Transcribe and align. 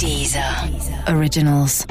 Dieser 0.00 0.68
Originals. 1.08 1.86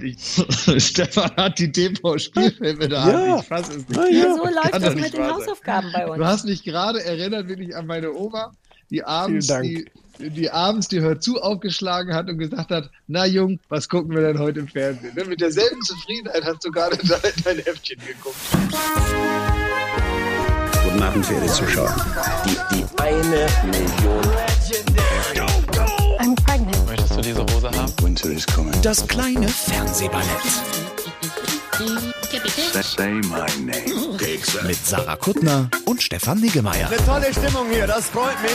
Stefan 0.78 1.30
hat 1.36 1.58
die 1.58 1.70
TV-Spielfilme 1.70 2.88
da. 2.88 3.08
Ja. 3.08 3.36
Ich 3.38 3.46
fasse 3.46 3.72
es 3.72 3.88
nicht. 3.88 3.96
Ja, 3.96 4.06
Ja, 4.06 4.34
so 4.36 4.44
Das 4.44 4.54
läuft 4.54 4.82
das 4.86 4.94
mit 4.94 5.12
den. 5.12 5.30
Hausaufgaben 5.30 5.90
bei 5.92 6.04
Du 6.06 6.12
uns. 6.12 6.24
hast 6.24 6.44
mich 6.46 6.64
gerade 6.64 7.04
erinnert, 7.04 7.48
wirklich 7.48 7.76
an 7.76 7.86
meine 7.86 8.12
Oma, 8.12 8.52
die 8.90 9.04
abends 9.04 9.46
die, 9.48 9.86
die 10.18 10.50
abends 10.50 10.88
die 10.88 11.00
Hör 11.00 11.20
zu 11.20 11.40
aufgeschlagen 11.42 12.14
hat 12.14 12.28
und 12.30 12.38
gesagt 12.38 12.70
hat, 12.70 12.90
na 13.08 13.26
Jung, 13.26 13.60
was 13.68 13.88
gucken 13.88 14.14
wir 14.14 14.22
denn 14.22 14.38
heute 14.38 14.60
im 14.60 14.68
Fernsehen? 14.68 15.14
Ne? 15.14 15.24
Mit 15.24 15.40
derselben 15.40 15.80
Zufriedenheit 15.82 16.44
hast 16.44 16.64
du 16.64 16.70
gerade 16.70 16.96
dein, 17.06 17.20
dein 17.44 17.58
Heftchen 17.58 17.98
geguckt. 18.00 18.36
Guten 20.82 21.02
Abend, 21.02 21.26
verehrte 21.26 21.52
Zuschauer. 21.52 21.94
Die, 22.46 22.56
die 22.76 22.84
eine 23.02 23.46
Million. 23.66 24.24
I'm 26.20 26.34
pregnant. 26.44 26.99
Du 27.20 27.26
diese 27.26 27.42
Hose 27.42 27.70
haben? 27.70 27.92
Winter 28.00 28.30
is 28.30 28.46
coming. 28.46 28.72
Das 28.80 29.06
kleine 29.06 29.46
Fernsehballett 29.46 30.24
Say 32.82 33.12
my 33.12 33.44
name. 33.58 34.66
mit 34.66 34.76
Sarah 34.76 35.16
Kuttner 35.16 35.68
und 35.84 36.02
Stefan 36.02 36.40
Niggemeier. 36.40 36.88
Tolle 37.04 37.30
Stimmung 37.30 37.68
hier, 37.70 37.86
das 37.86 38.08
freut 38.08 38.40
mich. 38.40 38.52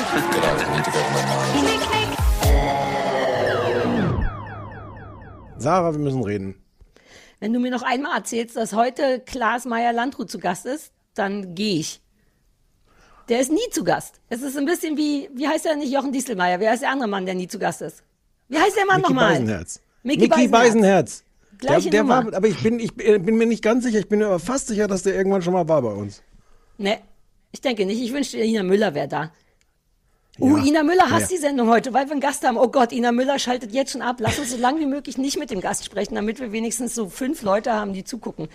Sarah, 5.60 5.92
wir 5.92 6.00
müssen 6.00 6.24
reden. 6.24 6.56
Wenn 7.40 7.54
du 7.54 7.60
mir 7.60 7.70
noch 7.70 7.84
einmal 7.84 8.18
erzählst, 8.18 8.56
dass 8.56 8.74
heute 8.74 9.20
Klaas 9.20 9.66
Meyer-Landrut 9.66 10.32
zu 10.32 10.40
Gast 10.40 10.66
ist, 10.66 10.92
dann 11.14 11.54
gehe 11.54 11.82
ich. 11.82 12.02
Der 13.30 13.42
ist 13.42 13.52
nie 13.52 13.70
zu 13.70 13.84
Gast. 13.84 14.22
Es 14.30 14.42
ist 14.42 14.58
ein 14.58 14.66
bisschen 14.66 14.98
wie, 14.98 15.30
wie 15.36 15.48
heißt 15.48 15.66
der 15.66 15.76
nicht 15.76 15.94
Jochen 15.94 16.12
Dieselmeier? 16.12 16.60
Wer 16.60 16.74
ist 16.74 16.82
der 16.82 16.90
andere 16.90 17.08
Mann, 17.08 17.28
der 17.28 17.36
nie 17.36 17.48
zu 17.48 17.60
Gast 17.60 17.84
ist? 17.84 18.02
Wie 18.48 18.58
heißt 18.58 18.78
der 18.78 18.86
Mann 18.86 19.02
nochmal? 19.02 19.34
Beisenherz. 19.34 19.82
Micky 20.04 20.28
Beisenherz. 20.28 20.52
Beisenherz. 20.52 21.24
Der, 21.62 21.70
Gleiche 21.70 21.90
der 21.90 22.04
Nummer. 22.04 22.26
war, 22.26 22.34
aber 22.36 22.48
ich 22.48 22.62
bin, 22.62 22.80
ich 22.80 22.94
bin 22.94 23.38
mir 23.38 23.48
nicht 23.48 23.64
ganz 23.64 23.86
sicher, 23.86 24.00
ich 24.00 24.10
bin 24.10 24.22
aber 24.22 24.40
fast 24.40 24.68
sicher, 24.68 24.88
dass 24.88 25.04
der 25.04 25.16
irgendwann 25.16 25.42
schon 25.42 25.54
mal 25.54 25.68
war 25.68 25.82
bei 25.82 25.92
uns. 25.92 26.22
Ne, 26.78 27.00
ich 27.52 27.62
denke 27.62 27.86
nicht. 27.86 28.02
Ich 28.02 28.12
wünschte, 28.14 28.38
Ina 28.38 28.64
Müller 28.64 28.94
wäre 28.94 29.08
da. 29.08 29.32
Uh, 30.38 30.58
Ina 30.58 30.84
Müller 30.84 31.10
hasst 31.10 31.32
Ja. 31.32 31.38
die 31.38 31.42
Sendung 31.42 31.70
heute, 31.70 31.94
weil 31.94 32.06
wir 32.08 32.12
einen 32.12 32.20
Gast 32.20 32.46
haben. 32.46 32.58
Oh 32.58 32.68
Gott, 32.68 32.92
Ina 32.92 33.14
Müller 33.14 33.40
schaltet 33.40 33.72
jetzt 33.72 33.92
schon 33.94 34.02
ab. 34.02 34.18
Lass 34.20 34.38
uns 34.38 34.52
so 34.52 34.58
lange 34.58 34.82
wie 34.82 34.86
möglich 34.86 35.18
nicht 35.18 35.40
mit 35.40 35.50
dem 35.50 35.62
Gast 35.62 35.86
sprechen, 35.86 36.16
damit 36.16 36.42
wir 36.42 36.52
wenigstens 36.52 36.94
so 36.94 37.08
fünf 37.08 37.42
Leute 37.42 37.72
haben, 37.72 37.94
die 37.94 38.04
zugucken. 38.04 38.50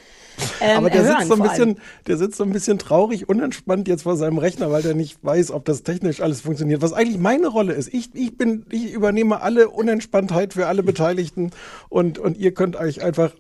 Ähm, 0.61 0.77
Aber 0.79 0.91
der 0.91 1.03
hören 1.05 1.17
sitzt 1.21 1.29
so 1.29 1.35
ein 1.35 1.41
allem. 1.43 1.51
bisschen, 1.51 1.81
der 2.07 2.17
sitzt 2.19 2.37
so 2.37 2.45
ein 2.45 2.53
bisschen 2.53 2.79
traurig, 2.79 3.29
unentspannt 3.31 3.89
jetzt 3.89 4.03
vor 4.03 4.17
seinem 4.17 4.37
Rechner, 4.37 4.71
weil 4.71 4.83
der 4.83 4.95
nicht 4.95 5.25
weiß, 5.25 5.53
ob 5.53 5.65
das 5.65 5.83
technisch 5.83 6.21
alles 6.21 6.43
funktioniert. 6.43 6.83
Was 6.83 6.93
eigentlich 6.93 7.19
meine 7.19 7.47
Rolle 7.49 7.73
ist. 7.73 7.93
Ich, 7.95 8.11
ich 8.15 8.37
bin, 8.37 8.67
ich 8.71 8.93
übernehme 8.93 9.41
alle 9.41 9.71
Unentspanntheit 9.71 10.53
für 10.53 10.67
alle 10.67 10.83
Beteiligten 10.83 11.51
und, 11.89 12.19
und 12.19 12.37
ihr 12.37 12.53
könnt 12.53 12.77
euch 12.77 13.03
einfach 13.03 13.33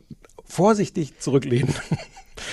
vorsichtig 0.47 1.19
zurücklehnen. 1.19 1.75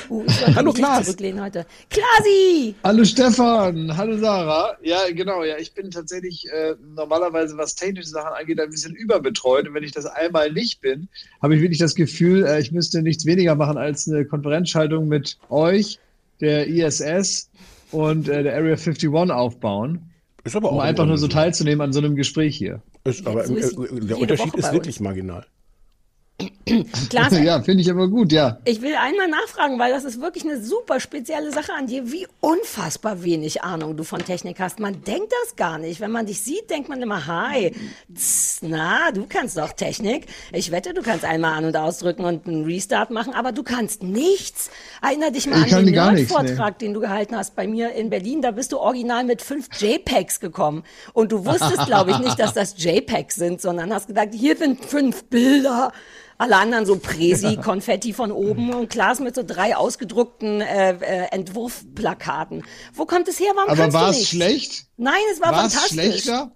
Uh, 0.10 0.26
Hallo, 0.56 0.74
Klaas. 0.74 1.08
heute. 1.08 1.66
Klasi! 1.90 2.76
Hallo 2.84 3.04
Stefan, 3.04 3.96
hallo 3.96 4.18
Sarah. 4.18 4.78
Ja, 4.82 5.00
genau, 5.12 5.44
ja, 5.44 5.58
ich 5.58 5.74
bin 5.74 5.92
tatsächlich 5.92 6.48
äh, 6.52 6.76
normalerweise, 6.96 7.58
was 7.58 7.76
technische 7.76 8.10
Sachen 8.10 8.34
angeht, 8.34 8.60
ein 8.60 8.70
bisschen 8.70 8.96
überbetreut. 8.96 9.68
Und 9.68 9.74
wenn 9.74 9.84
ich 9.84 9.92
das 9.92 10.06
einmal 10.06 10.52
nicht 10.52 10.82
bin, 10.82 11.08
habe 11.42 11.56
ich 11.56 11.62
wirklich 11.62 11.80
das 11.80 11.96
Gefühl, 11.96 12.46
äh, 12.46 12.60
ich 12.60 12.72
müsste 12.72 13.02
nichts 13.02 13.26
weniger 13.26 13.56
machen 13.56 13.78
als 13.78 14.08
eine 14.08 14.26
Konferenzschaltung 14.26 15.08
mit 15.08 15.38
euch, 15.50 16.00
der 16.40 16.68
ISS 16.68 17.50
und 17.92 18.30
äh, 18.30 18.44
der 18.44 18.56
Area 18.56 18.76
51 18.76 19.10
aufbauen, 19.32 20.12
Ist 20.44 20.56
aber 20.56 20.72
um 20.72 20.80
auch 20.80 20.84
einfach 20.84 21.04
in 21.04 21.10
nur 21.10 21.18
so 21.18 21.28
teilzunehmen 21.28 21.82
an 21.82 21.94
so 21.94 22.00
einem 22.00 22.16
Gespräch 22.16 22.56
hier. 22.56 22.82
Ist, 23.04 23.26
aber 23.26 23.46
so 23.46 23.56
ist 23.56 23.78
äh, 23.78 24.00
der 24.02 24.18
Unterschied 24.20 24.54
ist 24.56 24.72
wirklich 24.74 25.00
marginal. 25.00 25.46
Klaas, 27.10 27.34
Ja, 27.40 27.62
finde 27.62 27.82
ich 27.82 27.90
aber 27.90 28.08
gut, 28.08 28.32
ja. 28.32 28.60
ich 28.66 28.82
will 28.82 28.94
einmal 28.96 29.28
nachfragen, 29.28 29.80
weil 29.80 29.92
das 29.92 30.04
ist 30.04 30.22
wirklich 30.22 30.44
eine 30.44 30.62
super 30.62 31.00
spezielle 31.00 31.52
Sache 31.52 31.72
an 31.74 31.88
dir, 31.88 32.12
wie 32.12 32.28
unfassbar 32.42 33.24
wenig 33.24 33.64
Ahnung 33.64 33.98
du 33.98 34.04
von 34.04 34.24
Technik 34.24 34.60
hast. 34.60 34.80
Man 34.80 35.02
denkt 35.04 35.34
das 35.44 35.56
gar 35.56 35.80
nicht. 35.80 36.00
Wenn 36.00 36.12
man 36.12 36.28
dich 36.28 36.42
sieht, 36.42 36.70
denkt 36.70 36.90
man 36.90 37.02
immer, 37.02 37.26
hi, 37.26 37.74
tss, 38.14 38.60
na, 38.62 39.12
du 39.12 39.26
kannst 39.28 39.58
doch 39.58 39.72
Technik. 39.74 40.28
Ich 40.52 40.72
wette, 40.72 40.94
du 40.94 41.02
kannst 41.02 41.26
einmal 41.26 41.54
an- 41.54 41.66
und 41.66 41.76
ausdrücken 41.76 42.26
und 42.26 42.48
einen 42.48 42.66
Restart 42.66 43.10
machen, 43.10 43.34
aber 43.34 43.52
du 43.52 43.64
kannst 43.64 44.04
nichts. 44.04 44.70
Erinner 45.02 45.32
dich 45.32 45.48
mal 45.48 45.66
Ich 45.66 45.74
an 45.74 45.86
den 45.86 45.96
nichts, 45.96 46.32
Nerd-Vortrag, 46.32 46.78
den 46.80 46.94
du 46.94 47.00
gehalten 47.00 47.36
hast 47.36 47.56
bei 47.56 47.66
mir 47.66 47.94
in 47.94 48.10
Berlin. 48.12 48.42
Da 48.44 48.52
bist 48.52 48.74
du 48.74 48.78
original 48.78 49.24
mit 49.24 49.42
fünf 49.42 49.70
JPEGs 49.80 50.40
gekommen. 50.40 50.84
Und 51.14 51.32
du 51.32 51.46
wusstest, 51.46 51.88
glaube 51.88 52.12
ich, 52.12 52.20
nicht, 52.20 52.38
dass 52.38 52.54
das 52.54 52.76
JPEGs 52.78 53.36
sind, 53.36 53.62
sondern 53.62 53.92
hast 53.92 54.08
gesagt, 54.08 54.36
hier 54.36 54.56
sind 54.56 54.86
fünf 54.86 55.24
Bilder. 55.26 55.94
Alle 56.38 56.58
anderen 56.58 56.86
so 56.86 56.98
Presi, 56.98 57.58
Konfetti 57.58 58.14
von 58.14 58.32
oben 58.32 58.74
und 58.74 58.90
Klaas 58.90 59.20
mit 59.20 59.34
so 59.36 59.44
drei 59.46 59.76
ausgedruckten 59.76 60.62
äh, 60.62 60.92
äh, 60.92 61.28
Entwurfplakaten. 61.32 62.64
Wo 62.94 63.06
kommt 63.06 63.28
es 63.28 63.40
her? 63.40 63.52
Warum 63.56 63.72
Aber 63.72 63.94
war 63.94 64.10
es 64.12 64.28
schlecht? 64.30 64.86
Nein, 64.98 65.14
es 65.34 65.42
war 65.42 65.52
War 65.52 65.66
es 65.66 65.74
fantastisch. 65.74 65.94
schlechter? 66.24 66.52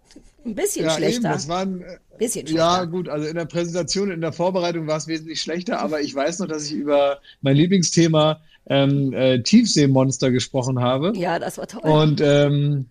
Ein 0.45 0.55
bisschen 0.55 0.85
Ja, 0.85 0.91
eben, 0.91 0.97
schlechter. 0.97 1.29
das 1.29 1.47
war 1.47 1.61
ein, 1.61 1.81
äh, 1.81 1.97
bisschen 2.17 2.47
schlechter. 2.47 2.63
Ja, 2.63 2.83
gut, 2.85 3.09
also 3.09 3.27
in 3.27 3.35
der 3.35 3.45
Präsentation, 3.45 4.11
in 4.11 4.21
der 4.21 4.33
Vorbereitung 4.33 4.87
war 4.87 4.97
es 4.97 5.07
wesentlich 5.07 5.41
schlechter, 5.41 5.79
aber 5.79 6.01
ich 6.01 6.13
weiß 6.13 6.39
noch, 6.39 6.47
dass 6.47 6.65
ich 6.65 6.73
über 6.73 7.19
mein 7.41 7.55
Lieblingsthema 7.55 8.39
ähm, 8.67 9.13
äh, 9.13 9.41
Tiefseemonster 9.41 10.29
gesprochen 10.31 10.79
habe. 10.79 11.13
Ja, 11.15 11.39
das 11.39 11.57
war 11.57 11.67
toll. 11.67 11.81
Und, 11.81 12.21
ähm, 12.21 12.85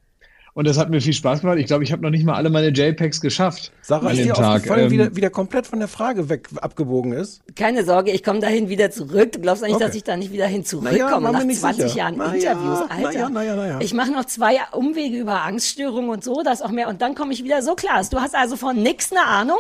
und 0.55 0.67
das 0.67 0.79
hat 0.79 0.91
mir 0.91 1.01
viel 1.01 1.13
Spaß 1.13 1.41
gemacht. 1.43 1.59
Ich 1.59 1.67
glaube, 1.67 1.85
ich 1.85 1.93
habe 1.93 2.03
noch 2.03 2.11
nicht 2.11 2.25
mal 2.25 2.35
alle 2.35 2.51
meine 2.51 2.69
JPEGs 2.69 3.21
geschafft 3.21 3.73
Sarah, 3.83 4.07
an 4.07 4.13
ist 4.13 4.19
dem 4.19 4.27
dir 4.27 4.33
Tag. 4.35 4.57
aufgefallen, 4.57 4.85
Ähm, 4.87 4.91
wie, 4.91 4.97
der, 4.97 5.17
wie 5.17 5.21
der 5.21 5.31
komplett 5.31 5.67
von 5.67 5.79
der 5.79 5.89
Frage 5.89 6.29
weg 6.29 6.49
abgebogen 6.61 7.13
ist? 7.13 7.43
Keine 7.57 7.85
Sorge, 7.85 8.11
ich 8.11 8.23
komme 8.25 8.41
dahin 8.41 8.69
wieder 8.69 8.91
zurück. 8.91 9.33
Du 9.33 9.41
glaubst 9.41 9.63
eigentlich, 9.63 9.77
Okay. 9.77 9.85
dass 9.87 9.95
ich 9.95 10.05
da 10.05 10.17
nicht 10.17 10.33
wieder 10.33 10.47
hin 10.47 10.65
zurückkomme 10.65 11.29
mir 11.29 11.33
nach 11.33 11.45
nicht 11.45 11.61
20 11.61 11.85
sicher. 11.85 11.97
Jahren 11.99 12.15
Na 12.19 12.35
Interviews. 12.35 12.79
ja, 12.81 12.87
Alter, 12.89 13.11
na 13.13 13.13
ja, 13.13 13.29
na 13.31 13.43
ja, 13.45 13.57
na 13.57 13.67
ja. 13.69 13.81
ich 13.81 13.95
mache 13.95 14.11
noch 14.13 14.25
zwei 14.25 14.57
Umwege 14.73 15.17
über 15.19 15.43
Angststörungen 15.43 16.11
und 16.11 16.25
so, 16.25 16.43
das 16.45 16.63
auch 16.63 16.71
mehr. 16.71 16.89
Und 16.89 17.01
dann 17.03 17.15
komme 17.15 17.33
ich 17.33 17.45
wieder 17.45 17.63
so 17.63 17.75
klar. 17.75 18.03
Du 18.11 18.19
hast 18.21 18.35
also 18.35 18.57
von 18.57 18.83
nix 18.83 19.13
eine 19.13 19.25
Ahnung? 19.27 19.59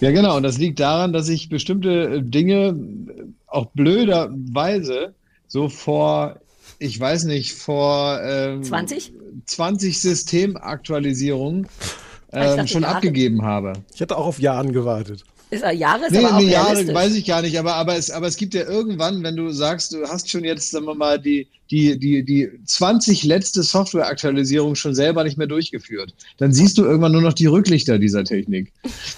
Ja, 0.00 0.10
genau. 0.12 0.36
Und 0.36 0.42
das 0.44 0.56
liegt 0.58 0.80
daran, 0.80 1.12
dass 1.12 1.28
ich 1.28 1.48
bestimmte 1.50 1.90
äh, 2.16 2.22
Dinge 2.22 2.68
äh, 2.68 3.22
auch 3.46 3.66
blöderweise 3.74 5.14
so 5.46 5.68
vor, 5.68 6.36
ich 6.80 6.98
weiß 6.98 7.24
nicht, 7.24 7.52
vor 7.52 8.20
ähm, 8.22 8.64
20? 8.64 9.12
20 9.46 10.00
Systemaktualisierungen 10.00 11.68
ähm, 12.32 12.56
dachte 12.56 12.68
schon 12.68 12.82
Jahre. 12.82 12.96
abgegeben 12.96 13.42
habe. 13.42 13.74
Ich 13.94 14.00
hätte 14.00 14.16
auch 14.16 14.26
auf 14.26 14.40
Jahren 14.40 14.72
gewartet. 14.72 15.24
Ist 15.50 15.62
er 15.62 15.72
Jahre, 15.72 16.06
ist 16.06 16.12
Nee, 16.12 16.24
aber 16.24 16.36
auch 16.36 16.40
nee, 16.40 16.50
Jahre 16.50 16.94
weiß 16.94 17.14
ich 17.16 17.26
gar 17.26 17.42
nicht, 17.42 17.58
aber, 17.58 17.74
aber, 17.74 17.96
es, 17.96 18.10
aber 18.10 18.28
es 18.28 18.36
gibt 18.36 18.54
ja 18.54 18.62
irgendwann, 18.62 19.22
wenn 19.24 19.36
du 19.36 19.50
sagst, 19.50 19.92
du 19.92 20.06
hast 20.06 20.30
schon 20.30 20.44
jetzt, 20.44 20.70
sagen 20.70 20.86
wir 20.86 20.94
mal, 20.94 21.18
die, 21.18 21.48
die, 21.70 21.98
die, 21.98 22.24
die 22.24 22.50
20 22.64 23.24
letzte 23.24 23.64
Softwareaktualisierung 23.64 24.76
schon 24.76 24.94
selber 24.94 25.24
nicht 25.24 25.38
mehr 25.38 25.48
durchgeführt, 25.48 26.14
dann 26.38 26.52
siehst 26.52 26.78
du 26.78 26.84
irgendwann 26.84 27.12
nur 27.12 27.22
noch 27.22 27.32
die 27.32 27.46
Rücklichter 27.46 27.98
dieser 27.98 28.22
Technik. 28.22 28.72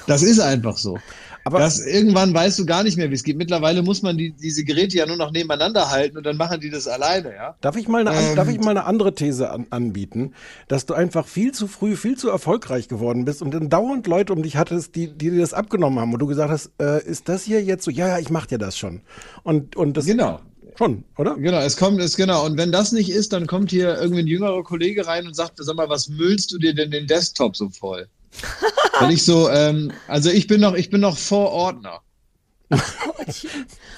Das 0.07 0.23
ist 0.23 0.41
einfach 0.41 0.79
so. 0.79 0.99
Aber- 1.45 1.59
das, 1.59 1.85
irgendwann 1.85 2.33
weißt 2.33 2.59
du 2.59 2.67
gar 2.67 2.83
nicht 2.85 2.97
mehr, 2.97 3.11
wie 3.11 3.15
es 3.15 3.23
geht. 3.25 3.37
Mittlerweile 3.37 3.83
muss 3.83 4.03
man 4.03 4.17
die, 4.17 4.31
diese 4.31 4.65
Geräte 4.65 4.97
ja 4.97 5.07
nur 5.07 5.17
noch 5.17 5.33
nebeneinander 5.33 5.91
halten 5.91 6.17
und 6.17 6.25
dann 6.25 6.37
machen 6.37 6.61
die 6.61 6.71
das 6.71 6.87
alleine, 6.87 7.35
ja. 7.35 7.57
Darf 7.61 7.77
ich 7.77 7.89
mal 7.89 8.07
eine, 8.07 8.17
Ähm, 8.17 8.37
darf 8.37 8.49
ich 8.49 8.61
mal 8.61 8.71
eine 8.71 8.85
andere 8.85 9.15
These 9.15 9.51
an, 9.51 9.67
anbieten, 9.71 10.35
dass 10.69 10.87
du 10.87 10.95
einfach 10.95 11.27
viel 11.27 11.53
zu 11.53 11.67
früh, 11.67 11.97
viel 11.97 12.17
zu 12.17 12.29
erfolgreich 12.29 12.89
geworden 12.89 13.25
bist 13.25 13.43
und 13.43 13.53
dann 13.53 13.69
dauernd 13.69 14.07
Leute 14.07 14.33
um 14.33 14.43
dich 14.43 14.57
hattest, 14.57 14.95
die, 14.95 15.09
die 15.09 15.31
dir 15.31 15.41
das 15.41 15.53
abgenommen 15.55 15.99
haben 15.99 16.13
und 16.13 16.19
du 16.21 16.27
gesagt 16.27 16.51
hast, 16.51 16.71
äh, 16.81 17.03
ist 17.05 17.29
das 17.29 17.43
hier 17.45 17.63
jetzt 17.63 17.85
so? 17.85 17.91
Ja, 17.91 18.09
ja, 18.09 18.19
ich 18.19 18.31
mach 18.31 18.47
dir 18.47 18.59
das 18.59 18.79
schon. 18.79 19.01
Und, 19.43 19.75
und 19.77 19.97
das 19.97 20.07
Genau. 20.07 20.41
schon, 20.79 21.05
oder? 21.19 21.37
Genau, 21.37 21.59
es 21.61 21.77
kommt, 21.77 22.01
es 22.01 22.17
genau. 22.17 22.47
Und 22.47 22.57
wenn 22.57 22.71
das 22.73 22.93
nicht 22.93 23.11
ist, 23.11 23.33
dann 23.33 23.47
kommt 23.47 23.71
hier 23.71 23.99
irgendwie 24.01 24.21
ein 24.23 24.27
jüngerer 24.29 24.63
Kollege 24.63 25.07
rein 25.07 25.27
und 25.27 25.35
sagt, 25.35 25.55
sag 25.57 25.75
mal, 25.77 25.89
was 25.89 26.09
müllst 26.09 26.53
du 26.53 26.59
dir 26.59 26.75
denn 26.75 26.91
den 26.91 27.07
Desktop 27.07 27.57
so 27.57 27.69
voll? 27.69 28.07
Weil 29.01 29.13
ich 29.13 29.25
so, 29.25 29.49
ähm, 29.51 29.93
also 30.09 30.31
ich 30.31 30.47
bin 30.47 30.61
noch, 30.61 30.75
ich 30.75 30.91
bin 30.91 31.01
noch 31.01 31.17
Vorordner. 31.19 32.01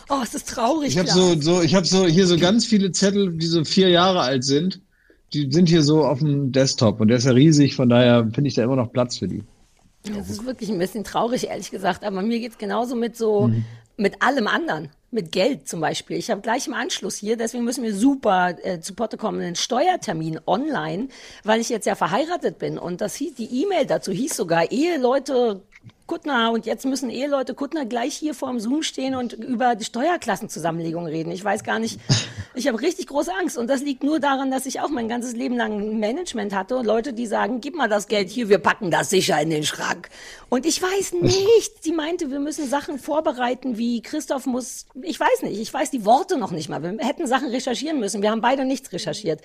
Oh, 0.08 0.20
es 0.22 0.34
ist 0.34 0.48
traurig. 0.48 0.90
Ich 0.90 0.98
habe 0.98 1.08
so, 1.08 1.40
so, 1.40 1.62
ich 1.62 1.74
habe 1.74 1.86
so 1.86 2.06
hier 2.06 2.26
so 2.26 2.36
ganz 2.36 2.66
viele 2.66 2.92
Zettel, 2.92 3.32
die 3.36 3.46
so 3.46 3.64
vier 3.64 3.88
Jahre 3.88 4.20
alt 4.20 4.44
sind. 4.44 4.80
Die 5.32 5.50
sind 5.50 5.68
hier 5.68 5.82
so 5.82 6.04
auf 6.04 6.18
dem 6.20 6.52
Desktop 6.52 7.00
und 7.00 7.08
der 7.08 7.18
ist 7.18 7.24
ja 7.24 7.32
riesig, 7.32 7.74
von 7.76 7.88
daher 7.88 8.28
finde 8.32 8.48
ich 8.48 8.54
da 8.54 8.62
immer 8.64 8.76
noch 8.76 8.92
Platz 8.92 9.18
für 9.18 9.28
die. 9.28 9.42
Das 10.04 10.28
ist 10.28 10.44
wirklich 10.44 10.70
ein 10.70 10.78
bisschen 10.78 11.02
traurig, 11.04 11.48
ehrlich 11.48 11.70
gesagt. 11.70 12.04
Aber 12.04 12.20
mir 12.22 12.38
geht's 12.38 12.58
genauso 12.58 12.94
mit 12.94 13.16
so, 13.16 13.48
Mhm. 13.48 13.64
mit 13.96 14.20
allem 14.22 14.46
anderen. 14.46 14.90
Mit 15.14 15.30
Geld 15.30 15.68
zum 15.68 15.80
Beispiel. 15.80 16.16
Ich 16.16 16.28
habe 16.28 16.40
gleich 16.40 16.66
im 16.66 16.74
Anschluss 16.74 17.14
hier, 17.14 17.36
deswegen 17.36 17.62
müssen 17.62 17.84
wir 17.84 17.94
super 17.94 18.56
äh, 18.64 18.80
zu 18.80 18.94
Potte 18.94 19.16
kommen, 19.16 19.40
einen 19.40 19.54
Steuertermin 19.54 20.40
online, 20.44 21.06
weil 21.44 21.60
ich 21.60 21.68
jetzt 21.68 21.86
ja 21.86 21.94
verheiratet 21.94 22.58
bin. 22.58 22.78
Und 22.78 23.00
das 23.00 23.14
hieß, 23.14 23.36
die 23.36 23.62
E-Mail 23.62 23.86
dazu 23.86 24.10
hieß 24.10 24.34
sogar, 24.36 24.72
Eheleute 24.72 25.62
Kuttner 26.06 26.52
und 26.52 26.66
jetzt 26.66 26.84
müssen 26.84 27.08
Eheleute 27.08 27.54
Kuttner 27.54 27.86
gleich 27.86 28.14
hier 28.14 28.34
vor 28.34 28.50
dem 28.50 28.60
Zoom 28.60 28.82
stehen 28.82 29.14
und 29.14 29.32
über 29.32 29.74
die 29.74 29.84
Steuerklassenzusammenlegung 29.84 31.06
reden. 31.06 31.32
Ich 31.32 31.42
weiß 31.42 31.64
gar 31.64 31.78
nicht, 31.78 31.98
ich 32.54 32.68
habe 32.68 32.78
richtig 32.82 33.06
große 33.06 33.32
Angst 33.32 33.56
und 33.56 33.68
das 33.68 33.82
liegt 33.82 34.04
nur 34.04 34.20
daran, 34.20 34.50
dass 34.50 34.66
ich 34.66 34.80
auch 34.80 34.90
mein 34.90 35.08
ganzes 35.08 35.34
Leben 35.34 35.56
lang 35.56 35.80
ein 35.80 35.98
Management 35.98 36.54
hatte 36.54 36.76
und 36.76 36.84
Leute, 36.84 37.14
die 37.14 37.26
sagen, 37.26 37.62
gib 37.62 37.74
mal 37.74 37.88
das 37.88 38.06
Geld 38.06 38.28
hier, 38.28 38.50
wir 38.50 38.58
packen 38.58 38.90
das 38.90 39.08
sicher 39.08 39.40
in 39.40 39.48
den 39.48 39.64
Schrank. 39.64 40.10
Und 40.50 40.66
ich 40.66 40.82
weiß 40.82 41.12
nichts. 41.22 41.82
Sie 41.82 41.92
meinte, 41.92 42.30
wir 42.30 42.40
müssen 42.40 42.68
Sachen 42.68 42.98
vorbereiten, 42.98 43.78
wie 43.78 44.02
Christoph 44.02 44.44
muss, 44.44 44.86
ich 45.00 45.18
weiß 45.18 45.42
nicht, 45.42 45.58
ich 45.58 45.72
weiß 45.72 45.90
die 45.90 46.04
Worte 46.04 46.36
noch 46.36 46.50
nicht 46.50 46.68
mal. 46.68 46.82
Wir 46.82 46.98
hätten 46.98 47.26
Sachen 47.26 47.48
recherchieren 47.48 47.98
müssen. 47.98 48.20
Wir 48.20 48.30
haben 48.30 48.42
beide 48.42 48.66
nichts 48.66 48.92
recherchiert. 48.92 49.40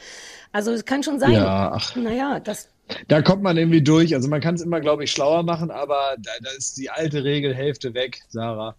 Also 0.52 0.72
es 0.72 0.84
kann 0.84 1.04
schon 1.04 1.20
sein. 1.20 1.34
Ja, 1.34 1.72
ach. 1.74 1.96
Naja, 1.96 2.42
das 2.42 2.68
Da 3.08 3.22
kommt 3.22 3.44
man 3.44 3.58
irgendwie 3.58 3.82
durch. 3.82 4.16
Also 4.16 4.28
man 4.30 4.42
kann 4.42 4.56
es 4.56 4.62
immer, 4.62 4.80
glaube 4.82 5.04
ich, 5.04 5.12
schlauer 5.12 5.44
machen, 5.44 5.72
aber 5.72 5.98
da, 6.18 6.32
da 6.42 6.50
ist 6.58 6.78
die 6.78 6.90
alte 6.90 7.24
Regel 7.24 7.54
Hälfte 7.54 7.94
weg, 7.94 8.22
Sarah. 8.30 8.76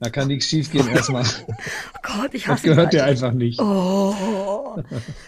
Da 0.00 0.10
kann 0.10 0.28
nichts 0.28 0.46
schiefgehen 0.46 0.88
erstmal. 0.88 1.24
Oh 2.06 2.20
Gott, 2.22 2.34
ich 2.34 2.42
Das 2.44 2.52
hasse 2.56 2.68
gehört 2.68 2.92
die 2.92 2.98
dir 2.98 3.04
einfach 3.04 3.32
nicht. 3.32 3.58
Oh. 3.60 4.76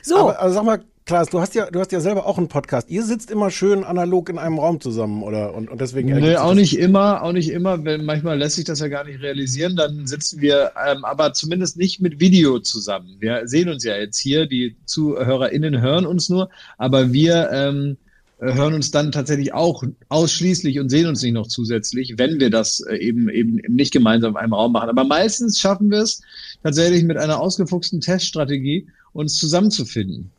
So, 0.02 0.16
Aber 0.18 0.40
also 0.40 0.54
sag 0.54 0.64
mal, 0.64 0.80
Klaas, 1.06 1.30
du 1.30 1.40
hast 1.40 1.54
ja, 1.54 1.70
du 1.70 1.78
hast 1.80 1.92
ja 1.92 2.00
selber 2.00 2.26
auch 2.26 2.36
einen 2.36 2.48
Podcast. 2.48 2.90
Ihr 2.90 3.04
sitzt 3.04 3.30
immer 3.30 3.50
schön 3.50 3.84
analog 3.84 4.28
in 4.28 4.38
einem 4.38 4.58
Raum 4.58 4.80
zusammen, 4.80 5.22
oder? 5.22 5.54
Und, 5.54 5.70
und 5.70 5.80
deswegen 5.80 6.08
Nee, 6.08 6.36
auch 6.36 6.48
das- 6.48 6.56
nicht 6.56 6.78
immer, 6.78 7.22
auch 7.22 7.32
nicht 7.32 7.48
immer. 7.50 7.84
Wenn, 7.84 8.04
manchmal 8.04 8.36
lässt 8.38 8.56
sich 8.56 8.64
das 8.64 8.80
ja 8.80 8.88
gar 8.88 9.04
nicht 9.04 9.22
realisieren. 9.22 9.76
Dann 9.76 10.06
sitzen 10.06 10.40
wir 10.40 10.72
ähm, 10.86 11.04
aber 11.04 11.32
zumindest 11.32 11.76
nicht 11.76 12.00
mit 12.00 12.18
Video 12.20 12.58
zusammen. 12.58 13.16
Wir 13.20 13.46
sehen 13.46 13.68
uns 13.68 13.84
ja 13.84 13.96
jetzt 13.96 14.18
hier. 14.18 14.46
Die 14.46 14.76
ZuhörerInnen 14.84 15.80
hören 15.80 16.06
uns 16.06 16.28
nur, 16.28 16.50
aber 16.76 17.12
wir 17.12 17.50
ähm, 17.52 17.96
äh, 18.04 18.05
hören 18.38 18.74
uns 18.74 18.90
dann 18.90 19.12
tatsächlich 19.12 19.54
auch 19.54 19.82
ausschließlich 20.08 20.78
und 20.78 20.90
sehen 20.90 21.06
uns 21.06 21.22
nicht 21.22 21.32
noch 21.32 21.46
zusätzlich, 21.46 22.14
wenn 22.18 22.38
wir 22.38 22.50
das 22.50 22.80
äh, 22.80 22.96
eben 22.96 23.28
eben 23.28 23.60
nicht 23.68 23.92
gemeinsam 23.92 24.32
in 24.32 24.36
einem 24.36 24.52
Raum 24.52 24.72
machen. 24.72 24.90
Aber 24.90 25.04
meistens 25.04 25.58
schaffen 25.58 25.90
wir 25.90 26.00
es 26.00 26.20
tatsächlich 26.62 27.04
mit 27.04 27.16
einer 27.16 27.40
ausgefuchsten 27.40 28.00
Teststrategie, 28.00 28.86
uns 29.12 29.36
zusammenzufinden. 29.36 30.30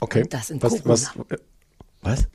Okay. 0.00 0.24
Das 0.28 0.50
in 0.50 0.62
was, 0.62 0.84
was, 0.84 1.10
was? 2.02 2.26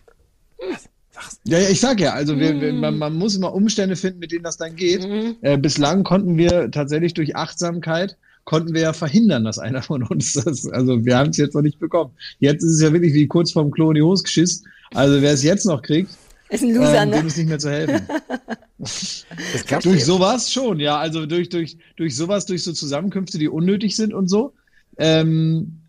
Ja, 1.43 1.59
ja, 1.59 1.69
ich 1.69 1.79
sag 1.79 1.99
ja, 1.99 2.13
also 2.13 2.39
wir, 2.39 2.59
wir, 2.59 2.73
man, 2.73 2.97
man 2.97 3.13
muss 3.15 3.35
immer 3.35 3.53
Umstände 3.53 3.95
finden, 3.95 4.19
mit 4.19 4.31
denen 4.31 4.43
das 4.43 4.57
dann 4.57 4.75
geht. 4.75 5.05
Äh, 5.41 5.57
bislang 5.57 6.03
konnten 6.03 6.37
wir 6.37 6.71
tatsächlich 6.71 7.13
durch 7.13 7.35
Achtsamkeit 7.35 8.17
konnten 8.45 8.73
wir 8.73 8.81
ja 8.81 8.93
verhindern, 8.93 9.43
dass 9.43 9.59
einer 9.59 9.81
von 9.81 10.03
uns 10.03 10.33
das, 10.45 10.67
also 10.67 11.05
wir 11.05 11.17
haben 11.17 11.29
es 11.29 11.37
jetzt 11.37 11.55
noch 11.55 11.61
nicht 11.61 11.79
bekommen. 11.79 12.11
Jetzt 12.39 12.63
ist 12.63 12.73
es 12.73 12.81
ja 12.81 12.91
wirklich 12.91 13.13
wie 13.13 13.27
kurz 13.27 13.51
vorm 13.51 13.71
Klo 13.71 13.91
in 13.91 13.95
die 13.95 14.01
Hose 14.01 14.23
geschissen. 14.23 14.67
Also 14.93 15.21
wer 15.21 15.33
es 15.33 15.43
jetzt 15.43 15.65
noch 15.65 15.81
kriegt, 15.81 16.11
ist 16.49 16.63
ein 16.63 16.75
Loser, 16.75 17.01
ähm, 17.01 17.11
dem 17.11 17.21
ne? 17.21 17.27
ist 17.27 17.37
nicht 17.37 17.49
mehr 17.49 17.59
zu 17.59 17.71
helfen. 17.71 18.01
Es 18.85 19.65
gab 19.65 19.81
durch 19.81 20.03
sowas 20.03 20.51
schon, 20.51 20.77
ja, 20.81 20.97
also 20.97 21.25
durch, 21.25 21.47
durch, 21.47 21.77
durch 21.95 22.17
sowas, 22.17 22.45
durch 22.45 22.63
so 22.63 22.73
Zusammenkünfte, 22.73 23.37
die 23.37 23.47
unnötig 23.47 23.95
sind 23.95 24.13
und 24.13 24.27
so. 24.27 24.51
Ähm, 24.97 25.79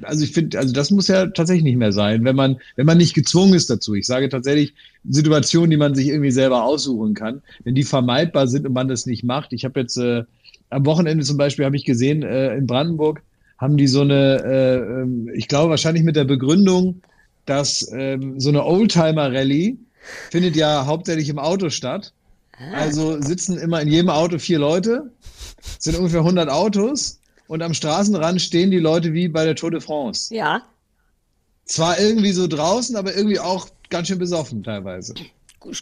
also 0.00 0.24
ich 0.24 0.32
finde, 0.32 0.58
also 0.58 0.72
das 0.72 0.90
muss 0.90 1.08
ja 1.08 1.26
tatsächlich 1.26 1.64
nicht 1.64 1.76
mehr 1.76 1.92
sein, 1.92 2.24
wenn 2.24 2.36
man, 2.36 2.58
wenn 2.76 2.86
man 2.86 2.96
nicht 2.96 3.12
gezwungen 3.12 3.52
ist 3.52 3.68
dazu. 3.68 3.94
Ich 3.94 4.06
sage 4.06 4.30
tatsächlich 4.30 4.74
Situationen, 5.08 5.70
die 5.70 5.76
man 5.76 5.94
sich 5.94 6.08
irgendwie 6.08 6.30
selber 6.30 6.64
aussuchen 6.64 7.12
kann, 7.12 7.42
wenn 7.64 7.74
die 7.74 7.84
vermeidbar 7.84 8.48
sind 8.48 8.66
und 8.66 8.72
man 8.72 8.88
das 8.88 9.04
nicht 9.04 9.24
macht. 9.24 9.52
Ich 9.52 9.66
habe 9.66 9.80
jetzt 9.80 9.98
äh, 9.98 10.24
am 10.72 10.86
Wochenende 10.86 11.24
zum 11.24 11.36
Beispiel 11.36 11.64
habe 11.64 11.76
ich 11.76 11.84
gesehen 11.84 12.22
äh, 12.22 12.54
in 12.54 12.66
Brandenburg 12.66 13.22
haben 13.58 13.76
die 13.76 13.86
so 13.86 14.00
eine, 14.00 14.42
äh, 14.44 14.76
ähm, 15.02 15.30
ich 15.34 15.46
glaube 15.46 15.70
wahrscheinlich 15.70 16.02
mit 16.02 16.16
der 16.16 16.24
Begründung, 16.24 17.00
dass 17.46 17.88
ähm, 17.92 18.40
so 18.40 18.48
eine 18.48 18.64
Oldtimer-Rallye 18.64 19.78
findet 20.30 20.56
ja 20.56 20.86
hauptsächlich 20.86 21.28
im 21.28 21.38
Auto 21.38 21.70
statt. 21.70 22.12
Also 22.74 23.20
sitzen 23.20 23.58
immer 23.58 23.80
in 23.80 23.88
jedem 23.88 24.10
Auto 24.10 24.38
vier 24.38 24.58
Leute, 24.58 25.10
sind 25.78 25.96
ungefähr 25.96 26.20
100 26.20 26.48
Autos 26.48 27.20
und 27.46 27.62
am 27.62 27.74
Straßenrand 27.74 28.40
stehen 28.40 28.70
die 28.70 28.78
Leute 28.78 29.12
wie 29.12 29.28
bei 29.28 29.44
der 29.44 29.54
Tour 29.54 29.70
de 29.70 29.80
France. 29.80 30.34
Ja, 30.34 30.62
Zwar 31.64 31.98
irgendwie 31.98 32.32
so 32.32 32.46
draußen, 32.48 32.96
aber 32.96 33.14
irgendwie 33.14 33.38
auch 33.38 33.68
ganz 33.88 34.08
schön 34.08 34.18
besoffen 34.18 34.62
teilweise. 34.62 35.14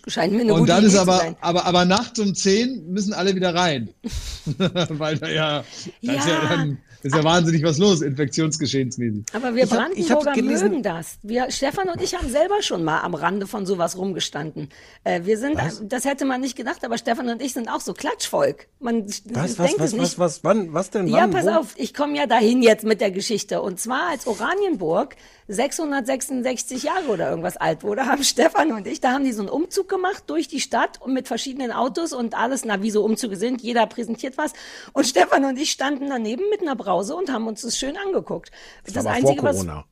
Scheint 0.09 0.33
mir 0.33 0.41
eine 0.43 0.53
Und 0.55 0.61
gute 0.61 0.73
dann 0.73 0.79
Idee 0.85 0.89
ist 0.89 0.95
zu 0.95 1.01
aber, 1.01 1.19
sein. 1.19 1.37
aber, 1.41 1.65
aber 1.67 1.85
nachts 1.85 2.19
um 2.19 2.35
10 2.35 2.89
müssen 2.93 3.13
alle 3.13 3.35
wieder 3.35 3.55
rein. 3.55 3.91
Weil 4.89 5.19
da 5.19 5.29
ja, 5.29 5.65
ja 6.01 6.13
Ja. 6.15 6.47
dann 6.49 6.79
ist 7.03 7.15
ja 7.15 7.25
wahnsinnig 7.25 7.63
was 7.63 7.79
los, 7.79 8.03
infektionsgeschehensmäßig. 8.03 9.25
Aber 9.33 9.55
wir 9.55 9.65
Ich 9.65 9.73
hab- 9.73 9.91
ich 9.95 10.11
hab 10.11 10.21
Brandenburger 10.23 10.69
mögen 10.69 10.83
das. 10.83 11.19
Wir, 11.23 11.51
Stefan 11.51 11.89
und 11.89 12.01
ich 12.03 12.15
haben 12.15 12.29
selber 12.29 12.63
schon 12.63 12.85
mal 12.85 13.01
am 13.01 13.15
Rande 13.15 13.47
von 13.47 13.67
sowas 13.67 13.97
rumgestanden. 13.97 14.69
Äh, 15.05 15.23
wir 15.25 15.39
sind, 15.39 15.59
das 15.85 16.05
hätte 16.05 16.25
man 16.25 16.41
nicht 16.41 16.57
gedacht, 16.57 16.85
aber 16.85 16.99
Stefan 16.99 17.29
und 17.29 17.43
ich 17.43 17.53
sind 17.53 17.69
auch 17.69 17.81
so 17.81 17.95
Klatschvolk. 17.95 18.67
Man 18.81 19.07
Was, 19.07 19.23
denkt 19.25 19.39
was, 19.39 19.51
es 19.51 19.79
was, 19.79 19.93
nicht. 19.93 20.01
was, 20.03 20.19
was, 20.19 20.45
wann, 20.45 20.73
was 20.75 20.91
denn, 20.91 21.07
Ja, 21.07 21.19
wann, 21.23 21.31
pass 21.31 21.47
wo? 21.47 21.51
auf, 21.51 21.75
ich 21.77 21.95
komme 21.95 22.17
ja 22.17 22.27
dahin 22.27 22.63
jetzt 22.63 22.85
mit 22.85 23.01
der 23.01 23.11
Geschichte. 23.11 23.63
Und 23.63 23.81
zwar 23.81 24.09
als 24.11 24.27
Oranienburg 24.27 25.17
666 25.49 26.83
Jahre 26.85 27.07
oder 27.09 27.31
irgendwas 27.31 27.57
alt 27.57 27.83
wurde, 27.83 28.07
haben 28.07 28.23
Stefan 28.25 28.73
und 28.73 28.87
ich, 28.87 29.01
da 29.01 29.13
haben 29.13 29.25
die 29.25 29.33
so 29.33 29.41
einen 29.43 29.51
Umzug 29.51 29.89
gemacht 29.89 30.25
durch 30.29 30.49
die 30.49 30.61
Stadt 30.61 31.01
und 31.01 31.13
mit 31.13 31.29
verschiedenen 31.29 31.73
Autos 31.73 32.13
und 32.13 32.35
alles, 32.37 32.65
na, 32.65 32.83
wie 32.83 32.91
so 32.91 33.05
Umzüge 33.05 33.37
sind, 33.37 33.61
jeder 33.63 33.87
präsentiert 33.87 34.39
was. 34.39 34.53
Und 34.93 35.07
Stefan 35.07 35.45
und 35.45 35.59
ich 35.59 35.71
standen 35.71 36.09
daneben 36.09 36.43
mit 36.51 36.61
einer 36.63 36.77
Brause 36.91 37.15
und 37.15 37.33
haben 37.33 37.47
uns 37.47 37.63
das 37.63 37.79
schön 37.79 37.97
angeguckt. 37.97 38.51
Das, 38.85 39.07
Aber 39.07 39.15
vor 39.21 39.37
Corona. 39.37 39.85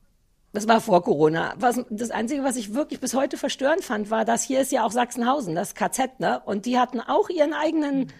das 0.51 0.67
war 0.67 0.81
vor 0.81 1.01
Corona. 1.01 1.53
Was, 1.57 1.79
das 1.89 2.11
Einzige, 2.11 2.43
was 2.43 2.57
ich 2.57 2.73
wirklich 2.73 2.99
bis 2.99 3.13
heute 3.13 3.37
verstörend 3.37 3.85
fand, 3.85 4.11
war, 4.11 4.25
dass 4.25 4.43
hier 4.43 4.59
ist 4.59 4.71
ja 4.71 4.83
auch 4.83 4.91
Sachsenhausen, 4.91 5.55
das 5.55 5.75
KZ, 5.75 6.19
ne? 6.19 6.41
Und 6.45 6.65
die 6.65 6.77
hatten 6.77 6.99
auch 6.99 7.29
ihren 7.29 7.53
eigenen 7.53 8.11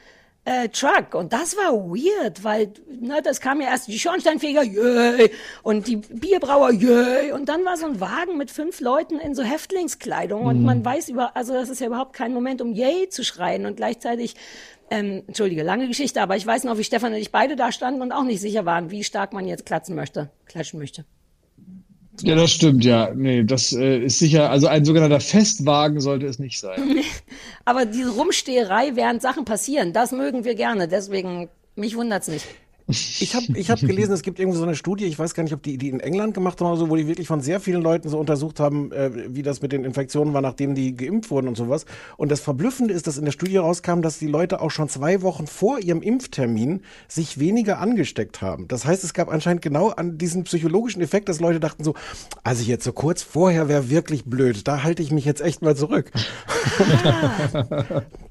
äh, 0.45 0.69
Truck. 0.69 1.13
Und 1.13 1.33
das 1.33 1.57
war 1.57 1.73
weird, 1.73 2.43
weil 2.45 2.71
ne, 2.87 3.21
das 3.21 3.41
kam 3.41 3.59
ja 3.59 3.67
erst 3.67 3.89
die 3.89 3.99
Schornsteinfeger, 3.99 4.63
yay, 4.63 5.31
und 5.61 5.87
die 5.87 5.97
Bierbrauer, 5.97 6.71
yay. 6.71 7.33
Und 7.33 7.49
dann 7.49 7.65
war 7.65 7.75
so 7.75 7.85
ein 7.85 7.99
Wagen 7.99 8.37
mit 8.37 8.49
fünf 8.49 8.79
Leuten 8.79 9.19
in 9.19 9.35
so 9.35 9.43
Häftlingskleidung. 9.43 10.43
Und 10.45 10.63
man 10.63 10.85
weiß 10.85 11.09
über, 11.09 11.35
also 11.35 11.53
das 11.53 11.67
ist 11.67 11.81
ja 11.81 11.87
überhaupt 11.87 12.13
kein 12.13 12.33
Moment, 12.33 12.61
um 12.61 12.71
yay 12.71 13.09
zu 13.09 13.25
schreien. 13.25 13.65
Und 13.65 13.75
gleichzeitig 13.75 14.35
ähm, 14.89 15.23
Entschuldige, 15.27 15.63
lange 15.63 15.87
Geschichte, 15.87 16.21
aber 16.21 16.35
ich 16.35 16.45
weiß 16.45 16.63
noch, 16.63 16.77
wie 16.77 16.83
Stefan 16.83 17.13
und 17.13 17.19
ich 17.19 17.31
beide 17.31 17.55
da 17.55 17.71
standen 17.71 18.01
und 18.01 18.11
auch 18.11 18.23
nicht 18.23 18.41
sicher 18.41 18.65
waren, 18.65 18.91
wie 18.91 19.03
stark 19.03 19.33
man 19.33 19.45
jetzt 19.45 19.65
klatschen 19.65 19.95
möchte, 19.95 20.29
klatschen 20.45 20.79
möchte. 20.79 21.05
Ja, 22.21 22.35
das 22.35 22.51
stimmt, 22.51 22.83
ja. 22.83 23.13
Nee, 23.13 23.43
das 23.43 23.71
äh, 23.71 23.99
ist 23.99 24.19
sicher, 24.19 24.49
also 24.49 24.67
ein 24.67 24.83
sogenannter 24.83 25.21
Festwagen 25.21 26.01
sollte 26.01 26.25
es 26.25 26.39
nicht 26.39 26.59
sein. 26.59 26.97
Aber 27.65 27.85
diese 27.85 28.09
Rumsteherei, 28.09 28.95
während 28.95 29.21
Sachen 29.21 29.45
passieren, 29.45 29.93
das 29.93 30.11
mögen 30.11 30.43
wir 30.43 30.55
gerne. 30.55 30.87
Deswegen, 30.87 31.49
mich 31.75 31.95
wundert's 31.95 32.27
nicht. 32.27 32.45
Ich 32.89 33.35
habe 33.35 33.45
ich 33.53 33.69
hab 33.69 33.79
gelesen, 33.79 34.13
es 34.13 34.23
gibt 34.23 34.39
irgendwie 34.39 34.57
so 34.57 34.63
eine 34.63 34.75
Studie, 34.75 35.05
ich 35.05 35.19
weiß 35.19 35.35
gar 35.35 35.43
nicht, 35.43 35.53
ob 35.53 35.61
die, 35.61 35.77
die 35.77 35.89
in 35.89 35.99
England 35.99 36.33
gemacht 36.33 36.59
haben 36.59 36.67
oder 36.67 36.77
so, 36.77 36.89
wo 36.89 36.95
die 36.95 37.07
wirklich 37.07 37.27
von 37.27 37.41
sehr 37.41 37.59
vielen 37.59 37.83
Leuten 37.83 38.09
so 38.09 38.17
untersucht 38.17 38.59
haben, 38.59 38.91
äh, 38.91 39.35
wie 39.35 39.43
das 39.43 39.61
mit 39.61 39.71
den 39.71 39.85
Infektionen 39.85 40.33
war, 40.33 40.41
nachdem 40.41 40.73
die 40.73 40.95
geimpft 40.95 41.29
wurden 41.29 41.47
und 41.47 41.55
sowas. 41.55 41.85
Und 42.17 42.31
das 42.31 42.39
Verblüffende 42.39 42.93
ist, 42.93 43.05
dass 43.05 43.17
in 43.17 43.25
der 43.25 43.31
Studie 43.31 43.57
rauskam, 43.57 44.01
dass 44.01 44.17
die 44.17 44.27
Leute 44.27 44.59
auch 44.59 44.71
schon 44.71 44.89
zwei 44.89 45.21
Wochen 45.21 45.45
vor 45.45 45.79
ihrem 45.79 46.01
Impftermin 46.01 46.81
sich 47.07 47.39
weniger 47.39 47.79
angesteckt 47.79 48.41
haben. 48.41 48.67
Das 48.67 48.85
heißt, 48.85 49.03
es 49.03 49.13
gab 49.13 49.29
anscheinend 49.29 49.61
genau 49.61 49.89
an 49.89 50.17
diesen 50.17 50.45
psychologischen 50.45 51.03
Effekt, 51.03 51.29
dass 51.29 51.39
Leute 51.39 51.59
dachten 51.59 51.83
so, 51.83 51.93
also 52.43 52.63
jetzt 52.63 52.83
so 52.83 52.91
kurz 52.91 53.21
vorher 53.21 53.69
wäre 53.69 53.91
wirklich 53.91 54.25
blöd, 54.25 54.67
da 54.67 54.81
halte 54.81 55.03
ich 55.03 55.11
mich 55.11 55.25
jetzt 55.25 55.41
echt 55.41 55.61
mal 55.61 55.75
zurück. 55.75 56.11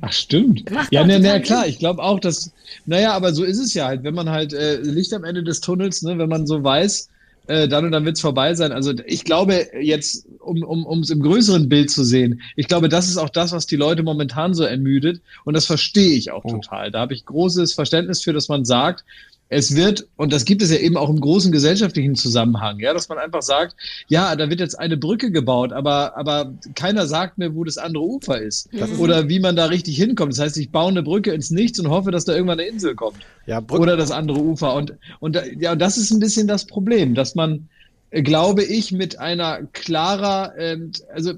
Ach, 0.00 0.12
stimmt. 0.12 0.70
Macht 0.70 0.92
ja, 0.92 1.06
na, 1.06 1.18
na 1.18 1.38
klar, 1.40 1.66
ich 1.66 1.78
glaube 1.78 2.02
auch, 2.02 2.20
dass, 2.20 2.52
naja, 2.86 3.12
aber 3.12 3.32
so 3.32 3.44
ist 3.44 3.58
es 3.58 3.74
ja 3.74 3.86
halt, 3.86 4.02
wenn 4.02 4.14
man 4.14 4.30
halt 4.30 4.52
äh, 4.52 4.80
Licht 4.80 5.12
am 5.12 5.24
Ende 5.24 5.42
des 5.42 5.60
Tunnels, 5.60 6.02
ne, 6.02 6.18
wenn 6.18 6.28
man 6.28 6.46
so 6.46 6.62
weiß, 6.62 7.08
äh, 7.48 7.66
dann 7.66 7.86
und 7.86 7.92
dann 7.92 8.04
wird's 8.04 8.20
vorbei 8.20 8.54
sein. 8.54 8.72
Also 8.72 8.92
ich 9.06 9.24
glaube 9.24 9.68
jetzt, 9.80 10.26
um 10.40 10.62
um 10.62 10.84
um, 10.84 11.00
es 11.00 11.10
im 11.10 11.20
größeren 11.20 11.68
Bild 11.68 11.90
zu 11.90 12.04
sehen, 12.04 12.42
ich 12.56 12.68
glaube, 12.68 12.88
das 12.88 13.08
ist 13.08 13.16
auch 13.16 13.30
das, 13.30 13.52
was 13.52 13.66
die 13.66 13.76
Leute 13.76 14.02
momentan 14.02 14.54
so 14.54 14.64
ermüdet 14.64 15.20
und 15.44 15.54
das 15.54 15.64
verstehe 15.64 16.16
ich 16.16 16.30
auch 16.30 16.44
total. 16.44 16.90
Da 16.90 17.00
habe 17.00 17.14
ich 17.14 17.24
großes 17.24 17.72
Verständnis 17.72 18.22
für, 18.22 18.32
dass 18.32 18.48
man 18.48 18.64
sagt, 18.64 19.04
es 19.50 19.74
wird, 19.74 20.06
und 20.16 20.32
das 20.32 20.44
gibt 20.44 20.60
es 20.60 20.70
ja 20.70 20.76
eben 20.76 20.96
auch 20.98 21.08
im 21.08 21.20
großen 21.20 21.50
gesellschaftlichen 21.52 22.14
Zusammenhang, 22.16 22.80
ja, 22.80 22.92
dass 22.92 23.08
man 23.08 23.16
einfach 23.18 23.40
sagt, 23.40 23.76
ja, 24.08 24.36
da 24.36 24.50
wird 24.50 24.60
jetzt 24.60 24.78
eine 24.78 24.96
Brücke 24.98 25.30
gebaut, 25.30 25.72
aber, 25.72 26.16
aber 26.18 26.52
keiner 26.74 27.06
sagt 27.06 27.38
mir, 27.38 27.54
wo 27.54 27.64
das 27.64 27.78
andere 27.78 28.04
Ufer 28.04 28.40
ist. 28.42 28.68
Oder 28.98 29.28
wie 29.28 29.40
man 29.40 29.56
da 29.56 29.64
richtig 29.66 29.96
hinkommt. 29.96 30.32
Das 30.32 30.40
heißt, 30.40 30.56
ich 30.58 30.70
baue 30.70 30.90
eine 30.90 31.02
Brücke 31.02 31.32
ins 31.32 31.50
Nichts 31.50 31.80
und 31.80 31.88
hoffe, 31.88 32.10
dass 32.10 32.26
da 32.26 32.34
irgendwann 32.34 32.60
eine 32.60 32.68
Insel 32.68 32.94
kommt. 32.94 33.16
Ja, 33.46 33.60
Brück- 33.60 33.80
Oder 33.80 33.96
das 33.96 34.10
andere 34.10 34.38
Ufer. 34.38 34.74
Und, 34.74 34.92
und 35.20 35.34
da- 35.34 35.44
ja, 35.58 35.74
das 35.74 35.96
ist 35.96 36.10
ein 36.10 36.20
bisschen 36.20 36.46
das 36.46 36.66
Problem, 36.66 37.14
dass 37.14 37.34
man, 37.34 37.68
glaube 38.10 38.64
ich, 38.64 38.92
mit 38.92 39.18
einer 39.18 39.62
klarer, 39.72 40.52
ähm, 40.58 40.92
also 41.14 41.32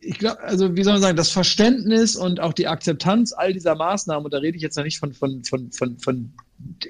ich 0.00 0.18
glaube, 0.18 0.42
also 0.42 0.76
wie 0.76 0.82
soll 0.84 0.92
man 0.94 1.02
sagen, 1.02 1.16
das 1.16 1.30
Verständnis 1.30 2.14
und 2.14 2.38
auch 2.40 2.52
die 2.52 2.66
Akzeptanz 2.68 3.32
all 3.32 3.54
dieser 3.54 3.74
Maßnahmen, 3.74 4.26
und 4.26 4.34
da 4.34 4.38
rede 4.38 4.54
ich 4.56 4.62
jetzt 4.62 4.76
noch 4.76 4.84
nicht 4.84 4.98
von, 4.98 5.14
von, 5.14 5.44
von, 5.44 5.72
von, 5.72 5.98
von 5.98 6.30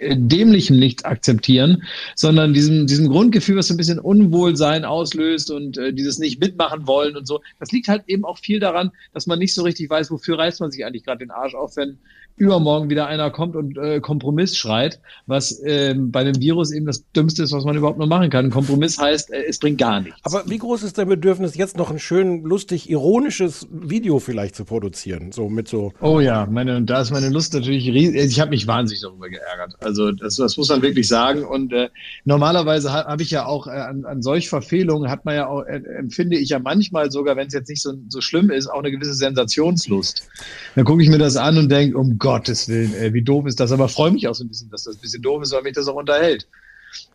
Dämlichem 0.01 0.79
nicht 0.79 1.07
akzeptieren, 1.07 1.83
sondern 2.15 2.55
diesem, 2.55 2.87
diesem 2.87 3.09
Grundgefühl, 3.09 3.57
was 3.57 3.69
so 3.69 3.75
ein 3.75 3.77
bisschen 3.77 3.99
Unwohlsein 3.99 4.85
auslöst 4.85 5.51
und 5.51 5.79
äh, 5.79 5.93
dieses 5.93 6.19
nicht 6.19 6.41
mitmachen 6.41 6.87
wollen 6.87 7.17
und 7.17 7.27
so. 7.27 7.41
Das 7.61 7.73
liegt 7.73 7.89
halt 7.89 8.05
eben 8.07 8.25
auch 8.25 8.39
viel 8.39 8.61
daran, 8.61 8.91
dass 9.13 9.27
man 9.27 9.39
nicht 9.39 9.55
so 9.55 9.63
richtig 9.63 9.91
weiß, 9.91 10.11
wofür 10.11 10.39
reißt 10.39 10.61
man 10.61 10.71
sich 10.71 10.85
eigentlich 10.85 11.05
gerade 11.05 11.19
den 11.19 11.31
Arsch 11.31 11.55
auf, 11.55 11.77
wenn 11.77 11.99
übermorgen 12.37 12.91
wieder 12.91 13.07
einer 13.07 13.31
kommt 13.31 13.55
und 13.55 13.79
äh, 13.79 14.01
Kompromiss 14.01 14.57
schreit, 14.57 15.01
was 15.27 15.61
ähm, 15.65 16.11
bei 16.11 16.25
dem 16.25 16.41
Virus 16.41 16.73
eben 16.73 16.87
das 16.87 17.05
Dümmste 17.13 17.45
ist, 17.45 17.53
was 17.53 17.65
man 17.65 17.77
überhaupt 17.77 17.99
nur 17.99 18.09
machen 18.09 18.31
kann. 18.31 18.51
Kompromiss 18.51 18.99
heißt, 18.99 19.33
äh, 19.33 19.45
es 19.49 19.59
bringt 19.59 19.79
gar 19.79 20.01
nichts. 20.01 20.19
Aber 20.25 20.43
wie 20.49 20.59
groß 20.59 20.83
ist 20.83 20.99
dein 20.99 21.09
Bedürfnis, 21.09 21.57
jetzt 21.57 21.77
noch 21.77 21.91
ein 21.91 21.99
schön, 21.99 22.43
lustig, 22.43 22.91
ironisches 22.91 23.69
Video 23.71 24.19
vielleicht 24.19 24.57
zu 24.57 24.65
produzieren? 24.65 25.31
So 25.31 25.49
mit 25.49 25.69
so. 25.69 25.93
Oh 26.01 26.19
ja, 26.21 26.47
meine, 26.51 26.83
da 26.83 27.03
ist 27.03 27.13
meine 27.13 27.29
Lust 27.29 27.55
natürlich 27.55 27.87
riesig. 27.89 28.17
Ich 28.17 28.41
habe 28.41 28.51
mich 28.51 28.67
wahnsinnig 28.67 29.03
darüber 29.03 29.29
geärgert. 29.29 29.64
Also 29.81 30.13
das, 30.13 30.37
das 30.37 30.57
muss 30.57 30.69
man 30.69 30.83
wirklich 30.83 31.09
sagen. 31.09 31.45
Und 31.45 31.73
äh, 31.73 31.89
normalerweise 32.25 32.93
habe 32.93 33.09
hab 33.09 33.21
ich 33.21 33.31
ja 33.31 33.47
auch 33.47 33.67
äh, 33.67 33.71
an, 33.71 34.05
an 34.05 34.23
solch 34.23 34.49
Verfehlungen 34.49 35.11
hat 35.11 35.25
man 35.25 35.35
ja 35.35 35.47
auch, 35.47 35.63
äh, 35.63 35.83
empfinde 35.99 36.37
ich 36.37 36.51
ja 36.51 36.59
manchmal 36.59 37.11
sogar, 37.11 37.37
wenn 37.37 37.47
es 37.47 37.55
jetzt 37.55 37.69
nicht 37.69 37.83
so, 37.83 37.95
so 38.09 38.21
schlimm 38.21 38.51
ist, 38.51 38.69
auch 38.69 38.81
eine 38.81 38.91
gewisse 38.91 39.15
Sensationslust. 39.15 40.29
Dann 40.75 40.85
gucke 40.85 41.03
ich 41.03 41.09
mir 41.09 41.19
das 41.19 41.37
an 41.37 41.59
und 41.59 41.71
denke, 41.71 41.97
um 41.99 42.19
Gottes 42.19 42.69
Willen, 42.69 42.95
ey, 42.95 43.13
wie 43.15 43.23
doof 43.23 43.47
ist 43.47 43.61
das? 43.61 43.73
Aber 43.73 43.89
freue 43.89 44.11
mich 44.11 44.29
auch 44.29 44.35
so 44.35 44.45
ein 44.45 44.49
bisschen, 44.49 44.71
dass 44.71 44.85
das 44.85 44.97
ein 44.97 45.01
bisschen 45.01 45.23
doof 45.23 45.43
ist, 45.43 45.53
weil 45.53 45.63
mich 45.63 45.75
das 45.75 45.89
auch 45.89 45.97
unterhält. 45.97 46.47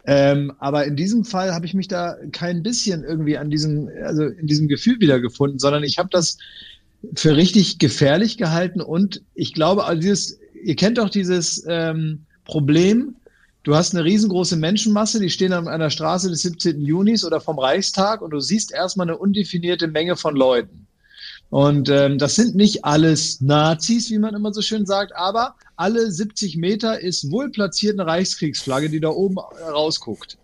Ähm, 0.05 0.53
aber 0.59 0.85
in 0.85 0.95
diesem 0.95 1.23
Fall 1.23 1.53
habe 1.53 1.65
ich 1.65 1.73
mich 1.73 1.87
da 1.87 2.17
kein 2.31 2.63
bisschen 2.63 3.03
irgendwie 3.03 3.37
an 3.37 3.49
diesem, 3.49 3.89
also 4.03 4.23
in 4.23 4.47
diesem 4.47 4.67
Gefühl 4.67 4.99
wiedergefunden, 4.99 5.59
sondern 5.59 5.83
ich 5.83 5.97
habe 5.97 6.09
das 6.11 6.37
für 7.15 7.35
richtig 7.35 7.79
gefährlich 7.79 8.37
gehalten 8.37 8.81
und 8.81 9.21
ich 9.35 9.53
glaube, 9.53 9.85
also 9.85 10.01
dieses, 10.01 10.39
ihr 10.63 10.75
kennt 10.75 10.97
doch 10.97 11.09
dieses 11.09 11.63
ähm, 11.67 12.25
Problem, 12.49 13.15
du 13.63 13.75
hast 13.75 13.93
eine 13.93 14.03
riesengroße 14.03 14.57
Menschenmasse, 14.57 15.19
die 15.19 15.29
stehen 15.29 15.53
an 15.53 15.67
einer 15.67 15.91
Straße 15.91 16.29
des 16.29 16.41
17. 16.41 16.81
Junis 16.81 17.23
oder 17.23 17.39
vom 17.39 17.59
Reichstag 17.59 18.23
und 18.23 18.31
du 18.31 18.39
siehst 18.39 18.71
erstmal 18.71 19.07
eine 19.07 19.17
undefinierte 19.17 19.87
Menge 19.87 20.15
von 20.15 20.35
Leuten. 20.35 20.87
Und 21.51 21.89
ähm, 21.89 22.17
das 22.17 22.35
sind 22.35 22.55
nicht 22.55 22.85
alles 22.85 23.39
Nazis, 23.41 24.09
wie 24.09 24.19
man 24.19 24.35
immer 24.35 24.51
so 24.53 24.61
schön 24.61 24.85
sagt, 24.85 25.15
aber 25.15 25.55
alle 25.75 26.11
70 26.11 26.57
Meter 26.57 26.99
ist 26.99 27.31
wohl 27.31 27.51
platziert 27.51 27.99
eine 27.99 28.09
Reichskriegsflagge, 28.09 28.89
die 28.89 28.99
da 28.99 29.09
oben 29.09 29.37
rausguckt. 29.37 30.37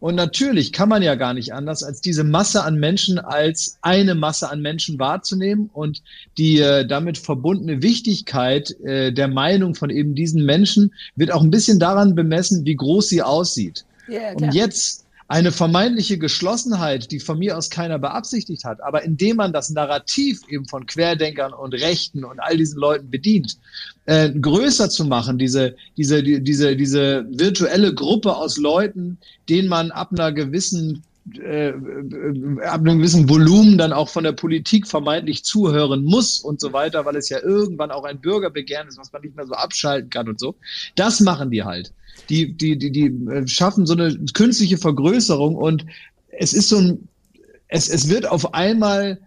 Und 0.00 0.14
natürlich 0.14 0.72
kann 0.72 0.88
man 0.88 1.02
ja 1.02 1.16
gar 1.16 1.34
nicht 1.34 1.52
anders, 1.52 1.82
als 1.82 2.00
diese 2.00 2.22
Masse 2.22 2.62
an 2.62 2.76
Menschen 2.76 3.18
als 3.18 3.78
eine 3.82 4.14
Masse 4.14 4.48
an 4.48 4.60
Menschen 4.60 4.98
wahrzunehmen 4.98 5.70
und 5.72 6.02
die 6.36 6.60
äh, 6.60 6.86
damit 6.86 7.18
verbundene 7.18 7.82
Wichtigkeit 7.82 8.78
äh, 8.80 9.12
der 9.12 9.28
Meinung 9.28 9.74
von 9.74 9.90
eben 9.90 10.14
diesen 10.14 10.44
Menschen 10.44 10.92
wird 11.16 11.32
auch 11.32 11.42
ein 11.42 11.50
bisschen 11.50 11.80
daran 11.80 12.14
bemessen, 12.14 12.64
wie 12.64 12.76
groß 12.76 13.08
sie 13.08 13.22
aussieht. 13.22 13.84
Ja, 14.08 14.32
und 14.34 14.54
jetzt 14.54 15.04
eine 15.28 15.52
vermeintliche 15.52 16.16
Geschlossenheit, 16.18 17.10
die 17.10 17.20
von 17.20 17.38
mir 17.38 17.58
aus 17.58 17.68
keiner 17.68 17.98
beabsichtigt 17.98 18.64
hat, 18.64 18.82
aber 18.82 19.02
indem 19.02 19.36
man 19.36 19.52
das 19.52 19.68
Narrativ 19.68 20.40
eben 20.48 20.66
von 20.66 20.86
Querdenkern 20.86 21.52
und 21.52 21.74
Rechten 21.74 22.24
und 22.24 22.40
all 22.40 22.56
diesen 22.56 22.78
Leuten 22.78 23.10
bedient, 23.10 23.58
äh, 24.06 24.30
größer 24.30 24.88
zu 24.88 25.04
machen, 25.04 25.36
diese, 25.36 25.76
diese, 25.98 26.22
die, 26.22 26.42
diese, 26.42 26.74
diese 26.76 27.26
virtuelle 27.30 27.94
Gruppe 27.94 28.34
aus 28.34 28.56
Leuten, 28.56 29.18
denen 29.50 29.68
man 29.68 29.90
ab 29.90 30.12
einer 30.12 30.32
gewissen 30.32 31.04
äh, 31.38 31.72
ab 32.64 32.80
einem 32.80 32.98
gewissen 32.98 33.28
Volumen 33.28 33.78
dann 33.78 33.92
auch 33.92 34.08
von 34.08 34.24
der 34.24 34.32
Politik 34.32 34.86
vermeintlich 34.86 35.44
zuhören 35.44 36.04
muss 36.04 36.40
und 36.40 36.60
so 36.60 36.72
weiter, 36.72 37.04
weil 37.04 37.16
es 37.16 37.28
ja 37.28 37.42
irgendwann 37.42 37.90
auch 37.90 38.04
ein 38.04 38.20
Bürgerbegehren 38.20 38.88
ist, 38.88 38.98
was 38.98 39.12
man 39.12 39.22
nicht 39.22 39.36
mehr 39.36 39.46
so 39.46 39.54
abschalten 39.54 40.10
kann 40.10 40.28
und 40.28 40.40
so. 40.40 40.54
Das 40.94 41.20
machen 41.20 41.50
die 41.50 41.64
halt 41.64 41.92
die, 42.28 42.52
die, 42.52 42.76
die, 42.76 42.90
die 42.90 43.06
äh, 43.30 43.46
schaffen 43.46 43.86
so 43.86 43.94
eine 43.94 44.16
künstliche 44.34 44.78
Vergrößerung 44.78 45.54
und 45.56 45.86
es 46.28 46.52
ist 46.52 46.68
so 46.68 46.78
ein, 46.78 47.08
es, 47.68 47.88
es 47.88 48.08
wird 48.08 48.26
auf 48.26 48.54
einmal, 48.54 49.20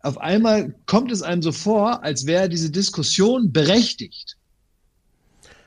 auf 0.00 0.18
einmal 0.18 0.74
kommt 0.86 1.10
es 1.12 1.22
einem 1.22 1.42
so 1.42 1.52
vor, 1.52 2.02
als 2.02 2.26
wäre 2.26 2.48
diese 2.48 2.70
Diskussion 2.70 3.52
berechtigt. 3.52 4.33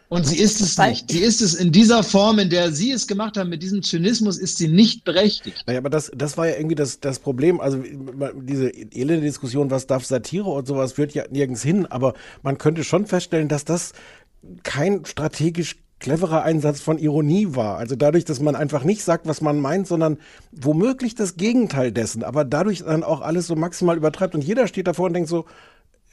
Und 0.10 0.26
sie 0.26 0.38
ist 0.38 0.62
es 0.62 0.78
nicht. 0.78 1.12
Sie 1.12 1.20
ist 1.20 1.42
es 1.42 1.54
in 1.54 1.72
dieser 1.72 2.02
Form, 2.02 2.40
in 2.40 2.50
der 2.50 2.72
Sie 2.72 2.92
es 2.92 3.08
gemacht 3.08 3.36
haben, 3.36 3.50
mit 3.50 3.62
diesem 3.62 3.84
Zynismus, 3.84 4.38
ist 4.38 4.58
sie 4.58 4.70
nicht 4.70 5.04
berechtigt. 5.04 5.64
Naja, 5.68 5.80
aber 5.80 5.90
das, 5.90 6.12
das 6.16 6.38
war 6.38 6.48
ja 6.48 6.56
irgendwie 6.56 6.76
das, 6.76 7.02
das 7.02 7.20
Problem. 7.20 7.60
Also 7.60 7.84
diese 8.36 8.70
elende 8.70 9.26
Diskussion, 9.26 9.70
was 9.70 9.86
darf 9.86 10.06
Satire 10.06 10.50
und 10.50 10.66
sowas, 10.66 10.94
führt 10.94 11.14
ja 11.14 11.26
nirgends 11.30 11.62
hin. 11.62 11.86
Aber 11.86 12.14
man 12.42 12.58
könnte 12.58 12.86
schon 12.86 13.06
feststellen, 13.06 13.50
dass 13.50 13.66
das 13.66 13.92
kein 14.64 15.04
strategisch 15.04 15.76
cleverer 16.00 16.44
Einsatz 16.44 16.80
von 16.80 17.00
Ironie 17.00 17.48
war. 17.56 17.78
Also 17.78 17.96
dadurch, 17.96 18.24
dass 18.24 18.40
man 18.40 18.56
einfach 18.56 18.84
nicht 18.84 19.04
sagt, 19.04 19.28
was 19.28 19.42
man 19.42 19.60
meint, 19.60 19.88
sondern 19.88 20.20
womöglich 20.52 21.16
das 21.16 21.38
Gegenteil 21.38 21.92
dessen, 21.92 22.24
aber 22.24 22.46
dadurch 22.46 22.84
dann 22.84 23.04
auch 23.04 23.22
alles 23.22 23.48
so 23.48 23.56
maximal 23.56 23.98
übertreibt 23.98 24.36
und 24.36 24.44
jeder 24.44 24.68
steht 24.68 24.88
davor 24.88 25.08
und 25.08 25.14
denkt 25.14 25.30
so, 25.30 25.46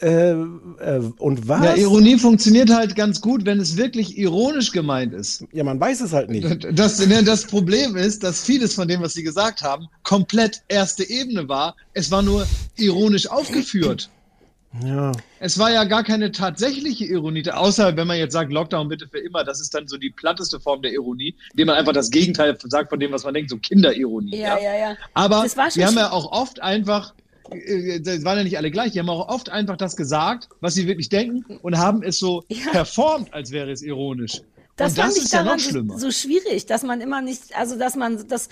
äh, 0.00 0.32
äh, 0.32 1.12
und 1.18 1.48
was? 1.48 1.64
Ja, 1.64 1.76
Ironie 1.76 2.18
funktioniert 2.18 2.70
halt 2.70 2.96
ganz 2.96 3.20
gut, 3.20 3.44
wenn 3.46 3.60
es 3.60 3.76
wirklich 3.76 4.18
ironisch 4.18 4.72
gemeint 4.72 5.14
ist. 5.14 5.44
Ja, 5.52 5.62
man 5.62 5.78
weiß 5.78 6.00
es 6.00 6.12
halt 6.12 6.30
nicht. 6.30 6.44
Das, 6.74 7.04
ne, 7.06 7.22
das 7.22 7.46
Problem 7.46 7.96
ist, 7.96 8.22
dass 8.22 8.44
vieles 8.44 8.74
von 8.74 8.88
dem, 8.88 9.00
was 9.00 9.14
Sie 9.14 9.22
gesagt 9.22 9.62
haben, 9.62 9.86
komplett 10.02 10.62
erste 10.68 11.08
Ebene 11.08 11.48
war. 11.48 11.76
Es 11.92 12.10
war 12.10 12.22
nur 12.22 12.46
ironisch 12.76 13.28
aufgeführt. 13.28 14.10
Ja. 14.82 15.12
Es 15.38 15.58
war 15.58 15.70
ja 15.70 15.84
gar 15.84 16.02
keine 16.02 16.32
tatsächliche 16.32 17.04
Ironie, 17.04 17.48
außer 17.48 17.96
wenn 17.96 18.08
man 18.08 18.18
jetzt 18.18 18.32
sagt, 18.32 18.52
Lockdown 18.52 18.88
bitte 18.88 19.06
für 19.06 19.18
immer, 19.18 19.44
das 19.44 19.60
ist 19.60 19.72
dann 19.72 19.86
so 19.86 19.96
die 19.96 20.10
platteste 20.10 20.58
Form 20.58 20.82
der 20.82 20.92
Ironie, 20.92 21.36
indem 21.52 21.68
man 21.68 21.76
einfach 21.76 21.92
das 21.92 22.10
Gegenteil 22.10 22.56
sagt 22.64 22.90
von 22.90 22.98
dem, 22.98 23.12
was 23.12 23.24
man 23.24 23.34
denkt, 23.34 23.50
so 23.50 23.58
Kinderironie. 23.58 24.36
Ja, 24.36 24.58
ja, 24.58 24.62
ja. 24.62 24.78
ja. 24.90 24.96
Aber 25.14 25.44
wir 25.44 25.86
haben 25.86 25.96
ja 25.96 26.10
auch 26.10 26.32
oft 26.32 26.60
einfach, 26.60 27.14
das 27.50 28.24
waren 28.24 28.38
ja 28.38 28.44
nicht 28.44 28.56
alle 28.56 28.70
gleich, 28.70 28.92
die 28.92 28.98
haben 28.98 29.08
auch 29.08 29.28
oft 29.28 29.50
einfach 29.50 29.76
das 29.76 29.96
gesagt, 29.96 30.48
was 30.60 30.74
sie 30.74 30.86
wirklich 30.86 31.08
denken 31.08 31.58
und 31.58 31.76
haben 31.76 32.02
es 32.02 32.18
so 32.18 32.44
ja. 32.48 32.70
performt, 32.72 33.32
als 33.34 33.50
wäre 33.50 33.70
es 33.70 33.82
ironisch. 33.82 34.40
Das, 34.76 34.94
das 34.94 35.04
fand 35.04 35.16
ich 35.16 35.30
daran 35.30 35.58
ja 35.58 35.98
so, 35.98 36.10
schwierig, 36.10 36.66
dass 36.66 36.82
man 36.82 37.00
immer 37.00 37.22
nicht, 37.22 37.56
also 37.56 37.78
dass 37.78 37.94
man 37.94 38.26
das 38.26 38.48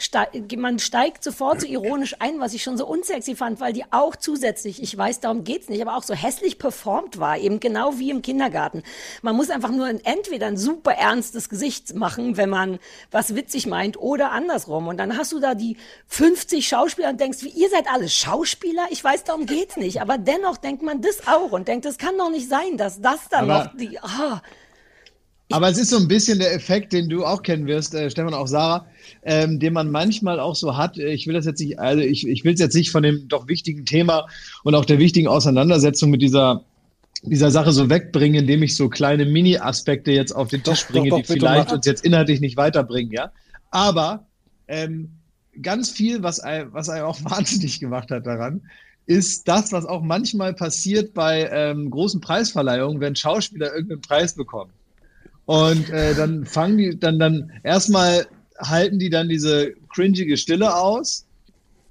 man 0.57 0.79
steigt 0.79 1.25
sofort 1.25 1.61
so 1.61 1.67
ironisch 1.67 2.15
ein, 2.21 2.39
was 2.39 2.55
ich 2.55 2.63
schon 2.63 2.79
so 2.79 2.87
unsexy 2.87 3.35
fand, 3.35 3.59
weil 3.59 3.73
die 3.73 3.85
auch 3.91 4.15
zusätzlich, 4.15 4.81
ich 4.81 4.97
weiß, 4.97 5.19
darum 5.19 5.43
geht's 5.43 5.69
nicht, 5.69 5.83
aber 5.83 5.97
auch 5.97 6.05
so 6.05 6.15
hässlich 6.15 6.61
performt 6.61 7.19
war, 7.19 7.39
eben 7.39 7.59
genau 7.59 7.99
wie 7.99 8.11
im 8.11 8.23
Kindergarten. 8.23 8.85
Man 9.23 9.35
muss 9.35 9.51
einfach 9.51 9.73
nur 9.73 9.87
ein, 9.87 9.99
entweder 10.05 10.47
ein 10.47 10.57
super 10.57 10.93
ernstes 10.93 11.49
Gesicht 11.49 11.95
machen, 11.97 12.37
wenn 12.37 12.51
man 12.51 12.79
was 13.11 13.35
witzig 13.35 13.67
meint, 13.67 13.97
oder 13.97 14.31
andersrum. 14.31 14.87
Und 14.87 14.99
dann 14.99 15.19
hast 15.19 15.33
du 15.33 15.41
da 15.41 15.57
die 15.57 15.77
50 16.07 16.69
Schauspieler 16.69 17.11
und 17.11 17.21
denkst, 17.21 17.43
wie 17.43 17.49
ihr 17.49 17.69
seid 17.69 17.89
alle 17.93 18.09
Schauspieler? 18.09 18.87
Ich 18.91 19.03
weiß, 19.03 19.25
darum 19.25 19.47
geht's 19.47 19.77
nicht. 19.77 20.01
Aber 20.01 20.19
dennoch 20.19 20.57
denkt 20.57 20.83
man 20.83 21.01
das 21.01 21.27
auch 21.27 21.51
und 21.51 21.67
denkt, 21.67 21.85
es 21.85 21.99
kann 21.99 22.17
doch 22.17 22.31
nicht 22.31 22.49
sein, 22.49 22.77
dass 22.77 23.01
das 23.01 23.29
dann 23.29 23.51
aber 23.51 23.65
noch 23.65 23.77
die. 23.77 23.99
Ah, 24.01 24.41
aber 25.53 25.69
es 25.69 25.79
ist 25.79 25.91
so 25.91 25.97
ein 25.97 26.09
bisschen 26.09 26.39
der 26.39 26.55
Effekt, 26.55 26.93
den 26.93 27.09
du 27.09 27.25
auch 27.25 27.43
kennen 27.43 27.67
wirst, 27.67 27.95
äh, 27.95 28.11
Stefan, 28.11 28.35
auch 28.35 28.47
Sarah, 28.47 28.87
ähm, 29.23 29.59
den 29.59 29.73
man 29.73 29.91
manchmal 29.91 30.41
auch 30.41 30.55
so 30.55 30.77
hat. 30.77 30.99
Ich 30.99 31.27
will 31.27 31.35
das 31.35 31.47
jetzt 31.47 31.61
nicht, 31.61 31.79
also 31.79 32.03
ich, 32.03 32.27
ich 32.27 32.45
will 32.45 32.55
es 32.55 32.61
jetzt 32.61 32.75
nicht 32.75 32.91
von 32.91 33.03
dem 33.03 33.29
doch 33.29 33.49
wichtigen 33.49 33.85
Thema 33.85 34.27
und 34.65 34.75
auch 34.75 34.85
der 34.85 34.99
wichtigen 34.99 35.29
Auseinandersetzung 35.29 36.11
mit 36.11 36.23
dieser 36.23 36.65
dieser 37.25 37.53
Sache 37.53 37.71
so 37.71 37.89
wegbringen, 37.89 38.41
indem 38.41 38.65
ich 38.65 38.75
so 38.75 38.89
kleine 38.89 39.25
Mini-Aspekte 39.25 40.11
jetzt 40.11 40.33
auf 40.33 40.49
den 40.49 40.65
Tisch 40.65 40.89
bringe, 40.89 41.11
doch, 41.11 41.19
doch, 41.19 41.27
die 41.27 41.33
vielleicht 41.35 41.71
uns 41.71 41.87
jetzt 41.87 42.05
inhaltlich 42.05 42.41
nicht 42.41 42.57
weiterbringen, 42.57 43.13
ja. 43.13 43.31
Aber 43.71 44.27
ähm, 44.67 45.09
ganz 45.61 45.91
viel, 45.91 46.25
was 46.25 46.39
was 46.39 46.89
einem 46.89 47.07
auch 47.07 47.19
wahnsinnig 47.25 47.79
gemacht 47.79 48.11
hat 48.11 48.27
daran, 48.27 48.63
ist 49.07 49.49
das, 49.49 49.73
was 49.73 49.85
auch 49.85 50.03
manchmal 50.03 50.55
passiert 50.55 51.15
bei 51.15 51.49
ähm, 51.53 51.91
großen 51.91 52.21
Preisverleihungen, 52.21 53.01
wenn 53.01 53.17
Schauspieler 53.17 53.73
irgendeinen 53.73 54.01
Preis 54.01 54.35
bekommen. 54.35 54.73
Und 55.53 55.91
äh, 55.91 56.15
dann 56.15 56.47
fangen 56.47 56.79
die, 56.79 56.99
dann, 56.99 57.19
dann 57.19 57.53
erstmal 57.63 58.27
halten 58.59 58.99
die 58.99 59.11
dann 59.11 59.29
diese 59.29 59.75
cringige 59.95 60.39
Stille 60.39 60.75
aus 60.75 61.27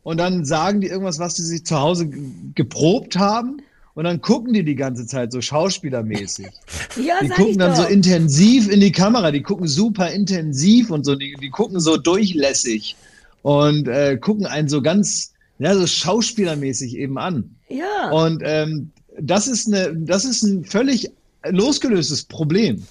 und 0.02 0.18
dann 0.18 0.46
sagen 0.46 0.82
die 0.82 0.88
irgendwas, 0.88 1.20
was 1.20 1.36
sie 1.36 1.44
sich 1.44 1.64
zu 1.64 1.80
Hause 1.80 2.10
geprobt 2.56 3.20
haben. 3.20 3.62
Und 3.94 4.06
dann 4.06 4.20
gucken 4.20 4.54
die 4.54 4.64
die 4.64 4.74
ganze 4.74 5.06
Zeit 5.06 5.32
so 5.32 5.42
schauspielermäßig. 5.42 6.48
Ja, 7.06 7.20
die 7.22 7.30
gucken 7.30 7.60
dann 7.60 7.76
doch. 7.76 7.84
so 7.84 7.88
intensiv 7.88 8.68
in 8.68 8.80
die 8.80 8.92
Kamera, 8.92 9.30
die 9.30 9.44
gucken 9.44 9.68
super 9.68 10.10
intensiv 10.10 10.90
und 10.90 11.06
so, 11.06 11.16
die, 11.16 11.36
die 11.40 11.52
gucken 11.52 11.80
so 11.80 11.98
durchlässig 11.98 12.96
und 13.44 13.88
äh, 13.88 14.18
gucken 14.18 14.48
einen 14.48 14.70
so 14.70 14.82
ganz, 14.82 15.34
ja, 15.60 15.76
so 15.76 15.86
schauspielermäßig 15.86 16.98
eben 16.98 17.20
an. 17.20 17.56
Ja. 17.70 18.10
Und 18.10 18.42
ähm, 18.44 18.90
das 19.20 19.48
ist 19.48 19.68
eine, 19.68 19.96
das 19.96 20.26
ist 20.26 20.42
ein 20.42 20.66
völlig 20.66 21.12
losgelöstes 21.48 22.24
Problem. 22.24 22.84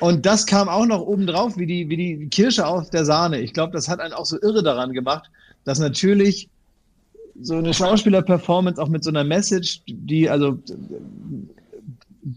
Und 0.00 0.26
das 0.26 0.46
kam 0.46 0.68
auch 0.68 0.86
noch 0.86 1.00
oben 1.00 1.26
drauf, 1.26 1.56
wie 1.56 1.66
die, 1.66 1.88
wie 1.88 1.96
die 1.96 2.28
Kirsche 2.28 2.66
auf 2.66 2.90
der 2.90 3.04
Sahne. 3.04 3.40
Ich 3.40 3.52
glaube, 3.54 3.72
das 3.72 3.88
hat 3.88 4.00
einen 4.00 4.12
auch 4.12 4.26
so 4.26 4.40
irre 4.40 4.62
daran 4.62 4.92
gemacht, 4.92 5.30
dass 5.64 5.78
natürlich 5.78 6.48
so 7.40 7.56
eine 7.56 7.72
Schauspieler-Performance 7.72 8.80
auch 8.80 8.88
mit 8.88 9.04
so 9.04 9.10
einer 9.10 9.24
Message, 9.24 9.82
die 9.86 10.28
also 10.28 10.58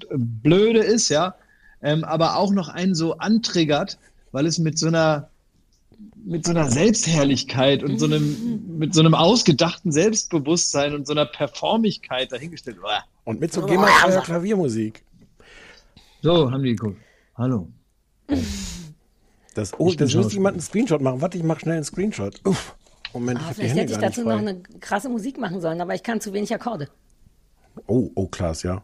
blöde 0.09 0.79
ist, 0.79 1.09
ja, 1.09 1.35
ähm, 1.81 2.03
aber 2.03 2.37
auch 2.37 2.51
noch 2.51 2.69
einen 2.69 2.95
so 2.95 3.17
antriggert, 3.17 3.97
weil 4.31 4.45
es 4.45 4.59
mit 4.59 4.77
so 4.77 4.87
einer 4.87 5.29
mit 6.25 6.45
so 6.45 6.51
einer 6.51 6.69
Selbstherrlichkeit 6.69 7.83
und 7.83 7.97
so 7.97 8.05
einem, 8.05 8.77
mit 8.77 8.93
so 8.93 8.99
einem 8.99 9.15
ausgedachten 9.15 9.91
Selbstbewusstsein 9.91 10.93
und 10.93 11.07
so 11.07 11.13
einer 11.13 11.25
Performigkeit 11.25 12.31
dahingestellt. 12.31 12.77
Uah. 12.83 13.03
Und 13.23 13.39
mit 13.39 13.53
so 13.53 13.65
GEMA-freier 13.65 14.21
Klaviermusik. 14.21 15.03
So, 16.21 16.51
haben 16.51 16.63
die 16.63 16.75
geguckt. 16.75 16.97
Hallo. 17.37 17.69
Das, 19.55 19.71
oh, 19.79 19.89
Ich 19.89 19.97
das 19.97 20.13
müsste 20.13 20.33
jemand 20.33 20.55
einen 20.55 20.61
Screenshot 20.61 21.01
machen. 21.01 21.21
Warte, 21.21 21.37
ich 21.37 21.43
mache 21.43 21.61
schnell 21.61 21.75
einen 21.75 21.83
Screenshot. 21.83 22.39
Uff. 22.45 22.75
Moment, 23.13 23.39
ich 23.39 23.45
Ah, 23.45 23.49
habe 23.49 23.55
die 23.55 23.61
vielleicht 23.61 23.77
Hände 23.77 23.93
hätte 23.93 24.05
ich 24.05 24.15
dazu 24.15 24.27
noch 24.27 24.37
eine 24.37 24.61
krasse 24.79 25.09
Musik 25.09 25.39
machen 25.39 25.61
sollen, 25.61 25.81
aber 25.81 25.95
ich 25.95 26.03
kann 26.03 26.21
zu 26.21 26.31
wenig 26.33 26.53
Akkorde. 26.53 26.89
Oh, 27.87 28.09
oh, 28.15 28.27
Klaas, 28.27 28.61
ja. 28.63 28.81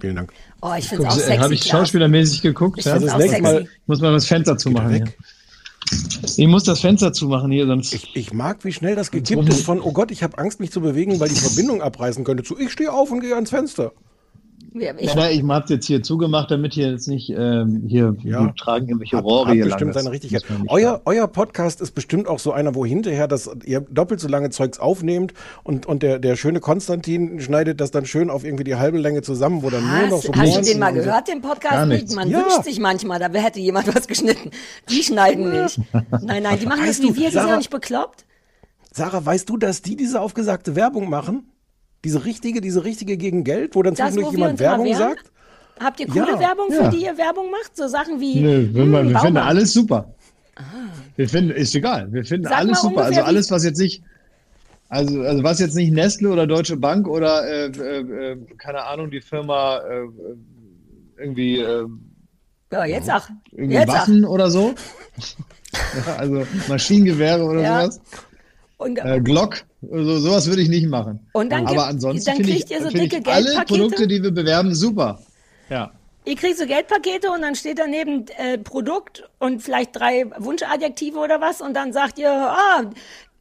Vielen 0.00 0.16
Dank. 0.16 0.32
Oh, 0.60 0.74
ich 0.76 0.86
finde 0.88 1.04
es 1.04 1.08
auch 1.08 1.12
Habe 1.12 1.22
sexy. 1.22 1.54
ich 1.54 1.60
Klaas. 1.62 1.70
schauspielermäßig 1.80 2.42
geguckt? 2.42 2.78
Ich 2.78 2.84
Ja? 2.84 2.92
find's 2.92 3.06
das 3.06 3.14
auch 3.14 3.18
nächste 3.18 3.36
sexy. 3.36 3.54
Mal- 3.54 3.62
Ich 3.62 3.86
muss 3.88 4.00
mal 4.00 4.12
das 4.12 4.26
Fenster 4.26 4.58
zumachen 4.58 4.90
weg. 4.92 5.04
hier. 5.06 6.28
Ich 6.36 6.48
muss 6.48 6.64
das 6.64 6.80
Fenster 6.80 7.12
zumachen 7.12 7.50
hier, 7.52 7.66
sonst. 7.66 7.94
Ich, 7.94 8.14
ich 8.16 8.32
mag, 8.34 8.64
wie 8.64 8.72
schnell 8.72 8.96
das 8.96 9.10
gekippt 9.10 9.48
ist 9.48 9.62
von, 9.64 9.80
oh 9.80 9.92
Gott, 9.92 10.10
ich 10.10 10.22
habe 10.22 10.36
Angst, 10.36 10.58
mich 10.60 10.72
zu 10.72 10.80
bewegen, 10.82 11.18
weil 11.20 11.28
die 11.30 11.36
Verbindung 11.36 11.80
abreißen 11.80 12.24
könnte, 12.24 12.42
zu, 12.42 12.58
ich 12.58 12.72
stehe 12.72 12.92
auf 12.92 13.10
und 13.10 13.20
gehe 13.20 13.34
ans 13.34 13.50
Fenster. 13.50 13.92
Ja, 14.78 14.92
ich, 14.98 15.14
Ja, 15.14 15.28
ich 15.30 15.42
habe 15.42 15.64
es 15.64 15.70
jetzt 15.70 15.86
hier 15.86 16.02
zugemacht, 16.02 16.50
damit 16.50 16.74
hier 16.74 16.90
jetzt 16.90 17.08
nicht 17.08 17.30
ähm, 17.30 17.84
hier 17.86 18.14
Ja. 18.22 18.44
wir 18.44 18.54
tragen 18.56 18.88
irgendwelche 18.88 19.16
Rohre 19.18 19.46
hat 19.48 19.54
hier 19.54 19.64
bestimmt 19.64 19.94
seine 19.94 20.10
Richtigkeit. 20.10 20.44
Nicht 20.50 20.70
Euer, 20.70 21.00
euer 21.04 21.26
Podcast 21.28 21.80
ist 21.80 21.92
bestimmt 21.94 22.28
auch 22.28 22.38
so 22.38 22.52
einer, 22.52 22.74
wo 22.74 22.84
hinterher 22.84 23.26
das, 23.28 23.48
ihr 23.64 23.80
doppelt 23.80 24.20
so 24.20 24.28
lange 24.28 24.50
Zeugs 24.50 24.78
aufnehmt 24.78 25.32
und, 25.64 25.86
und 25.86 26.02
der, 26.02 26.18
der 26.18 26.36
schöne 26.36 26.60
Konstantin 26.60 27.40
schneidet 27.40 27.80
das 27.80 27.90
dann 27.90 28.06
schön 28.06 28.28
auf 28.30 28.44
irgendwie 28.44 28.64
die 28.64 28.74
halbe 28.76 28.98
Länge 28.98 29.22
zusammen, 29.22 29.62
wo 29.62 29.70
dann 29.70 29.82
nur 29.86 30.08
noch 30.08 30.22
so 30.22 30.32
hast 30.34 30.56
du 30.58 30.62
den 30.62 30.78
mal 30.78 30.92
gehört, 30.92 31.28
den 31.28 31.40
Gar 31.40 31.52
Podcast? 31.54 31.88
nichts. 31.88 32.14
Man 32.14 32.28
Ja. 32.30 32.40
wünscht 32.40 32.64
sich 32.64 32.78
manchmal, 32.78 33.18
da 33.18 33.28
hätte 33.28 33.60
jemand 33.60 33.94
was 33.94 34.06
geschnitten. 34.06 34.50
Die 34.90 35.02
schneiden 35.02 35.50
nicht. 35.62 35.78
Nein, 36.22 36.42
nein, 36.42 36.58
die 36.60 36.66
machen 36.66 36.80
Weißt 36.86 36.98
das 36.98 37.02
wie 37.02 37.08
du, 37.08 37.14
wir, 37.16 37.26
die 37.26 37.32
sind 37.32 37.32
Sarah- 37.32 37.48
ja 37.50 37.56
nicht 37.56 37.70
bekloppt. 37.70 38.24
Sarah, 38.92 39.24
weißt 39.24 39.48
du, 39.48 39.56
dass 39.56 39.82
die 39.82 39.96
diese 39.96 40.20
aufgesagte 40.20 40.74
Werbung 40.76 41.08
machen? 41.10 41.44
Diese 42.04 42.24
richtige, 42.24 42.60
diese 42.60 42.84
richtige 42.84 43.16
gegen 43.16 43.42
Geld, 43.44 43.74
wo 43.74 43.82
dann 43.82 43.96
zwischendurch 43.96 44.32
jemand 44.32 44.60
Werbung 44.60 44.94
sagt? 44.94 45.30
Habt 45.80 46.00
ihr 46.00 46.06
coole 46.06 46.32
Ja. 46.32 46.38
Werbung, 46.40 46.70
für 46.70 46.82
Ja. 46.84 46.88
die 46.90 47.04
ihr 47.04 47.18
Werbung 47.18 47.50
macht? 47.50 47.76
So 47.76 47.86
Sachen 47.88 48.20
wie. 48.20 48.40
Nö, 48.40 48.68
wir, 48.72 48.82
hm, 48.82 49.08
wir 49.10 49.18
finden 49.18 49.36
alles 49.38 49.72
super. 49.72 50.14
Wir 51.16 51.28
finden, 51.28 51.50
ist 51.50 51.74
egal. 51.74 52.10
Wir 52.12 52.24
finden 52.24 52.48
Sag 52.48 52.58
alles 52.58 52.80
super. 52.80 53.04
Also 53.04 53.20
alles, 53.22 53.50
was 53.50 53.62
jetzt 53.64 53.78
nicht, 53.78 54.02
also, 54.88 55.20
also 55.20 55.42
was 55.42 55.58
jetzt 55.58 55.74
nicht 55.74 55.92
Nestle 55.92 56.30
oder 56.30 56.46
Deutsche 56.46 56.76
Bank 56.76 57.06
oder 57.08 57.44
äh, 57.46 57.66
äh, 57.66 58.32
äh, 58.32 58.36
keine 58.56 58.84
Ahnung, 58.84 59.10
die 59.10 59.20
Firma 59.20 59.78
äh, 59.78 60.06
irgendwie, 61.18 61.58
äh, 61.60 61.86
Ja, 62.72 62.84
jetzt 62.86 63.06
sag. 63.06 63.30
irgendwie 63.52 63.74
Jetzt. 63.74 63.88
Waffen 63.88 64.24
oder 64.24 64.50
so. 64.50 64.74
ja, 66.06 66.16
also 66.16 66.46
Maschinengewehre 66.68 67.42
oder 67.44 67.60
Ja. 67.62 67.80
sowas. 67.82 68.00
Und, 68.78 68.98
Äh, 68.98 69.20
Glock, 69.20 69.64
so, 69.80 70.18
sowas 70.18 70.46
würde 70.48 70.60
ich 70.62 70.68
nicht 70.68 70.86
machen. 70.88 71.26
Und 71.32 71.50
dann 71.50 71.60
gibt- 71.66 71.78
Aber 71.78 71.86
ansonsten 71.88 72.24
dann 72.26 72.36
finde 72.36 72.50
ich, 72.52 72.58
kriegt 72.66 72.70
ihr 72.72 72.82
so 72.82 72.90
dicke 72.90 73.16
ich 73.18 73.26
alle 73.26 73.44
Geldpakete? 73.44 73.74
Produkte, 73.80 74.06
die 74.06 74.22
wir 74.22 74.30
bewerben, 74.32 74.74
super. 74.74 75.18
Ja. 75.70 75.92
Ihr 76.26 76.34
kriegt 76.36 76.58
so 76.58 76.66
Geldpakete 76.66 77.30
und 77.30 77.40
dann 77.42 77.54
steht 77.54 77.78
daneben 77.78 78.26
äh, 78.36 78.58
Produkt 78.58 79.28
und 79.38 79.62
vielleicht 79.62 79.94
drei 79.98 80.26
Wunschadjektive 80.38 81.18
oder 81.18 81.40
was 81.40 81.60
und 81.60 81.74
dann 81.74 81.92
sagt 81.92 82.18
ihr, 82.18 82.30
ah, 82.30 82.82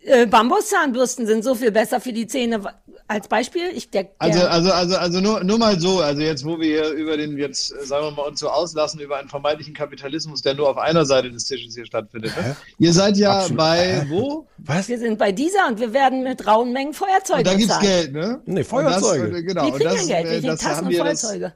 äh, 0.06 0.28
Bambuszahnbürsten 0.28 1.26
sind 1.26 1.44
so 1.44 1.56
viel 1.56 1.72
besser 1.72 2.00
für 2.00 2.14
die 2.14 2.28
Zähne. 2.28 2.62
Als 3.08 3.28
Beispiel, 3.28 3.70
ich 3.74 3.92
der, 3.92 4.04
der 4.04 4.12
Also, 4.18 4.42
also, 4.48 4.72
also, 4.72 4.98
also 4.98 5.22
nur, 5.22 5.44
nur 5.44 5.60
mal 5.60 5.80
so, 5.80 6.00
also 6.00 6.22
jetzt, 6.22 6.44
wo 6.44 6.60
wir 6.60 6.66
hier 6.66 6.90
über 6.92 7.18
den, 7.18 7.38
jetzt 7.38 7.72
äh, 7.72 7.86
sagen 7.86 8.06
wir 8.06 8.12
mal, 8.12 8.24
uns 8.24 8.40
so 8.40 8.50
auslassen 8.50 9.00
über 9.00 9.18
einen 9.18 9.30
vermeintlichen 9.30 9.74
Kapitalismus, 9.76 10.42
der 10.42 10.56
nur 10.56 10.70
auf 10.70 10.78
einer 10.78 11.06
Seite 11.06 11.32
des 11.32 11.46
Tisches 11.46 11.76
hier 11.76 11.86
stattfindet. 11.86 12.36
Ne? 12.36 12.56
Ihr 12.80 12.94
seid 12.94 13.18
ja 13.18 13.38
Absolut. 13.38 13.58
bei 13.58 14.06
wo? 14.10 14.48
Was? 14.58 14.88
wir 14.88 14.98
sind 14.98 15.20
bei 15.20 15.32
dieser 15.32 15.68
und 15.68 15.80
wir 15.80 15.94
werden 15.94 16.24
mit 16.24 16.48
rauen 16.48 16.72
Mengen 16.72 16.94
Feuerzeuge 16.94 17.40
Und 17.40 17.48
da 17.48 17.54
gibt's 17.54 17.78
bezahlt. 17.78 17.84
Geld, 17.84 18.14
ne? 18.14 18.42
Nee, 18.46 18.60
Und 18.62 18.68
Feuerzeuge. 18.68 19.30
Das, 19.30 19.40
äh, 19.40 19.44
genau. 19.44 19.66
Wir 19.66 19.74
und 19.74 19.80
kriegen 19.80 19.90
das, 19.92 20.08
ja 20.08 20.16
Geld, 20.16 20.26
wir 20.26 20.32
kriegen 20.32 20.48
das 20.48 20.60
Tassen 20.62 20.86
und 20.86 20.92
wir 20.92 21.04
das, 21.04 21.22
Feuerzeuge. 21.22 21.54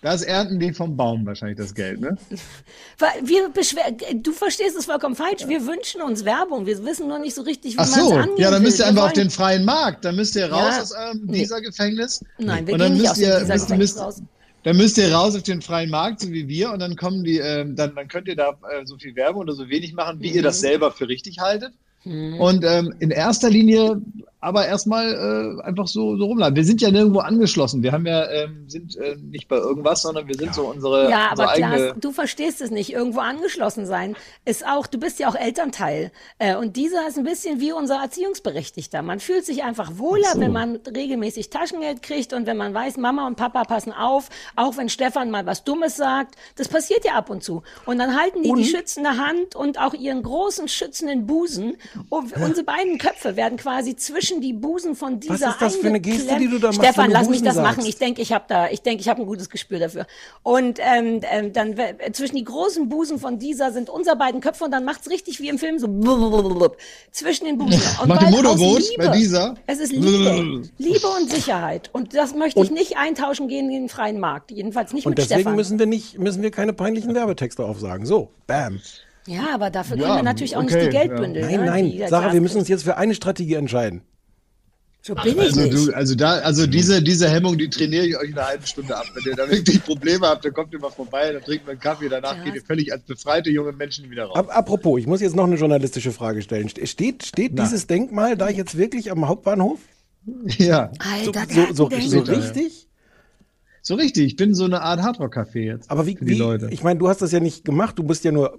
Das 0.00 0.22
ernten 0.22 0.60
die 0.60 0.72
vom 0.72 0.96
Baum 0.96 1.26
wahrscheinlich 1.26 1.58
das 1.58 1.74
Geld, 1.74 2.00
ne? 2.00 2.16
Wir 3.22 3.48
beschwer 3.48 3.84
du 4.14 4.32
verstehst 4.32 4.76
es 4.76 4.86
vollkommen 4.86 5.14
falsch. 5.16 5.46
Wir 5.46 5.66
wünschen 5.66 6.02
uns 6.02 6.24
Werbung. 6.24 6.66
Wir 6.66 6.84
wissen 6.84 7.08
nur 7.08 7.18
nicht 7.18 7.34
so 7.34 7.42
richtig, 7.42 7.72
wie 7.72 7.76
man 7.76 7.84
es 7.86 7.94
so, 7.94 8.12
angehen 8.12 8.36
ja, 8.38 8.50
dann 8.50 8.62
müsst 8.62 8.78
ihr 8.78 8.86
einfach 8.86 9.06
auf 9.06 9.12
den 9.12 9.30
freien 9.30 9.64
Markt, 9.64 10.04
dann 10.04 10.16
müsst 10.16 10.36
ihr 10.36 10.50
raus 10.50 10.74
Ja. 10.76 10.82
aus 10.82 10.92
eurem 10.92 11.20
Nee. 11.26 11.40
dieser 11.40 11.60
Gefängnis. 11.60 12.24
Nein, 12.38 12.66
wir 12.66 12.74
und 12.74 12.80
gehen 12.80 12.92
nicht 12.94 13.10
aus 13.10 13.18
ihr, 13.18 13.38
dieser 13.40 13.54
müsst, 13.54 13.66
Gefängnis 13.66 13.94
müsst, 13.94 14.00
raus. 14.04 14.22
Dann 14.64 14.76
müsst 14.76 14.98
ihr 14.98 15.12
raus 15.14 15.36
auf 15.36 15.42
den 15.44 15.62
freien 15.62 15.88
Markt, 15.90 16.20
so 16.20 16.30
wie 16.32 16.48
wir, 16.48 16.72
und 16.72 16.80
dann 16.80 16.96
kommen 16.96 17.22
die, 17.24 17.38
ähm, 17.38 17.76
dann, 17.76 17.94
dann 17.94 18.08
könnt 18.08 18.26
ihr 18.28 18.36
da 18.36 18.50
äh, 18.50 18.84
so 18.84 18.96
viel 18.98 19.14
Werbung 19.16 19.42
oder 19.42 19.52
so 19.54 19.68
wenig 19.68 19.94
machen, 19.94 20.20
wie 20.20 20.30
ihr 20.30 20.40
Mhm. 20.40 20.44
das 20.44 20.60
selber 20.60 20.90
für 20.92 21.08
richtig 21.08 21.38
haltet. 21.38 21.72
Und 22.04 22.64
ähm, 22.64 22.94
in 23.00 23.10
erster 23.10 23.50
Linie 23.50 24.00
aber 24.40 24.66
erstmal 24.66 25.58
äh, 25.58 25.62
einfach 25.62 25.88
so, 25.88 26.16
so 26.16 26.26
rumladen. 26.26 26.54
Wir 26.54 26.64
sind 26.64 26.80
ja 26.80 26.90
nirgendwo 26.92 27.18
angeschlossen. 27.18 27.82
Wir 27.82 27.90
haben 27.90 28.06
ja, 28.06 28.30
ähm, 28.30 28.68
sind 28.68 28.96
äh, 28.96 29.16
nicht 29.16 29.48
bei 29.48 29.56
irgendwas, 29.56 30.02
sondern 30.02 30.28
wir 30.28 30.36
sind 30.36 30.54
so 30.54 30.66
unsere, 30.66 31.10
Ja, 31.10 31.30
aber 31.32 31.48
unsere 31.48 31.50
eigene. 31.50 31.76
Klaas, 31.86 31.96
du 32.00 32.12
verstehst 32.12 32.60
es 32.60 32.70
nicht. 32.70 32.92
Irgendwo 32.92 33.18
angeschlossen 33.18 33.84
sein 33.84 34.14
ist 34.44 34.64
auch, 34.64 34.86
du 34.86 34.98
bist 34.98 35.18
ja 35.18 35.28
auch 35.28 35.34
Elternteil. 35.34 36.12
Äh, 36.38 36.54
und 36.54 36.76
dieser 36.76 37.08
ist 37.08 37.18
ein 37.18 37.24
bisschen 37.24 37.58
wie 37.58 37.72
unser 37.72 37.96
Erziehungsberechtigter. 37.96 39.02
Man 39.02 39.18
fühlt 39.18 39.44
sich 39.44 39.64
einfach 39.64 39.98
wohler, 39.98 40.34
wenn 40.36 40.52
man 40.52 40.76
regelmäßig 40.76 41.50
Taschengeld 41.50 42.02
kriegt 42.02 42.32
und 42.32 42.46
wenn 42.46 42.56
man 42.56 42.72
weiß, 42.72 42.96
Mama 42.96 43.26
und 43.26 43.34
Papa 43.34 43.64
passen 43.64 43.92
auf, 43.92 44.28
auch 44.54 44.76
wenn 44.76 44.88
Stefan 44.88 45.32
mal 45.32 45.46
was 45.46 45.64
Dummes 45.64 45.96
sagt. 45.96 46.36
Das 46.54 46.68
passiert 46.68 47.04
ja 47.04 47.14
ab 47.14 47.28
und 47.28 47.42
zu. 47.42 47.64
Und 47.86 47.98
dann 47.98 48.16
halten 48.16 48.44
die 48.44 48.52
die 48.52 48.64
schützende 48.64 49.16
Hand 49.16 49.56
und 49.56 49.80
auch 49.80 49.94
ihren 49.94 50.22
großen 50.22 50.68
schützenden 50.68 51.26
Busen. 51.26 51.76
Und 52.08 52.36
unsere 52.36 52.64
beiden 52.64 52.98
Köpfe 52.98 53.34
werden 53.34 53.58
quasi 53.58 53.96
zwischen 53.96 54.27
die 54.40 54.52
Busen 54.52 54.94
von 54.94 55.18
dieser 55.18 55.50
ist 55.50 55.60
das 55.60 55.76
für 55.76 55.88
eine 55.88 56.00
Geste, 56.00 56.36
die 56.38 56.48
du 56.48 56.58
da 56.58 56.68
machst, 56.68 56.80
Stefan, 56.80 57.10
lass 57.10 57.28
mich 57.28 57.42
das 57.42 57.54
sagst? 57.56 57.78
machen. 57.78 57.88
Ich 57.88 57.96
denke, 57.98 58.22
ich 58.22 58.32
habe 58.32 58.44
da, 58.48 58.68
ich 58.68 58.82
denke, 58.82 59.00
ich 59.00 59.08
habe 59.08 59.22
ein 59.22 59.26
gutes 59.26 59.48
Gespür 59.50 59.78
dafür. 59.78 60.06
Und 60.42 60.78
ähm, 60.80 61.20
ähm, 61.30 61.52
dann 61.52 61.74
zwischen 62.12 62.36
die 62.36 62.44
großen 62.44 62.88
Busen 62.88 63.18
von 63.18 63.38
dieser 63.38 63.72
sind 63.72 63.90
unser 63.90 64.16
beiden 64.16 64.40
Köpfe 64.40 64.64
und 64.64 64.70
dann 64.70 64.84
macht's 64.84 65.08
richtig 65.10 65.40
wie 65.40 65.48
im 65.48 65.58
Film 65.58 65.78
so 65.78 65.86
zwischen 67.10 67.46
den 67.46 67.58
Busen. 67.58 67.80
Und 68.02 68.08
Macht 68.08 68.22
weil 68.22 68.30
die 68.30 68.36
aus 68.36 68.42
Motorboot 68.42 68.80
Liebe, 68.90 69.06
bei 69.08 69.16
dieser? 69.16 69.54
Es 69.66 69.78
ist 69.80 69.92
Liebe, 69.92 70.62
Liebe 70.78 71.06
und 71.20 71.30
Sicherheit. 71.30 71.90
Und 71.92 72.14
das 72.14 72.34
möchte 72.34 72.60
ich 72.62 72.70
nicht 72.70 72.96
eintauschen 72.96 73.48
gehen 73.48 73.66
in 73.70 73.82
den 73.82 73.88
freien 73.88 74.20
Markt. 74.20 74.50
Jedenfalls 74.50 74.92
nicht 74.92 75.06
Und 75.06 75.10
mit 75.12 75.18
deswegen 75.18 75.40
Stefan. 75.40 75.56
müssen 75.56 75.78
wir 75.78 75.86
nicht, 75.86 76.18
müssen 76.18 76.42
wir 76.42 76.50
keine 76.50 76.72
peinlichen 76.72 77.14
Werbetexte 77.14 77.64
aufsagen. 77.64 78.06
So, 78.06 78.30
bam. 78.46 78.80
ja, 79.26 79.48
aber 79.54 79.70
dafür 79.70 79.96
können 79.96 80.08
Ja, 80.08 80.16
wir 80.16 80.22
natürlich 80.22 80.56
auch 80.56 80.62
nicht 80.62 80.74
okay, 80.74 80.84
die 80.86 80.90
Geldbündel. 80.90 81.42
Nein, 81.42 81.60
ne, 81.60 81.66
nein, 81.66 82.02
Sarah, 82.08 82.32
wir 82.32 82.40
müssen 82.40 82.58
uns 82.58 82.68
jetzt 82.68 82.84
für 82.84 82.96
eine 82.96 83.14
Strategie 83.14 83.54
entscheiden. 83.54 84.02
So 85.00 85.14
bin 85.14 85.34
ich 85.34 85.40
Also, 85.40 85.60
nicht. 85.62 85.72
du, 85.88 85.92
also 85.94 86.14
da, 86.16 86.32
also 86.40 86.66
diese, 86.66 87.00
diese 87.02 87.28
Hemmung, 87.30 87.56
die 87.56 87.70
trainiere 87.70 88.04
ich 88.04 88.16
euch 88.18 88.28
in 88.30 88.34
einer 88.36 88.46
halben 88.48 88.66
Stunde 88.66 88.96
ab. 88.96 89.04
Wenn 89.14 89.30
ihr 89.32 89.36
da 89.36 89.48
wirklich 89.48 89.82
Probleme 89.84 90.26
habt, 90.26 90.44
dann 90.44 90.52
kommt 90.52 90.72
ihr 90.72 90.80
mal 90.80 90.90
vorbei, 90.90 91.32
dann 91.32 91.42
trinkt 91.42 91.64
man 91.66 91.72
einen 91.72 91.80
Kaffee, 91.80 92.08
danach 92.08 92.36
Ja. 92.36 92.44
geht 92.44 92.54
ihr 92.56 92.62
völlig 92.62 92.92
als 92.92 93.02
befreite 93.04 93.48
junge 93.50 93.72
Menschen 93.72 94.10
wieder 94.10 94.24
raus. 94.24 94.36
Ap 94.36 94.54
apropos, 94.54 94.98
ich 95.00 95.06
muss 95.06 95.20
jetzt 95.20 95.36
noch 95.36 95.44
eine 95.44 95.54
journalistische 95.56 96.12
Frage 96.12 96.42
stellen. 96.42 96.68
Ste- 96.68 96.86
Steht, 96.86 97.24
steht 97.24 97.52
Na. 97.54 97.62
dieses 97.64 97.86
Denkmal 97.86 98.36
da 98.36 98.50
jetzt 98.50 98.76
wirklich 98.76 99.10
am 99.10 99.26
Hauptbahnhof? 99.28 99.78
Ja, 100.58 100.90
So, 101.24 101.32
Alter, 101.32 101.46
so, 101.54 101.66
so, 101.66 101.90
so 102.00 102.20
Denker. 102.22 102.36
richtig? 102.36 102.86
so 103.80 103.94
richtig. 103.94 104.26
Ich 104.26 104.36
bin 104.36 104.54
so 104.54 104.64
eine 104.64 104.82
Art 104.82 105.00
Hardrock-Café 105.00 105.60
jetzt. 105.60 105.90
Aber 105.90 106.06
wie, 106.06 106.16
für 106.16 106.24
die 106.26 106.32
wie 106.32 106.38
Leute. 106.38 106.68
ich 106.70 106.82
meine, 106.82 106.98
du 106.98 107.08
hast 107.08 107.22
das 107.22 107.32
ja 107.32 107.40
nicht 107.40 107.64
gemacht, 107.64 107.98
du 107.98 108.02
bist 108.02 108.24
ja 108.24 108.32
nur 108.32 108.58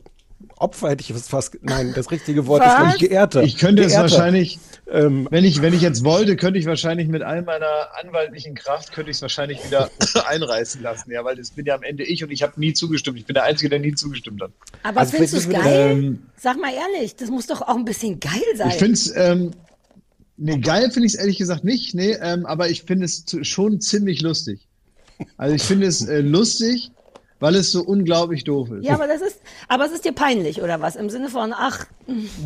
Opfer, 0.57 0.89
hätte 0.89 1.01
ich 1.01 1.11
fast- 1.13 1.29
fast, 1.29 1.57
nein, 1.61 1.93
das 1.95 2.11
richtige 2.11 2.45
Wort 2.47 2.61
ist, 2.63 2.69
Was? 2.69 2.75
glaube 2.77 2.91
ich, 2.95 2.99
Geehrter. 3.09 3.43
Ich 3.43 3.57
könnte 3.57 3.83
es 3.83 3.89
Geehrter. 3.89 4.03
wahrscheinlich, 4.11 4.59
Ähm, 4.91 5.27
wenn 5.29 5.45
ich, 5.45 5.61
wenn 5.61 5.73
ich 5.75 5.81
jetzt 5.83 6.03
wollte, 6.03 6.35
könnte 6.35 6.57
ich 6.59 6.65
wahrscheinlich 6.65 7.07
mit 7.09 7.21
all 7.21 7.43
meiner 7.43 7.67
anwaltlichen 8.03 8.55
Kraft, 8.55 8.91
könnte 8.91 9.11
ich 9.11 9.17
es 9.17 9.21
wahrscheinlich 9.21 9.63
wieder 9.63 9.91
einreißen 10.27 10.81
lassen. 10.81 11.11
Ja, 11.11 11.23
weil 11.23 11.35
das 11.35 11.51
bin 11.51 11.65
ja 11.67 11.75
am 11.75 11.83
Ende 11.83 12.03
ich 12.03 12.23
und 12.23 12.31
ich 12.31 12.41
habe 12.41 12.59
nie 12.59 12.73
zugestimmt. 12.73 13.19
Ich 13.19 13.25
bin 13.27 13.35
der 13.35 13.43
Einzige, 13.43 13.69
der 13.69 13.77
nie 13.79 13.93
zugestimmt 13.93 14.41
hat. 14.41 14.51
Aber 14.81 15.01
Also 15.01 15.11
findest 15.11 15.33
du 15.33 15.37
es 15.37 15.49
geil? 15.49 15.91
Ähm, 15.91 16.23
Sag 16.37 16.59
mal 16.59 16.71
ehrlich, 16.73 17.15
das 17.15 17.29
muss 17.29 17.45
doch 17.45 17.61
auch 17.61 17.75
ein 17.75 17.85
bisschen 17.85 18.19
geil 18.19 18.41
sein. 18.55 18.69
Ich 18.69 18.75
finde 18.77 18.93
es, 18.93 19.13
ähm, 19.15 19.51
nee, 20.37 20.57
geil 20.57 20.89
finde 20.89 21.05
ich 21.05 21.13
es 21.13 21.19
ehrlich 21.19 21.37
gesagt 21.37 21.63
nicht, 21.63 21.93
nee, 21.93 22.13
ähm, 22.19 22.47
aber 22.47 22.69
ich 22.71 22.81
finde 22.83 23.05
es 23.05 23.25
schon 23.43 23.79
ziemlich 23.81 24.23
lustig. 24.23 24.67
Also 25.37 25.53
ich 25.53 25.61
finde 25.61 25.85
es 25.85 26.03
äh, 26.07 26.21
lustig, 26.21 26.89
weil 27.39 27.55
es 27.55 27.71
so 27.71 27.81
unglaublich 27.83 28.43
doof 28.43 28.69
ist. 28.71 28.85
ja, 28.85 28.95
aber 28.95 29.07
das 29.07 29.21
ist, 29.21 29.39
aber 29.67 29.85
es 29.85 29.91
ist 29.91 30.05
dir 30.05 30.11
peinlich 30.11 30.61
oder 30.61 30.81
was? 30.81 30.95
Im 30.95 31.09
Sinne 31.09 31.29
von, 31.29 31.53
ach, 31.53 31.85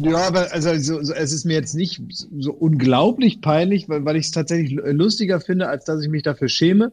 Ja, 0.01 0.17
aber 0.27 0.51
also 0.51 0.77
so, 0.79 1.03
so, 1.03 1.13
es 1.13 1.32
ist 1.34 1.45
mir 1.45 1.53
jetzt 1.53 1.73
nicht 1.75 2.01
so 2.38 2.53
unglaublich 2.53 3.41
peinlich, 3.41 3.89
weil, 3.89 4.06
weil 4.06 4.15
ich 4.17 4.25
es 4.27 4.32
tatsächlich 4.32 4.71
lu- 4.71 4.84
lustiger 4.91 5.41
finde, 5.41 5.67
als 5.67 5.86
dass 5.86 6.01
ich 6.03 6.10
mich 6.10 6.23
dafür 6.23 6.47
schäme. 6.49 6.91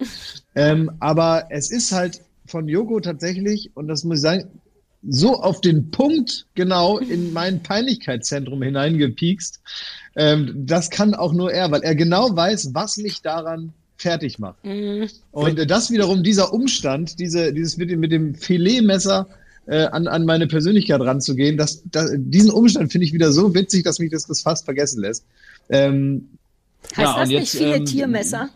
Ähm, 0.54 0.90
aber 1.00 1.44
es 1.50 1.70
ist 1.70 1.92
halt 1.92 2.20
von 2.46 2.68
Joko 2.68 3.00
tatsächlich, 3.00 3.70
und 3.74 3.86
das 3.88 4.02
muss 4.04 4.16
ich 4.18 4.22
sagen, 4.22 4.44
so 5.08 5.36
auf 5.40 5.60
den 5.62 5.90
Punkt 5.90 6.46
genau 6.54 6.98
in 6.98 7.32
mein 7.32 7.62
Peinlichkeitszentrum 7.62 8.62
hineingepiekst. 8.62 9.60
Ähm, 10.16 10.52
das 10.66 10.90
kann 10.90 11.14
auch 11.14 11.32
nur 11.32 11.52
er, 11.52 11.70
weil 11.70 11.82
er 11.82 11.94
genau 11.94 12.36
weiß, 12.36 12.70
was 12.74 12.96
mich 12.98 13.22
daran 13.22 13.72
fertig 14.00 14.38
mache. 14.38 14.56
Und 15.30 15.58
äh, 15.58 15.66
das 15.66 15.90
wiederum, 15.90 16.22
dieser 16.22 16.52
Umstand, 16.52 17.18
diese, 17.18 17.52
dieses 17.52 17.76
mit 17.76 17.90
dem, 17.90 18.00
mit 18.00 18.12
dem 18.12 18.34
Filetmesser 18.34 19.28
äh, 19.66 19.84
an, 19.86 20.06
an 20.06 20.24
meine 20.24 20.46
Persönlichkeit 20.46 21.00
ranzugehen, 21.00 21.56
das, 21.56 21.82
das, 21.90 22.10
diesen 22.16 22.50
Umstand 22.50 22.90
finde 22.90 23.06
ich 23.06 23.12
wieder 23.12 23.30
so 23.32 23.54
witzig, 23.54 23.84
dass 23.84 23.98
mich 23.98 24.10
das, 24.10 24.26
das 24.26 24.40
fast 24.40 24.64
vergessen 24.64 25.00
lässt. 25.00 25.24
Ähm, 25.68 26.28
Heißt 26.96 26.98
Ja, 26.98 27.04
das 27.04 27.22
und 27.22 27.28
nicht 27.28 27.38
jetzt, 27.40 27.56
viele 27.56 27.76
ähm, 27.76 27.84
Tiermesser? 27.84 28.48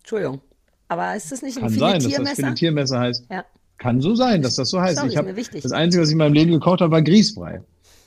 Entschuldigung. 0.00 0.40
Aber 0.88 1.16
ist 1.16 1.32
das 1.32 1.42
nicht 1.42 1.56
ein 1.56 1.62
kann 1.62 1.70
viele 1.70 1.80
sein, 1.80 1.94
dass 1.94 2.02
das 2.02 2.12
Tiermesser? 2.12 2.36
Filetiermesser 2.36 3.00
heißt. 3.00 3.24
ja. 3.30 3.44
Kann 3.78 4.02
so 4.02 4.14
sein, 4.14 4.42
dass 4.42 4.56
das 4.56 4.68
so 4.68 4.78
heißt. 4.78 4.96
Sorry, 4.96 5.08
ich 5.08 5.14
ist 5.14 5.18
hab, 5.18 5.24
mir 5.24 5.36
wichtig. 5.36 5.62
das 5.62 5.72
Einzige, 5.72 6.02
was 6.02 6.10
ich 6.10 6.12
in 6.12 6.18
meinem 6.18 6.34
Leben 6.34 6.50
gekocht 6.50 6.82
habe, 6.82 6.92
war 6.92 7.00
Grießbrei. 7.00 7.62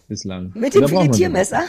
Bislang. 0.08 0.52
Mit 0.54 0.76
dem 0.76 0.82
braucht 0.82 0.94
man 0.94 1.04
Filetiermesser? 1.06 1.64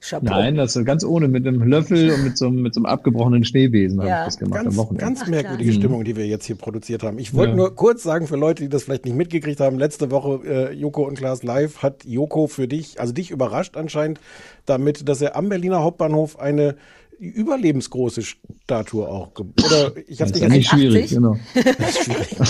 Chapeau. 0.00 0.30
Nein, 0.30 0.54
das 0.56 0.76
ist 0.76 0.84
ganz 0.86 1.04
ohne, 1.04 1.28
mit 1.28 1.46
einem 1.46 1.62
Löffel 1.62 2.10
und 2.10 2.24
mit 2.24 2.38
so, 2.38 2.46
einem- 2.46 2.62
mit 2.62 2.72
so 2.74 2.80
einem 2.80 2.86
abgebrochenen 2.86 3.44
Schneebesen 3.44 4.00
Ja. 4.00 4.08
habe 4.10 4.20
ich 4.20 4.24
das 4.26 4.38
gemacht 4.38 4.58
am 4.60 4.64
Ganz, 4.64 4.76
Wochenende. 4.78 5.04
ganz 5.04 5.20
Ach, 5.22 5.28
merkwürdige 5.28 5.70
klar. 5.70 5.80
Stimmung, 5.80 6.04
die 6.04 6.16
wir 6.16 6.26
jetzt 6.26 6.46
hier 6.46 6.56
produziert 6.56 7.02
haben. 7.02 7.18
Ich 7.18 7.34
wollte 7.34 7.50
Ja. 7.50 7.56
nur 7.56 7.74
kurz 7.76 8.02
sagen, 8.02 8.26
für 8.26 8.36
Leute, 8.36 8.62
die 8.62 8.68
das 8.70 8.84
vielleicht 8.84 9.04
nicht 9.04 9.16
mitgekriegt 9.16 9.60
haben, 9.60 9.78
letzte 9.78 10.10
Woche 10.10 10.40
äh, 10.46 10.72
Joko 10.72 11.06
und 11.06 11.18
Klaas 11.18 11.42
live 11.42 11.78
hat 11.82 12.04
Joko 12.06 12.46
für 12.46 12.66
dich, 12.66 12.98
also 12.98 13.12
dich 13.12 13.30
überrascht 13.30 13.76
anscheinend 13.76 14.20
damit, 14.66 15.08
dass 15.08 15.20
er 15.20 15.36
am 15.36 15.48
Berliner 15.50 15.82
Hauptbahnhof 15.82 16.38
eine 16.40 16.76
überlebensgroße 17.18 18.22
Statue 18.22 19.06
auch 19.06 19.32
oder 19.38 19.92
ich 20.06 20.22
habe 20.22 20.30
Das 20.30 20.32
dich 20.32 20.36
ist 20.36 20.40
ja 20.40 20.48
nicht 20.48 20.70
1,80? 20.72 20.76
schwierig, 20.78 21.10
genau. 21.10 21.36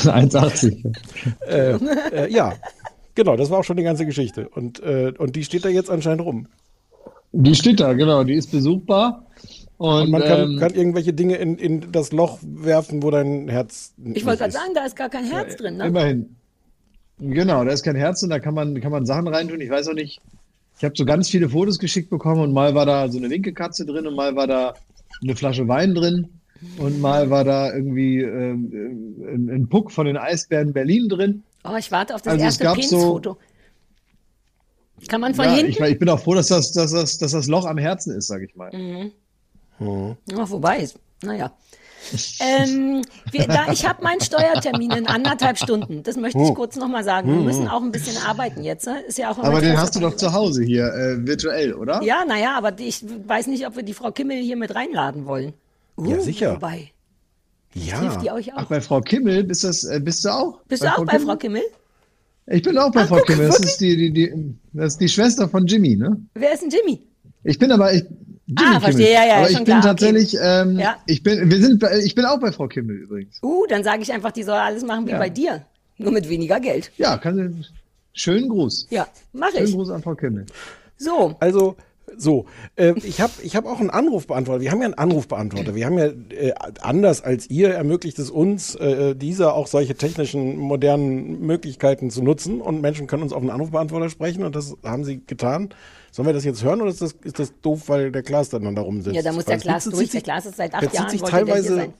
1,80. 0.05 0.95
äh, 1.49 1.73
äh, 2.13 2.33
ja 2.33 2.55
genau 3.15 3.37
das 3.37 3.51
war 3.51 3.59
auch 3.59 3.65
schon 3.65 3.77
die 3.77 3.83
ganze 3.83 4.07
Geschichte 4.07 4.49
und 4.49 4.81
äh, 4.81 5.13
und 5.19 5.37
die 5.37 5.45
steht 5.45 5.65
da 5.65 5.69
jetzt 5.69 5.91
anscheinend 5.91 6.23
rum 6.25 6.47
Die 7.33 7.55
steht 7.55 7.81
da, 7.81 7.93
genau, 7.93 8.25
die 8.25 8.35
ist 8.35 8.51
besuchbar. 8.51 9.27
Und, 9.77 10.03
und 10.03 10.11
man 10.11 10.23
kann, 10.23 10.41
ähm, 10.53 10.59
kann 10.59 10.75
irgendwelche 10.75 11.13
Dinge 11.13 11.37
in, 11.37 11.57
in 11.57 11.93
das 11.93 12.13
Loch 12.13 12.39
werfen, 12.43 13.03
wo 13.03 13.11
dein 13.11 13.49
Herz 13.49 13.95
Ich 14.13 14.27
wollte 14.27 14.41
gerade 14.41 14.53
sagen, 14.53 14.73
da 14.75 14.85
ist 14.85 14.97
gar 14.97 15.09
kein 15.09 15.25
Herz 15.25 15.57
drin, 15.57 15.77
ne? 15.79 15.87
Immerhin. 15.87 16.37
Genau, 17.19 17.65
da 17.65 17.71
ist 17.73 17.83
kein 17.83 17.97
Herz 17.97 18.23
und 18.23 18.31
da 18.31 18.39
kann 18.41 18.55
man, 18.55 18.79
kann 18.81 18.93
man 18.93 19.07
Sachen 19.07 19.29
reintun. 19.29 19.61
Ich 19.61 19.71
weiß 19.71 19.89
auch 19.89 19.95
nicht, 19.95 20.21
ich 20.79 20.85
habe 20.85 20.95
so 20.97 21.05
ganz 21.05 21.29
viele 21.31 21.49
Fotos 21.49 21.79
geschickt 21.79 22.11
bekommen 22.11 22.41
und 22.43 22.53
mal 22.53 22.75
war 22.75 22.87
da 22.87 23.09
so 23.09 23.19
eine 23.19 23.31
Winkelkatze 23.31 23.87
drin 23.87 24.07
und 24.07 24.15
mal 24.15 24.35
war 24.37 24.47
da 24.47 24.75
eine 25.23 25.37
Flasche 25.37 25.69
Wein 25.69 25.95
drin 25.95 26.29
und 26.79 27.01
mal 27.01 27.31
war 27.31 27.45
da 27.45 27.73
irgendwie 27.75 28.21
ähm, 28.23 29.17
ein, 29.23 29.49
ein 29.51 29.69
Puck 29.69 29.93
von 29.93 30.07
den 30.07 30.17
Eisbären 30.17 30.73
Berlin 30.73 31.09
drin. 31.09 31.43
Oh, 31.65 31.77
ich 31.79 31.91
warte 31.93 32.15
auf 32.15 32.23
das 32.23 32.33
Also 32.35 32.45
erste 32.45 32.65
gab 32.65 32.83
so- 32.83 32.97
Penisfoto. 32.97 33.37
Kann 35.09 35.21
man 35.21 35.35
von 35.35 35.45
Ja, 35.47 35.53
hinten? 35.53 35.71
ich, 35.73 35.81
ich 35.81 35.99
bin 35.99 36.09
auch 36.09 36.21
froh, 36.21 36.35
dass 36.35 36.49
das, 36.49 36.73
dass, 36.73 36.93
das, 36.93 37.19
dass 37.19 37.33
das 37.33 37.47
Loch 37.49 37.67
am 37.67 37.79
Herzen 37.79 38.15
ist, 38.17 38.27
sage 38.27 38.45
ich 38.47 38.55
mal. 38.57 38.71
Mhm. 38.73 39.13
Ja, 40.29 40.51
wobei, 40.51 40.79
ist- 40.81 40.97
naja. 41.23 41.53
ähm, 42.41 43.03
wir, 43.31 43.47
da, 43.47 43.71
ich 43.73 43.87
habe 43.87 44.03
meinen 44.03 44.21
Steuertermin 44.23 44.91
in 44.91 45.07
anderthalb 45.07 45.59
Stunden. 45.59 46.03
Das 46.03 46.17
möchte 46.17 46.39
ich 46.41 46.55
kurz 46.55 46.77
nochmal 46.77 47.05
sagen. 47.05 47.29
Wir 47.31 47.41
müssen 47.41 47.69
auch 47.69 47.83
ein 47.83 47.93
bisschen 47.93 48.17
arbeiten 48.23 48.63
jetzt. 48.63 48.87
ne? 48.87 49.01
Ist 49.03 49.19
ja 49.19 49.31
auch 49.31 49.39
Aber 49.39 49.61
den 49.61 49.77
hast 49.77 49.95
du 49.97 50.01
doch 50.01 50.17
zu 50.17 50.33
Hause 50.33 50.63
hier, 50.65 50.87
äh, 50.95 51.27
virtuell, 51.27 51.75
oder? 51.75 52.03
Ja, 52.03 52.25
naja, 52.27 52.55
aber 52.57 52.79
ich 52.79 53.05
weiß 53.27 53.49
nicht, 53.49 53.67
ob 53.67 53.77
wir 53.77 53.83
die 53.83 53.93
Frau 53.95 54.13
Kimmel 54.13 54.39
hier 54.39 54.57
mit 54.57 54.75
reinladen 54.75 55.27
wollen. 55.27 55.53
Uh, 55.99 56.11
Ja, 56.11 56.21
sicher. 56.21 56.55
Wobei, 56.55 56.91
ja 57.75 57.99
trifft 57.99 58.23
die 58.23 58.31
euch 58.31 58.53
Ach, 58.55 58.65
auch? 58.65 58.69
bei 58.69 58.81
Frau 58.81 59.01
Kimmel 59.03 59.45
bist, 59.45 59.65
das, 59.65 59.85
äh, 59.85 60.01
bist 60.01 60.25
du 60.25 60.31
auch? 60.31 60.59
Bist 60.69 60.83
du 60.83 60.89
auch 60.89 61.05
bei 61.05 61.19
Frau 61.19 61.37
Kimmel? 61.37 61.63
Ich 62.53 62.63
bin 62.63 62.77
auch 62.79 62.91
bei 62.91 63.03
Ach, 63.03 63.09
Frau 63.09 63.17
guck, 63.19 63.27
Kimmel. 63.27 63.47
Das 63.49 63.61
ist 63.61 63.79
die, 63.81 63.97
die, 63.97 64.13
die, 64.13 64.33
das 64.73 64.95
ist 64.95 65.01
die 65.01 65.09
Schwester 65.09 65.49
von 65.49 65.67
Jimmy, 65.67 65.97
ne? 65.97 66.21
Wer 66.35 66.53
ist 66.53 66.63
denn 66.63 66.71
Jimmy? 66.71 67.01
Ich 67.45 67.59
bin 67.59 67.71
aber 67.71 67.95
ich, 67.95 68.03
Jimmy 68.47 68.75
Ah, 68.75 68.81
verstehe, 68.81 69.13
ja, 69.13 69.25
ja, 69.25 69.35
aber 69.37 69.51
ich 69.51 69.57
bin 69.57 69.65
klar, 69.65 69.79
okay. 69.79 69.87
tatsächlich, 69.89 70.37
ähm, 70.43 70.79
Ja. 70.79 70.97
ich 71.07 71.23
bin, 71.23 71.49
wir 71.49 71.59
sind, 71.61 71.83
ich 72.05 72.15
bin 72.17 72.25
auch 72.25 72.41
bei 72.41 72.51
Frau 72.51 72.67
Kimmel 72.67 72.97
übrigens. 72.97 73.39
Uh, 73.43 73.65
dann 73.69 73.85
sage 73.85 74.03
ich 74.03 74.13
einfach, 74.13 74.33
die 74.33 74.43
soll 74.43 74.57
alles 74.57 74.85
machen 74.85 75.07
wie 75.07 75.13
Ja. 75.13 75.19
bei 75.19 75.31
dir. 75.31 75.65
Nur 75.99 76.11
mit 76.13 76.29
weniger 76.29 76.59
Geld. 76.59 76.91
Ja, 76.97 77.17
kann 77.19 77.37
sie, 77.37 77.65
schönen 78.13 78.49
Gruß. 78.49 78.89
Ja, 78.91 79.07
mache 79.33 79.53
Schönen 79.53 79.67
ich. 79.67 79.73
Gruß 79.75 79.91
an 79.91 80.03
Frau 80.03 80.15
Kimmel. 80.17 80.47
So, 80.97 81.37
Also, 81.39 81.77
so, 82.21 82.45
äh, 82.77 82.93
ich 83.03 83.21
habe 83.21 83.33
ich 83.43 83.57
hab 83.57 83.65
auch 83.67 83.81
einen 83.81 83.91
Anrufbeantworter. 83.91 84.61
Wir 84.61 84.71
haben 84.71 84.81
ja 84.81 84.85
einen 84.87 84.95
Anrufbeantworter. 84.95 85.75
Wir 85.75 85.87
haben 85.87 85.99
ja, 85.99 86.07
äh, 86.07 86.53
anders 86.81 87.23
als 87.23 87.49
ihr, 87.49 87.71
ermöglicht 87.71 88.19
es 88.19 88.31
uns, 88.31 88.75
äh, 88.75 89.15
dieser 89.17 89.55
auch 89.55 89.67
solche 89.67 89.95
technischen, 89.95 90.57
modernen 90.59 91.41
Möglichkeiten 91.41 92.11
zu 92.11 92.23
nutzen. 92.23 92.61
Und 92.61 92.81
Menschen 92.83 93.07
können 93.07 93.23
uns 93.23 93.33
auf 93.33 93.41
einen 93.41 93.51
Anrufbeantworter 93.51 94.11
sprechen 94.11 94.45
und 94.45 94.55
das 94.55 94.75
haben 94.85 95.05
sie 95.05 95.23
getan. 95.27 95.71
Sollen 96.13 96.27
wir 96.27 96.33
das 96.33 96.45
jetzt 96.45 96.63
hören 96.65 96.81
oder 96.81 96.91
ist 96.91 97.01
das, 97.03 97.13
ist 97.25 97.39
das 97.39 97.53
doof, 97.63 97.89
weil 97.89 98.13
der 98.13 98.23
Klaas 98.23 98.49
dann 98.51 98.75
da 98.75 98.83
rumsitzt? 98.83 99.15
ja, 99.17 99.23
da 99.23 99.33
muss 99.33 99.47
Weil 99.47 99.55
der 99.57 99.63
Klaas 99.63 99.85
durch. 99.85 99.97
Der 99.97 100.07
sich- 100.09 100.23
Klaas 100.25 100.45
ist 100.47 100.57
seit 100.57 100.75
acht 100.75 100.93
Jahren 100.93 101.09
sich 101.09 101.23
wollte 101.23 101.37
der 101.37 101.45
hier 101.45 101.55
teilweise, 101.55 101.77
sein. 101.77 101.95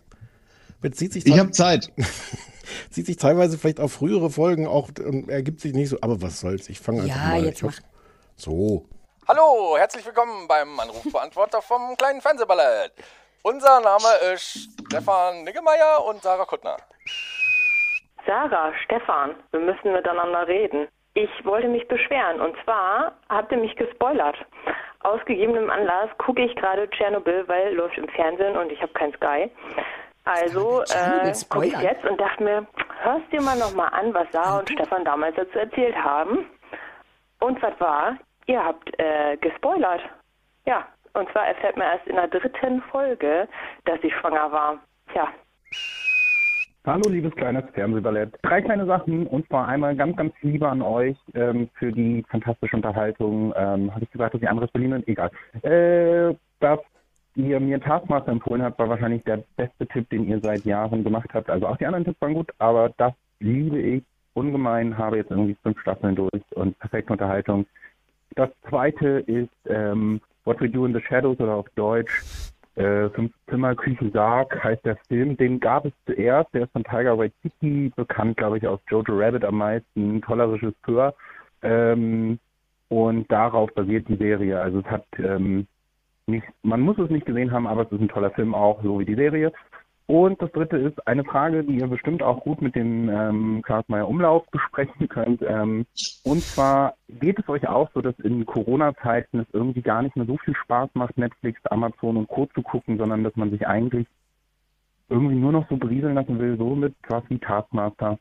bezieht 0.81 1.13
sich, 1.13 1.27
Ich 1.27 1.39
habe 1.39 1.51
Zeit. 1.53 1.91
zieht 2.91 3.07
sich 3.07 3.17
teilweise 3.17 3.57
vielleicht 3.59 3.81
auf 3.81 3.93
frühere 3.93 4.31
Folgen 4.31 4.67
auch 4.67 4.91
und 5.05 5.29
ergibt 5.29 5.61
sich 5.61 5.73
nicht 5.75 5.89
so. 5.89 5.99
Aber 6.01 6.21
was 6.23 6.41
soll's? 6.41 6.69
Ich 6.69 6.81
fange 6.81 7.03
einfach 7.03 7.17
Ja, 7.17 7.29
mal. 7.37 7.45
jetzt 7.45 7.59
ich 7.59 7.63
mach. 7.63 7.79
So. 8.37 8.85
Hallo, 9.33 9.77
herzlich 9.79 10.05
willkommen 10.05 10.49
beim 10.49 10.81
Anrufbeantworter 10.81 11.63
vom 11.63 11.97
kleinen 11.97 12.21
Fernsehballett. 12.21 12.91
Unser 13.45 13.79
Name 13.79 14.09
ist 14.35 14.71
Stefan 14.89 15.45
Niggemeier 15.45 16.05
und 16.05 16.21
Sarah 16.21 16.45
Kuttner. 16.45 16.77
Sarah, 18.27 18.73
Stefan, 18.83 19.37
wir 19.53 19.61
müssen 19.61 19.93
miteinander 19.93 20.49
reden. 20.49 20.89
Ich 21.15 21.31
wollte 21.45 21.69
mich 21.69 21.87
beschweren 21.87 22.41
und 22.41 22.57
zwar 22.65 23.13
habt 23.29 23.53
ihr 23.53 23.59
mich 23.59 23.77
gespoilert. 23.77 24.35
Aus 25.05 25.21
gegebenem 25.27 25.71
Anlass 25.71 26.11
gucke 26.19 26.43
ich 26.43 26.57
gerade 26.57 26.91
Tschernobyl, 26.91 27.47
weil 27.47 27.73
läuft 27.75 27.99
im 27.99 28.09
Fernsehen 28.09 28.57
und 28.57 28.73
ich 28.73 28.83
habe 28.83 28.93
kein 28.95 29.13
Sky. 29.13 29.49
Also 30.25 30.83
äh, 30.83 31.33
gucke 31.49 31.67
ich 31.67 31.79
jetzt 31.79 32.05
und 32.05 32.21
dachte 32.21 32.43
mir, 32.43 32.67
hörst 33.03 33.31
dir 33.31 33.43
mal 33.43 33.57
nochmal 33.57 33.91
an, 33.93 34.13
was 34.13 34.27
Sarah 34.33 34.59
und 34.59 34.69
Stefan 34.69 35.05
damals 35.05 35.37
dazu 35.37 35.57
erzählt 35.57 35.95
haben. 35.95 36.51
Und 37.39 37.63
was 37.63 37.79
war? 37.79 38.17
Ihr 38.51 38.65
habt 38.65 38.91
äh, 38.99 39.37
gespoilert. 39.37 40.01
Ja, 40.67 40.85
und 41.13 41.31
zwar 41.31 41.47
erfährt 41.47 41.77
man 41.77 41.87
erst 41.87 42.07
in 42.09 42.17
der 42.17 42.27
dritten 42.27 42.83
Folge, 42.91 43.47
dass 43.85 44.01
sie 44.03 44.11
schwanger 44.11 44.51
war. 44.51 44.79
Tja, 45.13 45.29
Hallo, 46.85 47.09
liebes 47.09 47.33
kleines 47.37 47.65
Fernsehballett. 47.75 48.37
Drei 48.43 48.61
kleine 48.61 48.87
Sachen 48.87 49.27
und 49.29 49.47
zwar 49.47 49.69
einmal 49.69 49.95
ganz, 49.95 50.17
ganz 50.17 50.33
liebe 50.41 50.69
an 50.69 50.83
euch 50.83 51.17
ähm, 51.35 51.69
für 51.75 51.93
die 51.93 52.25
fantastische 52.29 52.75
Unterhaltung. 52.75 53.53
Ähm, 53.55 53.95
Habe 53.95 54.03
ich 54.03 54.11
gesagt, 54.11 54.35
dass 54.35 54.43
ihr 54.43 54.51
anderes 54.51 54.73
Berlin 54.73 54.91
bin? 54.91 55.07
Egal. 55.07 55.31
Äh, 55.63 56.35
dass 56.59 56.81
ihr 57.37 57.61
mir 57.61 57.81
Taskmaster 57.81 58.33
empfohlen 58.33 58.63
habt, 58.63 58.81
war 58.81 58.89
wahrscheinlich 58.89 59.23
der 59.25 59.45
beste 59.57 59.87
Tipp, 59.87 60.09
den 60.11 60.27
ihr 60.27 60.41
seit 60.41 60.65
Jahren 60.65 61.05
gemacht 61.05 61.29
habt. 61.35 61.51
Also 61.51 61.69
auch 61.69 61.77
die 61.77 61.87
anderen 61.87 62.05
Tipps 62.05 62.21
waren 62.21 62.35
gut, 62.35 62.51
aber 62.59 62.91
das 62.97 63.13
liebe 63.39 63.79
ich 63.79 64.03
ungemein. 64.35 64.99
Habe 64.99 65.19
jetzt 65.19 65.31
irgendwie 65.31 65.57
fünf 65.63 65.79
Staffeln 65.81 66.17
durch 66.17 66.43
und 66.57 66.77
perfekte 66.81 67.13
Unterhaltung. 67.13 67.67
Das 68.37 68.51
zweite 68.69 69.21
ist 69.27 69.51
ähm, 69.67 70.21
What 70.45 70.61
We 70.61 70.69
Do 70.69 70.87
in 70.87 70.95
the 70.95 71.01
Shadows 71.01 71.39
oder 71.41 71.55
auf 71.55 71.69
Deutsch 71.75 72.23
äh, 72.77 73.11
Fünf 73.11 73.33
Zimmer 73.49 73.75
Küche 73.75 74.11
Sarg 74.11 74.63
heißt 74.63 74.85
der 74.85 74.97
Film. 75.09 75.37
Den 75.37 75.61
gab 75.61 75.85
es 75.85 75.93
zuerst. 76.07 76.53
Der 76.55 76.63
ist 76.63 76.73
von 76.73 76.85
Tiger 76.85 77.19
Waititi 77.19 77.93
bekannt, 77.95 78.37
glaube 78.37 78.59
ich, 78.59 78.67
aus 78.67 78.81
Jojo 78.89 79.19
Rabbit 79.19 79.45
am 79.45 79.59
meisten. 79.59 80.23
Toller 80.23 80.51
Regisseur. 80.51 81.15
Ähm, 81.63 82.39
und 82.89 83.31
darauf 83.31 83.73
basiert 83.75 84.09
die 84.09 84.17
Serie. 84.17 84.61
Also 84.61 84.81
es 84.81 84.87
hat 84.87 85.05
ähm, 85.19 85.67
nicht, 86.27 86.47
man 86.63 86.81
muss 86.81 86.99
es 86.99 87.11
nicht 87.11 87.27
gesehen 87.27 87.51
haben, 87.51 87.67
aber 87.67 87.83
es 87.83 87.93
ist 87.93 88.01
ein 88.01 88.09
toller 88.09 88.31
Film 88.31 88.55
auch, 88.55 88.83
so 88.83 88.99
wie 89.01 89.05
die 89.05 89.15
Serie. 89.15 89.53
Und 90.11 90.43
das 90.43 90.51
dritte 90.51 90.77
ist 90.77 91.07
eine 91.07 91.23
Frage, 91.23 91.63
die 91.63 91.79
ihr 91.79 91.87
bestimmt 91.87 92.21
auch 92.21 92.41
gut 92.41 92.61
mit 92.61 92.75
dem 92.75 93.09
ähm, 93.09 93.63
Klaus 93.65 93.85
Meyer 93.87 94.09
Umlauf 94.09 94.45
besprechen 94.51 95.09
könnt. 95.09 95.41
Ähm, 95.41 95.87
und 96.25 96.43
zwar 96.43 96.95
geht 97.21 97.39
es 97.39 97.49
euch 97.49 97.69
auch 97.69 97.89
so, 97.95 98.01
dass 98.01 98.19
in 98.19 98.45
Corona-Zeiten 98.45 99.39
es 99.39 99.47
irgendwie 99.53 99.83
gar 99.83 100.03
nicht 100.03 100.17
mehr 100.17 100.27
so 100.27 100.37
viel 100.39 100.57
Spaß 100.57 100.91
macht, 100.95 101.17
Netflix, 101.17 101.65
Amazon 101.67 102.17
und 102.17 102.27
Co. 102.27 102.47
zu 102.47 102.61
gucken, 102.61 102.99
sondern 102.99 103.23
dass 103.23 103.37
man 103.37 103.53
sich 103.53 103.69
eigentlich 103.69 104.09
irgendwie 105.09 105.37
nur 105.37 105.53
noch 105.53 105.69
so 105.69 105.77
berieseln 105.77 106.17
lassen 106.17 106.41
will, 106.41 106.57
so 106.59 106.75
mit 106.75 106.97
was 107.07 107.23
wie 107.29 107.39
Taskmaster. 107.39 108.19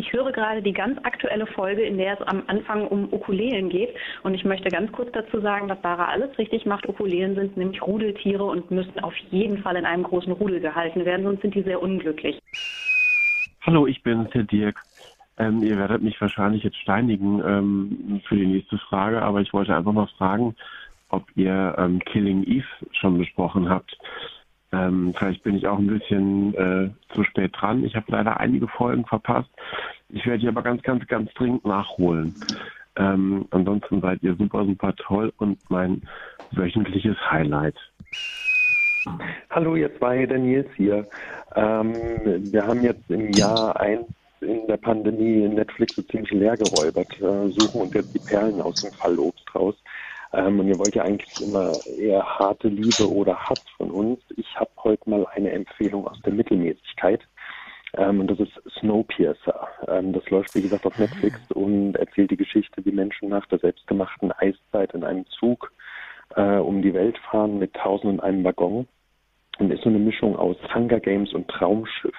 Ich 0.00 0.14
höre 0.14 0.32
gerade 0.32 0.62
die 0.62 0.72
ganz 0.72 0.98
aktuelle 1.02 1.46
Folge, 1.46 1.82
in 1.82 1.98
der 1.98 2.18
es 2.18 2.26
am 2.26 2.42
Anfang 2.46 2.88
um 2.88 3.12
Ukulelen 3.12 3.68
geht. 3.68 3.90
Und 4.22 4.32
ich 4.32 4.46
möchte 4.46 4.70
ganz 4.70 4.90
kurz 4.92 5.12
dazu 5.12 5.42
sagen, 5.42 5.68
dass 5.68 5.76
Sarah 5.82 6.06
alles 6.06 6.38
richtig 6.38 6.64
macht. 6.64 6.88
Ukulelen 6.88 7.34
sind 7.34 7.58
nämlich 7.58 7.82
Rudeltiere 7.82 8.42
und 8.44 8.70
müssen 8.70 8.98
auf 9.00 9.14
jeden 9.30 9.58
Fall 9.58 9.76
in 9.76 9.84
einem 9.84 10.04
großen 10.04 10.32
Rudel 10.32 10.58
gehalten 10.60 11.04
werden, 11.04 11.26
sonst 11.26 11.42
sind 11.42 11.54
die 11.54 11.60
sehr 11.60 11.82
unglücklich. 11.82 12.38
Hallo, 13.60 13.86
ich 13.86 14.02
bin's, 14.02 14.30
der 14.30 14.44
Dirk. 14.44 14.80
Ähm, 15.36 15.62
ihr 15.62 15.76
werdet 15.76 16.00
mich 16.00 16.18
wahrscheinlich 16.18 16.64
jetzt 16.64 16.78
steinigen 16.78 17.42
ähm, 17.44 18.22
für 18.26 18.36
die 18.36 18.46
nächste 18.46 18.78
Frage, 18.78 19.20
aber 19.20 19.42
ich 19.42 19.52
wollte 19.52 19.76
einfach 19.76 19.92
mal 19.92 20.08
fragen, 20.16 20.56
ob 21.10 21.24
ihr 21.36 21.74
ähm, 21.76 21.98
Killing 22.06 22.44
Eve 22.44 22.64
schon 22.92 23.18
besprochen 23.18 23.68
habt. 23.68 23.98
Ähm, 24.72 25.14
vielleicht 25.16 25.42
bin 25.42 25.56
ich 25.56 25.66
auch 25.66 25.78
ein 25.78 25.86
bisschen 25.86 26.54
äh, 26.54 26.90
zu 27.14 27.24
spät 27.24 27.52
dran. 27.54 27.84
Ich 27.84 27.96
habe 27.96 28.06
leider 28.08 28.38
einige 28.38 28.68
Folgen 28.68 29.04
verpasst. 29.04 29.50
Ich 30.08 30.24
werde 30.26 30.40
die 30.40 30.48
aber 30.48 30.62
ganz, 30.62 30.82
ganz, 30.82 31.06
ganz 31.06 31.32
dringend 31.34 31.64
nachholen. 31.64 32.34
Ähm, 32.96 33.46
ansonsten 33.50 34.00
seid 34.00 34.22
ihr 34.22 34.34
super, 34.36 34.64
super 34.64 34.94
toll 34.96 35.32
und 35.38 35.58
mein 35.70 36.02
wöchentliches 36.52 37.16
Highlight. 37.30 37.76
Hallo, 39.50 39.76
ihr 39.76 39.96
zwei, 39.98 40.26
der 40.26 40.38
Nils 40.38 40.68
hier. 40.76 41.06
Ähm, 41.54 42.52
wir 42.52 42.66
haben 42.66 42.82
jetzt 42.82 43.10
im 43.10 43.32
Jahr 43.32 43.78
eins 43.80 44.06
in 44.40 44.66
der 44.66 44.76
Pandemie 44.76 45.48
Netflix 45.48 45.96
so 45.96 46.02
ziemlich 46.02 46.30
leer 46.30 46.56
geräubert, 46.56 47.12
äh, 47.20 47.48
suchen 47.50 47.82
uns 47.82 47.94
jetzt 47.94 48.14
die 48.14 48.20
Perlen 48.20 48.60
aus 48.60 48.78
dem 48.80 48.92
Fallobst 48.92 49.54
raus. 49.54 49.74
Ähm, 50.32 50.60
und 50.60 50.68
ihr 50.68 50.78
wollt 50.78 50.94
ja 50.94 51.02
eigentlich 51.02 51.40
immer 51.40 51.72
eher 51.98 52.24
harte 52.24 52.68
Liebe 52.68 53.10
oder 53.10 53.36
Hass 53.36 53.64
von 53.76 53.90
uns. 53.90 54.20
Ich 54.36 54.58
habe 54.58 54.70
heute 54.84 55.08
mal 55.08 55.26
eine 55.34 55.50
Empfehlung 55.50 56.06
aus 56.06 56.20
der 56.22 56.32
Mittelmäßigkeit. 56.32 57.20
Ähm, 57.96 58.20
und 58.20 58.30
das 58.30 58.38
ist 58.40 58.52
Snowpiercer. 58.78 59.68
Ähm, 59.88 60.12
das 60.12 60.28
läuft, 60.30 60.54
wie 60.54 60.62
gesagt, 60.62 60.86
auf 60.86 60.98
Netflix 60.98 61.38
und 61.52 61.96
erzählt 61.96 62.30
die 62.30 62.36
Geschichte, 62.36 62.84
wie 62.84 62.92
Menschen 62.92 63.28
nach 63.28 63.46
der 63.46 63.58
selbstgemachten 63.58 64.32
Eiszeit 64.32 64.94
in 64.94 65.04
einem 65.04 65.26
Zug 65.26 65.72
äh, 66.36 66.56
um 66.56 66.82
die 66.82 66.94
Welt 66.94 67.18
fahren 67.30 67.58
mit 67.58 67.74
tausend 67.74 68.12
und 68.12 68.20
einem 68.20 68.44
Waggon. 68.44 68.86
Und 69.58 69.70
ist 69.72 69.82
so 69.82 69.90
eine 69.90 69.98
Mischung 69.98 70.36
aus 70.36 70.56
Hunger 70.74 71.00
Games 71.00 71.34
und 71.34 71.48
Traumschiff. 71.48 72.16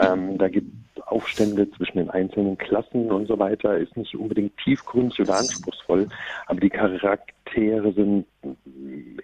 Ähm, 0.00 0.38
da 0.38 0.48
gibt 0.48 0.68
es 0.94 1.02
Aufstände 1.02 1.70
zwischen 1.72 1.98
den 1.98 2.10
einzelnen 2.10 2.58
Klassen 2.58 3.10
und 3.10 3.26
so 3.26 3.38
weiter. 3.38 3.76
Ist 3.76 3.96
nicht 3.96 4.14
unbedingt 4.14 4.56
tiefgründig 4.58 5.20
oder 5.20 5.38
anspruchsvoll, 5.38 6.08
aber 6.46 6.60
die 6.60 6.70
Charaktere 6.70 7.92
sind 7.92 8.26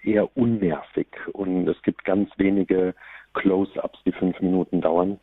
eher 0.03 0.37
unnervig 0.37 1.09
und 1.33 1.69
es 1.69 1.81
gibt 1.83 2.05
ganz 2.05 2.31
wenige 2.37 2.95
Close-ups, 3.35 3.99
die 4.05 4.13
fünf 4.13 4.41
Minuten 4.41 4.81
dauern. 4.81 5.19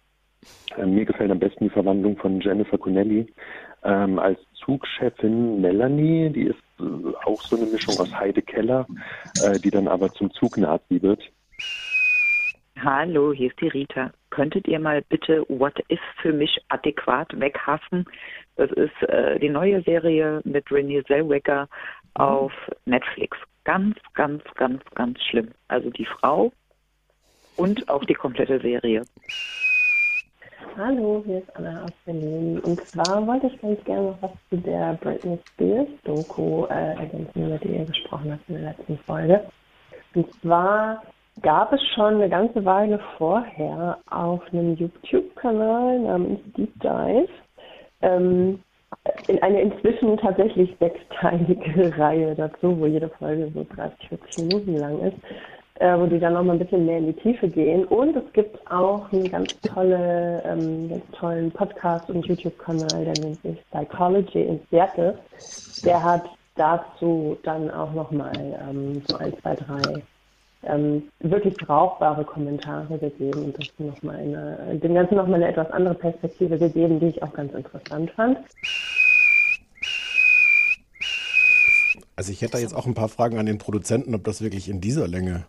Ähm, 0.78 0.96
mir 0.96 1.06
gefällt 1.06 1.32
am 1.32 1.40
besten 1.40 1.66
die 1.66 1.70
Verwandlung 1.70 2.18
von 2.18 2.40
Jennifer 2.40 2.78
Connelly 2.78 3.28
ähm, 3.84 4.20
als 4.20 4.40
Zugchefin 4.56 5.62
Melanie. 5.62 6.30
Die 6.30 6.44
ist 6.44 6.60
äh, 6.80 6.84
auch 7.26 7.42
so 7.42 7.56
eine 7.56 7.66
Mischung 7.66 7.98
aus 8.00 8.14
Heide 8.14 8.42
Keller, 8.42 8.86
äh, 9.44 9.60
die 9.60 9.72
dann 9.72 9.88
aber 9.88 10.12
zum 10.14 10.32
Zugnazi 10.32 11.02
wird. 11.02 11.22
Hallo, 12.84 13.34
hier 13.34 13.50
ist 13.50 13.60
die 13.60 13.70
Rita. 13.70 14.12
Könntet 14.30 14.68
ihr 14.68 14.80
mal 14.80 15.02
bitte 15.02 15.44
What 15.50 15.80
If 15.90 16.00
für 16.22 16.32
mich 16.32 16.60
adäquat 16.70 17.28
weghassen? 17.40 18.06
Das 18.56 18.70
ist 18.72 19.02
äh, 19.10 19.40
die 19.40 19.50
neue 19.50 19.82
Serie 19.82 20.42
mit 20.44 20.68
Renée 20.68 21.04
Zellweger 21.08 21.68
auf 22.14 22.52
Netflix. 22.86 23.36
Ganz, 23.64 23.98
ganz, 24.14 24.44
ganz, 24.56 24.84
ganz 24.94 25.20
schlimm. 25.24 25.50
Also 25.70 25.90
die 25.90 26.06
Frau 26.06 26.52
und 27.56 27.90
auch 27.90 28.06
die 28.06 28.14
komplette 28.14 28.60
Serie. 28.60 29.02
Hallo, 30.78 31.24
hier 31.26 31.40
ist 31.40 31.56
Anna 31.56 31.84
aus 31.84 31.94
Berlin. 32.06 32.60
Und 32.60 32.80
zwar 32.86 33.26
wollte 33.26 33.48
ich 33.48 33.60
ganz 33.60 33.84
gerne 33.86 34.12
noch 34.12 34.22
was 34.22 34.32
zu 34.52 34.58
der 34.58 34.94
Britney 35.02 35.40
Spears 35.50 35.90
Doku 36.04 36.66
äh, 36.66 36.94
ergänzen, 36.94 37.48
über 37.48 37.58
die 37.58 37.70
ihr 37.70 37.86
gesprochen 37.86 38.34
habt 38.34 38.48
in 38.48 38.62
der 38.62 38.72
letzten 38.72 39.00
Folge. 39.00 39.44
Und 40.14 40.32
zwar 40.42 41.02
gab 41.42 41.74
es 41.74 41.82
schon 41.94 42.16
eine 42.16 42.30
ganze 42.30 42.64
Weile 42.66 43.00
vorher 43.18 43.98
auf 44.10 44.42
einem 44.52 44.76
YouTube-Kanal 44.76 46.00
namens 46.00 46.40
Deep 46.56 46.74
Dive 46.82 47.30
ähm, 48.02 48.60
in 49.28 49.42
eine 49.42 49.62
inzwischen 49.62 50.18
tatsächlich 50.18 50.76
sechsteilige 50.80 51.98
Reihe 51.98 52.36
dazu, 52.36 52.80
wo 52.80 52.86
jede 52.86 53.10
Folge 53.10 53.52
so 53.54 53.66
30, 53.76 54.10
40 54.10 54.38
Minuten 54.46 54.78
lang 54.78 55.00
ist, 55.02 55.18
äh, 55.76 55.98
wo 55.98 56.06
die 56.06 56.20
dann 56.20 56.34
nochmal 56.34 56.56
ein 56.56 56.60
bisschen 56.60 56.86
mehr 56.86 56.98
in 57.00 57.08
die 57.08 57.22
Tiefe 57.22 57.48
gehen. 57.48 57.86
Und 57.86 58.16
es 58.16 58.34
gibt 58.34 58.60
auch 58.72 59.12
einen 59.12 59.30
ganz, 59.30 59.60
tolle, 59.62 60.42
ähm, 60.46 60.90
ganz 60.90 61.04
tollen 61.12 61.52
Podcast 61.52 62.10
und 62.10 62.26
YouTube-Kanal, 62.26 63.06
der 63.06 63.24
nennt 63.24 63.42
sich 63.42 63.58
Psychology 63.72 64.44
in 64.44 64.60
Seattle. 64.70 65.18
Der 65.84 66.04
hat 66.04 66.26
dazu 66.56 67.38
dann 67.44 67.70
auch 67.70 67.94
nochmal 67.94 68.58
ähm, 68.70 69.02
so 69.08 69.18
ein, 69.18 69.34
zwei, 69.40 69.56
drei 69.56 70.02
ähm, 70.64 71.04
wirklich 71.20 71.56
brauchbare 71.56 72.26
Kommentare 72.26 72.98
gegeben 72.98 73.46
und 73.46 73.58
das 73.58 73.68
noch 73.78 74.02
mal 74.04 74.16
eine, 74.16 74.80
dem 74.80 74.94
Ganzen 74.94 75.16
nochmal 75.16 75.36
eine 75.44 75.50
etwas 75.52 75.70
andere 75.72 75.94
Perspektive 75.96 76.58
gegeben, 76.58 77.00
die 77.00 77.08
ich 77.08 77.24
auch 77.24 77.34
ganz 77.34 77.54
interessant 77.54 78.12
fand. 78.12 78.38
Also 82.16 82.32
ich 82.32 82.42
hätte 82.42 82.54
da 82.54 82.58
jetzt 82.60 82.74
auch 82.76 82.88
ein 82.88 82.96
paar 82.96 83.10
Fragen 83.10 83.38
an 83.38 83.46
den 83.46 83.60
Produzenten, 83.60 84.16
ob 84.16 84.24
das 84.24 84.42
wirklich 84.42 84.70
in 84.70 84.82
dieser 84.82 85.08
Länge 85.08 85.46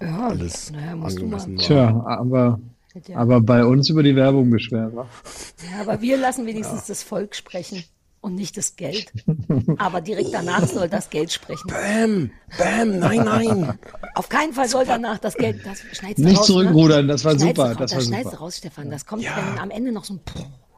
Ja, 0.00 0.28
alles 0.28 0.72
naja, 0.72 0.96
musst 0.96 1.18
du 1.18 1.26
mal. 1.26 1.36
angemessen 1.36 1.56
war. 1.58 1.64
Tja, 1.64 2.04
aber, 2.06 2.60
Ja. 3.06 3.16
aber 3.18 3.40
bei 3.40 3.64
uns 3.64 3.88
über 3.88 4.02
die 4.02 4.16
Werbung 4.16 4.50
beschweren. 4.50 4.92
Ja, 4.96 5.80
aber 5.82 6.00
wir 6.02 6.16
lassen 6.16 6.46
wenigstens 6.46 6.86
das 6.86 7.02
Volk 7.04 7.36
sprechen 7.36 7.84
und 8.20 8.34
nicht 8.34 8.56
das 8.56 8.76
Geld. 8.76 9.12
Aber 9.78 10.00
direkt 10.00 10.32
danach 10.32 10.66
soll 10.66 10.88
das 10.88 11.10
Geld 11.10 11.32
sprechen. 11.32 11.66
Bäm, 11.68 12.30
bäm, 12.56 12.98
nein, 12.98 13.24
nein. 13.24 13.78
Auf 14.14 14.28
keinen 14.28 14.52
Fall 14.52 14.68
soll 14.68 14.84
danach 14.84 15.18
das 15.18 15.34
Geld. 15.36 15.64
Das 15.64 15.80
schneidest 15.92 16.18
Nicht 16.18 16.38
raus, 16.38 16.46
zurückrudern, 16.46 17.06
ne? 17.06 17.12
das 17.12 17.24
war 17.24 17.32
Schneidest 17.32 17.56
super, 17.56 17.68
raus, 17.70 17.76
das 17.78 17.94
war 17.94 18.00
schneidest 18.00 18.24
super. 18.24 18.36
du 18.36 18.42
raus, 18.42 18.56
Stefan. 18.56 18.90
Das 18.90 19.06
kommt 19.06 19.24
dann 19.24 19.58
am 19.58 19.70
Ende 19.70 19.92
noch 19.92 20.04
so 20.04 20.14
ein. 20.14 20.20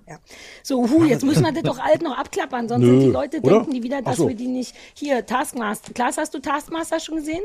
Ja. 0.08 0.18
So, 0.64 0.88
hu, 0.90 1.04
jetzt 1.04 1.24
müssen 1.24 1.44
wir 1.44 1.52
das 1.52 1.62
doch 1.62 1.78
alt 1.78 2.02
noch 2.02 2.18
abklappern, 2.18 2.68
sonst 2.68 2.84
Nö, 2.84 2.90
sind 2.90 3.00
die 3.00 3.12
Leute, 3.12 3.40
oder? 3.40 3.52
denken 3.58 3.74
die 3.74 3.82
wieder, 3.84 4.02
dass 4.02 4.16
so. 4.16 4.28
wir 4.28 4.34
die 4.34 4.48
nicht. 4.48 4.74
Hier, 4.94 5.24
Taskmaster. 5.24 5.92
Klaas, 5.92 6.16
hast 6.18 6.34
du 6.34 6.40
Taskmaster 6.40 6.98
schon 6.98 7.16
gesehen? 7.16 7.42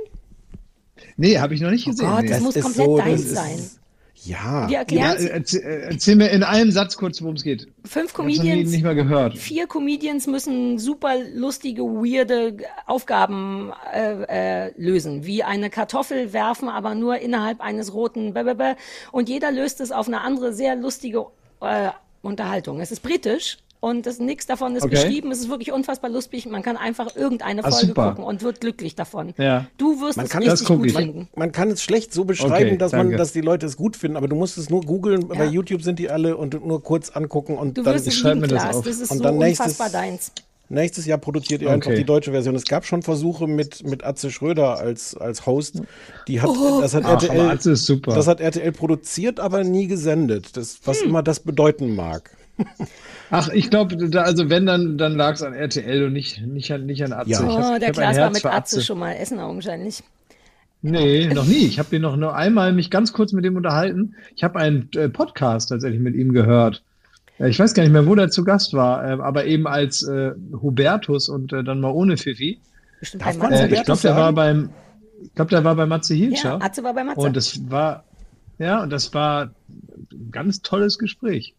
Nee, 1.15 1.37
habe 1.37 1.53
ich 1.53 1.61
noch 1.61 1.69
nicht 1.69 1.85
Oh 1.87 1.91
gesehen. 1.91 2.09
Gott, 2.09 2.23
nee. 2.23 2.29
das 2.29 2.41
muss 2.41 2.59
komplett 2.59 2.97
deins 2.97 3.29
sein. 3.29 3.69
Ja. 4.25 4.67
Wir 4.67 4.73
Ja, 4.73 4.79
erklären 4.79 5.17
äh, 5.17 5.29
erzähl, 5.29 5.61
äh, 5.61 5.81
erzähl 5.91 6.15
mir 6.15 6.29
in 6.29 6.43
einem 6.43 6.71
Satz 6.71 6.97
kurz, 6.97 7.21
worum 7.21 7.35
es 7.35 7.43
geht. 7.43 7.67
Fünf 7.83 8.13
Comedians. 8.13 8.71
nicht 8.71 8.83
mal 8.83 8.95
gehört. 8.95 9.37
Vier 9.37 9.67
Comedians 9.67 10.27
müssen 10.27 10.79
super 10.79 11.15
lustige, 11.33 11.83
weirde 11.83 12.57
Aufgaben 12.85 13.71
äh, 13.93 14.67
äh, 14.67 14.73
lösen, 14.77 15.25
wie 15.25 15.43
eine 15.43 15.69
Kartoffel 15.69 16.33
werfen, 16.33 16.69
aber 16.69 16.95
nur 16.95 17.19
innerhalb 17.19 17.61
eines 17.61 17.93
roten 17.93 18.33
Blablabla. 18.33 18.75
Und 19.11 19.29
jeder 19.29 19.51
löst 19.51 19.79
es 19.79 19.91
auf 19.91 20.07
eine 20.07 20.21
andere, 20.21 20.53
sehr 20.53 20.75
lustige 20.75 21.25
äh, 21.61 21.89
Unterhaltung. 22.21 22.79
Es 22.79 22.91
ist 22.91 23.01
britisch. 23.01 23.57
Und 23.85 24.07
das, 24.07 24.17
nichts 24.17 24.47
davon 24.47 24.75
ist 24.75 24.81
Okay. 24.81 24.95
geschrieben. 24.95 25.29
Es 25.31 25.39
ist 25.41 25.47
wirklich 25.49 25.71
unfassbar 25.71 26.09
lustig. 26.09 26.47
Man 26.47 26.63
kann 26.63 26.75
einfach 26.75 27.15
irgendeine 27.15 27.63
Ah, 27.63 27.69
Folge 27.69 27.85
super. 27.87 28.09
gucken 28.09 28.23
und 28.23 28.41
wird 28.41 28.59
glücklich 28.59 28.95
davon. 28.95 29.35
Ja. 29.37 29.67
Du 29.77 30.01
wirst 30.01 30.17
Man 30.17 30.25
es 30.25 30.31
kann, 30.31 30.41
richtig 30.41 30.61
es, 30.61 30.65
gut 30.67 30.91
man, 30.93 31.03
finden. 31.03 31.27
man 31.35 31.51
kann 31.51 31.69
es 31.69 31.83
schlecht 31.83 32.11
so 32.11 32.25
beschreiben, 32.25 32.53
Okay, 32.69 32.77
dass, 32.77 32.93
man, 32.93 33.11
dass 33.11 33.31
die 33.31 33.41
Leute 33.41 33.67
es 33.67 33.77
gut 33.77 33.95
finden, 33.95 34.17
aber 34.17 34.27
du 34.27 34.35
musst 34.35 34.57
es 34.57 34.71
nur 34.71 34.81
googeln, 34.81 35.27
bei 35.27 35.35
Ja. 35.35 35.51
YouTube 35.51 35.83
sind 35.83 35.99
die 35.99 36.09
alle 36.09 36.35
und 36.35 36.65
nur 36.65 36.81
kurz 36.81 37.11
angucken 37.11 37.59
und 37.59 37.77
Du 37.77 37.83
dann 37.83 37.93
wirst 37.93 38.07
es 38.07 38.23
lieben, 38.23 38.41
Klaas. 38.41 38.81
Das 38.81 38.99
ist 38.99 39.11
und 39.11 39.17
so 39.19 39.23
dann 39.23 39.37
nächstes, 39.37 39.67
unfassbar 39.79 39.89
deins. 40.01 40.31
nächstes 40.69 41.05
Jahr 41.05 41.19
produziert 41.19 41.61
ihr 41.61 41.69
einfach 41.69 41.91
Okay. 41.91 41.99
die 41.99 42.05
deutsche 42.05 42.31
Version. 42.31 42.55
Es 42.55 42.65
gab 42.65 42.85
schon 42.87 43.03
Versuche 43.03 43.45
mit, 43.45 43.85
mit 43.85 44.03
Atze 44.03 44.31
Schröder 44.31 44.79
als, 44.79 45.15
als 45.15 45.45
Host. 45.45 45.83
Die 46.27 46.41
hat, 46.41 46.49
Oh. 46.49 46.81
das 46.81 46.95
hat 46.95 47.03
Ach, 47.05 47.21
RTL, 47.21 47.39
aber 47.39 47.51
Atze 47.51 47.73
ist 47.73 47.85
super. 47.85 48.15
das 48.15 48.25
hat 48.25 48.39
RTL 48.41 48.71
produziert, 48.71 49.39
aber 49.39 49.63
nie 49.63 49.85
gesendet. 49.85 50.57
Das, 50.57 50.79
was 50.85 51.01
Hm. 51.01 51.09
immer 51.09 51.21
das 51.21 51.39
bedeuten 51.41 51.93
mag. 51.93 52.31
Ach, 53.31 53.49
ich 53.49 53.69
glaube, 53.69 53.97
da, 54.09 54.21
also 54.21 54.49
wenn, 54.49 54.65
dann, 54.65 54.97
dann 54.97 55.15
lag 55.15 55.33
es 55.33 55.41
an 55.41 55.53
RTL 55.53 56.05
und 56.05 56.13
nicht, 56.13 56.45
nicht, 56.45 56.71
an, 56.71 56.85
nicht 56.85 57.03
an 57.03 57.11
Atze. 57.13 57.31
Ja. 57.31 57.39
Ich 57.39 57.45
hab, 57.45 57.71
Oh, 57.71 57.73
ich 57.73 57.79
der 57.79 57.89
hab 57.89 57.97
ein 57.97 58.13
Klaas 58.13 58.17
war 58.17 58.29
mit 58.31 58.45
Atze 58.45 58.81
schon 58.81 58.99
mal 58.99 59.13
essen 59.13 59.39
augenscheinlich. 59.39 60.03
Nee, 60.81 61.27
noch 61.33 61.45
nie. 61.45 61.65
Ich 61.65 61.79
habe 61.79 61.89
den 61.89 62.03
noch 62.03 62.15
nur 62.15 62.35
einmal 62.35 62.71
mich 62.71 62.91
ganz 62.91 63.11
kurz 63.11 63.33
mit 63.33 63.43
ihm 63.45 63.55
unterhalten. 63.55 64.15
Ich 64.35 64.43
habe 64.43 64.59
einen 64.59 64.89
äh, 64.95 65.09
Podcast 65.09 65.69
tatsächlich 65.69 65.99
mit 65.99 66.15
ihm 66.15 66.31
gehört. 66.31 66.83
Äh, 67.39 67.49
Ich 67.49 67.59
weiß 67.59 67.73
gar 67.73 67.83
nicht 67.83 67.91
mehr, 67.91 68.05
wo 68.05 68.13
der 68.13 68.29
zu 68.29 68.43
Gast 68.43 68.73
war, 68.73 69.03
äh, 69.03 69.13
aber 69.21 69.45
eben 69.45 69.65
als 69.67 70.03
äh, 70.03 70.31
Hubertus 70.61 71.27
und 71.27 71.51
äh, 71.53 71.63
dann 71.63 71.79
mal 71.79 71.89
ohne 71.91 72.17
Fifi. 72.17 72.59
Bestimmt 72.99 73.23
Darf 73.25 73.37
man. 73.37 73.51
Äh, 73.51 73.73
ich 73.73 73.83
glaube, 73.83 74.01
der 74.01 74.15
war 74.15 74.31
beim, 74.33 74.69
ich 75.23 75.33
glaube, 75.33 75.49
der 75.49 75.63
war 75.63 75.75
bei 75.75 75.87
Matze 75.87 76.13
Hilscher. 76.13 76.59
Ja, 76.59 76.61
Atze 76.61 76.83
war 76.83 76.93
bei 76.93 77.03
Matze. 77.03 77.19
Und 77.21 77.35
das 77.35 77.59
war, 77.71 78.03
ja, 78.59 78.83
und 78.83 78.91
das 78.91 79.11
war 79.13 79.49
ein 80.11 80.31
ganz 80.31 80.61
tolles 80.61 80.99
Gespräch. 80.99 81.55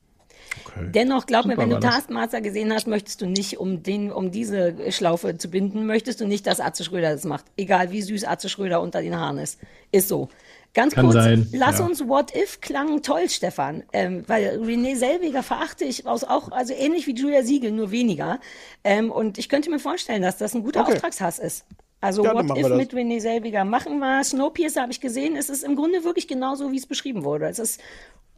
Dennoch, 0.95 1.27
glaub 1.27 1.47
mir, 1.47 1.55
Super 1.55 1.63
wenn 1.63 1.71
du. 1.71 1.81
Taskmaster 1.81 2.41
gesehen 2.41 2.73
hast, 2.73 2.87
möchtest 2.87 3.21
du 3.21 3.27
nicht, 3.27 3.59
um 3.59 3.83
den, 3.83 4.13
um 4.13 4.31
diese 4.31 4.75
Schlaufe 4.93 5.37
zu 5.39 5.49
binden, 5.49 5.87
möchtest 5.87 6.21
du 6.21 6.27
nicht, 6.27 6.47
dass 6.47 6.61
Atze 6.61 6.85
Schröder 6.85 7.13
das 7.13 7.25
macht. 7.25 7.45
Egal 7.57 7.91
wie 7.91 8.03
süß 8.03 8.25
Atze 8.25 8.49
Schröder 8.49 8.81
unter 8.81 9.01
den 9.01 9.17
Haaren 9.17 9.39
ist. 9.39 9.59
Ist 9.93 10.09
so. 10.09 10.29
Ganz 10.75 10.95
Kann 10.95 11.07
kurz, 11.07 11.15
sein, 11.15 11.49
lass 11.53 11.79
ja. 11.79 11.87
uns 11.87 12.07
What 12.07 12.37
If 12.37 12.61
klang 12.61 13.01
toll, 13.01 13.31
Stefan. 13.31 13.85
Ähm, 13.95 14.25
weil 14.27 14.61
René 14.63 14.95
Selbiger 14.95 15.43
verachte 15.43 15.87
ich 15.87 16.07
aus 16.07 16.23
auch, 16.23 16.53
also 16.53 16.75
ähnlich 16.75 17.07
wie 17.07 17.15
Julia 17.15 17.43
Siegel, 17.43 17.73
nur 17.73 17.91
weniger. 17.93 18.41
Ähm, 18.85 19.11
und 19.11 19.39
ich 19.39 19.49
könnte 19.49 19.71
mir 19.71 19.79
vorstellen, 19.79 20.21
dass 20.21 20.37
das 20.37 20.55
ein 20.55 20.63
guter 20.63 20.83
Okay. 20.83 20.93
Auftragshass 20.93 21.39
ist. 21.39 21.65
Also 22.03 22.25
Ja, 22.25 22.35
What 22.35 22.59
If 22.59 22.69
mit 22.69 22.93
René 22.93 23.21
Selbiger 23.21 23.65
machen 23.65 23.99
wir. 24.01 24.23
Snowpiercer 24.23 24.83
habe 24.83 24.93
ich 24.93 25.01
gesehen. 25.01 25.35
Es 25.35 25.49
ist 25.49 25.65
im 25.65 25.77
Grunde 25.77 26.05
wirklich 26.05 26.29
genauso, 26.29 26.71
wie 26.73 26.77
es 26.77 26.87
beschrieben 26.87 27.25
wurde. 27.25 27.47
Es 27.47 27.59
ist 27.59 27.81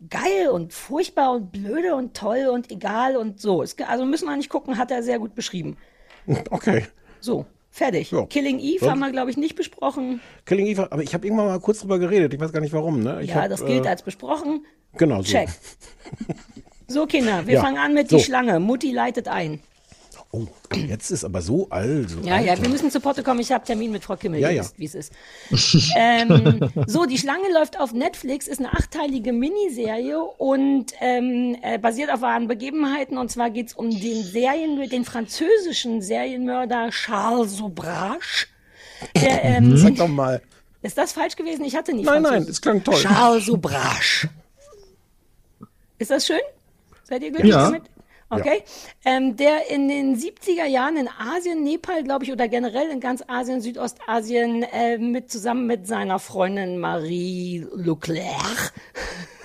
geil 0.09 0.49
und 0.49 0.73
furchtbar 0.73 1.33
und 1.33 1.51
blöde 1.53 1.95
und 1.95 2.15
toll 2.17 2.47
und 2.53 2.71
egal 2.71 3.17
und 3.17 3.41
so. 3.41 3.63
Es, 3.63 3.77
also 3.87 4.05
müssen 4.05 4.27
wir 4.29 4.37
nicht 4.37 4.49
gucken, 4.51 4.79
hat 4.79 4.91
er 4.91 5.03
sehr 5.03 5.19
gut 5.19 5.35
beschrieben. 5.35 5.77
Okay. 6.51 6.85
So, 7.21 7.47
fertig. 7.71 8.11
Ja. 8.11 8.27
Killing 8.27 8.59
Eve 8.61 8.81
Sonst- 8.81 8.91
haben 8.91 8.99
wir, 9.01 9.11
glaube 9.11 9.31
ich, 9.31 9.37
nicht 9.39 9.57
besprochen. 9.57 10.21
Killing 10.45 10.67
Eve, 10.67 10.93
aber 10.93 11.03
ich 11.03 11.15
habe 11.15 11.27
irgendwann 11.27 11.47
mal 11.47 11.59
kurz 11.61 11.81
drüber 11.81 11.99
geredet. 11.99 12.35
Ich 12.35 12.39
weiß 12.41 12.53
gar 12.53 12.61
nicht 12.61 12.73
warum. 12.75 13.01
Ne? 13.03 13.23
Ja, 13.23 13.37
hab, 13.37 13.49
das 13.49 13.65
gilt 13.65 13.87
äh, 13.87 13.89
als 13.89 14.03
besprochen. 14.03 14.65
Genau 14.97 15.19
so. 15.23 15.33
Check. 15.33 15.49
So, 16.91 17.07
Kinder, 17.07 17.47
wir 17.47 17.55
Ja, 17.57 17.61
fangen 17.61 17.77
an 17.77 17.93
mit 17.93 18.09
so. 18.09 18.17
die 18.17 18.23
Schlange. 18.23 18.61
Mutti 18.61 18.93
leitet 18.93 19.29
ein. 19.29 19.61
Oh, 20.31 20.47
jetzt 20.75 21.11
ist 21.11 21.25
aber 21.25 21.41
so 21.41 21.71
alt. 21.71 22.11
So 22.11 22.21
Ja, 22.21 22.35
alt. 22.37 22.47
ja, 22.47 22.61
wir 22.63 22.69
müssen 22.69 22.91
zu 22.91 23.01
Potte 23.01 23.23
kommen. 23.23 23.41
Ich 23.41 23.51
habe 23.51 23.65
Termin 23.65 23.91
mit 23.93 24.05
Frau 24.05 24.15
Kimmel. 24.17 24.41
Ja, 24.41 24.51
ja. 24.51 24.63
wisst, 24.63 24.79
wie 24.79 24.85
es 24.85 24.95
ist. 24.95 25.13
ähm, 25.97 26.71
so, 26.87 27.07
die 27.07 27.17
Schlange 27.17 27.51
läuft 27.55 27.81
auf 27.81 27.95
Netflix, 27.95 28.47
ist 28.47 28.59
eine 28.59 28.73
achteilige 28.75 29.33
Miniserie 29.33 30.21
und 30.21 30.93
ähm, 31.01 31.57
äh, 31.63 31.79
basiert 31.79 32.13
auf 32.13 32.21
wahren 32.21 32.47
Begebenheiten. 32.47 33.17
Und 33.17 33.31
zwar 33.31 33.49
geht's 33.49 33.73
um 33.73 33.89
den 33.89 34.23
Serien, 34.23 34.87
den 34.91 35.07
französischen 35.07 36.03
Serienmörder 36.03 36.91
Charles 36.91 37.57
Sobrache. 37.57 38.49
Der, 39.17 39.43
ähm, 39.45 39.77
Sag 39.79 39.97
doch 39.97 40.09
mal. 40.09 40.43
Ist 40.83 40.99
das 40.99 41.13
falsch 41.13 41.37
gewesen? 41.37 41.65
Ich 41.65 41.75
hatte 41.75 41.95
nie 41.95 42.03
Nein, 42.05 42.21
nein, 42.23 42.43
es 42.43 42.61
klang 42.61 42.85
toll. 42.85 42.97
Charles 43.01 43.47
Sobrache. 43.47 44.29
Ist 45.99 46.11
das 46.11 46.27
schön? 46.27 46.39
Seid 47.05 47.23
ihr 47.23 47.31
glücklich 47.31 47.51
Ja. 47.53 47.65
damit? 47.65 47.83
Okay. 48.31 48.63
Ähm, 49.07 49.37
der 49.37 49.71
in 49.71 49.89
den 49.89 50.17
70er 50.17 50.67
Jahren 50.67 50.99
in 50.99 51.09
Asien, 51.09 51.63
Nepal, 51.63 52.05
glaube 52.05 52.25
ich, 52.25 52.33
oder 52.33 52.47
generell 52.47 52.91
in 52.91 53.01
ganz 53.01 53.25
Asien, 53.27 53.63
Südostasien, 53.63 54.65
äh, 54.65 54.99
mit, 54.99 55.31
zusammen 55.31 55.67
mit 55.67 55.87
seiner 55.87 56.19
Freundin 56.19 56.79
Marie 56.79 57.67
Leclerc 57.75 58.75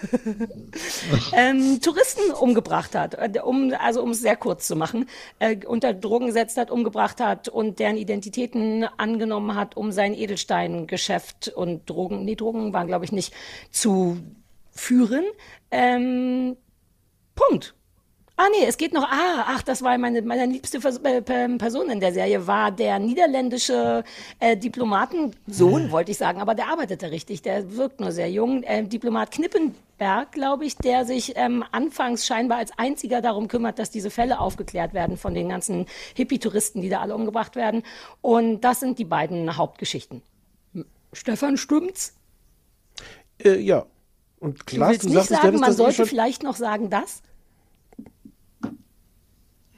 ähm, 1.34 1.80
Touristen 1.80 2.32
umgebracht 2.32 2.94
hat, 2.94 3.14
äh, 3.16 3.40
um, 3.40 3.74
also 3.80 4.04
um 4.04 4.10
es 4.10 4.20
sehr 4.20 4.36
kurz 4.36 4.68
zu 4.68 4.76
machen, 4.76 5.08
äh, 5.40 5.66
unter 5.66 5.94
Drogen 5.94 6.28
gesetzt 6.28 6.58
hat, 6.58 6.70
umgebracht 6.70 7.22
hat 7.22 7.48
und 7.48 7.80
deren 7.80 7.96
Identitäten 7.96 8.84
angenommen 8.98 9.56
hat, 9.56 9.78
um 9.78 9.94
sein 9.94 10.14
Edelsteingeschäft 10.14 11.48
und 11.48 11.90
Drogen, 11.90 12.26
nee, 12.26 12.36
Drogen 12.36 12.74
waren 12.74 12.88
glaube 12.88 13.06
ich 13.06 13.14
nicht, 13.14 13.34
zu 13.72 14.18
führen. 14.72 15.24
Ähm, 15.72 16.58
Punkt. 17.36 17.76
Ah 18.36 18.48
nee, 18.58 18.66
es 18.66 18.78
geht 18.78 18.94
noch. 18.94 19.04
Ah, 19.04 19.46
ach, 19.46 19.62
das 19.62 19.84
war 19.84 19.96
meine 20.00 20.24
meine 20.24 20.48
liebste 20.48 20.82
Vers 20.82 20.98
äh, 21.04 21.22
Pe- 21.22 21.56
Person 21.60 21.92
in 21.92 22.00
der 22.00 22.14
Serie 22.14 22.48
war 22.48 22.72
der 22.72 22.98
niederländische 22.98 24.04
äh, 24.40 24.58
Diplomatensohn, 24.58 25.92
wollte 25.92 26.10
ich 26.12 26.18
sagen, 26.18 26.42
aber 26.42 26.56
der 26.56 26.68
arbeitete 26.70 27.12
richtig. 27.12 27.44
Der 27.44 27.78
wirkt 27.78 28.00
nur 28.00 28.12
sehr 28.12 28.32
jung. 28.32 28.64
Äh, 28.64 28.86
Diplomat 28.86 29.30
Knippenberg, 29.30 30.32
glaube 30.32 30.66
ich, 30.66 30.76
der 30.78 31.06
sich 31.06 31.34
ähm, 31.36 31.64
anfangs 31.72 32.26
scheinbar 32.26 32.58
als 32.58 32.72
einziger 32.76 33.22
darum 33.22 33.48
kümmert, 33.48 33.78
dass 33.78 33.92
diese 33.92 34.10
Fälle 34.10 34.40
aufgeklärt 34.40 34.96
werden 34.96 35.16
von 35.16 35.36
den 35.36 35.50
ganzen 35.50 35.86
Hippie-Touristen, 36.16 36.82
die 36.82 36.90
da 36.90 37.02
alle 37.02 37.14
umgebracht 37.14 37.56
werden. 37.56 37.84
Und 38.22 38.62
das 38.62 38.80
sind 38.80 38.98
die 38.98 39.06
beiden 39.06 39.58
Hauptgeschichten. 39.58 40.24
Stefan, 41.14 41.56
stimmt's? 41.58 42.16
Äh, 43.44 43.60
ja. 43.60 43.86
Und 44.40 44.60
Du 44.62 44.66
Klaas, 44.66 44.90
willst 44.90 45.04
du, 45.04 45.08
nicht 45.10 45.18
sagtest, 45.18 45.40
du 45.40 45.44
sagen, 45.46 45.60
man 45.60 45.74
sollte 45.74 46.08
vielleicht 46.08 46.42
noch 46.42 46.56
sagen 46.56 46.90
das? 46.90 47.22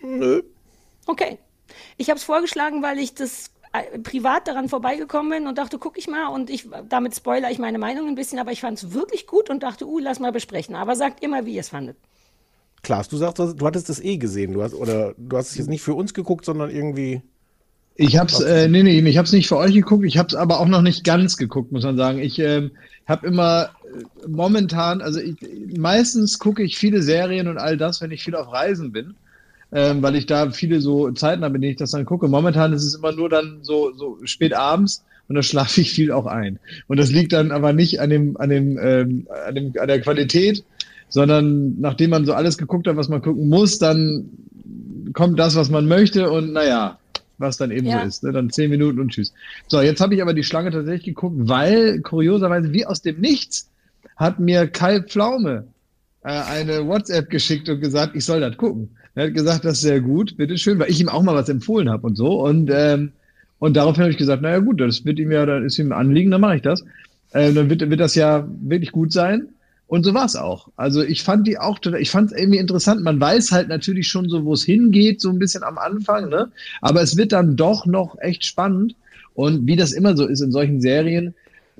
Nö. 0.05 0.41
Okay. 1.07 1.37
Ich 1.97 2.09
habe 2.09 2.17
es 2.17 2.23
vorgeschlagen, 2.23 2.83
weil 2.83 2.99
ich 2.99 3.15
das 3.15 3.49
äh, 3.73 3.99
privat 3.99 4.47
daran 4.47 4.69
vorbeigekommen 4.69 5.31
bin 5.31 5.47
und 5.47 5.57
dachte, 5.57 5.79
guck 5.79 5.97
ich 5.97 6.07
mal 6.07 6.27
und 6.27 6.49
ich 6.49 6.69
damit 6.87 7.15
spoiler 7.15 7.51
ich 7.51 7.59
meine 7.59 7.79
Meinung 7.79 8.07
ein 8.07 8.15
bisschen, 8.15 8.39
aber 8.39 8.51
ich 8.51 8.61
fand 8.61 8.77
es 8.77 8.93
wirklich 8.93 9.27
gut 9.27 9.49
und 9.49 9.63
dachte, 9.63 9.85
uh, 9.85 9.99
lass 9.99 10.19
mal 10.19 10.31
besprechen. 10.31 10.75
Aber 10.75 10.95
sagt 10.95 11.23
immer, 11.23 11.45
wie 11.45 11.55
ihr 11.55 11.61
es 11.61 11.69
fandet. 11.69 11.97
Klaas, 12.83 13.09
du 13.09 13.17
sagst, 13.17 13.39
du 13.39 13.65
hattest 13.65 13.89
das 13.89 13.99
eh 13.99 14.17
gesehen. 14.17 14.53
Du 14.53 14.61
hast, 14.61 14.75
oder 14.75 15.15
du 15.17 15.37
hast 15.37 15.49
es 15.49 15.57
jetzt 15.57 15.69
nicht 15.69 15.81
für 15.81 15.95
uns 15.95 16.13
geguckt, 16.13 16.45
sondern 16.45 16.69
irgendwie. 16.69 17.21
Ich 17.97 18.17
hab's, 18.17 18.41
äh, 18.41 18.67
nee, 18.67 18.83
nee, 18.83 18.99
ich 18.99 19.17
hab's 19.17 19.31
nicht 19.31 19.47
für 19.47 19.57
euch 19.57 19.73
geguckt, 19.73 20.03
ich 20.03 20.17
hab's 20.17 20.35
aber 20.35 20.59
auch 20.59 20.67
noch 20.67 20.81
nicht 20.81 21.05
ganz 21.05 21.37
geguckt, 21.37 21.71
muss 21.71 21.83
man 21.83 21.95
sagen. 21.95 22.19
Ich 22.19 22.37
ähm, 22.39 22.71
habe 23.07 23.25
immer 23.25 23.69
äh, 23.85 24.27
momentan, 24.27 25.01
also 25.01 25.19
ich, 25.19 25.35
meistens 25.77 26.37
gucke 26.37 26.61
ich 26.61 26.77
viele 26.77 27.01
Serien 27.01 27.47
und 27.47 27.57
all 27.57 27.77
das, 27.77 28.01
wenn 28.01 28.11
ich 28.11 28.23
viel 28.23 28.35
auf 28.35 28.51
Reisen 28.51 28.91
bin, 28.91 29.15
ähm, 29.75 30.01
weil 30.01 30.15
ich 30.15 30.25
da 30.25 30.51
viele 30.51 30.79
so 30.79 31.11
Zeiten 31.11 31.43
habe, 31.43 31.55
in 31.55 31.61
denen 31.61 31.71
ich 31.71 31.77
das 31.77 31.91
dann 31.91 32.05
gucke. 32.05 32.29
Momentan 32.29 32.71
ist 32.71 32.85
es 32.85 32.95
immer 32.95 33.11
nur 33.11 33.27
dann 33.27 33.59
so, 33.61 33.91
so 33.93 34.17
spät 34.23 34.53
abends 34.53 35.03
und 35.27 35.35
da 35.35 35.43
schlafe 35.43 35.81
ich 35.81 35.91
viel 35.91 36.13
auch 36.13 36.27
ein. 36.27 36.59
Und 36.88 36.97
das 36.97 37.11
liegt 37.11 37.33
dann 37.33 37.51
aber 37.51 37.73
nicht 37.73 37.99
an 37.99 38.09
dem, 38.09 38.38
an 38.38 38.49
dem, 38.49 38.79
ähm, 38.81 39.27
an 39.45 39.53
dem, 39.53 39.73
an 39.77 39.88
der 39.89 39.99
Qualität, 39.99 40.63
sondern 41.09 41.77
nachdem 41.81 42.11
man 42.11 42.25
so 42.25 42.31
alles 42.33 42.57
geguckt 42.57 42.88
hat, 42.88 42.95
was 42.95 43.09
man 43.09 43.21
gucken 43.21 43.49
muss, 43.49 43.77
dann 43.77 44.29
kommt 45.11 45.38
das, 45.39 45.57
was 45.57 45.69
man 45.69 45.88
möchte 45.88 46.31
und 46.31 46.53
naja, 46.53 46.97
was 47.38 47.57
dann 47.57 47.71
eben 47.71 47.88
Ja. 47.88 47.99
so 47.99 48.07
ist. 48.07 48.23
Ne? 48.23 48.31
Dann 48.31 48.49
zehn 48.49 48.69
Minuten 48.69 48.99
und 49.01 49.09
tschüss. 49.09 49.33
So, 49.67 49.81
jetzt 49.81 49.99
habe 49.99 50.15
ich 50.15 50.21
aber 50.21 50.33
die 50.33 50.43
Schlange 50.43 50.71
tatsächlich 50.71 51.15
geguckt, 51.15 51.35
weil 51.38 51.99
kurioserweise 51.99 52.71
wie 52.71 52.85
aus 52.85 53.01
dem 53.01 53.19
Nichts 53.19 53.69
hat 54.15 54.39
mir 54.39 54.67
Kai 54.67 55.01
Pflaume 55.01 55.67
äh, 56.23 56.29
eine 56.29 56.88
WhatsApp 56.88 57.29
geschickt 57.29 57.67
und 57.67 57.81
gesagt, 57.81 58.15
ich 58.15 58.23
soll 58.23 58.39
das 58.39 58.55
gucken. 58.55 58.89
Er 59.15 59.28
hat 59.28 59.34
gesagt, 59.34 59.65
das 59.65 59.78
ist 59.78 59.82
sehr 59.82 60.01
gut, 60.01 60.38
bitteschön, 60.38 60.78
weil 60.78 60.91
ich 60.91 60.99
ihm 60.99 61.10
auch 61.10 61.23
mal 61.23 61.36
was 61.36 61.49
empfohlen 61.49 61.89
habe 61.89 62.06
und 62.06 62.15
so. 62.15 62.41
Und, 62.45 62.69
ähm, 62.71 63.13
und 63.60 63.78
daraufhin 63.78 64.04
habe 64.04 64.12
ich 64.12 64.17
gesagt, 64.17 64.41
naja 64.41 64.60
gut, 64.60 64.82
das 64.82 65.06
wird 65.06 65.19
ihm 65.19 65.32
ja, 65.32 65.45
dann 65.45 65.65
ist 65.65 65.80
ihm 65.80 65.88
ein 65.88 65.97
Anliegen, 65.97 66.32
dann 66.32 66.41
mache 66.41 66.58
ich 66.58 66.62
das. 66.62 66.84
Äh, 67.32 67.54
dann 67.54 67.69
wird, 67.69 67.89
wird 67.89 67.99
das 67.99 68.15
ja 68.15 68.47
wirklich 68.62 68.91
gut 68.91 69.13
sein. 69.13 69.47
Und 69.88 70.04
so 70.04 70.13
war 70.13 70.25
es 70.25 70.36
auch. 70.36 70.69
Also 70.75 71.04
ich 71.04 71.23
fand 71.23 71.47
die 71.47 71.60
auch 71.60 71.80
ich 71.99 72.10
fand 72.10 72.32
es 72.32 72.38
irgendwie 72.38 72.58
interessant. 72.58 73.04
Man 73.04 73.19
weiß 73.19 73.51
halt 73.51 73.69
natürlich 73.69 74.08
schon 74.08 74.30
so, 74.30 74.43
wo 74.43 74.54
es 74.54 74.63
hingeht, 74.63 75.21
so 75.21 75.30
ein 75.30 75.39
bisschen 75.39 75.63
am 75.63 75.78
Anfang, 75.78 76.30
ne? 76.30 76.51
Aber 76.82 77.01
es 77.01 77.17
wird 77.17 77.32
dann 77.32 77.56
doch 77.56 77.86
noch 77.86 78.17
echt 78.19 78.43
spannend. 78.43 78.95
Und 79.36 79.67
wie 79.67 79.75
das 79.75 79.91
immer 79.91 80.17
so 80.17 80.25
ist 80.25 80.41
in 80.41 80.51
solchen 80.51 80.82
Serien, 80.82 81.36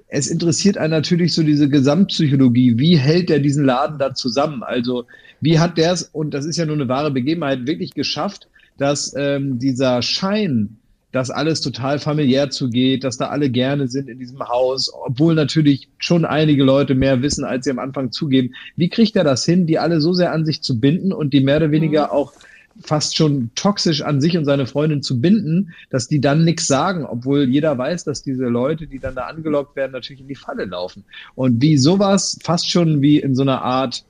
es 0.08 0.28
interessiert 0.28 0.78
einen 0.78 0.92
natürlich 0.92 1.34
so 1.34 1.42
diese 1.42 1.68
Gesamtpsychologie. 1.68 2.78
Wie 2.78 2.96
hält 2.96 3.30
der 3.30 3.40
diesen 3.40 3.66
Laden 3.66 3.98
da 3.98 4.14
zusammen? 4.14 4.62
Also 4.62 5.06
wie 5.46 5.60
hat 5.60 5.78
der 5.78 5.94
es, 5.94 6.02
und 6.02 6.34
das 6.34 6.44
ist 6.44 6.58
ja 6.58 6.66
nur 6.66 6.76
eine 6.76 6.90
wahre 6.90 7.12
Begebenheit, 7.12 7.68
wirklich 7.68 7.94
geschafft, 7.94 8.50
dass 8.80 9.14
ähm, 9.16 9.60
dieser 9.60 10.02
Schein, 10.02 10.78
dass 11.12 11.30
alles 11.30 11.62
total 11.62 12.00
familiär 12.00 12.50
zugeht, 12.50 13.04
dass 13.04 13.18
da 13.18 13.28
alle 13.28 13.52
gerne 13.52 13.88
sind 13.88 14.10
in 14.10 14.18
diesem 14.18 14.40
Haus, 14.40 14.92
obwohl 14.92 15.36
natürlich 15.36 15.88
schon 16.00 16.26
einige 16.26 16.64
Leute 16.64 16.96
mehr 16.96 17.22
wissen, 17.22 17.46
als 17.46 17.64
sie 17.66 17.72
am 17.72 17.78
Anfang 17.78 18.12
zugeben. 18.12 18.56
Wie 18.76 18.90
kriegt 18.90 19.16
er 19.16 19.24
das 19.24 19.46
hin, 19.46 19.68
die 19.68 19.78
alle 19.78 20.02
so 20.02 20.14
sehr 20.14 20.34
an 20.34 20.46
sich 20.46 20.64
zu 20.64 20.80
binden 20.80 21.14
und 21.14 21.32
die 21.32 21.42
mehr 21.42 21.58
oder 21.58 21.70
weniger 21.70 22.12
auch 22.12 22.34
fast 22.82 23.16
schon 23.16 23.52
toxisch 23.54 24.02
an 24.02 24.20
sich 24.22 24.38
und 24.38 24.46
seine 24.46 24.66
Freundin 24.66 25.04
zu 25.04 25.22
binden, 25.22 25.74
dass 25.92 26.08
die 26.08 26.20
dann 26.20 26.44
nichts 26.44 26.66
sagen, 26.66 27.06
obwohl 27.06 27.44
jeder 27.44 27.78
weiß, 27.78 28.04
dass 28.04 28.24
diese 28.24 28.46
Leute, 28.46 28.88
die 28.88 29.00
dann 29.00 29.14
da 29.14 29.28
angelockt 29.28 29.76
werden, 29.76 29.92
natürlich 29.92 30.22
in 30.22 30.28
die 30.28 30.36
Falle 30.36 30.66
laufen. 30.66 31.06
Und 31.36 31.62
wie 31.62 31.78
sowas 31.78 32.40
fast 32.44 32.70
schon 32.70 33.04
wie 33.04 33.20
in 33.20 33.36
so 33.36 33.44
einer 33.44 33.62
Art 33.62 34.04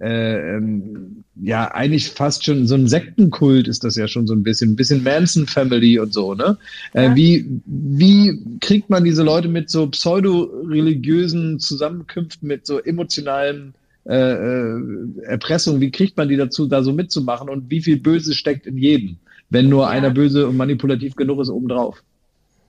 äh, 0.00 0.56
ähm, 0.56 1.24
ja, 1.42 1.70
eigentlich 1.72 2.10
fast 2.10 2.44
schon 2.44 2.66
so 2.66 2.74
ein 2.74 2.88
Sektenkult 2.88 3.68
ist 3.68 3.84
das 3.84 3.96
ja 3.96 4.08
schon 4.08 4.26
so 4.26 4.34
ein 4.34 4.42
bisschen, 4.42 4.72
ein 4.72 4.76
bisschen 4.76 5.02
Manson 5.02 5.46
Family 5.46 5.98
und 5.98 6.12
so, 6.12 6.34
ne? 6.34 6.56
Äh, 6.92 7.14
wie, 7.14 7.60
wie 7.66 8.38
kriegt 8.60 8.88
man 8.90 9.04
diese 9.04 9.22
Leute 9.22 9.48
mit 9.48 9.70
so 9.70 9.86
pseudo-religiösen 9.86 11.58
Zusammenkünften, 11.60 12.48
mit 12.48 12.66
so 12.66 12.78
emotionalen 12.78 13.74
äh, 14.06 14.14
äh, 14.16 14.80
Erpressung, 15.24 15.80
wie 15.80 15.90
kriegt 15.90 16.16
man 16.16 16.28
die 16.28 16.36
dazu, 16.36 16.66
da 16.66 16.82
so 16.82 16.92
mitzumachen 16.92 17.50
und 17.50 17.70
wie 17.70 17.82
viel 17.82 17.98
Böse 17.98 18.34
steckt 18.34 18.66
in 18.66 18.78
jedem, 18.78 19.18
wenn 19.50 19.68
nur 19.68 19.88
einer 19.88 20.10
böse 20.10 20.48
und 20.48 20.56
manipulativ 20.56 21.14
genug 21.14 21.40
ist 21.40 21.50
obendrauf? 21.50 22.02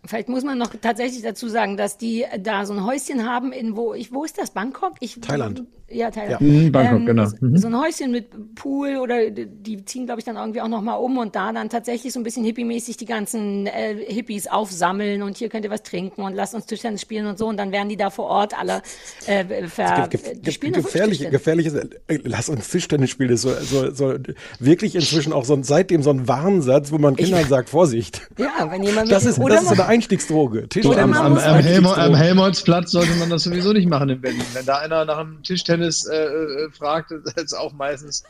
Vielleicht 0.03 0.29
muss 0.29 0.43
man 0.43 0.57
noch 0.57 0.73
tatsächlich 0.81 1.21
dazu 1.21 1.47
sagen, 1.47 1.77
dass 1.77 1.97
die 1.97 2.25
da 2.39 2.65
so 2.65 2.73
ein 2.73 2.83
Häuschen 2.83 3.25
haben 3.25 3.51
in 3.51 3.75
wo 3.75 3.93
ich 3.93 4.11
wo 4.11 4.25
ist 4.25 4.37
das 4.37 4.51
Bangkok? 4.51 4.95
Ich, 4.99 5.19
Thailand. 5.21 5.63
Ja, 5.93 6.09
Thailand. 6.11 6.41
Ja. 6.41 6.47
Mhm, 6.47 6.71
Bangkok, 6.71 7.05
genau. 7.05 7.27
Mhm. 7.41 7.57
So 7.57 7.67
ein 7.67 7.79
Häuschen 7.79 8.11
mit 8.11 8.55
Pool 8.55 8.97
oder 8.97 9.29
die 9.29 9.83
ziehen 9.85 10.05
glaube 10.05 10.19
ich 10.19 10.25
dann 10.25 10.35
irgendwie 10.35 10.61
auch 10.61 10.67
noch 10.67 10.81
mal 10.81 10.95
um 10.95 11.17
und 11.17 11.35
da 11.35 11.51
dann 11.51 11.69
tatsächlich 11.69 12.13
so 12.13 12.19
ein 12.19 12.23
bisschen 12.23 12.43
hippiemäßig 12.43 12.97
die 12.97 13.05
ganzen 13.05 13.67
äh, 13.67 13.95
Hippies 14.07 14.47
aufsammeln 14.47 15.21
und 15.21 15.37
hier 15.37 15.49
könnt 15.49 15.65
ihr 15.65 15.71
was 15.71 15.83
trinken 15.83 16.21
und 16.21 16.33
lasst 16.35 16.55
uns 16.55 16.65
Tischtennis 16.65 17.01
spielen 17.01 17.25
und 17.27 17.37
so 17.37 17.47
und 17.47 17.57
dann 17.57 17.71
werden 17.71 17.89
die 17.89 17.97
da 17.97 18.09
vor 18.09 18.25
Ort 18.25 18.57
alle 18.57 18.81
äh, 19.27 19.67
ver, 19.67 20.07
Ge 20.09 20.19
ge 20.19 20.35
die 20.39 20.51
spielen 20.51 20.73
ge 20.73 20.81
gefährlich, 20.83 21.19
Tischtennis. 21.19 21.31
gefährliches, 21.31 21.73
äh, 22.07 22.19
lass 22.23 22.49
uns 22.49 22.69
Tischtennis 22.69 23.09
spielen, 23.09 23.31
ist 23.31 23.41
so, 23.41 23.53
so, 23.61 23.91
so 23.91 24.13
wirklich 24.59 24.95
inzwischen 24.95 25.33
auch 25.33 25.45
so 25.45 25.53
ein, 25.53 25.63
seitdem 25.63 26.03
so 26.03 26.09
ein 26.11 26.27
Warnsatz, 26.27 26.91
wo 26.91 26.97
man 26.97 27.15
Kindern 27.15 27.45
sagt, 27.49 27.69
Vorsicht. 27.69 28.21
Ja, 28.37 28.69
wenn 28.71 28.83
jemand 28.83 29.11
Das 29.11 29.23
mit- 29.23 29.33
ist, 29.33 29.39
oder 29.39 29.55
das 29.55 29.63
ist 29.63 29.69
so 29.69 29.73
eine 29.75 29.85
Einstiegsdroge. 29.85 30.69
Tischtennis 30.69 30.97
am, 30.99 31.11
ist 31.11 31.17
am, 31.19 31.55
am, 31.55 31.59
Helmo, 31.61 31.89
am 31.89 31.93
Einstiegsdroge. 31.95 32.17
Helmholtzplatz 32.17 32.91
sollte 32.91 33.13
man 33.15 33.29
das 33.29 33.43
sowieso 33.43 33.73
nicht 33.73 33.87
machen 33.89 34.09
in 34.09 34.21
Berlin. 34.21 34.41
Wenn 34.53 34.65
da 34.65 34.77
einer 34.77 35.05
nach 35.05 35.17
einem 35.17 35.41
Tischtennis 35.43 35.80
äh, 36.07 36.25
äh, 36.25 36.69
fragt, 36.71 37.11
ist 37.35 37.53
auch 37.53 37.73
meistens 37.73 38.23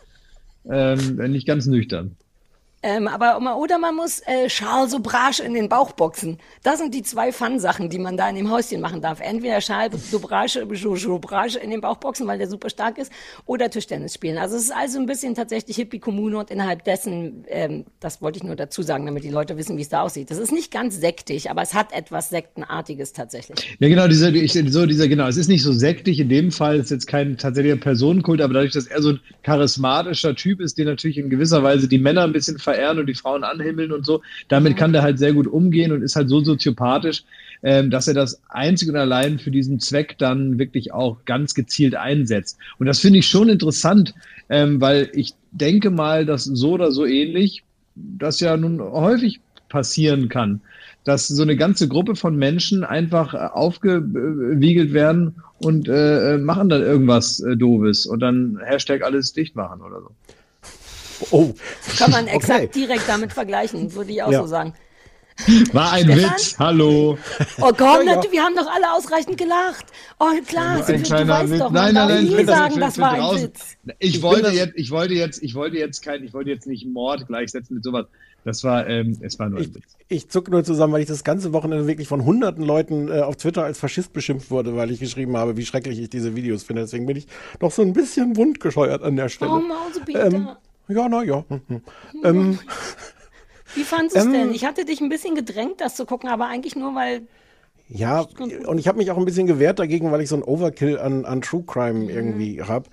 ähm, 0.65 1.15
nicht 1.31 1.47
ganz 1.47 1.65
nüchtern. 1.65 2.15
Ähm, 2.83 3.07
aber 3.07 3.57
oder 3.57 3.77
man 3.77 3.95
muss 3.95 4.21
äh, 4.25 4.47
Charles 4.47 4.91
Sobrage 4.91 5.43
in 5.43 5.53
den 5.53 5.69
Bauch 5.69 5.91
boxen. 5.91 6.39
Das 6.63 6.79
sind 6.79 6.95
die 6.95 7.03
zwei 7.03 7.31
Fun-Sachen, 7.31 7.89
die 7.89 7.99
man 7.99 8.17
da 8.17 8.27
in 8.27 8.35
dem 8.35 8.49
Häuschen 8.49 8.81
machen 8.81 9.01
darf. 9.01 9.19
Entweder 9.21 9.59
Charles 9.59 10.09
Sobrage 10.09 11.59
in 11.59 11.69
den 11.69 11.81
Bauch 11.81 11.97
boxen, 11.97 12.25
weil 12.25 12.39
der 12.39 12.49
super 12.49 12.69
stark 12.69 12.97
ist, 12.97 13.11
oder 13.45 13.69
Tischtennis 13.69 14.15
spielen. 14.15 14.37
Also 14.37 14.55
es 14.55 14.63
ist 14.63 14.75
also 14.75 14.99
ein 14.99 15.05
bisschen 15.05 15.35
tatsächlich 15.35 15.75
Hippie-Kommune 15.75 16.37
und 16.39 16.49
innerhalb 16.49 16.83
dessen, 16.83 17.45
ähm, 17.49 17.85
das 17.99 18.21
wollte 18.21 18.37
ich 18.37 18.43
nur 18.43 18.55
dazu 18.55 18.81
sagen, 18.81 19.05
damit 19.05 19.23
die 19.23 19.29
Leute 19.29 19.57
wissen, 19.57 19.77
wie 19.77 19.81
es 19.81 19.89
da 19.89 20.01
aussieht. 20.01 20.31
Das 20.31 20.39
ist 20.39 20.51
nicht 20.51 20.71
ganz 20.71 20.99
sektig, 20.99 21.51
aber 21.51 21.61
es 21.61 21.75
hat 21.75 21.93
etwas 21.93 22.29
Sektenartiges 22.29 23.13
tatsächlich. 23.13 23.77
Ja, 23.79 23.89
genau, 23.89 24.07
dieser, 24.07 24.33
ich, 24.33 24.53
so 24.53 24.85
dieser, 24.87 25.07
genau, 25.07 25.27
es 25.27 25.37
ist 25.37 25.49
nicht 25.49 25.63
so 25.63 25.71
sektig 25.71 26.19
in 26.19 26.29
dem 26.29 26.51
Fall, 26.51 26.77
es 26.77 26.85
ist 26.85 26.91
jetzt 26.91 27.07
kein 27.07 27.37
tatsächlicher 27.37 27.77
Personenkult, 27.77 28.41
aber 28.41 28.55
dadurch, 28.55 28.73
dass 28.73 28.87
er 28.87 29.01
so 29.01 29.09
ein 29.09 29.19
charismatischer 29.43 30.35
Typ 30.35 30.59
ist, 30.61 30.79
der 30.79 30.85
natürlich 30.85 31.17
in 31.19 31.29
gewisser 31.29 31.61
Weise 31.61 31.87
die 31.87 31.99
Männer 31.99 32.23
ein 32.23 32.33
bisschen 32.33 32.57
verehren 32.71 32.99
und 32.99 33.07
die 33.07 33.13
Frauen 33.13 33.43
anhimmeln 33.43 33.91
und 33.91 34.05
so. 34.05 34.21
Damit 34.47 34.77
kann 34.77 34.93
der 34.93 35.01
halt 35.01 35.19
sehr 35.19 35.33
gut 35.33 35.47
umgehen 35.47 35.91
und 35.91 36.01
ist 36.01 36.15
halt 36.15 36.29
so 36.29 36.41
soziopathisch, 36.41 37.23
ähm, 37.63 37.89
dass 37.89 38.07
er 38.07 38.13
das 38.13 38.41
einzig 38.49 38.89
und 38.89 38.95
allein 38.95 39.39
für 39.39 39.51
diesen 39.51 39.79
Zweck 39.79 40.17
dann 40.17 40.57
wirklich 40.57 40.93
auch 40.93 41.25
ganz 41.25 41.53
gezielt 41.53 41.95
einsetzt. 41.95 42.57
Und 42.79 42.85
das 42.87 42.99
finde 42.99 43.19
ich 43.19 43.27
schon 43.27 43.49
interessant, 43.49 44.13
ähm, 44.49 44.81
weil 44.81 45.09
ich 45.13 45.33
denke 45.51 45.89
mal, 45.89 46.25
dass 46.25 46.45
so 46.45 46.71
oder 46.71 46.91
so 46.91 47.05
ähnlich 47.05 47.63
das 47.95 48.39
ja 48.39 48.55
nun 48.57 48.81
häufig 48.81 49.39
passieren 49.69 50.29
kann, 50.29 50.61
dass 51.03 51.27
so 51.27 51.41
eine 51.41 51.55
ganze 51.55 51.87
Gruppe 51.87 52.15
von 52.15 52.35
Menschen 52.35 52.83
einfach 52.83 53.33
äh, 53.33 53.37
aufgewiegelt 53.37 54.93
werden 54.93 55.35
und 55.59 55.87
äh, 55.87 56.37
machen 56.37 56.69
dann 56.69 56.81
irgendwas 56.81 57.39
äh, 57.39 57.55
Doofes 57.55 58.05
und 58.05 58.19
dann 58.19 58.59
Hashtag 58.63 59.03
alles 59.03 59.33
dicht 59.33 59.55
machen 59.55 59.81
oder 59.81 60.01
so. 60.01 60.09
Oh. 61.31 61.53
Kann 61.97 62.11
man 62.11 62.27
exakt 62.27 62.75
direkt 62.75 63.07
damit 63.07 63.33
vergleichen, 63.33 63.93
würde 63.93 64.11
ich 64.11 64.23
auch 64.23 64.31
Ja. 64.31 64.41
so 64.41 64.47
sagen. 64.47 64.73
War 65.73 65.93
ein 65.93 66.03
Stefan? 66.03 66.31
Witz, 66.33 66.55
hallo. 66.59 67.17
Oh 67.61 67.71
komm, 67.75 68.05
Ja, 68.05 68.21
ja. 68.21 68.31
wir 68.31 68.43
haben 68.43 68.53
doch 68.55 68.67
alle 68.69 68.93
ausreichend 68.93 69.37
gelacht. 69.37 69.85
Oh 70.19 70.25
klar, 70.45 70.77
du, 70.77 70.93
ein 70.93 71.01
du 71.01 71.07
kleiner 71.09 71.33
weißt 71.33 71.51
Witz. 71.51 71.59
doch, 71.59 71.71
Nein, 71.71 71.93
man 71.93 72.07
nein, 72.09 72.25
nein, 72.27 72.37
nie 72.37 72.45
sagen, 72.45 72.79
das 72.79 72.95
für 72.95 73.01
war 73.01 73.11
ein 73.13 73.19
draußen. 73.21 73.43
Witz. 73.43 73.77
Ich, 73.99 74.15
Ich 74.17 74.21
wollte 74.21 74.41
das- 74.43 74.53
jetzt, 74.55 74.73
ich 74.75 74.91
wollte 74.91 75.13
jetzt, 75.15 75.41
ich 75.41 75.55
wollte 75.55 75.77
jetzt 75.77 76.03
kein, 76.03 76.23
ich 76.23 76.33
wollte 76.33 76.49
jetzt 76.51 76.67
nicht 76.67 76.85
Mord 76.85 77.25
gleichsetzen 77.27 77.75
mit 77.75 77.83
sowas. 77.83 78.05
Das 78.43 78.63
war, 78.63 78.87
ähm, 78.87 79.17
es 79.21 79.39
war 79.39 79.49
nur 79.49 79.59
ein 79.59 79.73
Witz. 79.73 79.83
Ich 80.09 80.29
zuck 80.29 80.49
nur 80.49 80.63
zusammen, 80.63 80.93
weil 80.93 81.01
ich 81.01 81.07
das 81.07 81.23
ganze 81.23 81.53
Wochenende 81.53 81.87
wirklich 81.87 82.07
von 82.07 82.25
hunderten 82.25 82.63
Leuten 82.65 83.07
äh, 83.07 83.21
auf 83.21 83.35
Twitter 83.37 83.63
als 83.63 83.79
Faschist 83.79 84.13
beschimpft 84.13 84.51
wurde, 84.51 84.75
weil 84.75 84.91
ich 84.91 84.99
geschrieben 84.99 85.37
habe, 85.37 85.57
wie 85.57 85.65
schrecklich 85.65 85.97
ich 85.99 86.09
diese 86.09 86.35
Videos 86.35 86.63
finde. 86.63 86.81
Deswegen 86.83 87.05
bin 87.05 87.17
ich 87.17 87.27
doch 87.59 87.71
so 87.71 87.81
ein 87.83 87.93
bisschen 87.93 88.35
wundgescheuert 88.35 89.01
an 89.01 89.15
der 89.15 89.29
Stelle. 89.29 89.51
Oh, 89.51 89.59
Mausepeter. 89.61 90.25
Ähm, 90.25 90.49
ja, 90.91 91.09
na 91.09 91.23
ja. 91.23 91.43
Hm, 91.47 91.61
hm. 91.67 91.81
Ähm, 92.23 92.59
Wie 93.75 93.83
fandest 93.83 94.15
du 94.15 94.19
es 94.19 94.25
ähm, 94.25 94.33
denn? 94.33 94.51
Ich 94.53 94.65
hatte 94.65 94.85
dich 94.85 95.01
ein 95.01 95.09
bisschen 95.09 95.35
gedrängt, 95.35 95.79
das 95.79 95.95
zu 95.95 96.05
gucken, 96.05 96.29
aber 96.29 96.47
eigentlich 96.47 96.75
nur, 96.75 96.93
weil 96.95 97.27
ja, 97.93 98.25
und 98.65 98.77
ich 98.77 98.87
habe 98.87 98.99
mich 98.99 99.11
auch 99.11 99.17
ein 99.17 99.25
bisschen 99.25 99.47
gewehrt 99.47 99.77
dagegen, 99.77 100.13
weil 100.13 100.21
ich 100.21 100.29
so 100.29 100.37
ein 100.37 100.43
Overkill 100.43 100.97
an, 100.97 101.25
an 101.25 101.41
True 101.41 101.63
Crime 101.67 102.09
irgendwie 102.09 102.61
habe. 102.61 102.89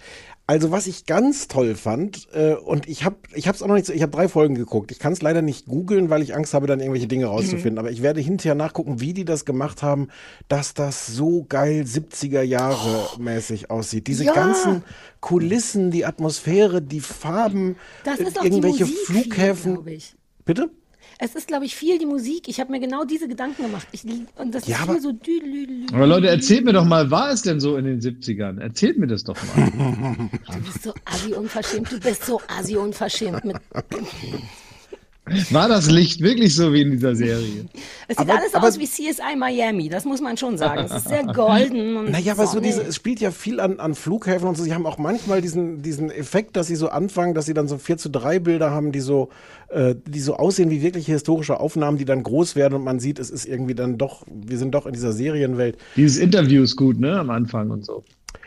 Also 0.51 0.71
was 0.71 0.87
ich 0.87 1.05
ganz 1.05 1.47
toll 1.47 1.75
fand, 1.75 2.27
äh, 2.33 2.55
und 2.55 2.89
ich 2.89 3.05
habe 3.05 3.17
ich 3.35 3.47
habe 3.49 3.55
es 3.57 3.63
auch 3.63 3.67
noch 3.67 3.75
nicht, 3.75 3.85
so- 3.87 3.93
ich 3.93 4.01
habe 4.01 4.11
drei 4.13 4.29
Folgen 4.29 4.55
geguckt. 4.55 4.91
Ich 4.91 4.99
kann 4.99 5.13
es 5.13 5.21
leider 5.21 5.43
nicht 5.43 5.67
googeln, 5.67 6.09
weil 6.09 6.23
ich 6.23 6.35
Angst 6.35 6.55
habe, 6.55 6.67
dann 6.67 6.81
irgendwelche 6.81 7.07
Dinge 7.07 7.27
rauszufinden. 7.27 7.79
Aber 7.79 7.91
ich 7.91 8.01
werde 8.03 8.23
hinterher 8.23 8.55
nachgucken, 8.55 8.99
wie 8.99 9.13
die 9.13 9.27
das 9.27 9.45
gemacht 9.45 9.83
haben, 9.83 10.09
dass 10.49 10.73
das 10.73 11.07
so 11.07 11.45
geil 11.47 11.85
70er 11.87 12.41
Jahre 12.41 13.09
mäßig 13.19 13.71
aussieht. 13.71 14.07
Diese 14.07 14.25
Ja. 14.25 14.33
ganzen 14.33 14.85
Kulissen, 15.21 15.91
die 15.91 16.07
Atmosphäre, 16.07 16.81
die 16.81 17.01
Farben, 17.01 17.77
das 18.05 18.19
äh, 18.19 18.25
irgendwelche 18.43 18.87
Flughäfen. 18.87 19.87
ich. 19.87 20.15
Bitte? 20.47 20.71
Es 21.21 21.35
ist, 21.35 21.49
glaube 21.49 21.65
ich, 21.65 21.75
viel 21.75 21.99
die 21.99 22.07
Musik. 22.07 22.47
Ich 22.49 22.61
habe 22.61 22.71
mir 22.71 22.79
genau 22.79 23.05
diese 23.05 23.27
Gedanken 23.27 23.63
gemacht. 23.63 23.89
Ich, 23.91 24.05
lieb- 24.05 24.29
und 24.37 24.55
das 24.55 24.67
Ja, 24.69 24.77
ist 24.77 24.83
aber- 24.83 24.93
viel 24.95 25.03
so 25.03 25.13
dü, 25.13 25.41
lü, 25.41 25.65
lü, 25.67 25.87
Aber 25.93 26.07
Leute, 26.07 26.29
erzählt 26.29 26.65
mir 26.65 26.73
doch 26.73 26.85
mal, 26.85 27.11
war 27.11 27.31
es 27.33 27.43
denn 27.43 27.59
so 27.59 27.77
in 27.77 27.85
den 27.87 28.01
70ern? 28.01 28.61
Erzählt 28.61 28.99
mir 28.99 29.09
das 29.09 29.25
doch 29.25 29.37
mal. 29.57 30.29
Du 30.53 30.61
bist 30.61 30.83
so 30.85 30.95
assi 31.05 31.33
unverschämt. 31.35 31.91
Du 31.91 31.99
bist 31.99 32.25
so 32.25 32.41
assi 32.47 32.77
unverschämt. 32.77 33.45
Mit, 33.45 33.57
War 35.51 35.69
das 35.69 35.91
Licht 35.91 36.23
wirklich 36.23 36.55
so 36.55 36.73
wie 36.73 36.81
in 36.81 36.91
dieser 36.93 37.15
Serie? 37.15 37.67
es 38.09 38.17
sieht 38.17 38.31
alles 38.31 38.55
aus 38.55 38.79
wie 38.79 38.87
CSI 38.87 39.37
Miami. 39.37 39.91
Das 39.91 40.07
muss 40.07 40.23
man 40.23 40.39
schon 40.39 40.57
sagen. 40.57 40.85
Es 40.87 40.91
ist 40.91 41.09
sehr 41.09 41.23
golden. 41.35 41.99
Und 41.99 42.11
Naja, 42.13 42.33
aber 42.33 42.47
so 42.47 42.61
diese, 42.61 42.81
es 42.83 42.97
spielt 42.97 43.21
ja 43.21 43.31
viel 43.31 43.61
an, 43.61 43.79
an 43.79 43.95
Flughäfen 43.95 44.49
und 44.49 44.57
so. 44.57 44.63
Sie 44.65 44.73
haben 44.73 44.87
auch 44.87 44.97
manchmal 44.97 45.43
diesen, 45.43 45.83
diesen 45.83 46.11
Effekt, 46.11 46.57
dass 46.57 46.69
sie 46.69 46.77
so 46.77 46.89
anfangen, 46.89 47.35
dass 47.35 47.45
sie 47.45 47.53
dann 47.53 47.69
so 47.69 47.77
4 47.77 47.99
zu 47.99 48.09
3 48.09 48.39
Bilder 48.39 48.71
haben, 48.71 48.91
die 48.91 49.01
so, 49.01 49.29
äh, 49.69 49.95
die 50.07 50.21
so 50.21 50.35
aussehen 50.35 50.71
wie 50.71 50.83
wirkliche 50.83 51.13
historische 51.13 51.61
Aufnahmen, 51.61 51.99
die 51.99 52.05
dann 52.05 52.23
groß 52.23 52.57
werden 52.57 52.75
und 52.75 52.85
man 52.85 53.01
sieht, 53.01 53.19
es 53.19 53.31
ist 53.31 53.45
irgendwie 53.45 53.75
dann 53.75 53.99
doch, 53.99 54.25
wir 54.27 54.59
sind 54.59 54.75
doch 54.75 54.87
in 54.87 54.93
dieser 54.93 55.13
Serienwelt. 55.13 55.77
Dieses 55.97 56.19
Interview 56.19 56.63
ist 56.63 56.77
gut, 56.77 56.99
ne? 56.99 57.19
Am 57.19 57.31
Anfang 57.31 57.71
und 57.71 57.85
so. 57.85 58.05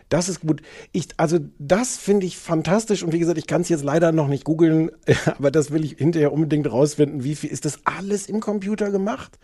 Das 0.09 0.27
ist 0.27 0.41
gut. 0.41 0.61
Ich, 0.91 1.07
also 1.17 1.39
das 1.57 1.97
finde 1.97 2.25
ich 2.25 2.37
fantastisch 2.37 3.03
und 3.03 3.13
wie 3.13 3.19
gesagt, 3.19 3.37
ich 3.37 3.47
kann 3.47 3.61
es 3.61 3.69
jetzt 3.69 3.83
leider 3.83 4.11
noch 4.11 4.27
nicht 4.27 4.43
googeln, 4.43 4.91
aber 5.25 5.51
das 5.51 5.71
will 5.71 5.85
ich 5.85 5.93
hinterher 5.97 6.33
unbedingt 6.33 6.69
rausfinden. 6.69 7.23
Wie 7.23 7.35
viel 7.35 7.49
ist 7.49 7.65
das 7.65 7.79
alles 7.85 8.27
im 8.27 8.39
Computer 8.41 8.91
gemacht? 8.91 9.39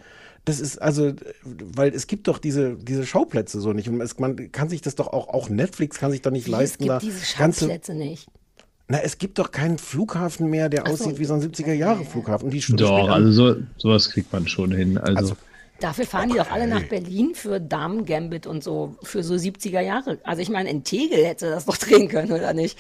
Das 0.46 0.60
ist 0.60 0.82
also, 0.82 1.14
weil 1.44 1.94
es 1.94 2.08
gibt 2.08 2.28
doch 2.28 2.38
diese, 2.38 2.76
diese 2.76 3.06
Schauplätze 3.06 3.60
so 3.60 3.74
nicht 3.74 3.90
und 3.90 4.02
es, 4.02 4.18
man 4.18 4.52
kann 4.52 4.70
sich 4.70 4.82
das 4.82 4.96
doch 4.96 5.08
auch, 5.08 5.28
auch 5.28 5.50
Netflix 5.50 6.00
kann 6.00 6.12
sich 6.12 6.22
doch 6.22 6.32
nicht 6.32 6.48
Wie, 6.48 6.52
leisten, 6.52 6.84
es 6.84 6.88
da 6.88 7.00
gibt 7.00 7.14
diese 7.14 7.38
ganze, 7.38 7.60
Schauplätze 7.62 7.94
nicht. 7.94 8.28
Na, 8.90 9.00
es 9.02 9.18
gibt 9.18 9.38
doch 9.40 9.52
keinen 9.52 9.78
Flughafen 9.78 10.50
mehr, 10.50 10.70
der 10.70 10.84
Ach 10.84 10.88
so. 10.88 11.06
aussieht 11.06 11.20
wie 11.20 11.26
so 11.26 11.34
ein 11.34 11.42
70er-Jahre-Flughafen. 11.42 12.50
Die 12.50 12.62
spielen 12.62 12.78
Doch, 12.78 13.10
also 13.10 13.32
so, 13.32 13.56
sowas 13.78 14.10
kriegt 14.10 14.32
man 14.32 14.48
schon 14.48 14.72
hin. 14.72 14.98
Also, 14.98 15.36
Dafür 15.80 16.06
fahren 16.06 16.30
die 16.30 16.38
doch 16.38 16.50
alle 16.50 16.68
nach 16.68 16.84
Berlin 16.84 17.32
für 17.36 17.60
Damen-Gambit 17.60 18.48
und 18.48 18.64
so, 18.64 18.96
für 19.04 19.22
so 19.24 19.36
70er 19.36 19.82
Jahre. 19.82 20.18
Also 20.24 20.42
ich 20.42 20.50
meine, 20.50 20.70
in 20.72 20.84
Tegel 20.84 21.24
hätte 21.24 21.50
das 21.52 21.66
doch 21.66 21.78
drehen 21.78 22.08
können, 22.08 22.32
oder 22.32 22.54
nicht? 22.54 22.78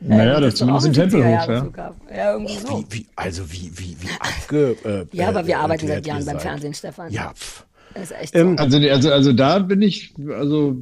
Naja, 0.00 0.36
Ähm, 0.36 0.42
das 0.42 0.54
zumindest 0.54 0.86
im 0.86 0.92
Tempelhof, 0.94 1.26
70er 1.26 1.76
ja. 1.76 1.94
Ja, 2.16 2.32
irgendwie 2.32 2.56
so. 2.56 2.84
wie, 2.88 3.00
wie, 3.00 3.06
also 3.16 3.52
wie, 3.52 3.70
wie, 3.74 3.96
wie 4.00 4.08
abge... 4.20 4.76
Äh, 4.84 5.06
Ja, 5.16 5.28
aber 5.28 5.46
wir 5.46 5.54
äh, 5.54 5.58
arbeiten 5.58 5.88
seit 5.88 6.06
Jahren 6.06 6.24
beim. 6.24 6.38
Fernsehen, 6.40 6.72
Stefan. 6.72 7.12
Ja, 7.12 7.32
pff. 7.34 7.64
Das 7.94 8.04
ist 8.04 8.12
echt 8.18 8.34
Ähm, 8.36 8.56
so. 8.56 8.62
also, 8.64 8.78
also, 8.78 9.12
also 9.12 9.32
da 9.32 9.58
bin 9.58 9.82
ich, 9.82 10.14
also 10.32 10.76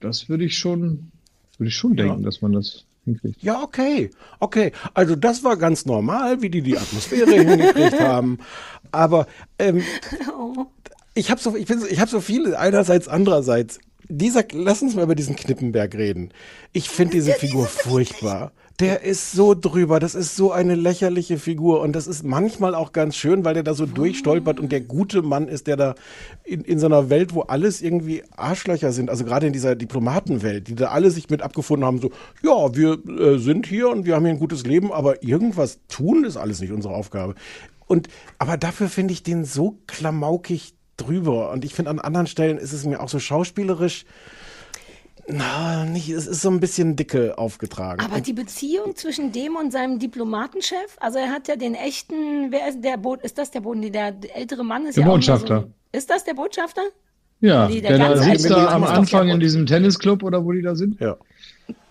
das 0.00 0.28
würde 0.28 0.44
ich 0.44 0.58
schon, 0.58 1.10
würde 1.56 1.68
ich 1.68 1.76
schon 1.76 1.96
denken, 1.96 2.22
dass 2.24 2.42
man 2.42 2.52
das 2.52 2.84
hinkriegt. 3.10 3.42
Ja, 3.42 3.62
okay. 3.62 4.10
Okay. 4.38 4.72
Also 4.94 5.16
das 5.16 5.44
war 5.44 5.56
ganz 5.56 5.86
normal, 5.86 6.42
wie 6.42 6.50
die 6.50 6.62
die 6.62 6.78
Atmosphäre 6.78 7.30
hingekriegt 7.32 8.00
haben. 8.00 8.38
Aber 8.92 9.26
ähm, 9.58 9.82
Oh. 10.32 10.66
ich 11.14 11.30
habe 11.30 11.40
so, 11.40 11.54
ich, 11.56 11.66
bin 11.66 11.82
ich 11.88 12.00
hab 12.00 12.08
so 12.08 12.20
viele 12.20 12.58
einerseits, 12.58 13.08
andererseits. 13.08 13.78
Dieser, 14.08 14.44
lass 14.52 14.82
uns 14.82 14.96
mal 14.96 15.04
über 15.04 15.14
diesen 15.14 15.36
Knippenberg 15.36 15.94
reden. 15.94 16.32
Ich 16.72 16.88
finde 16.88 17.14
diese 17.14 17.32
Figur 17.32 17.66
furchtbar. 17.66 18.52
Der 18.80 19.02
ist 19.02 19.32
so 19.32 19.54
drüber, 19.54 20.00
das 20.00 20.14
ist 20.14 20.36
so 20.36 20.52
eine 20.52 20.74
lächerliche 20.74 21.38
Figur 21.38 21.82
und 21.82 21.92
das 21.94 22.06
ist 22.06 22.24
manchmal 22.24 22.74
auch 22.74 22.92
ganz 22.92 23.14
schön, 23.14 23.44
weil 23.44 23.52
der 23.52 23.62
da 23.62 23.74
so 23.74 23.84
durchstolpert 23.84 24.58
und 24.58 24.72
der 24.72 24.80
gute 24.80 25.20
Mann 25.20 25.48
ist, 25.48 25.66
der 25.66 25.76
da 25.76 25.94
in, 26.44 26.62
in 26.62 26.78
so 26.78 26.86
einer 26.86 27.10
Welt, 27.10 27.34
wo 27.34 27.42
alles 27.42 27.82
irgendwie 27.82 28.22
Arschlöcher 28.34 28.92
sind, 28.92 29.10
also 29.10 29.26
gerade 29.26 29.46
in 29.46 29.52
dieser 29.52 29.76
Diplomatenwelt, 29.76 30.66
die 30.68 30.76
da 30.76 30.88
alle 30.88 31.10
sich 31.10 31.28
mit 31.28 31.42
abgefunden 31.42 31.84
haben, 31.84 32.00
so, 32.00 32.10
ja, 32.42 32.74
wir 32.74 32.98
äh, 33.06 33.38
sind 33.38 33.66
hier 33.66 33.90
und 33.90 34.06
wir 34.06 34.14
haben 34.14 34.24
hier 34.24 34.32
ein 34.32 34.40
gutes 34.40 34.64
Leben, 34.64 34.92
aber 34.92 35.22
irgendwas 35.22 35.80
tun 35.88 36.24
ist 36.24 36.38
alles 36.38 36.62
nicht 36.62 36.72
unsere 36.72 36.94
Aufgabe. 36.94 37.34
Und, 37.86 38.08
aber 38.38 38.56
dafür 38.56 38.88
finde 38.88 39.12
ich 39.12 39.22
den 39.22 39.44
so 39.44 39.76
klamaukig 39.88 40.72
drüber 40.96 41.50
und 41.50 41.66
ich 41.66 41.74
finde 41.74 41.90
an 41.90 41.98
anderen 41.98 42.26
Stellen 42.26 42.56
ist 42.56 42.72
es 42.72 42.86
mir 42.86 43.00
auch 43.00 43.10
so 43.10 43.18
schauspielerisch, 43.18 44.06
na, 45.32 45.84
nicht, 45.84 46.08
es 46.10 46.26
ist 46.26 46.42
so 46.42 46.50
ein 46.50 46.60
bisschen 46.60 46.96
dicke 46.96 47.36
aufgetragen. 47.38 48.00
Aber 48.04 48.20
die 48.20 48.32
Beziehung 48.32 48.96
zwischen 48.96 49.32
dem 49.32 49.56
und 49.56 49.72
seinem 49.72 49.98
Diplomatenchef, 49.98 50.96
also 51.00 51.18
er 51.18 51.30
hat 51.30 51.48
ja 51.48 51.56
den 51.56 51.74
echten, 51.74 52.50
wer 52.50 52.68
ist 52.68 52.82
der 52.82 52.96
Bo 52.96 53.14
ist 53.16 53.38
das 53.38 53.50
der 53.50 53.60
Boden, 53.60 53.90
der 53.92 54.14
ältere 54.34 54.64
Mann 54.64 54.86
ist 54.86 54.96
Der 54.96 55.04
ja 55.04 55.10
Botschafter. 55.10 55.60
So, 55.62 55.98
ist 55.98 56.10
das 56.10 56.24
der 56.24 56.34
Botschafter? 56.34 56.82
Ja, 57.40 57.68
Nee, 57.68 57.80
der, 57.80 57.98
da 57.98 58.08
ganz 58.08 58.24
sitzt 58.24 58.50
alte 58.52 58.66
da 58.66 58.68
am 58.74 58.84
Anfang 58.84 59.26
der 59.26 59.34
in 59.34 59.40
diesem 59.40 59.66
Tennisclub 59.66 60.22
oder 60.22 60.44
wo 60.44 60.52
die 60.52 60.62
da 60.62 60.74
sind. 60.74 61.00
Ja. 61.00 61.16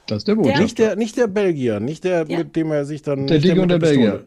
Das 0.08 0.20
ist 0.20 0.28
der 0.28 0.36
Botschafter. 0.36 0.62
Nicht 0.62 0.80
der, 0.80 0.96
nicht 0.96 1.18
der 1.18 1.28
Belgier, 1.28 1.80
nicht 1.80 2.04
der, 2.04 2.26
Ja. 2.28 2.40
mit 2.40 2.56
dem 2.56 2.72
er 2.72 2.86
sich 2.86 3.02
dann. 3.02 3.28
der 3.28 3.40
Dicke 3.40 3.62
und 3.62 3.70
der 3.70 3.80
Pistole. 3.80 4.12
Belgier. 4.12 4.26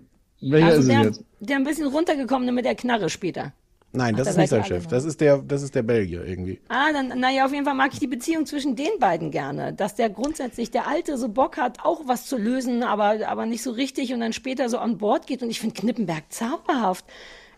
Welcher 0.52 0.66
also 0.66 0.80
ist 0.80 0.88
der, 0.88 1.02
jetzt? 1.02 1.24
der 1.40 1.56
ein 1.56 1.64
bisschen 1.64 1.86
runtergekommene 1.86 2.50
mit 2.52 2.64
der 2.64 2.74
Knarre 2.74 3.08
später. 3.08 3.52
Nein, 3.95 4.16
das 4.16 4.26
Ach, 4.26 4.30
ist 4.30 4.36
da 4.36 4.40
nicht 4.40 4.51
seid 4.51 4.61
sein 4.62 4.68
Chef. 4.68 4.84
noch. 4.84 4.90
Das 4.90 5.05
ist 5.05 5.20
der, 5.20 5.38
das 5.38 5.62
ist 5.62 5.74
der 5.74 5.82
Belgier 5.82 6.24
irgendwie. 6.24 6.61
Ah, 6.68 6.93
dann, 6.93 7.09
naja, 7.20 7.45
auf 7.45 7.53
jeden 7.53 7.64
Fall 7.66 7.74
mag 7.74 7.93
ich 7.93 7.99
die 7.99 8.07
Beziehung 8.07 8.47
zwischen 8.47 8.74
den 8.74 8.99
beiden 8.99 9.30
gerne. 9.30 9.74
Dass 9.74 9.95
der 9.95 10.09
grundsätzlich, 10.09 10.70
der 10.70 10.86
Alte 10.88 11.18
so 11.18 11.28
Bock 11.28 11.59
hat, 11.59 11.84
auch 11.84 12.03
was 12.07 12.24
zu 12.24 12.38
lösen, 12.38 12.82
aber, 12.82 13.28
aber 13.28 13.45
nicht 13.45 13.62
so 13.62 13.70
richtig 13.70 14.14
und 14.14 14.20
dann 14.20 14.32
später 14.32 14.70
so 14.70 14.78
an 14.78 14.97
Bord 14.97 15.26
geht. 15.26 15.43
Und 15.43 15.51
ich 15.51 15.61
finde 15.61 15.78
Knippenberg 15.78 16.24
zauberhaft. 16.30 17.05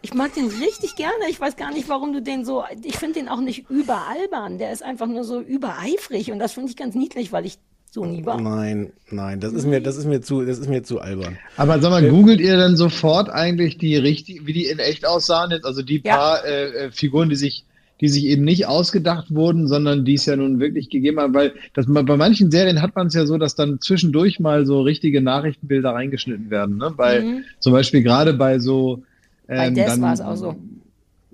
Ich 0.03 0.13
mag 0.13 0.35
den 0.35 0.49
richtig 0.49 0.97
gerne. 0.97 1.31
Ich 1.31 1.41
weiß 1.41 1.57
gar 1.57 1.71
nicht, 1.73 1.89
warum 1.89 2.13
du 2.13 2.21
den 2.21 2.45
so, 2.45 2.65
ich 2.83 2.99
finde 2.99 3.21
den 3.21 3.29
auch 3.29 3.41
nicht 3.41 3.71
überalbern. 3.71 4.59
Der 4.59 4.73
ist 4.73 4.83
einfach 4.83 5.07
nur 5.07 5.25
so 5.25 5.41
übereifrig 5.41 6.31
und 6.33 6.41
das 6.41 6.53
finde 6.53 6.69
ich 6.69 6.77
ganz 6.77 6.95
niedlich, 6.95 7.33
weil 7.33 7.47
ich 7.47 7.59
so 7.95 8.05
nie 8.05 8.27
war. 8.27 8.41
Nein, 8.41 8.93
nein, 9.11 9.39
das 9.41 9.53
ist 9.53 9.67
mir, 9.67 9.81
das 9.81 9.97
ist 9.97 10.05
mir 10.07 10.21
zu, 10.21 10.45
das 10.45 10.59
ist 10.59 10.69
mir 10.69 10.83
zu 10.83 11.01
albern. 11.01 11.39
Aber 11.57 11.79
sag 11.81 11.91
mal, 11.91 12.03
googelt 12.09 12.41
ihr 12.41 12.57
dann 12.57 12.77
sofort 12.77 13.31
eigentlich 13.31 13.79
die 13.79 13.97
richtig, 13.97 14.47
wie 14.47 14.53
die 14.53 14.67
in 14.67 14.81
echt 14.81 15.07
aussahen 15.07 15.53
jetzt? 15.53 15.65
Also 15.65 15.83
die 15.83 16.03
Ja. 16.05 16.17
paar 16.17 16.45
äh, 16.45 16.65
äh, 16.87 16.91
Figuren, 16.91 17.29
die 17.29 17.37
sich, 17.37 17.65
die 18.01 18.09
sich 18.09 18.25
eben 18.25 18.43
nicht 18.43 18.67
ausgedacht 18.67 19.33
wurden, 19.33 19.69
sondern 19.69 20.05
die 20.05 20.15
es 20.15 20.27
ja 20.27 20.35
nun 20.35 20.59
wirklich 20.59 20.91
gegeben 20.91 21.21
haben, 21.21 21.33
weil 21.35 21.53
das 21.75 21.87
bei 21.89 22.03
bei 22.03 22.17
manchen 22.17 22.51
Serien 22.51 22.83
hat 22.83 22.97
man 22.97 23.07
es 23.07 23.15
ja 23.15 23.25
so, 23.27 23.39
dass 23.39 23.55
dann 23.55 23.81
zwischendurch 23.81 24.41
mal 24.41 24.67
so 24.67 24.83
richtige 24.83 25.23
Nachrichtenbilder 25.23 25.91
reingeschnitten 25.91 26.51
werden, 26.51 26.77
ne? 26.79 26.93
Bei 26.97 27.21
Mhm. 27.23 27.45
zum 27.61 27.73
Beispiel 27.73 28.03
gerade 28.03 28.35
bei 28.35 28.59
so 28.59 29.05
Bei 29.47 29.69
ähm, 29.69 29.75
Des 29.77 29.87
dann- 29.87 30.03
war 30.03 30.13
es 30.13 30.21
auch 30.21 30.35
so. 30.37 30.57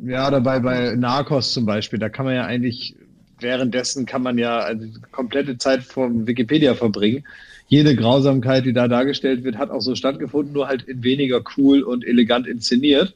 Ja, 0.02 0.28
oder 0.28 0.40
bei, 0.40 0.58
bei 0.60 0.94
Narcos 0.96 1.52
zum 1.52 1.64
Beispiel, 1.66 1.98
da 1.98 2.08
kann 2.10 2.24
man 2.26 2.34
ja 2.34 2.44
eigentlich, 2.44 2.94
währenddessen 3.42 4.06
kann 4.06 4.22
man 4.22 4.38
ja 4.38 4.58
also 4.58 4.86
komplette 5.10 5.58
Zeit 5.58 5.82
vom 5.82 6.26
Wikipedia 6.26 6.74
verbringen. 6.74 7.24
jede 7.68 7.94
Grausamkeit, 7.94 8.66
die 8.66 8.72
da 8.72 8.88
dargestellt 8.88 9.44
wird, 9.44 9.56
hat 9.56 9.70
auch 9.70 9.80
so 9.80 9.94
stattgefunden, 9.94 10.52
nur 10.52 10.66
halt 10.66 10.82
in 10.82 11.04
weniger 11.04 11.40
cool 11.56 11.82
und 11.82 12.04
elegant 12.04 12.48
inszeniert. 12.48 13.14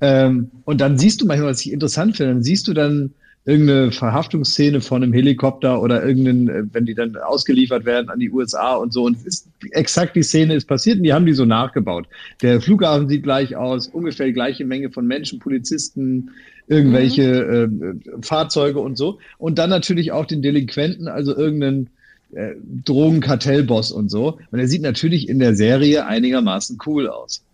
Ähm, 0.00 0.50
und 0.64 0.80
dann 0.80 0.98
siehst 0.98 1.20
du 1.20 1.26
manchmal, 1.26 1.50
was 1.50 1.60
ich 1.60 1.70
interessant 1.70 2.16
finde, 2.16 2.32
dann 2.32 2.42
siehst 2.42 2.66
du 2.66 2.72
dann 2.72 3.12
irgendeine 3.46 3.92
Verhaftungsszene 3.92 4.80
von 4.80 5.02
einem 5.02 5.12
Helikopter 5.12 5.82
oder 5.82 6.04
irgendeinen, 6.04 6.48
äh, 6.48 6.62
wenn 6.72 6.86
die 6.86 6.94
dann 6.94 7.16
ausgeliefert 7.16 7.84
werden 7.84 8.08
an 8.08 8.18
die 8.18 8.30
USA 8.30 8.74
und 8.76 8.92
so. 8.92 9.04
Und 9.04 9.24
ist 9.26 9.48
exakt 9.72 10.16
die 10.16 10.22
Szene 10.22 10.54
ist 10.54 10.66
passiert 10.66 10.96
und 10.96 11.04
die 11.04 11.12
haben 11.12 11.26
die 11.26 11.34
so 11.34 11.44
nachgebaut. 11.44 12.06
Der 12.40 12.60
Flughafen 12.60 13.08
sieht 13.08 13.22
gleich 13.22 13.54
aus, 13.54 13.88
ungefähr 13.88 14.26
die 14.26 14.32
gleiche 14.32 14.64
Menge 14.64 14.90
von 14.90 15.06
Menschen, 15.06 15.40
Polizisten, 15.40 16.30
irgendwelche 16.66 17.68
Mhm. 17.70 18.02
äh, 18.18 18.22
Fahrzeuge 18.22 18.80
und 18.80 18.96
so. 18.96 19.18
Und 19.38 19.58
dann 19.58 19.70
natürlich 19.70 20.12
auch 20.12 20.26
den 20.26 20.42
Delinquenten, 20.42 21.08
also 21.08 21.36
irgendeinen 21.36 21.90
äh, 22.34 22.54
Drogenkartellboss 22.84 23.92
und 23.92 24.10
so. 24.10 24.38
Und 24.50 24.58
er 24.58 24.66
sieht 24.68 24.82
natürlich 24.82 25.28
in 25.28 25.38
der 25.38 25.54
Serie 25.54 26.06
einigermaßen 26.06 26.78
cool 26.86 27.08
aus. 27.08 27.44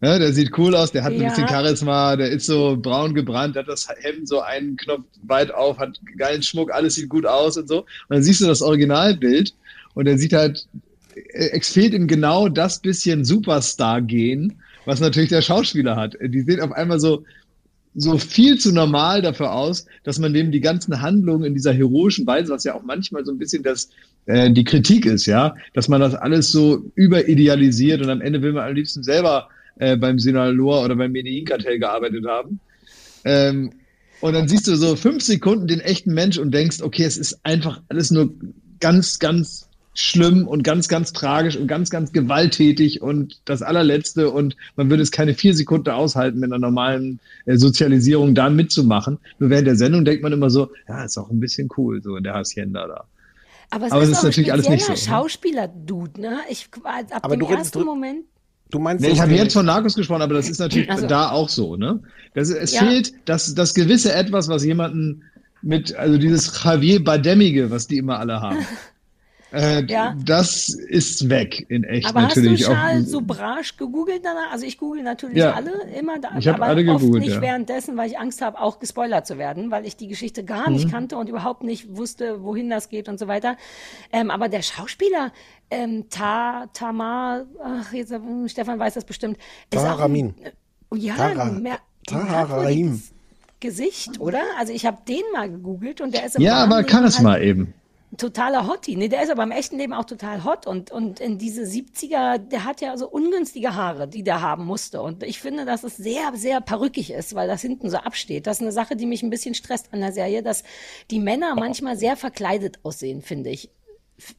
Ja, 0.00 0.18
der 0.18 0.32
sieht 0.32 0.56
cool 0.58 0.74
aus, 0.74 0.92
der 0.92 1.02
hat 1.04 1.14
ein 1.14 1.20
Ja. 1.20 1.28
bisschen 1.28 1.48
Charisma, 1.48 2.16
der 2.16 2.28
ist 2.30 2.46
so 2.46 2.76
braun 2.80 3.14
gebrannt, 3.14 3.56
hat 3.56 3.68
das 3.68 3.88
Hemd 4.00 4.28
so 4.28 4.40
einen 4.40 4.76
Knopf 4.76 5.04
weit 5.22 5.52
auf, 5.52 5.78
hat 5.78 5.98
geilen 6.18 6.42
Schmuck, 6.42 6.72
alles 6.72 6.94
sieht 6.96 7.08
gut 7.08 7.26
aus 7.26 7.56
und 7.56 7.68
so. 7.68 7.80
Und 7.80 7.86
dann 8.08 8.22
siehst 8.22 8.40
du 8.40 8.46
das 8.46 8.60
Originalbild 8.62 9.54
und 9.94 10.06
er 10.06 10.18
sieht 10.18 10.32
halt, 10.34 10.66
äh, 11.14 11.50
es 11.58 11.70
fehlt 11.70 11.94
ihm 11.94 12.06
genau 12.06 12.48
das 12.48 12.80
bisschen 12.80 13.24
Superstar-Gen, 13.24 14.60
was 14.84 15.00
natürlich 15.00 15.30
der 15.30 15.42
Schauspieler 15.42 15.96
hat. 15.96 16.16
Die 16.20 16.40
sehen 16.42 16.60
auf 16.60 16.72
einmal 16.72 17.00
so, 17.00 17.24
so 17.94 18.18
viel 18.18 18.58
zu 18.58 18.72
normal 18.72 19.22
dafür 19.22 19.52
aus, 19.52 19.86
dass 20.02 20.18
man 20.18 20.34
dem 20.34 20.50
die 20.50 20.60
ganzen 20.60 21.00
Handlungen 21.00 21.44
in 21.44 21.54
dieser 21.54 21.72
heroischen 21.72 22.26
Weise, 22.26 22.52
was 22.52 22.64
ja 22.64 22.74
auch 22.74 22.82
manchmal 22.82 23.24
so 23.24 23.32
ein 23.32 23.38
bisschen 23.38 23.62
das, 23.62 23.88
äh, 24.26 24.50
die 24.50 24.64
Kritik 24.64 25.06
ist, 25.06 25.26
ja, 25.26 25.54
dass 25.74 25.88
man 25.88 26.00
das 26.00 26.14
alles 26.14 26.50
so 26.50 26.90
überidealisiert 26.94 28.02
und 28.02 28.10
am 28.10 28.20
Ende 28.20 28.42
will 28.42 28.52
man 28.52 28.68
am 28.68 28.74
liebsten 28.74 29.02
selber 29.02 29.48
äh, 29.76 29.96
beim 29.96 30.18
Sinaloa 30.18 30.84
oder 30.84 30.96
beim 30.96 31.12
Medellin-Kartell 31.12 31.78
gearbeitet 31.78 32.24
haben. 32.26 32.60
Ähm, 33.24 33.72
und 34.20 34.32
dann 34.32 34.48
siehst 34.48 34.66
du 34.66 34.76
so 34.76 34.96
fünf 34.96 35.22
Sekunden 35.22 35.66
den 35.66 35.80
echten 35.80 36.14
Mensch 36.14 36.38
und 36.38 36.52
denkst, 36.52 36.80
okay, 36.82 37.04
es 37.04 37.16
ist 37.16 37.40
einfach 37.44 37.82
alles 37.88 38.10
nur 38.10 38.32
ganz, 38.80 39.18
ganz 39.18 39.68
schlimm 39.94 40.46
und 40.48 40.62
ganz, 40.64 40.88
ganz 40.88 41.12
tragisch 41.12 41.56
und 41.56 41.68
ganz, 41.68 41.88
ganz 41.88 42.12
gewalttätig 42.12 43.00
und 43.00 43.40
das 43.44 43.62
allerletzte 43.62 44.30
und 44.30 44.56
man 44.76 44.90
würde 44.90 45.02
es 45.02 45.10
keine 45.12 45.34
vier 45.34 45.54
Sekunden 45.54 45.90
aushalten, 45.90 46.40
mit 46.40 46.50
einer 46.50 46.58
normalen 46.58 47.20
äh, 47.46 47.56
Sozialisierung 47.56 48.34
da 48.34 48.50
mitzumachen. 48.50 49.18
Nur 49.38 49.50
während 49.50 49.68
der 49.68 49.76
Sendung 49.76 50.04
denkt 50.04 50.22
man 50.22 50.32
immer 50.32 50.50
so, 50.50 50.70
ja, 50.88 51.04
ist 51.04 51.16
auch 51.16 51.30
ein 51.30 51.38
bisschen 51.40 51.68
cool, 51.76 52.02
so 52.02 52.18
der 52.18 52.34
Hacienda 52.34 52.86
da. 52.88 53.04
Aber 53.70 53.86
es 53.86 53.92
Aber 53.92 54.02
ist, 54.02 54.08
es 54.08 54.12
ist 54.14 54.18
auch 54.18 54.24
natürlich 54.24 54.52
alles 54.52 54.68
nicht 54.68 54.84
so, 54.84 54.92
ne? 54.92 54.98
Schauspieler-Dude, 54.98 56.20
ne? 56.20 56.38
Ich, 56.50 56.68
ab 56.82 57.20
Aber 57.22 57.36
dem 57.36 57.40
du 57.40 57.46
ersten 57.54 57.78
drü- 57.78 57.84
Moment. 57.84 58.24
Du 58.70 58.78
meinst 58.80 59.04
Nee, 59.04 59.12
ich 59.12 59.20
habe 59.20 59.32
jetzt 59.32 59.52
von 59.52 59.66
Narcos 59.66 59.94
gesprochen, 59.94 60.22
aber 60.22 60.34
das 60.34 60.48
ist 60.48 60.58
natürlich 60.58 60.90
Also- 60.90 61.06
da 61.06 61.30
auch 61.30 61.48
so, 61.48 61.76
ne? 61.76 62.00
Das, 62.34 62.50
es 62.50 62.72
Ja. 62.74 62.80
fehlt 62.84 63.12
das, 63.26 63.54
das 63.54 63.74
gewisse 63.74 64.12
Etwas, 64.12 64.48
was 64.48 64.64
jemanden 64.64 65.22
mit, 65.62 65.94
also 65.94 66.18
dieses 66.18 66.62
Javier 66.64 67.02
Bademige, 67.02 67.70
was 67.70 67.86
die 67.86 67.98
immer 67.98 68.18
alle 68.18 68.40
haben. 68.40 68.58
äh, 69.54 69.84
Ja. 69.86 70.14
Das 70.24 70.68
ist 70.68 71.28
weg 71.30 71.64
in 71.68 71.84
echt 71.84 72.06
Aber 72.08 72.22
hast 72.22 72.36
du 72.36 72.40
natürlich. 72.40 72.64
Charles 72.64 73.06
auch, 73.08 73.10
Sobrasch 73.12 73.76
gegoogelt 73.76 74.20
danach? 74.24 74.52
Also 74.52 74.66
ich 74.66 74.76
google 74.78 75.02
natürlich 75.02 75.38
Ja. 75.38 75.52
alle 75.54 75.72
immer, 75.98 76.18
da, 76.18 76.30
Ich 76.38 76.46
hab 76.48 76.56
aber 76.56 76.66
alle 76.66 76.90
oft 76.90 77.00
gegoogelt, 77.00 77.24
nicht 77.24 77.34
ja. 77.36 77.40
währenddessen, 77.40 77.96
weil 77.96 78.10
ich 78.10 78.18
Angst 78.18 78.42
habe, 78.42 78.60
auch 78.60 78.78
gespoilert 78.78 79.26
zu 79.26 79.38
werden, 79.38 79.70
weil 79.70 79.86
ich 79.86 79.96
die 79.96 80.08
Geschichte 80.08 80.44
gar 80.44 80.68
nicht 80.70 80.86
Mhm. 80.86 80.90
kannte 80.90 81.16
und 81.16 81.28
überhaupt 81.28 81.62
nicht 81.62 81.96
wusste, 81.96 82.42
wohin 82.42 82.68
das 82.70 82.88
geht 82.88 83.08
und 83.08 83.18
so 83.18 83.28
weiter. 83.28 83.56
Ähm, 84.12 84.30
aber 84.30 84.48
der 84.48 84.62
Schauspieler, 84.62 85.32
ähm, 85.70 86.06
Ta, 86.10 86.66
Tamar, 86.72 87.44
ach, 87.62 87.92
jetzt, 87.92 88.12
äh, 88.12 88.18
Stefan 88.46 88.78
weiß 88.78 88.94
das 88.94 89.04
bestimmt. 89.04 89.38
Taharamin. 89.70 90.34
Oh 90.90 90.96
ja, 90.96 91.14
Tara- 91.16 91.50
Gesicht, 93.60 94.20
oder? 94.20 94.42
Also 94.58 94.72
ich 94.74 94.84
habe 94.84 94.98
den 95.08 95.22
mal 95.32 95.48
gegoogelt 95.50 96.00
und 96.02 96.12
der 96.14 96.26
ist 96.26 96.36
im 96.36 96.42
ja, 96.42 96.56
aber 96.56 96.86
Charisma 96.86 97.36
Leben 97.36 97.40
halt 97.40 97.42
eben. 97.42 97.74
Totaler 98.16 98.66
Hottie. 98.66 98.96
Nee, 98.96 99.08
der 99.08 99.22
ist 99.22 99.30
aber 99.30 99.42
im 99.42 99.50
echten 99.50 99.78
Leben 99.78 99.92
auch 99.92 100.04
total 100.04 100.44
hot 100.44 100.66
und, 100.66 100.90
und 100.90 101.20
in 101.20 101.38
diese 101.38 101.62
70er, 101.62 102.38
der 102.38 102.64
hat 102.64 102.80
ja 102.80 102.96
so 102.96 103.08
ungünstige 103.08 103.74
Haare, 103.74 104.08
die 104.08 104.22
der 104.22 104.40
haben 104.40 104.64
musste. 104.64 105.02
Und 105.02 105.22
ich 105.22 105.40
finde, 105.40 105.64
dass 105.64 105.84
es 105.84 105.96
sehr, 105.96 106.32
sehr 106.34 106.60
perückig 106.60 107.10
ist, 107.10 107.34
weil 107.34 107.48
das 107.48 107.62
hinten 107.62 107.90
so 107.90 107.96
absteht. 107.96 108.46
Das 108.46 108.58
ist 108.58 108.62
eine 108.62 108.72
Sache, 108.72 108.96
die 108.96 109.06
mich 109.06 109.22
ein 109.22 109.30
bisschen 109.30 109.54
stresst 109.54 109.92
an 109.92 110.00
der 110.00 110.12
Serie, 110.12 110.42
dass 110.42 110.64
die 111.10 111.20
Männer 111.20 111.54
manchmal 111.54 111.96
sehr 111.96 112.16
verkleidet 112.16 112.78
aussehen, 112.82 113.22
finde 113.22 113.50
ich. 113.50 113.70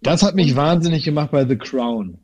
Das 0.01 0.23
hat 0.23 0.35
mich 0.35 0.55
wahnsinnig 0.55 1.03
gemacht 1.03 1.31
bei 1.31 1.47
The 1.47 1.57
Crown. 1.57 2.19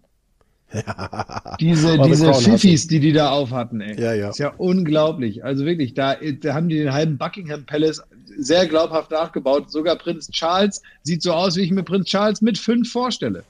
Diese, 1.60 1.97
diese 1.99 2.34
Fiffis, 2.34 2.88
die 2.88 3.02
die 3.02 3.12
da 3.12 3.32
aufhatten, 3.32 3.82
ey. 3.82 3.99
Ja, 3.99 4.14
ja. 4.14 4.30
Ist 4.30 4.39
ja 4.39 4.54
unglaublich. 4.58 5.43
Also 5.43 5.66
wirklich, 5.66 5.93
da, 5.93 6.16
da 6.16 6.54
haben 6.54 6.70
die 6.70 6.78
den 6.78 6.93
halben 6.93 7.18
Buckingham 7.18 7.66
Palace 7.66 8.02
sehr 8.38 8.68
glaubhaft 8.68 9.12
nachgebaut. 9.12 9.72
Sogar 9.72 9.96
Prinz 9.96 10.30
Charles 10.30 10.82
sieht 11.04 11.22
so 11.22 11.34
aus, 11.34 11.56
wie 11.56 11.62
ich 11.62 11.72
mir 11.72 11.84
Prinz 11.84 12.08
Charles 12.08 12.42
mit 12.42 12.58
fünf 12.58 12.92
vorstelle. 12.92 13.44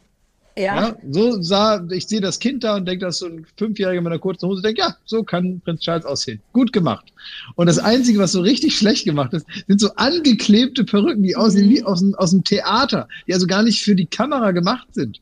Ja. 0.57 0.75
Ja, 0.75 0.95
so 1.09 1.41
sah, 1.41 1.85
ich 1.91 2.07
sehe 2.07 2.19
das 2.19 2.39
Kind 2.39 2.63
da 2.63 2.75
und 2.75 2.85
denke, 2.85 3.05
dass 3.05 3.19
so 3.19 3.25
ein 3.25 3.45
Fünfjähriger 3.57 4.01
mit 4.01 4.11
einer 4.11 4.19
kurzen 4.19 4.49
Hose 4.49 4.61
denkt, 4.61 4.79
ja, 4.79 4.97
so 5.05 5.23
kann 5.23 5.61
Prinz 5.61 5.81
Charles 5.81 6.05
aussehen. 6.05 6.41
Gut 6.51 6.73
gemacht. 6.73 7.13
Und 7.55 7.67
das 7.67 7.79
Einzige, 7.79 8.19
was 8.19 8.33
so 8.33 8.41
richtig 8.41 8.77
schlecht 8.77 9.05
gemacht 9.05 9.33
ist, 9.33 9.45
sind 9.67 9.79
so 9.79 9.93
angeklebte 9.95 10.83
Perücken, 10.83 11.23
die 11.23 11.37
aussehen 11.37 11.69
wie 11.69 11.83
aus 11.83 11.99
dem, 11.99 12.15
aus 12.15 12.31
dem 12.31 12.43
Theater, 12.43 13.07
die 13.27 13.33
also 13.33 13.47
gar 13.47 13.63
nicht 13.63 13.81
für 13.81 13.95
die 13.95 14.07
Kamera 14.07 14.51
gemacht 14.51 14.87
sind. 14.93 15.21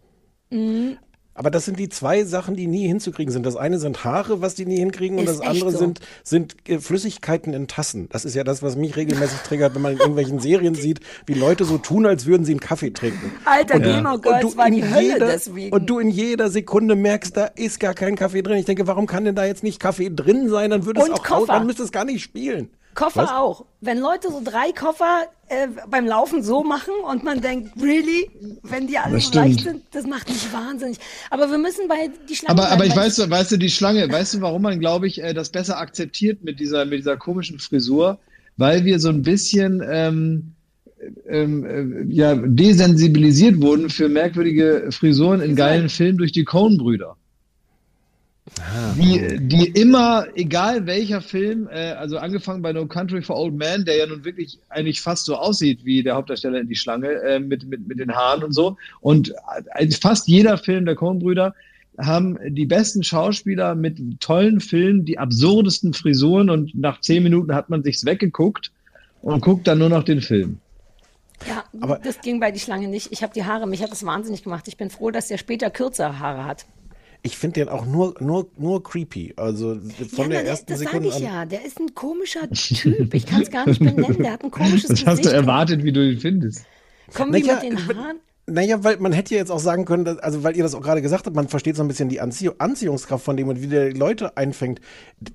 Mhm. 0.49 0.97
Aber 1.39 1.49
das 1.51 1.63
sind 1.63 1.79
die 1.79 1.87
zwei 1.87 2.25
Sachen, 2.25 2.57
die 2.57 2.67
nie 2.67 2.85
hinzukriegen 2.85 3.31
sind. 3.31 3.45
Das 3.45 3.55
eine 3.55 3.79
sind 3.79 4.03
Haare, 4.03 4.41
was 4.41 4.55
die 4.55 4.65
nie 4.65 4.75
hinkriegen, 4.75 5.17
und 5.19 5.23
Ist 5.23 5.39
das 5.39 5.47
andere 5.47 5.71
so. 5.71 5.77
sind, 5.77 6.01
sind 6.21 6.57
äh, 6.67 6.79
Flüssigkeiten 6.79 7.53
in 7.53 7.69
Tassen. 7.69 8.09
Das 8.11 8.25
ist 8.25 8.35
ja 8.35 8.43
das, 8.43 8.61
was 8.61 8.75
mich 8.75 8.97
regelmäßig 8.97 9.39
triggert, 9.47 9.73
wenn 9.73 9.81
man 9.81 9.93
in 9.93 9.99
irgendwelchen 9.99 10.41
Serien 10.41 10.75
sieht, 10.75 10.99
wie 11.27 11.35
Leute 11.35 11.63
so 11.63 11.77
tun, 11.77 12.05
als 12.05 12.25
würden 12.25 12.43
sie 12.43 12.51
einen 12.51 12.59
Kaffee 12.59 12.89
trinken. 12.91 13.31
Alter, 13.45 13.75
Und- 13.75 13.83
Gamer 13.83 14.13
und 14.15 14.21
Girls 14.23 14.41
du 14.51 14.57
war 14.57 14.67
in 14.67 14.73
die 14.73 14.83
Hölle 14.83 15.13
jeder- 15.13 15.27
deswegen. 15.27 15.73
Und 15.73 15.89
du 15.89 15.99
in 15.99 16.09
jeder 16.09 16.49
Sekunde 16.49 16.95
merkst, 16.97 17.37
da 17.37 17.45
ist 17.45 17.79
gar 17.79 17.93
kein 17.93 18.17
Kaffee 18.17 18.41
drin. 18.41 18.57
Ich 18.57 18.65
denke, 18.65 18.85
warum 18.85 19.07
kann 19.07 19.23
denn 19.23 19.35
da 19.35 19.45
jetzt 19.45 19.63
nicht 19.63 19.79
Kaffee 19.79 20.09
drin 20.13 20.49
sein? 20.49 20.71
Dann 20.71 20.85
würde 20.85 20.99
es 20.99 21.07
Und 21.07 21.13
auch 21.13 21.23
Koffer. 21.23 21.37
aus, 21.43 21.47
dann 21.47 21.65
müsste 21.65 21.83
es 21.83 21.93
gar 21.93 22.03
nicht 22.03 22.21
spielen. 22.21 22.67
Koffer 22.95 23.23
Was? 23.23 23.31
auch. 23.31 23.65
Wenn 23.81 23.99
Leute 23.99 24.29
so 24.29 24.41
drei 24.43 24.71
Koffer 24.71 25.23
äh, 25.47 25.67
beim 25.89 26.05
Laufen 26.05 26.43
so 26.43 26.63
machen 26.63 26.93
und 27.09 27.23
man 27.23 27.41
denkt, 27.41 27.71
really? 27.81 28.29
Wenn 28.63 28.87
die 28.87 28.97
alle 28.97 29.19
so 29.19 29.33
leicht 29.33 29.61
sind, 29.61 29.83
das 29.91 30.05
macht 30.05 30.27
mich 30.29 30.51
wahnsinnig. 30.51 30.97
Aber 31.29 31.49
wir 31.49 31.57
müssen 31.57 31.87
bei 31.87 32.09
die 32.27 32.35
Schlange 32.35 32.51
Aber, 32.51 32.67
bleiben, 32.67 32.81
aber 32.81 32.85
ich 32.85 32.95
weiß, 32.95 33.29
weißt 33.29 33.51
du, 33.53 33.57
die 33.57 33.69
Schlange, 33.69 34.11
weißt 34.11 34.35
du, 34.35 34.41
warum 34.41 34.61
man, 34.61 34.79
glaube 34.79 35.07
ich, 35.07 35.23
äh, 35.23 35.33
das 35.33 35.49
besser 35.49 35.77
akzeptiert 35.77 36.43
mit 36.43 36.59
dieser, 36.59 36.85
mit 36.85 36.99
dieser 36.99 37.17
komischen 37.17 37.59
Frisur? 37.59 38.19
Weil 38.57 38.83
wir 38.83 38.99
so 38.99 39.09
ein 39.09 39.21
bisschen 39.21 39.81
ähm, 39.89 40.53
ähm, 41.27 41.65
äh, 41.65 42.13
ja, 42.13 42.35
desensibilisiert 42.35 43.61
wurden 43.61 43.89
für 43.89 44.09
merkwürdige 44.09 44.89
Frisuren 44.91 45.41
in 45.41 45.55
geilen 45.55 45.89
Filmen 45.89 46.17
durch 46.17 46.31
die 46.31 46.43
Coen-Brüder. 46.43 47.15
Die, 48.97 49.37
die 49.39 49.67
immer, 49.67 50.27
egal 50.35 50.85
welcher 50.85 51.21
Film, 51.21 51.67
äh, 51.71 51.91
also 51.91 52.17
angefangen 52.17 52.61
bei 52.61 52.73
No 52.73 52.85
Country 52.85 53.21
for 53.21 53.37
Old 53.37 53.53
Men, 53.53 53.85
der 53.85 53.97
ja 53.97 54.05
nun 54.05 54.25
wirklich 54.25 54.59
eigentlich 54.69 55.01
fast 55.01 55.25
so 55.25 55.35
aussieht 55.35 55.85
wie 55.85 56.03
der 56.03 56.15
Hauptdarsteller 56.15 56.59
in 56.59 56.67
Die 56.67 56.75
Schlange, 56.75 57.09
äh, 57.09 57.39
mit, 57.39 57.67
mit, 57.67 57.87
mit 57.87 57.99
den 57.99 58.13
Haaren 58.13 58.43
und 58.43 58.53
so. 58.53 58.77
Und 59.01 59.33
äh, 59.75 59.89
fast 59.91 60.27
jeder 60.27 60.57
Film 60.57 60.85
der 60.85 60.95
Coen-Brüder 60.95 61.53
haben 61.97 62.37
die 62.47 62.65
besten 62.65 63.03
Schauspieler 63.03 63.75
mit 63.75 63.99
tollen 64.19 64.59
Filmen, 64.61 65.05
die 65.05 65.17
absurdesten 65.17 65.93
Frisuren 65.93 66.49
und 66.49 66.73
nach 66.75 67.01
zehn 67.01 67.23
Minuten 67.23 67.53
hat 67.53 67.69
man 67.69 67.83
sich's 67.83 68.05
weggeguckt 68.05 68.71
und 69.21 69.41
guckt 69.41 69.67
dann 69.67 69.79
nur 69.79 69.89
noch 69.89 70.03
den 70.03 70.21
Film. 70.21 70.59
Ja, 71.47 71.63
das 72.03 72.21
ging 72.21 72.39
bei 72.39 72.51
die 72.51 72.59
Schlange 72.59 72.87
nicht. 72.87 73.11
Ich 73.11 73.23
habe 73.23 73.33
die 73.33 73.45
Haare, 73.45 73.67
mich 73.67 73.81
hat 73.81 73.91
das 73.91 74.05
wahnsinnig 74.05 74.43
gemacht. 74.43 74.67
Ich 74.67 74.77
bin 74.77 74.89
froh, 74.89 75.11
dass 75.11 75.27
der 75.27 75.37
später 75.37 75.69
kürzere 75.69 76.19
Haare 76.19 76.45
hat. 76.45 76.65
Ich 77.21 77.37
finde 77.37 77.55
den 77.61 77.69
auch 77.69 77.85
nur, 77.85 78.15
nur, 78.19 78.47
nur 78.57 78.81
creepy. 78.81 79.33
Also 79.35 79.77
von 80.15 80.29
der 80.29 80.43
na, 80.43 80.49
ersten 80.49 80.67
das 80.71 80.79
sage 80.79 80.91
Sekunde 80.91 81.09
ich 81.09 81.15
an. 81.15 81.21
ja. 81.23 81.45
Der 81.45 81.65
ist 81.65 81.79
ein 81.79 81.93
komischer 81.93 82.49
Typ. 82.53 83.13
Ich 83.13 83.25
kann 83.25 83.41
es 83.41 83.51
gar 83.51 83.67
nicht 83.67 83.79
benennen. 83.79 84.17
Der 84.23 84.33
hat 84.33 84.43
ein 84.43 84.51
komisches 84.51 84.87
Das 84.89 85.05
hast 85.05 85.17
du 85.19 85.23
Gesicht. 85.23 85.33
erwartet, 85.35 85.83
wie 85.83 85.91
du 85.91 86.01
ihn 86.09 86.19
findest. 86.19 86.65
Kommen 87.13 87.33
die 87.33 87.41
Naja, 87.43 87.59
mit 87.61 87.63
den 87.63 87.87
Haaren? 87.97 88.17
Naja, 88.51 88.83
weil 88.83 88.97
man 88.97 89.11
hätte 89.11 89.35
ja 89.35 89.39
jetzt 89.41 89.51
auch 89.51 89.59
sagen 89.59 89.85
können, 89.85 90.05
dass, 90.05 90.17
also 90.17 90.43
weil 90.43 90.55
ihr 90.57 90.63
das 90.63 90.73
auch 90.73 90.81
gerade 90.81 91.03
gesagt 91.03 91.27
habt, 91.27 91.35
man 91.35 91.47
versteht 91.49 91.75
so 91.75 91.83
ein 91.83 91.87
bisschen 91.87 92.09
die 92.09 92.19
Anzie 92.19 92.51
Anziehungskraft 92.57 93.23
von 93.23 93.37
dem 93.37 93.47
und 93.47 93.61
wie 93.61 93.67
der 93.67 93.89
die 93.89 93.99
Leute 93.99 94.37
einfängt. 94.37 94.79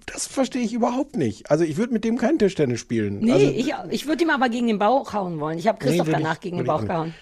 Das 0.06 0.26
verstehe 0.26 0.62
ich 0.62 0.72
überhaupt 0.72 1.16
nicht. 1.16 1.48
Also 1.50 1.62
ich 1.62 1.76
würde 1.76 1.92
mit 1.92 2.02
dem 2.02 2.16
kein 2.18 2.38
Tischtennis 2.40 2.80
spielen. 2.80 3.20
Nee, 3.20 3.32
also, 3.32 3.46
ich, 3.46 3.72
ich 3.90 4.06
würde 4.08 4.24
ihm 4.24 4.30
aber 4.30 4.48
gegen 4.48 4.66
den 4.66 4.78
Bauch 4.80 5.12
hauen 5.12 5.38
wollen. 5.38 5.58
Ich 5.58 5.68
habe 5.68 5.78
Christoph 5.78 6.06
Nee, 6.08 6.12
würd 6.12 6.18
ich- 6.18 6.24
danach 6.24 6.40
gegen 6.40 6.56
den 6.56 6.66
Bauch 6.66 6.82
auch 6.82 6.86
gehauen. 6.86 7.14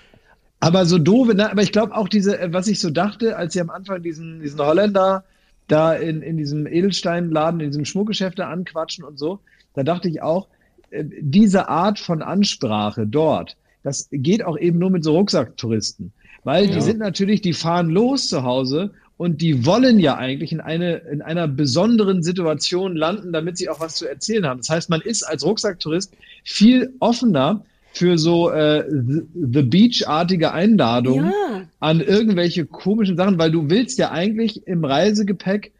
Aber 0.62 0.86
so 0.86 0.96
doof, 0.96 1.34
ne? 1.34 1.50
aber 1.50 1.62
ich 1.62 1.72
glaube 1.72 1.96
auch 1.96 2.08
diese, 2.08 2.38
äh, 2.38 2.52
was 2.52 2.68
ich 2.68 2.78
so 2.78 2.90
dachte, 2.90 3.36
als 3.36 3.52
sie 3.52 3.60
am 3.60 3.68
Anfang 3.68 4.00
diesen, 4.00 4.40
diesen 4.40 4.60
Holländer 4.60 5.24
da 5.66 5.92
in, 5.92 6.22
in 6.22 6.36
diesem 6.36 6.68
Edelsteinladen, 6.68 7.58
in 7.58 7.70
diesem 7.70 7.84
Schmuckgeschäft 7.84 8.38
da 8.38 8.48
anquatschen 8.48 9.02
und 9.04 9.18
so, 9.18 9.40
da 9.74 9.82
dachte 9.82 10.08
ich 10.08 10.22
auch, 10.22 10.46
äh, 10.90 11.02
diese 11.20 11.68
Art 11.68 11.98
von 11.98 12.22
Ansprache 12.22 13.08
dort, 13.08 13.56
das 13.82 14.08
geht 14.12 14.44
auch 14.44 14.56
eben 14.56 14.78
nur 14.78 14.90
mit 14.90 15.02
so 15.02 15.16
Rucksacktouristen. 15.16 16.12
Weil 16.44 16.66
Ja. 16.66 16.74
die 16.76 16.80
sind 16.80 17.00
natürlich, 17.00 17.40
die 17.40 17.54
fahren 17.54 17.90
los 17.90 18.28
zu 18.28 18.44
Hause 18.44 18.92
und 19.16 19.42
die 19.42 19.66
wollen 19.66 19.98
ja 19.98 20.16
eigentlich 20.16 20.52
in, 20.52 20.60
eine, 20.60 20.98
in 20.98 21.22
einer 21.22 21.48
besonderen 21.48 22.22
Situation 22.22 22.94
landen, 22.94 23.32
damit 23.32 23.58
sie 23.58 23.68
auch 23.68 23.80
was 23.80 23.96
zu 23.96 24.06
erzählen 24.06 24.46
haben. 24.46 24.60
Das 24.60 24.70
heißt, 24.70 24.90
man 24.90 25.00
ist 25.00 25.24
als 25.24 25.44
Rucksacktourist 25.44 26.12
viel 26.44 26.94
offener 27.00 27.64
für 27.92 28.18
so 28.18 28.50
äh, 28.50 28.84
The, 28.88 29.62
Beach-artige 29.62 30.52
Einladungen 30.52 31.26
Ja. 31.26 31.62
an 31.80 32.00
irgendwelche 32.00 32.64
komischen 32.64 33.16
Sachen, 33.16 33.38
weil 33.38 33.50
du 33.50 33.68
willst 33.68 33.98
ja 33.98 34.10
eigentlich 34.10 34.66
im 34.66 34.84
Reisegepäck 34.84 35.72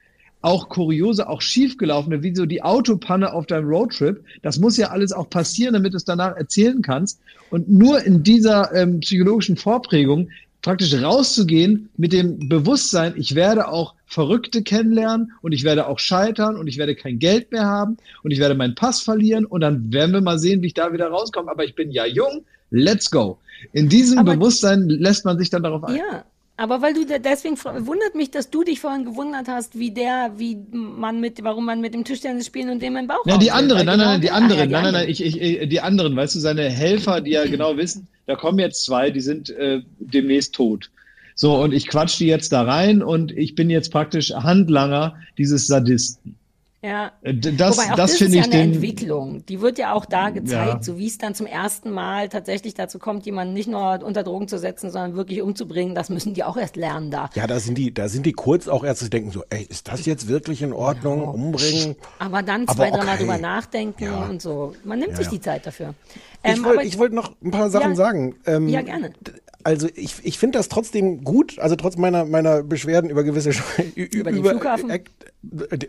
auch 0.42 0.68
kuriose, 0.68 1.28
auch 1.28 1.40
schiefgelaufene, 1.40 2.22
wie 2.22 2.34
so 2.34 2.46
die 2.46 2.62
Autopanne 2.62 3.32
auf 3.32 3.46
deinem 3.46 3.68
Roadtrip. 3.68 4.22
Das 4.42 4.58
muss 4.58 4.76
ja 4.76 4.88
alles 4.88 5.12
auch 5.12 5.30
passieren, 5.30 5.74
damit 5.74 5.92
du 5.92 5.96
es 5.96 6.04
danach 6.04 6.36
erzählen 6.36 6.82
kannst. 6.82 7.20
Und 7.50 7.70
nur 7.70 8.02
in 8.04 8.22
dieser 8.22 8.74
ähm, 8.74 9.00
psychologischen 9.00 9.56
Vorprägung 9.56 10.28
praktisch 10.62 10.94
rauszugehen 10.94 11.88
mit 11.96 12.12
dem 12.12 12.48
Bewusstsein, 12.48 13.14
ich 13.16 13.34
werde 13.34 13.68
auch 13.68 13.94
Verrückte 14.12 14.62
kennenlernen 14.62 15.32
und 15.40 15.52
ich 15.52 15.64
werde 15.64 15.86
auch 15.86 15.98
scheitern 15.98 16.56
und 16.56 16.66
ich 16.66 16.76
werde 16.76 16.94
kein 16.94 17.18
Geld 17.18 17.50
mehr 17.50 17.64
haben 17.64 17.96
und 18.22 18.30
ich 18.30 18.38
werde 18.40 18.54
meinen 18.54 18.74
Pass 18.74 19.00
verlieren 19.00 19.46
und 19.46 19.62
dann 19.62 19.90
werden 19.90 20.12
wir 20.12 20.20
mal 20.20 20.38
sehen, 20.38 20.60
wie 20.60 20.66
ich 20.66 20.74
da 20.74 20.92
wieder 20.92 21.08
rauskomme. 21.08 21.50
Aber 21.50 21.64
ich 21.64 21.74
bin 21.74 21.90
ja 21.90 22.04
jung, 22.04 22.44
let's 22.70 23.10
go. 23.10 23.38
In 23.72 23.88
diesem 23.88 24.22
Bewusstsein 24.24 24.86
lässt 24.88 25.24
man 25.24 25.38
sich 25.38 25.48
dann 25.48 25.62
darauf 25.62 25.84
ein. 25.84 25.96
Ja, 25.96 26.24
aber 26.58 26.82
weil 26.82 26.92
du 26.92 27.06
deswegen 27.06 27.56
wundert 27.58 28.14
mich, 28.14 28.30
dass 28.30 28.50
du 28.50 28.62
dich 28.62 28.80
vorhin 28.80 29.06
gewundert 29.06 29.48
hast, 29.48 29.78
wie 29.78 29.90
der, 29.92 30.32
wie 30.36 30.58
man 30.72 31.18
mit, 31.18 31.42
warum 31.42 31.64
man 31.64 31.80
mit 31.80 31.94
dem 31.94 32.04
Tischtennis 32.04 32.46
spielen 32.46 32.68
und 32.68 32.82
dem 32.82 32.94
im 32.96 33.06
Bauch. 33.06 33.24
Ja, 33.24 33.38
die 33.38 33.50
anderen, 33.50 33.86
nein, 33.86 33.98
nein, 33.98 34.06
nein, 34.08 34.20
die 34.20 34.26
genau- 34.26 34.34
Ah, 34.36 34.42
anderen, 34.42 34.68
die 34.68 34.72
nein, 34.74 34.82
nein, 34.84 34.92
nein, 34.92 35.08
ich, 35.08 35.24
ich, 35.24 35.68
die 35.70 35.80
anderen, 35.80 36.14
weißt 36.14 36.34
du, 36.34 36.38
seine 36.38 36.68
Helfer, 36.68 37.22
die 37.22 37.30
ja 37.30 37.46
genau 37.46 37.78
wissen, 37.78 38.06
da 38.26 38.36
kommen 38.36 38.58
jetzt 38.58 38.84
zwei, 38.84 39.10
die 39.10 39.22
sind 39.22 39.48
äh, 39.48 39.80
demnächst 39.98 40.54
tot. 40.54 40.90
So, 41.34 41.56
und 41.62 41.72
ich 41.72 41.88
quatsch 41.88 42.18
die 42.18 42.26
jetzt 42.26 42.52
da 42.52 42.62
rein 42.62 43.02
und 43.02 43.32
ich 43.32 43.54
bin 43.54 43.70
jetzt 43.70 43.90
praktisch 43.92 44.32
Handlanger 44.32 45.16
dieses 45.38 45.66
Sadisten. 45.66 46.36
Ja. 46.84 47.12
Äh, 47.22 47.34
das- 47.34 47.76
Wobei 47.78 47.92
auch 47.92 47.96
das 47.96 48.10
das, 48.10 48.18
finde 48.18 48.38
ist 48.38 48.46
ja 48.46 48.50
ich 48.50 48.52
eine 48.54 48.62
den- 48.64 48.72
Entwicklung. 48.74 49.46
Die 49.46 49.60
wird 49.60 49.78
ja 49.78 49.92
auch 49.92 50.04
da 50.04 50.30
gezeigt, 50.30 50.74
Ja. 50.74 50.82
so 50.82 50.98
wie 50.98 51.06
es 51.06 51.16
dann 51.16 51.32
zum 51.36 51.46
ersten 51.46 51.92
Mal 51.92 52.28
tatsächlich 52.28 52.74
dazu 52.74 52.98
kommt, 52.98 53.24
jemanden 53.24 53.54
nicht 53.54 53.68
nur 53.68 54.02
unter 54.04 54.24
Drogen 54.24 54.48
zu 54.48 54.58
setzen, 54.58 54.90
sondern 54.90 55.14
wirklich 55.14 55.42
umzubringen. 55.42 55.94
Das 55.94 56.10
müssen 56.10 56.34
die 56.34 56.42
auch 56.42 56.56
erst 56.56 56.74
lernen 56.74 57.12
da. 57.12 57.30
Ja, 57.36 57.46
da 57.46 57.60
sind 57.60 57.78
die, 57.78 57.94
da 57.94 58.08
sind 58.08 58.26
die 58.26 58.32
kurz 58.32 58.66
auch 58.66 58.82
erst, 58.82 59.02
die 59.02 59.10
denken 59.10 59.30
so, 59.30 59.44
ey, 59.50 59.62
ist 59.70 59.86
das 59.86 60.06
jetzt 60.06 60.26
wirklich 60.26 60.60
in 60.60 60.72
Ordnung? 60.72 61.22
Umbringen? 61.28 61.94
Aber 62.18 62.42
dann 62.42 62.66
zwei, 62.66 62.90
dreimal 62.90 63.06
okay. 63.10 63.18
drüber 63.18 63.38
nachdenken 63.38 64.08
und 64.28 64.42
so. 64.42 64.74
Man 64.84 64.98
nimmt 64.98 65.12
Ja, 65.12 65.16
sich 65.18 65.26
ja. 65.26 65.30
die 65.32 65.40
Zeit 65.40 65.64
dafür. 65.68 65.94
Ich 66.44 66.56
Ähm, 66.56 66.64
wollte 66.64 66.82
ich 66.84 66.98
wollt 66.98 67.12
noch 67.12 67.32
ein 67.42 67.50
paar 67.50 67.70
Sachen 67.70 67.90
Ja. 67.90 67.96
sagen. 67.96 68.34
Ähm, 68.46 68.68
Ja, 68.68 68.82
gerne. 68.82 69.12
Also 69.64 69.88
ich, 69.94 70.16
ich 70.24 70.38
finde 70.38 70.58
das 70.58 70.68
trotzdem 70.68 71.22
gut, 71.22 71.60
also 71.60 71.76
trotz 71.76 71.96
meiner, 71.96 72.24
meiner 72.24 72.64
Beschwerden 72.64 73.10
über 73.10 73.22
gewisse 73.22 73.50
Sch- 73.50 73.94
Über 73.94 74.32
den 74.32 74.44
Flughafen? 74.44 74.90
Äh, 74.90 75.04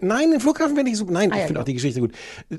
nein, 0.01 0.29
den 0.29 0.39
Flughafen 0.39 0.75
finde 0.75 0.91
ich 0.91 0.97
super. 0.97 1.11
Nein, 1.11 1.31
Ah, 1.31 1.35
ich 1.35 1.41
ja, 1.41 1.47
finde 1.47 1.53
genau. 1.53 1.61
auch 1.61 1.65
die 1.65 1.73
Geschichte 1.73 1.99
gut. 1.99 2.11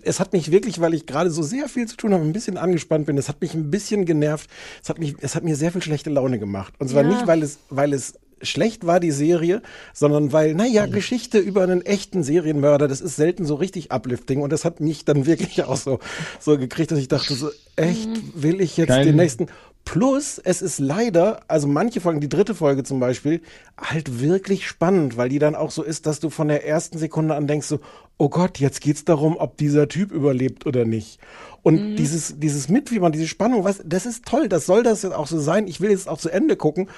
Es 0.03 0.19
hat 0.19 0.33
mich 0.33 0.51
wirklich, 0.51 0.81
weil 0.81 0.93
ich 0.93 1.07
gerade 1.07 1.31
so 1.31 1.43
sehr 1.45 1.69
viel 1.69 1.87
zu 1.87 1.97
tun 1.97 2.13
habe, 2.15 2.25
ein 2.25 2.33
bisschen 2.33 2.57
angespannt 2.59 3.07
bin. 3.07 3.17
Es 3.17 3.29
hat 3.29 3.41
mich 3.41 3.55
ein 3.55 3.71
bisschen 3.71 4.07
genervt. 4.07 4.51
Es 4.83 4.89
hat 4.89 4.99
mich, 4.99 5.15
es 5.21 5.37
hat 5.37 5.45
mir 5.45 5.55
sehr 5.55 5.71
viel 5.71 5.83
schlechte 5.83 6.11
Laune 6.11 6.41
gemacht. 6.41 6.75
Und 6.81 6.89
zwar 6.89 7.03
Ja. 7.05 7.09
nicht, 7.11 7.29
weil 7.29 7.45
es, 7.45 7.59
weil 7.71 7.93
es 7.93 8.15
schlecht 8.43 8.87
war, 8.87 9.01
die 9.01 9.11
Serie, 9.11 9.63
sondern 9.93 10.33
weil, 10.33 10.55
naja, 10.55 10.87
Geschichte 10.87 11.39
über 11.39 11.63
einen 11.63 11.83
echten 11.83 12.23
Serienmörder, 12.23 12.89
das 12.89 13.01
ist 13.01 13.17
selten 13.17 13.45
so 13.45 13.55
richtig 13.55 13.93
uplifting. 13.93 14.43
Und 14.43 14.51
das 14.53 14.65
hat 14.65 14.81
mich 14.81 15.05
dann 15.05 15.27
wirklich 15.27 15.63
auch 15.65 15.77
so, 15.77 15.99
so 16.41 16.59
gekriegt, 16.59 16.91
dass 16.91 16.99
ich 16.99 17.09
dachte 17.09 17.35
so, 17.35 17.51
echt, 17.77 18.09
will 18.35 18.61
ich 18.61 18.77
jetzt 18.77 18.89
Kein- 18.89 19.07
den 19.07 19.17
nächsten 19.17 19.47
Plus, 19.87 20.41
es 20.43 20.63
ist 20.63 20.79
leider, 20.79 21.41
also 21.47 21.69
manche 21.69 22.01
Folgen, 22.01 22.21
die 22.21 22.29
dritte 22.31 22.55
Folge 22.55 22.85
zum 22.85 23.01
Beispiel, 23.01 23.43
halt 23.77 24.19
wirklich 24.19 24.67
spannend, 24.67 25.19
weil 25.19 25.29
die 25.29 25.39
dann 25.39 25.55
auch 25.55 25.71
so 25.71 25.83
ist, 25.83 26.07
dass 26.07 26.21
du 26.21 26.31
von 26.31 26.49
der 26.49 26.67
ersten 26.67 26.97
Sekunde 26.97 27.35
an 27.35 27.47
denkst 27.47 27.67
so, 27.67 27.81
oh 28.17 28.31
Gott, 28.31 28.59
jetzt 28.61 28.81
geht's 28.81 29.05
darum, 29.05 29.37
ob 29.37 29.59
dieser 29.59 29.87
Typ 29.87 30.11
überlebt 30.11 30.65
oder 30.65 30.87
nicht. 30.87 31.19
Und 31.63 31.91
Mhm. 31.93 31.97
dieses, 31.97 32.41
dieses 32.41 32.71
Mitfiebern, 32.71 33.13
diese 33.13 33.29
Spannung, 33.29 33.65
was, 33.65 33.83
das 33.85 34.07
ist 34.07 34.25
toll, 34.25 34.49
das 34.49 34.65
soll 34.65 34.85
das 34.85 35.03
jetzt 35.03 35.13
auch 35.15 35.27
so 35.27 35.39
sein. 35.39 35.67
Ich 35.69 35.83
will 35.83 35.91
jetzt 35.91 36.09
auch 36.09 36.19
zu 36.19 36.31
Ende 36.31 36.57
gucken, 36.57 36.89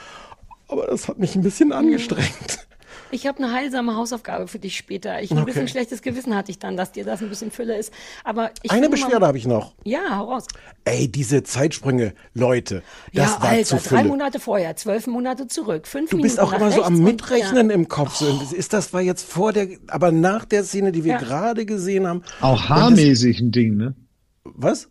aber 0.68 0.86
das 0.86 1.08
hat 1.08 1.18
mich 1.18 1.34
ein 1.36 1.42
bisschen 1.42 1.72
angestrengt. 1.72 2.66
Ich 3.12 3.28
habe 3.28 3.38
eine 3.38 3.52
heilsame 3.52 3.94
Hausaufgabe 3.94 4.48
für 4.48 4.58
dich 4.58 4.76
später. 4.76 5.22
Ich 5.22 5.30
ein 5.30 5.36
Okay. 5.38 5.46
bisschen 5.46 5.68
schlechtes 5.68 6.02
Gewissen 6.02 6.34
hatte 6.34 6.50
ich 6.50 6.58
dann, 6.58 6.76
dass 6.76 6.90
dir 6.90 7.04
das 7.04 7.22
ein 7.22 7.28
bisschen 7.28 7.52
Fülle 7.52 7.76
ist. 7.78 7.92
Aber 8.24 8.50
ich 8.62 8.70
Eine 8.72 8.88
Beschwerde 8.88 9.24
habe 9.24 9.38
ich 9.38 9.46
noch. 9.46 9.74
Ja, 9.84 10.16
hau 10.16 10.32
raus. 10.32 10.46
Ey, 10.84 11.06
diese 11.06 11.44
Zeitsprünge, 11.44 12.14
Leute, 12.34 12.82
das 13.14 13.34
ja, 13.36 13.42
war 13.42 13.48
Alter, 13.50 13.64
zu 13.64 13.88
drei 13.88 13.98
Fülle. 13.98 14.08
Monate 14.08 14.40
vorher, 14.40 14.74
zwölf 14.74 15.06
Monate 15.06 15.46
zurück, 15.46 15.86
fünf 15.86 16.10
Du 16.10 16.16
Minuten 16.16 16.34
bist 16.34 16.40
auch 16.40 16.52
immer 16.52 16.72
so 16.72 16.82
am 16.82 16.96
und- 16.96 17.04
Mitrechnen 17.04 17.68
ja. 17.68 17.74
im 17.76 17.86
Kopf. 17.86 18.16
So, 18.16 18.40
ist 18.56 18.72
das 18.72 18.92
war 18.92 19.02
jetzt 19.02 19.24
vor 19.30 19.52
der, 19.52 19.68
aber 19.86 20.10
nach 20.10 20.44
der 20.44 20.64
Szene, 20.64 20.90
die 20.90 21.04
wir 21.04 21.12
Ja. 21.12 21.18
gerade 21.18 21.64
gesehen 21.64 22.08
haben. 22.08 22.22
Auch 22.40 22.68
haarmäßig 22.68 23.38
ein 23.38 23.52
Ding, 23.52 23.76
ne? 23.76 23.94
Was? 24.42 24.88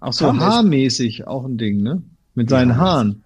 Auch 0.00 0.12
so 0.12 0.26
Haarmäßig. 0.26 0.46
haarmäßig 0.46 1.26
auch 1.26 1.44
ein 1.46 1.56
Ding, 1.56 1.82
ne? 1.82 2.02
Mit 2.34 2.50
seinen 2.50 2.76
Haaren. 2.76 3.24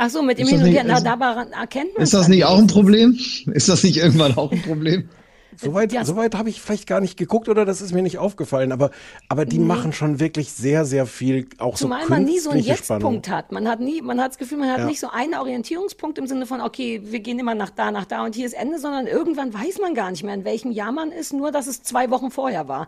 Ach 0.00 0.08
so, 0.08 0.22
mit 0.22 0.38
dem 0.38 0.46
Hin 0.48 0.62
und 0.62 0.68
Her, 0.68 0.84
na, 0.86 0.96
ist- 0.98 1.04
daran 1.04 1.50
erkennt 1.52 1.92
man 1.94 2.02
Ist 2.04 2.14
das 2.14 2.28
nicht 2.28 2.44
auch 2.44 2.56
ein 2.58 2.68
Problem? 2.68 3.18
Ist 3.52 3.68
das 3.68 3.82
nicht 3.82 3.96
irgendwann 3.98 4.36
auch 4.36 4.50
ein 4.52 4.62
Problem? 4.62 5.08
Soweit, 5.60 5.92
soweit 6.06 6.36
habe 6.36 6.50
ich 6.50 6.60
vielleicht 6.62 6.86
gar 6.86 7.00
nicht 7.00 7.16
geguckt 7.16 7.48
oder 7.48 7.64
das 7.64 7.80
ist 7.80 7.92
mir 7.92 8.02
nicht 8.02 8.18
aufgefallen, 8.18 8.70
aber, 8.70 8.92
aber 9.28 9.44
die 9.44 9.58
Nee. 9.58 9.64
machen 9.64 9.92
schon 9.92 10.20
wirklich 10.20 10.52
sehr, 10.52 10.84
sehr 10.84 11.04
viel, 11.04 11.48
auch 11.58 11.74
Zumal 11.74 12.04
so 12.04 12.10
man 12.10 12.22
nie 12.24 12.38
so 12.38 12.50
einen. 12.50 12.62
Jetzt-Punkt 12.62 13.28
hat. 13.28 13.50
Man 13.50 13.66
hat 13.66 13.80
nie, 13.80 14.00
man 14.00 14.20
hat 14.20 14.30
das 14.30 14.38
Gefühl, 14.38 14.58
man 14.58 14.70
hat 14.70 14.78
Ja. 14.78 14.84
nicht 14.84 15.00
so 15.00 15.08
einen 15.10 15.34
Orientierungspunkt 15.34 16.16
im 16.18 16.28
Sinne 16.28 16.46
von, 16.46 16.60
okay, 16.60 17.00
wir 17.06 17.18
gehen 17.18 17.40
immer 17.40 17.56
nach 17.56 17.70
da, 17.70 17.90
nach 17.90 18.04
da 18.04 18.24
und 18.24 18.36
hier 18.36 18.46
ist 18.46 18.52
Ende, 18.52 18.78
sondern 18.78 19.08
irgendwann 19.08 19.52
weiß 19.52 19.80
man 19.80 19.94
gar 19.94 20.12
nicht 20.12 20.22
mehr, 20.22 20.34
in 20.34 20.44
welchem 20.44 20.70
Jahr 20.70 20.92
man 20.92 21.10
ist, 21.10 21.32
nur 21.32 21.50
dass 21.50 21.66
es 21.66 21.82
zwei 21.82 22.08
Wochen 22.10 22.30
vorher 22.30 22.68
war. 22.68 22.86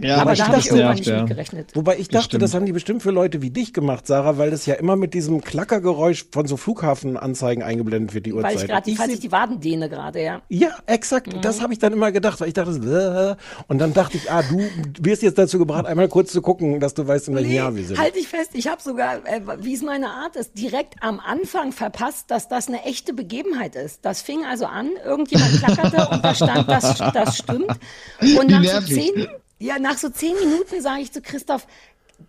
Ja, 0.00 0.18
aber 0.18 0.34
da 0.34 0.48
habe 0.48 0.58
ich 0.58 0.66
irgendwann 0.66 0.96
nicht 0.96 1.06
ja. 1.06 1.18
mit 1.20 1.28
gerechnet. 1.28 1.70
Wobei 1.74 1.98
ich 1.98 2.08
dachte, 2.08 2.24
stimmt. 2.24 2.42
das 2.42 2.54
haben 2.54 2.66
die 2.66 2.72
bestimmt 2.72 3.02
für 3.02 3.10
Leute 3.10 3.42
wie 3.42 3.50
dich 3.50 3.72
gemacht, 3.72 4.06
Sarah, 4.06 4.38
weil 4.38 4.50
das 4.50 4.66
ja 4.66 4.74
immer 4.74 4.96
mit 4.96 5.14
diesem 5.14 5.42
Klackergeräusch 5.42 6.26
von 6.30 6.46
so 6.46 6.56
Flughafenanzeigen 6.56 7.62
eingeblendet 7.62 8.14
wird, 8.14 8.26
die 8.26 8.34
Weil 8.34 8.54
ich 8.54 8.62
Uhrzeit. 8.62 8.68
gerade, 8.68 8.94
falls 8.94 9.12
ich 9.12 9.20
die 9.20 9.32
Waden 9.32 9.60
dehne 9.60 9.88
gerade, 9.88 10.22
ja. 10.22 10.42
Ja, 10.48 10.70
exakt. 10.86 11.32
Mhm. 11.32 11.40
Das 11.40 11.60
habe 11.60 11.72
ich 11.72 11.78
dann 11.78 11.92
immer 11.92 12.12
gedacht, 12.12 12.40
weil 12.40 12.48
ich 12.48 12.54
dachte, 12.54 13.36
und 13.68 13.78
dann 13.78 13.94
dachte 13.94 14.16
ich, 14.16 14.30
ah, 14.30 14.42
du 14.42 14.68
wirst 15.00 15.22
jetzt 15.22 15.38
dazu 15.38 15.58
gebracht, 15.58 15.86
einmal 15.86 16.08
kurz 16.08 16.32
zu 16.32 16.42
gucken, 16.42 16.80
dass 16.80 16.94
du 16.94 17.06
weißt, 17.06 17.28
in 17.28 17.34
welchem 17.34 17.52
Jahr 17.52 17.74
wir 17.74 17.84
sind. 17.84 17.98
Halt 17.98 18.16
dich 18.16 18.28
fest, 18.28 18.50
ich 18.54 18.68
habe 18.68 18.82
sogar, 18.82 19.26
äh, 19.26 19.40
wie 19.60 19.74
es 19.74 19.82
meine 19.82 20.08
Art 20.08 20.36
ist, 20.36 20.58
direkt 20.58 20.94
am 21.00 21.20
Anfang 21.20 21.72
verpasst, 21.72 22.30
dass 22.30 22.48
das 22.48 22.68
eine 22.68 22.84
echte 22.84 23.12
Begebenheit 23.12 23.76
ist. 23.76 24.04
Das 24.04 24.22
fing 24.22 24.44
also 24.44 24.66
an, 24.66 24.90
irgendjemand 25.04 25.62
klackerte 25.62 26.08
und 26.10 26.24
da 26.24 26.34
stand, 26.34 26.68
das, 26.68 26.98
das 26.98 27.38
stimmt. 27.38 27.70
Und 28.20 28.50
nach 28.50 28.62
so, 28.62 28.80
zehn, 28.94 29.28
ja, 29.58 29.78
nach 29.78 29.98
so 29.98 30.08
zehn 30.08 30.34
Minuten 30.36 30.80
sage 30.80 31.02
ich 31.02 31.12
zu 31.12 31.22
Christoph, 31.22 31.66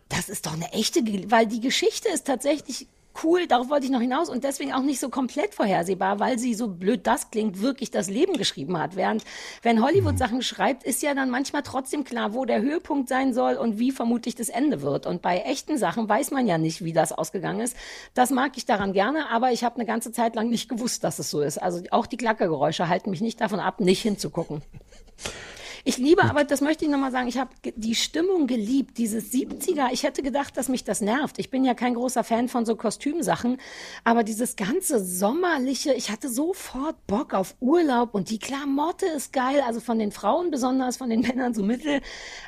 das 0.09 0.29
ist 0.29 0.45
doch 0.45 0.53
eine 0.53 0.71
echte, 0.73 1.01
weil 1.29 1.47
die 1.47 1.61
Geschichte 1.61 2.09
ist 2.09 2.25
tatsächlich 2.25 2.87
cool, 3.23 3.47
darauf 3.47 3.69
wollte 3.69 3.85
ich 3.85 3.91
noch 3.91 4.01
hinaus 4.01 4.29
und 4.29 4.43
deswegen 4.43 4.73
auch 4.73 4.81
nicht 4.81 4.99
so 4.99 5.09
komplett 5.09 5.53
vorhersehbar, 5.55 6.19
weil 6.19 6.37
sie 6.37 6.53
so 6.53 6.67
blöd 6.67 7.07
das 7.07 7.31
klingt, 7.31 7.61
wirklich 7.61 7.91
das 7.91 8.09
Leben 8.09 8.33
geschrieben 8.33 8.77
hat. 8.77 8.95
Während, 8.95 9.23
wenn 9.63 9.83
Hollywood 9.83 10.17
Sachen 10.17 10.41
schreibt, 10.41 10.83
ist 10.83 11.01
ja 11.01 11.13
dann 11.13 11.29
manchmal 11.29 11.63
trotzdem 11.63 12.03
klar, 12.03 12.33
wo 12.33 12.45
der 12.45 12.61
Höhepunkt 12.61 13.09
sein 13.09 13.33
soll 13.33 13.55
und 13.55 13.79
wie 13.79 13.91
vermutlich 13.91 14.35
das 14.35 14.49
Ende 14.49 14.81
wird. 14.81 15.05
Und 15.05 15.21
bei 15.21 15.39
echten 15.39 15.77
Sachen 15.77 16.07
weiß 16.07 16.31
man 16.31 16.47
ja 16.47 16.57
nicht, 16.57 16.83
wie 16.83 16.93
das 16.93 17.11
ausgegangen 17.11 17.61
ist. 17.61 17.75
Das 18.13 18.29
mag 18.29 18.51
ich 18.55 18.65
daran 18.65 18.93
gerne, 18.93 19.29
aber 19.29 19.51
ich 19.51 19.63
habe 19.63 19.75
eine 19.75 19.85
ganze 19.85 20.11
Zeit 20.11 20.35
lang 20.35 20.49
nicht 20.49 20.69
gewusst, 20.69 21.03
dass 21.03 21.19
es 21.19 21.29
so 21.29 21.41
ist. 21.41 21.57
Also 21.57 21.81
auch 21.91 22.05
die 22.05 22.17
Klackergeräusche 22.17 22.87
halten 22.87 23.09
mich 23.09 23.21
nicht 23.21 23.41
davon 23.41 23.59
ab, 23.59 23.79
nicht 23.79 24.01
hinzugucken. 24.01 24.61
Ich 25.87 25.97
liebe, 25.97 26.25
aber 26.25 26.43
das 26.43 26.59
möchte 26.59 26.83
ich 26.83 26.91
nochmal 26.91 27.13
sagen, 27.13 27.29
ich 27.29 27.37
habe 27.37 27.49
die 27.77 27.95
Stimmung 27.95 28.45
geliebt, 28.45 28.97
dieses 28.97 29.31
70er. 29.31 29.87
Ich 29.93 30.03
hätte 30.03 30.21
gedacht, 30.21 30.57
dass 30.57 30.67
mich 30.67 30.83
das 30.83 30.99
nervt. 30.99 31.39
Ich 31.39 31.49
bin 31.49 31.63
ja 31.63 31.75
kein 31.75 31.93
großer 31.93 32.25
Fan 32.25 32.49
von 32.49 32.65
so 32.65 32.75
Kostümsachen, 32.75 33.57
aber 34.03 34.25
dieses 34.25 34.57
ganze 34.57 35.01
sommerliche, 35.01 35.93
ich 35.93 36.11
hatte 36.11 36.27
sofort 36.27 36.97
Bock 37.07 37.33
auf 37.33 37.55
Urlaub 37.61 38.13
und 38.13 38.31
die 38.31 38.37
Klamotte 38.37 39.05
ist 39.05 39.31
geil, 39.31 39.63
also 39.65 39.79
von 39.79 39.97
den 39.97 40.11
Frauen 40.11 40.51
besonders, 40.51 40.97
von 40.97 41.09
den 41.09 41.21
Männern 41.27 41.53
so 41.53 41.63
mittel. 41.63 42.01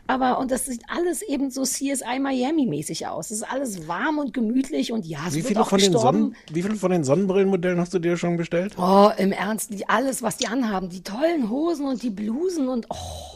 Aber, 0.06 0.40
und 0.40 0.52
das 0.52 0.66
sieht 0.66 0.84
alles 0.90 1.22
eben 1.22 1.50
so 1.50 1.64
CSI 1.64 2.20
Miami-mäßig 2.20 3.08
aus. 3.08 3.32
Es 3.32 3.38
ist 3.38 3.50
alles 3.50 3.88
warm 3.88 4.18
und 4.18 4.34
gemütlich 4.34 4.92
und 4.92 5.06
ja, 5.06 5.20
es 5.26 5.36
Wie 5.36 5.38
wird 5.38 5.48
viele, 5.48 5.62
auch 5.62 5.70
von 5.70 5.80
den 5.80 5.94
gestorben. 5.94 6.20
Sonnen, 6.20 6.36
wie 6.52 6.62
viele 6.62 6.76
von 6.76 6.92
den 6.92 7.06
Sonnenbrillenmodellen 7.06 7.80
hast 7.80 7.94
du 7.94 8.00
dir 8.00 8.18
schon 8.18 8.36
bestellt? 8.36 8.76
Oh, 8.78 9.12
im 9.16 9.32
Ernst, 9.32 9.72
alles, 9.88 10.22
was 10.22 10.36
die 10.36 10.48
anhaben, 10.48 10.90
die 10.90 11.04
tollen 11.04 11.50
Hosen 11.50 11.86
und 11.86 12.04
die 12.04 12.10
Blusen 12.10 12.68
und 12.68 12.86
oh. 12.90 13.29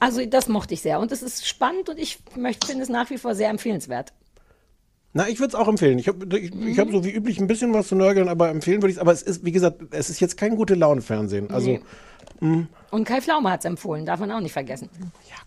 Also 0.00 0.24
das 0.26 0.48
mochte 0.48 0.74
ich 0.74 0.80
sehr 0.82 1.00
und 1.00 1.10
es 1.12 1.22
ist 1.22 1.46
spannend 1.46 1.88
und 1.88 1.98
ich 1.98 2.18
möchte 2.36 2.66
finde 2.68 2.82
es 2.84 2.88
nach 2.88 3.10
wie 3.10 3.18
vor 3.18 3.34
sehr 3.34 3.50
empfehlenswert. 3.50 4.12
Na, 5.14 5.28
ich 5.28 5.40
würde 5.40 5.48
es 5.48 5.54
auch 5.54 5.66
empfehlen. 5.68 5.98
Ich 5.98 6.06
habe 6.06 6.24
ich, 6.38 6.54
ich 6.54 6.78
hab 6.78 6.90
so 6.90 7.02
wie 7.04 7.10
üblich 7.10 7.40
ein 7.40 7.46
bisschen 7.46 7.72
was 7.72 7.88
zu 7.88 7.96
nörgeln, 7.96 8.28
aber 8.28 8.50
empfehlen 8.50 8.82
würde 8.82 8.90
ich 8.90 8.96
es. 8.96 9.00
Aber 9.00 9.10
es 9.12 9.22
ist, 9.22 9.44
wie 9.44 9.52
gesagt, 9.52 9.80
es 9.90 10.10
ist 10.10 10.20
jetzt 10.20 10.36
kein 10.36 10.54
gute 10.54 10.74
Laune-Fernsehen. 10.74 11.50
Also, 11.50 11.70
Nee. 11.70 11.80
mh, 12.40 12.66
Und 12.90 13.04
Kai 13.04 13.20
Pflaume 13.22 13.50
hat 13.50 13.60
es 13.60 13.64
empfohlen, 13.64 14.04
darf 14.06 14.20
man 14.20 14.30
auch 14.30 14.40
nicht 14.40 14.52
vergessen. 14.52 14.88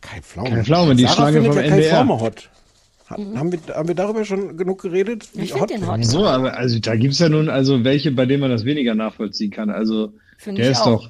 Kai 0.02 0.22
Pflaume. 0.22 0.50
Kai 0.50 0.64
Pflaume, 0.64 0.96
die 0.96 1.04
Sarah 1.04 1.16
Schlange 1.16 1.44
vom 1.44 1.56
ja 1.56 1.62
Kai 1.62 1.68
NDR. 1.70 1.90
Pflaume 2.04 2.20
hot. 2.20 2.50
Ha- 3.12 3.18
Haben 3.36 3.52
wir, 3.52 3.60
haben 3.76 3.88
wir 3.88 3.96
darüber 3.96 4.26
schon 4.26 4.58
genug 4.58 4.82
geredet? 4.82 5.30
Wie 5.34 5.44
Ich 5.44 5.54
find 5.54 5.70
den 5.70 5.88
hot. 5.88 6.04
So, 6.06 6.26
aber 6.26 6.58
also 6.58 6.80
da 6.80 6.96
gibt 6.96 7.14
es 7.14 7.20
ja 7.20 7.30
nun 7.30 7.48
also 7.48 7.84
welche, 7.84 8.12
bei 8.12 8.26
denen 8.26 8.42
man 8.42 8.50
das 8.50 8.66
weniger 8.66 8.96
nachvollziehen 8.96 9.52
kann. 9.52 9.70
Also 9.70 10.12
Find 10.40 10.58
der 10.58 10.66
ich 10.66 10.72
ist 10.72 10.82
auch. 10.82 11.04
doch, 11.04 11.10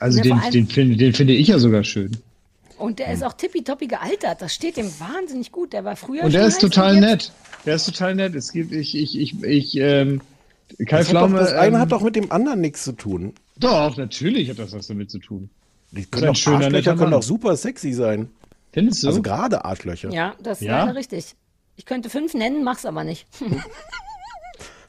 also 0.00 0.18
Ne, 0.18 0.24
den, 0.24 0.40
den, 0.52 0.66
finde, 0.66 0.96
den 0.96 1.12
finde 1.14 1.34
ich 1.34 1.46
ja 1.48 1.58
sogar 1.60 1.84
schön. 1.84 2.16
Und 2.82 2.98
der 2.98 3.12
ist 3.12 3.22
auch 3.22 3.32
tippitoppi 3.34 3.86
gealtert. 3.86 4.42
Das 4.42 4.52
steht 4.52 4.76
ihm 4.76 4.90
wahnsinnig 4.98 5.52
gut. 5.52 5.72
Der 5.72 5.84
war 5.84 5.94
früher 5.94 6.24
Und 6.24 6.34
der 6.34 6.46
ist 6.46 6.60
total 6.60 6.98
nett. 6.98 7.30
Der 7.64 7.76
ist 7.76 7.84
total 7.84 8.16
nett. 8.16 8.34
Es 8.34 8.50
gibt, 8.50 8.72
ich, 8.72 8.96
ich, 8.96 9.16
ich, 9.16 9.40
ich, 9.44 9.76
ähm, 9.76 10.20
Kai 10.86 10.98
Das, 10.98 11.00
hat 11.00 11.06
Pflaume. 11.08 11.34
doch, 11.38 11.44
das 11.44 11.52
eine 11.52 11.76
ähm, 11.76 11.80
hat 11.80 11.92
doch 11.92 12.02
mit 12.02 12.16
dem 12.16 12.32
anderen 12.32 12.60
nichts 12.60 12.82
zu 12.82 12.90
tun. 12.92 13.34
Doch, 13.56 13.96
natürlich 13.96 14.50
hat 14.50 14.58
das 14.58 14.72
was 14.72 14.88
damit 14.88 15.12
zu 15.12 15.20
tun. 15.20 15.48
Die 15.92 16.00
ist 16.00 16.10
können 16.10 16.24
ein 16.24 16.32
doch, 16.32 16.40
schöner, 16.40 16.64
Arschlöcher 16.64 16.96
können 16.96 17.12
doch 17.12 17.22
super 17.22 17.56
sexy 17.56 17.92
sein. 17.92 18.30
Findest 18.72 19.04
du? 19.04 19.06
Also 19.08 19.22
gerade 19.22 19.64
Arschlöcher. 19.64 20.10
Ja, 20.10 20.34
das 20.42 20.60
ist 20.60 20.66
Ja? 20.66 20.84
leider 20.84 20.96
richtig. 20.98 21.36
Ich 21.76 21.86
könnte 21.86 22.10
fünf 22.10 22.34
nennen, 22.34 22.64
mach's 22.64 22.84
aber 22.84 23.04
nicht. 23.04 23.26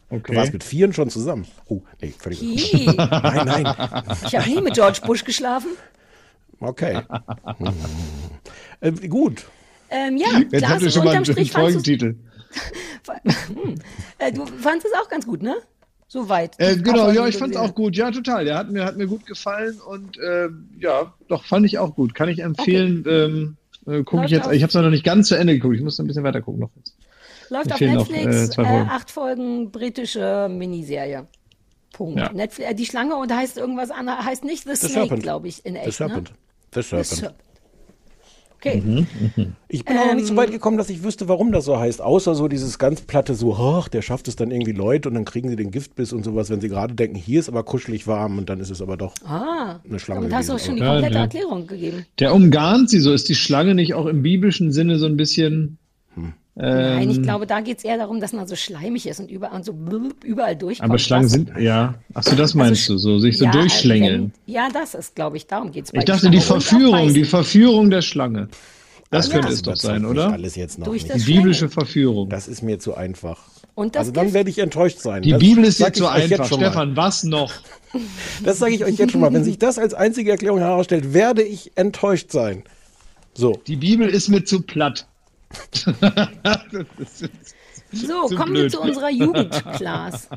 Du 0.09 0.35
warst 0.35 0.53
mit 0.53 0.63
vieren 0.63 0.93
schon 0.93 1.09
zusammen. 1.09 1.47
Oh, 1.69 1.81
nee, 1.99 2.13
völlig. 2.15 2.39
Nein, 2.85 2.95
nein. 3.47 3.75
Ich 4.27 4.35
habe 4.35 4.47
nie 4.47 4.61
mit 4.61 4.75
George 4.75 4.99
Bush 5.03 5.23
geschlafen. 5.23 5.69
Okay. 6.63 7.01
äh, 8.81 8.91
gut. 9.07 9.45
Ähm, 9.89 10.17
ja, 10.17 10.27
Jetzt 10.51 10.67
habt 10.67 10.81
ihr 10.81 10.89
schon 10.91 11.05
mal 11.05 11.15
einen 11.15 11.25
Folgentitel. 11.45 12.15
Hm. 13.25 13.75
äh, 14.19 14.31
du 14.31 14.45
fandest 14.45 14.85
es 14.87 14.93
auch 15.01 15.09
ganz 15.09 15.25
gut, 15.25 15.41
ne? 15.41 15.55
Soweit. 16.07 16.53
Äh, 16.59 16.77
genau, 16.77 17.09
ja, 17.11 17.27
ich 17.27 17.35
fand's 17.35 17.55
gesehen 17.57 17.69
auch 17.71 17.75
gut. 17.75 17.95
Ja, 17.97 18.11
total. 18.11 18.45
Der 18.45 18.55
hat 18.55 18.69
mir, 18.69 18.85
hat 18.85 18.95
mir 18.95 19.07
gut 19.07 19.25
gefallen 19.25 19.79
und 19.81 20.17
äh, 20.19 20.47
ja, 20.79 21.13
doch, 21.27 21.43
fand 21.43 21.65
ich 21.65 21.79
auch 21.79 21.95
gut. 21.95 22.13
Kann 22.15 22.29
ich 22.29 22.39
empfehlen. 22.39 23.03
Ähm, 23.07 23.57
äh, 23.87 24.03
gucke 24.03 24.17
Läuft 24.17 24.25
ich 24.27 24.31
jetzt. 24.31 24.45
auf- 24.47 24.53
Ich 24.53 24.61
habe 24.61 24.69
es 24.69 24.75
noch 24.75 24.89
nicht 24.89 25.03
ganz 25.03 25.27
zu 25.27 25.35
Ende 25.35 25.53
geguckt. 25.53 25.75
Ich 25.75 25.81
muss 25.81 25.97
noch 25.97 26.05
ein 26.05 26.07
bisschen 26.07 26.23
weiter 26.23 26.41
gucken 26.41 26.61
noch. 26.61 26.69
Läuft 27.49 27.71
auf 27.71 27.77
fehlen 27.79 27.95
noch, 27.95 28.07
Netflix, 28.09 28.35
äh, 28.35 28.49
zwei 28.51 28.63
äh, 28.63 28.67
Folgen. 28.67 28.89
acht 28.89 29.11
Folgen 29.11 29.71
britische 29.71 30.47
Miniserie. 30.49 31.27
Punkt. 31.91 32.19
Ja. 32.19 32.31
Netflix, 32.31 32.69
äh, 32.71 32.75
die 32.75 32.85
Schlange 32.85 33.15
und 33.17 33.35
heißt 33.35 33.57
irgendwas 33.57 33.91
anderes, 33.91 34.23
heißt 34.23 34.43
nicht 34.43 34.63
The, 34.63 34.75
Snake, 34.75 35.17
glaube 35.17 35.47
ich, 35.47 35.65
in 35.65 35.75
echt. 35.75 35.97
Serpent. 35.97 36.29
Ne? 36.29 36.35
The 36.73 36.81
Serpent. 36.81 37.05
Serpent. 37.07 37.35
Okay. 38.55 38.81
Mhm. 38.81 39.07
Ich 39.67 39.83
bin 39.83 39.97
auch 39.97 40.05
noch 40.05 40.13
nicht 40.15 40.25
so 40.27 40.31
Ähm, 40.33 40.37
weit 40.37 40.51
gekommen, 40.51 40.77
dass 40.77 40.89
ich 40.89 41.03
wüsste, 41.03 41.27
warum 41.27 41.51
das 41.51 41.65
so 41.65 41.77
heißt. 41.77 42.01
Außer 42.01 42.33
so 42.33 42.47
dieses 42.47 42.79
ganz 42.79 43.01
platte, 43.01 43.35
so, 43.35 43.53
ach, 43.55 43.89
der 43.89 44.01
schafft 44.01 44.29
es 44.29 44.37
dann 44.37 44.51
irgendwie 44.51 44.71
Leute 44.71 45.09
und 45.09 45.15
dann 45.15 45.25
kriegen 45.25 45.49
sie 45.49 45.57
den 45.57 45.69
Giftbiss 45.69 46.13
und 46.13 46.23
sowas, 46.23 46.49
wenn 46.49 46.61
sie 46.61 46.69
gerade 46.69 46.93
denken, 46.93 47.15
hier 47.17 47.41
ist 47.41 47.49
aber 47.49 47.63
kuschelig 47.63 48.07
warm 48.07 48.37
und 48.37 48.47
dann 48.49 48.61
ist 48.61 48.69
es 48.69 48.81
aber 48.81 48.95
doch 48.95 49.15
Ah, 49.25 49.81
eine 49.85 49.99
Schlange. 49.99 50.27
und 50.27 50.33
hast 50.33 50.47
du 50.47 50.53
gewesen. 50.53 50.65
schon 50.65 50.75
die 50.77 50.81
komplette 50.81 51.13
ja. 51.15 51.21
Erklärung 51.23 51.67
gegeben. 51.67 52.05
Der 52.19 52.33
umgarnt 52.33 52.89
sie 52.89 52.99
so. 53.01 53.11
Ist 53.11 53.27
die 53.27 53.35
Schlange 53.35 53.75
nicht 53.75 53.95
auch 53.95 54.05
im 54.05 54.21
biblischen 54.23 54.71
Sinne 54.71 54.97
so 54.97 55.07
ein 55.07 55.17
bisschen. 55.17 55.77
Nein, 56.55 57.09
ich 57.09 57.17
ähm, 57.17 57.23
glaube, 57.23 57.47
da 57.47 57.61
geht 57.61 57.79
es 57.79 57.83
eher 57.83 57.97
darum, 57.97 58.19
dass 58.19 58.31
man 58.31 58.47
so 58.47 58.55
schleimig 58.55 59.07
ist 59.07 59.19
und 59.19 59.31
überall, 59.31 59.55
und 59.55 59.65
so 59.65 59.75
überall 60.23 60.55
durchkommt. 60.55 60.87
Aber 60.89 60.99
Schlangen 60.99 61.23
Das- 61.23 61.31
sind, 61.31 61.51
ja. 61.59 61.95
Ach 62.13 62.21
so, 62.23 62.35
das 62.35 62.53
meinst 62.53 62.87
du, 62.89 62.97
so 62.99 63.17
sich 63.17 63.39
so 63.39 63.45
Ja, 63.45 63.51
durchschlängeln. 63.51 64.31
wenn- 64.45 64.53
Ja, 64.53 64.69
das 64.71 64.93
ist, 64.93 65.15
glaube 65.15 65.37
ich, 65.37 65.47
darum 65.47 65.71
geht 65.71 65.85
es 65.85 65.93
Ich 65.93 66.05
dachte, 66.05 66.29
die 66.29 66.39
Verführung, 66.41 67.11
die 67.13 67.23
Verführung 67.25 67.89
der 67.89 68.03
Schlange. 68.03 68.49
Das 69.09 69.25
Also, 69.25 69.31
könnte 69.31 69.47
das 69.47 69.55
es 69.57 69.61
doch 69.63 69.75
sein, 69.75 70.05
oder? 70.05 70.31
Alles 70.31 70.55
jetzt 70.55 70.79
noch 70.79 70.85
Durch 70.87 71.03
nicht. 71.07 71.27
Die 71.27 71.33
biblische 71.33 71.69
Verführung. 71.69 72.29
Das 72.29 72.47
ist 72.47 72.61
mir 72.63 72.79
zu 72.79 72.95
einfach. 72.95 73.39
Und 73.75 73.95
das 73.95 74.01
also 74.01 74.11
dann 74.11 74.33
werde 74.33 74.49
ich 74.51 74.59
enttäuscht 74.59 74.99
sein. 74.99 75.21
Die 75.23 75.31
das 75.31 75.39
Bibel 75.39 75.63
ist 75.63 75.79
jetzt 75.79 75.97
so 75.97 76.05
jetzt 76.05 76.13
einfach. 76.31 76.47
schon 76.47 76.59
mal. 76.59 76.67
Stefan, 76.67 76.95
was 76.95 77.23
noch? 77.23 77.51
Das 78.43 78.57
sage 78.59 78.73
ich 78.73 78.83
euch 78.83 78.97
jetzt 78.97 79.11
schon 79.11 79.21
mal. 79.21 79.31
Wenn 79.33 79.43
sich 79.43 79.59
das 79.59 79.77
als 79.77 79.93
einzige 79.93 80.31
Erklärung 80.31 80.57
herausstellt, 80.59 81.13
werde 81.13 81.43
ich 81.43 81.71
enttäuscht 81.75 82.31
sein. 82.31 82.63
So. 83.35 83.59
Die 83.67 83.75
Bibel 83.75 84.07
ist 84.09 84.29
mir 84.29 84.43
zu 84.45 84.61
platt. 84.61 85.05
So, 87.91 88.27
zu 88.27 88.35
kommen 88.35 88.53
wir 88.53 88.61
blöd. 88.61 88.71
zu 88.71 88.81
unserer 88.81 89.09
Jugendclass. 89.11 90.27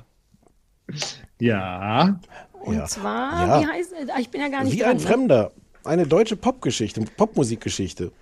Ja. 1.40 2.20
Und 2.52 2.76
Ja. 2.76 2.84
zwar, 2.86 3.46
Ja. 3.46 3.60
wie 3.62 3.66
heißt 3.66 3.92
äh, 3.92 4.20
Ich 4.20 4.28
bin 4.30 4.40
ja 4.40 4.48
gar 4.48 4.64
nicht 4.64 4.74
Wie 4.74 4.78
dran. 4.80 4.90
ein 4.90 4.96
ne? 4.98 5.02
Fremder. 5.02 5.52
Eine 5.84 6.06
deutsche 6.06 6.36
Popgeschichte, 6.36 7.00
Popmusikgeschichte. 7.16 8.12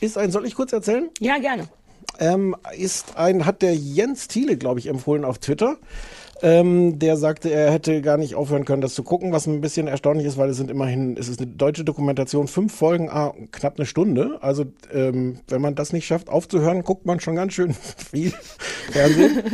Ist 0.00 0.18
ein, 0.18 0.30
soll 0.30 0.46
ich 0.46 0.54
kurz 0.54 0.72
erzählen? 0.72 1.10
Ja, 1.20 1.38
gerne. 1.38 1.68
Ähm, 2.18 2.54
ist 2.76 3.16
ein, 3.16 3.46
hat 3.46 3.62
der 3.62 3.74
Jens 3.74 4.28
Thiele, 4.28 4.56
glaube 4.56 4.78
ich, 4.80 4.86
empfohlen 4.88 5.24
auf 5.24 5.38
Twitter. 5.38 5.76
Ähm, 6.42 6.98
der 6.98 7.16
sagte, 7.16 7.50
er 7.50 7.70
hätte 7.70 8.02
gar 8.02 8.16
nicht 8.16 8.34
aufhören 8.34 8.64
können, 8.64 8.82
das 8.82 8.94
zu 8.94 9.04
gucken, 9.04 9.30
was 9.30 9.46
ein 9.46 9.60
bisschen 9.60 9.86
erstaunlich 9.86 10.26
ist, 10.26 10.36
weil 10.36 10.50
es 10.50 10.56
sind 10.56 10.72
immerhin, 10.72 11.16
es 11.16 11.28
ist 11.28 11.40
eine 11.40 11.52
deutsche 11.52 11.84
Dokumentation, 11.84 12.48
fünf 12.48 12.74
Folgen, 12.74 13.08
ah, 13.08 13.32
knapp 13.52 13.78
eine 13.78 13.86
Stunde. 13.86 14.38
Also 14.40 14.64
ähm, 14.92 15.38
wenn 15.46 15.60
man 15.60 15.76
das 15.76 15.92
nicht 15.92 16.04
schafft 16.04 16.28
aufzuhören, 16.28 16.82
guckt 16.82 17.06
man 17.06 17.20
schon 17.20 17.36
ganz 17.36 17.52
schön 17.52 17.74
viel 18.10 18.32
Fernsehen. 18.90 19.42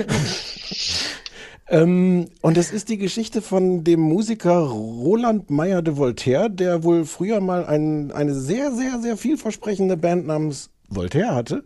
Ähm, 1.71 2.29
und 2.41 2.57
es 2.57 2.73
ist 2.73 2.89
die 2.89 2.97
Geschichte 2.97 3.43
von 3.43 3.85
dem 3.85 4.01
Musiker 4.01 4.59
Roland 4.59 5.51
Meyer 5.51 5.83
de 5.83 5.99
Voltaire, 5.99 6.49
der 6.49 6.83
wohl 6.83 7.05
früher 7.05 7.41
mal 7.41 7.67
ein, 7.67 8.11
eine 8.11 8.35
sehr, 8.35 8.73
sehr, 8.73 9.01
sehr 9.01 9.19
vielversprechende 9.19 9.99
Band 9.99 10.27
namens 10.27 10.71
Voltaire 10.89 11.35
hatte. 11.35 11.65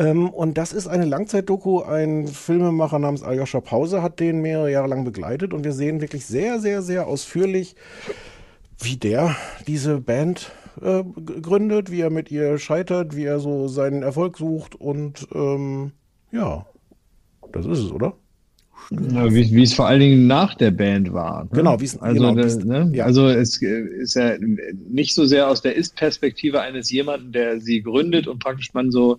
Ähm, 0.00 0.30
und 0.30 0.56
das 0.56 0.72
ist 0.72 0.86
eine 0.88 1.04
Langzeitdoku. 1.04 1.82
Ein 1.82 2.26
Filmemacher 2.26 2.98
namens 2.98 3.22
Aljoscha 3.22 3.60
Pause 3.60 4.02
hat 4.02 4.18
den 4.18 4.40
mehrere 4.40 4.70
Jahre 4.72 4.88
lang 4.88 5.04
begleitet. 5.04 5.52
Und 5.52 5.62
wir 5.64 5.72
sehen 5.72 6.00
wirklich 6.00 6.24
sehr, 6.26 6.58
sehr, 6.58 6.80
sehr 6.82 7.06
ausführlich, 7.06 7.76
wie 8.78 8.96
der 8.96 9.36
diese 9.66 10.00
Band 10.00 10.52
äh, 10.80 11.02
gründet, 11.42 11.90
wie 11.90 12.00
er 12.00 12.10
mit 12.10 12.30
ihr 12.30 12.58
scheitert, 12.58 13.14
wie 13.14 13.24
er 13.24 13.40
so 13.40 13.68
seinen 13.68 14.02
Erfolg 14.02 14.38
sucht. 14.38 14.74
Und 14.74 15.28
ähm, 15.34 15.92
ja, 16.32 16.64
das 17.52 17.66
ist 17.66 17.80
es, 17.80 17.90
oder? 17.92 18.14
Ja, 19.12 19.30
wie, 19.32 19.50
wie 19.54 19.62
es 19.62 19.74
vor 19.74 19.86
allen 19.86 20.00
Dingen 20.00 20.26
nach 20.26 20.54
der 20.54 20.70
Band 20.70 21.12
war. 21.12 21.44
Ne? 21.44 21.50
Genau, 21.52 21.78
wie 21.78 21.84
es- 21.84 21.98
also, 22.00 22.14
genau, 22.22 22.34
da- 22.34 22.42
wie 22.42 22.46
es- 22.46 22.64
ne? 22.64 22.90
ja. 22.94 23.04
also 23.04 23.28
es 23.28 23.60
äh, 23.60 23.82
ist 24.00 24.14
ja 24.14 24.32
nicht 24.88 25.14
so 25.14 25.26
sehr 25.26 25.46
aus 25.48 25.60
der 25.60 25.76
Ist-Perspektive 25.76 26.62
eines 26.62 26.90
jemanden, 26.90 27.32
der 27.32 27.60
sie 27.60 27.82
gründet 27.82 28.26
und 28.26 28.38
praktisch 28.38 28.72
man 28.72 28.90
so 28.90 29.18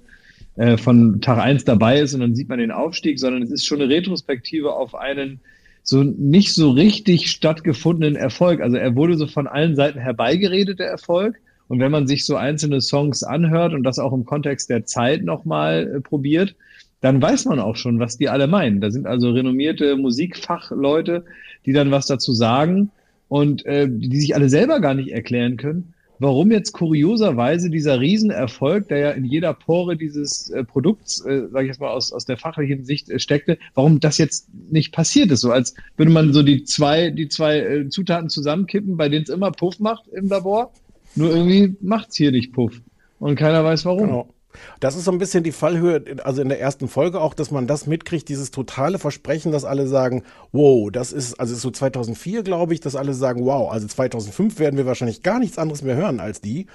äh, 0.55 0.77
von 0.77 1.21
Tag 1.21 1.39
eins 1.39 1.63
dabei 1.63 1.99
ist 1.99 2.13
und 2.13 2.21
dann 2.21 2.35
sieht 2.35 2.49
man 2.49 2.59
den 2.59 2.71
Aufstieg, 2.71 3.19
sondern 3.19 3.43
es 3.43 3.51
ist 3.51 3.65
schon 3.65 3.81
eine 3.81 3.93
Retrospektive 3.93 4.73
auf 4.73 4.95
einen 4.95 5.39
so 5.83 6.03
nicht 6.03 6.53
so 6.53 6.71
richtig 6.71 7.31
stattgefundenen 7.31 8.15
Erfolg. 8.15 8.61
Also 8.61 8.77
er 8.77 8.95
wurde 8.95 9.17
so 9.17 9.27
von 9.27 9.47
allen 9.47 9.75
Seiten 9.75 9.99
herbeigeredet, 9.99 10.79
der 10.79 10.89
Erfolg. 10.89 11.39
Und 11.67 11.79
wenn 11.79 11.91
man 11.91 12.05
sich 12.05 12.25
so 12.25 12.35
einzelne 12.35 12.81
Songs 12.81 13.23
anhört 13.23 13.73
und 13.73 13.83
das 13.83 13.97
auch 13.97 14.13
im 14.13 14.25
Kontext 14.25 14.69
der 14.69 14.85
Zeit 14.85 15.23
nochmal 15.23 15.95
äh, 15.95 16.01
probiert, 16.01 16.55
dann 16.99 17.21
weiß 17.21 17.45
man 17.45 17.59
auch 17.59 17.77
schon, 17.77 17.99
was 17.99 18.17
die 18.17 18.29
alle 18.29 18.47
meinen. 18.47 18.81
Da 18.81 18.91
sind 18.91 19.07
also 19.07 19.31
renommierte 19.31 19.95
Musikfachleute, 19.95 21.25
die 21.65 21.73
dann 21.73 21.89
was 21.89 22.05
dazu 22.05 22.33
sagen 22.33 22.91
und 23.27 23.65
äh, 23.65 23.87
die 23.89 24.19
sich 24.19 24.35
alle 24.35 24.49
selber 24.49 24.81
gar 24.81 24.93
nicht 24.93 25.11
erklären 25.11 25.57
können, 25.57 25.93
warum 26.21 26.51
jetzt 26.51 26.71
kurioserweise 26.73 27.71
dieser 27.71 27.99
Riesenerfolg, 27.99 28.87
der 28.87 28.97
ja 28.99 29.11
in 29.11 29.25
jeder 29.25 29.53
Pore 29.53 29.97
dieses 29.97 30.51
äh, 30.51 30.63
Produkts, 30.63 31.25
äh, 31.25 31.47
sage 31.51 31.65
ich 31.65 31.69
jetzt 31.69 31.81
mal 31.81 31.89
aus, 31.89 32.13
aus 32.13 32.25
der 32.25 32.37
fachlichen 32.37 32.85
Sicht 32.85 33.09
äh, 33.09 33.17
steckte, 33.17 33.57
warum 33.73 33.99
das 33.99 34.19
jetzt 34.19 34.47
nicht 34.69 34.93
passiert 34.93 35.31
ist. 35.31 35.41
So 35.41 35.51
als 35.51 35.73
würde 35.97 36.11
man 36.11 36.31
so 36.31 36.43
die 36.43 36.63
zwei, 36.63 37.09
die 37.09 37.27
zwei 37.27 37.59
äh, 37.59 37.89
Zutaten 37.89 38.29
zusammenkippen, 38.29 38.97
bei 38.97 39.09
denen 39.09 39.23
es 39.23 39.29
immer 39.29 39.51
Puff 39.51 39.79
macht 39.79 40.07
im 40.09 40.27
Labor. 40.27 40.71
Nur 41.15 41.35
irgendwie 41.35 41.75
macht's 41.81 42.17
hier 42.17 42.31
nicht 42.31 42.53
Puff. 42.53 42.79
Und 43.19 43.35
keiner 43.35 43.63
weiß 43.63 43.85
warum. 43.85 44.05
Genau. 44.05 44.33
Das 44.79 44.95
ist 44.95 45.05
so 45.05 45.11
ein 45.11 45.17
bisschen 45.17 45.43
die 45.43 45.51
Fallhöhe, 45.51 46.03
also 46.23 46.41
in 46.41 46.49
der 46.49 46.59
ersten 46.59 46.87
Folge 46.87 47.21
auch, 47.21 47.33
dass 47.33 47.51
man 47.51 47.67
das 47.67 47.87
mitkriegt, 47.87 48.29
dieses 48.29 48.51
totale 48.51 48.99
Versprechen, 48.99 49.51
dass 49.51 49.65
alle 49.65 49.87
sagen, 49.87 50.23
wow, 50.51 50.91
das 50.91 51.11
ist, 51.11 51.39
also 51.39 51.53
ist 51.53 51.61
so 51.61 51.71
2004, 51.71 52.43
glaube 52.43 52.73
ich, 52.73 52.79
dass 52.79 52.95
alle 52.95 53.13
sagen, 53.13 53.45
wow, 53.45 53.71
also 53.71 53.87
2005 53.87 54.59
werden 54.59 54.77
wir 54.77 54.85
wahrscheinlich 54.85 55.23
gar 55.23 55.39
nichts 55.39 55.57
anderes 55.57 55.81
mehr 55.81 55.95
hören 55.95 56.19
als 56.19 56.41
die. 56.41 56.67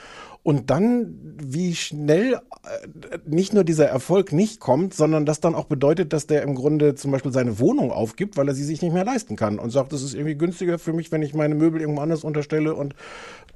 Und 0.47 0.71
dann, 0.71 1.19
wie 1.43 1.75
schnell 1.75 2.35
äh, 2.35 3.19
nicht 3.27 3.53
nur 3.53 3.65
dieser 3.65 3.87
Erfolg 3.87 4.33
nicht 4.33 4.61
kommt, 4.61 4.95
sondern 4.95 5.27
das 5.27 5.41
dann 5.41 5.57
auch 5.57 5.65
bedeutet, 5.65 6.13
dass 6.13 6.29
der 6.29 6.43
im 6.43 6.55
Grunde 6.55 6.95
zum 6.95 7.11
Beispiel 7.11 7.33
seine 7.33 7.59
Wohnung 7.59 7.91
aufgibt, 7.91 8.37
weil 8.37 8.47
er 8.47 8.55
sie 8.55 8.63
sich 8.63 8.81
nicht 8.81 8.93
mehr 8.93 9.05
leisten 9.05 9.35
kann 9.35 9.59
und 9.59 9.71
sagt, 9.71 9.93
es 9.93 10.05
ist 10.05 10.15
irgendwie 10.15 10.37
günstiger 10.37 10.79
für 10.79 10.93
mich, 10.93 11.11
wenn 11.11 11.23
ich 11.23 11.35
meine 11.35 11.57
Möbel 11.57 11.81
irgendwo 11.81 12.01
anders 12.01 12.23
unterstelle 12.23 12.77
und 12.77 12.95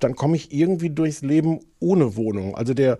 dann 0.00 0.16
komme 0.16 0.34
ich 0.34 0.52
irgendwie 0.52 0.90
durchs 0.90 1.22
Leben 1.22 1.60
ohne 1.78 2.16
Wohnung. 2.16 2.56
Also 2.56 2.74
der, 2.74 2.98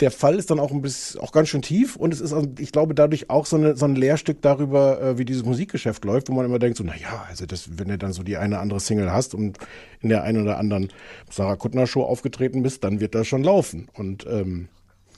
der 0.00 0.10
Fall 0.10 0.34
ist 0.36 0.50
dann 0.50 0.60
auch 0.60 0.72
ein 0.72 0.82
bisschen, 0.82 1.20
auch 1.20 1.32
ganz 1.32 1.48
schön 1.48 1.62
tief 1.62 1.96
und 1.96 2.12
es 2.12 2.20
ist, 2.20 2.32
also 2.32 2.48
ich 2.58 2.70
glaube, 2.70 2.94
dadurch 2.94 3.30
auch 3.30 3.46
so, 3.46 3.56
eine, 3.56 3.76
so 3.76 3.86
ein 3.86 3.96
Lehrstück 3.96 4.42
darüber, 4.42 5.00
äh, 5.00 5.18
wie 5.18 5.24
dieses 5.24 5.44
Musikgeschäft 5.44 6.04
läuft, 6.04 6.28
wo 6.28 6.34
man 6.34 6.44
immer 6.44 6.58
denkt, 6.58 6.76
so, 6.76 6.84
na 6.84 6.94
ja, 6.96 7.24
also 7.28 7.46
das, 7.46 7.78
wenn 7.78 7.88
du 7.88 7.96
dann 7.96 8.12
so 8.12 8.22
die 8.22 8.36
eine 8.36 8.58
andere 8.58 8.80
Single 8.80 9.10
hast 9.10 9.34
und 9.34 9.58
in 10.00 10.10
der 10.10 10.22
einen 10.22 10.42
oder 10.42 10.58
anderen 10.58 10.90
Sarah 11.30 11.56
Kuttner 11.56 11.86
Show 11.86 12.02
aufgetreten 12.02 12.62
bist, 12.62 12.84
dann 12.84 13.00
wird 13.00 13.14
das 13.14 13.26
schon 13.26 13.42
laufen. 13.42 13.88
Und 13.94 14.26
ähm, 14.28 14.68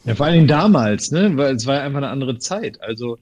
Ja, 0.04 0.14
vor 0.14 0.26
allen 0.26 0.36
Dingen 0.36 0.48
damals, 0.48 1.10
ne? 1.10 1.36
Weil 1.36 1.56
es 1.56 1.66
war 1.66 1.76
ja 1.76 1.82
einfach 1.82 1.98
eine 1.98 2.10
andere 2.10 2.38
Zeit. 2.38 2.80
Also 2.80 3.18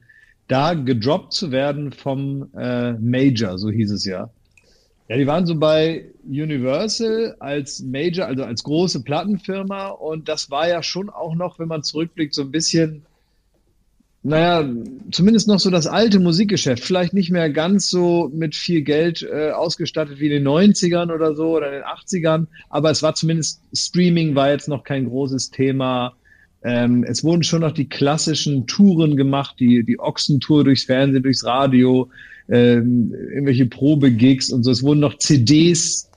da 0.49 0.75
gedroppt 0.75 1.33
zu 1.33 1.51
werden 1.53 1.93
vom 1.93 2.51
äh, 2.55 2.93
Major, 2.93 3.59
so 3.59 3.71
hieß 3.71 3.91
es 3.93 4.05
ja. 4.05 4.29
Ja, 5.09 5.17
die 5.17 5.27
waren 5.27 5.47
so 5.47 5.55
bei 5.55 6.07
Universal 6.25 7.37
als 7.39 7.81
Major, 7.81 8.27
also 8.27 8.43
als 8.45 8.65
große 8.65 9.03
Plattenfirma 9.03 9.89
und 9.89 10.29
das 10.29 10.51
war 10.51 10.69
ja 10.69 10.83
schon 10.83 11.11
auch 11.11 11.37
noch, 11.37 11.59
wenn 11.59 11.69
man 11.69 11.85
zurückblickt, 11.85 12.35
so 12.35 12.43
ein 12.43 12.51
bisschen 12.51 13.07
naja, 14.27 14.69
zumindest 15.13 15.47
noch 15.47 15.61
so 15.61 15.71
das 15.71 15.87
alte 15.87 16.19
Musikgeschäft. 16.19 16.83
Vielleicht 16.83 17.15
nicht 17.15 17.31
mehr 17.31 17.49
ganz 17.49 17.89
so 17.89 18.29
mit 18.35 18.57
viel 18.57 18.83
Geld 18.83 19.23
äh, 19.23 19.53
ausgestattet 19.53 20.19
wie 20.19 20.27
in 20.27 20.43
den 20.43 20.49
90ern 20.49 21.15
oder 21.15 21.37
so 21.37 21.57
oder 21.57 21.69
in 21.69 21.75
den 21.75 21.85
80ern, 21.85 22.47
aber 22.69 22.91
es 22.91 23.05
war 23.05 23.15
zumindest, 23.15 23.61
Streaming 23.73 24.35
war 24.35 24.51
jetzt 24.51 24.67
noch 24.67 24.83
kein 24.83 25.07
großes 25.09 25.53
Thema. 25.53 26.15
Ähm, 26.67 27.05
es 27.05 27.23
wurden 27.23 27.45
schon 27.45 27.61
noch 27.61 27.71
die 27.71 27.89
klassischen 27.89 28.67
Touren 28.67 29.17
gemacht, 29.17 29.55
die, 29.61 29.85
die 29.85 30.01
Ochsentour 30.01 30.65
durchs 30.65 30.83
Fernsehen, 30.83 31.23
durchs 31.23 31.45
Radio, 31.45 32.11
ähm, 32.49 33.15
irgendwelche 33.15 33.67
Probegigs 33.67 34.51
und 34.51 34.65
so. 34.65 34.73
Es 34.73 34.83
wurden 34.83 34.99
noch 34.99 35.17
CDs 35.19 36.11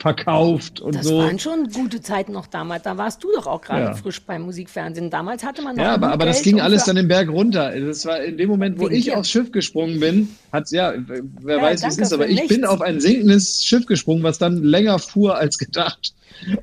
verkauft 0.00 0.80
und 0.80 0.94
das 0.94 1.06
so. 1.06 1.18
waren 1.18 1.38
schon 1.38 1.68
gute 1.72 2.00
Zeiten 2.00 2.32
noch 2.32 2.46
damals. 2.46 2.82
Da 2.84 2.96
warst 2.96 3.22
du 3.24 3.28
doch 3.34 3.46
auch 3.46 3.60
gerade 3.60 3.82
Ja. 3.86 3.94
frisch 3.94 4.20
beim 4.22 4.42
Musikfernsehen. 4.42 5.10
Damals 5.10 5.44
hatte 5.44 5.62
man 5.62 5.76
noch 5.76 5.82
Ja, 5.84 5.94
aber, 5.94 6.10
aber 6.12 6.26
das 6.26 6.42
ging 6.42 6.60
alles 6.60 6.84
dann 6.84 6.96
den 6.96 7.08
Berg 7.08 7.28
runter. 7.28 7.72
Das 7.78 8.04
war 8.06 8.20
in 8.22 8.36
dem 8.36 8.48
Moment, 8.48 8.78
wo 8.78 8.88
ich 8.88 9.12
aufs 9.14 9.30
Schiff 9.30 9.52
gesprungen 9.52 10.00
bin, 10.00 10.28
hat's 10.52 10.70
ja, 10.70 10.94
wer 11.42 11.56
Ja, 11.56 11.62
weiß, 11.62 11.82
wie 11.82 11.86
es 11.88 11.98
ist, 11.98 12.12
aber 12.12 12.28
ich 12.28 12.46
bin 12.48 12.60
nichts. 12.60 12.68
auf 12.68 12.80
ein 12.80 13.00
sinkendes 13.00 13.64
Schiff 13.64 13.86
gesprungen, 13.86 14.22
was 14.22 14.38
dann 14.38 14.62
länger 14.62 14.98
fuhr 14.98 15.36
als 15.36 15.58
gedacht. 15.58 16.12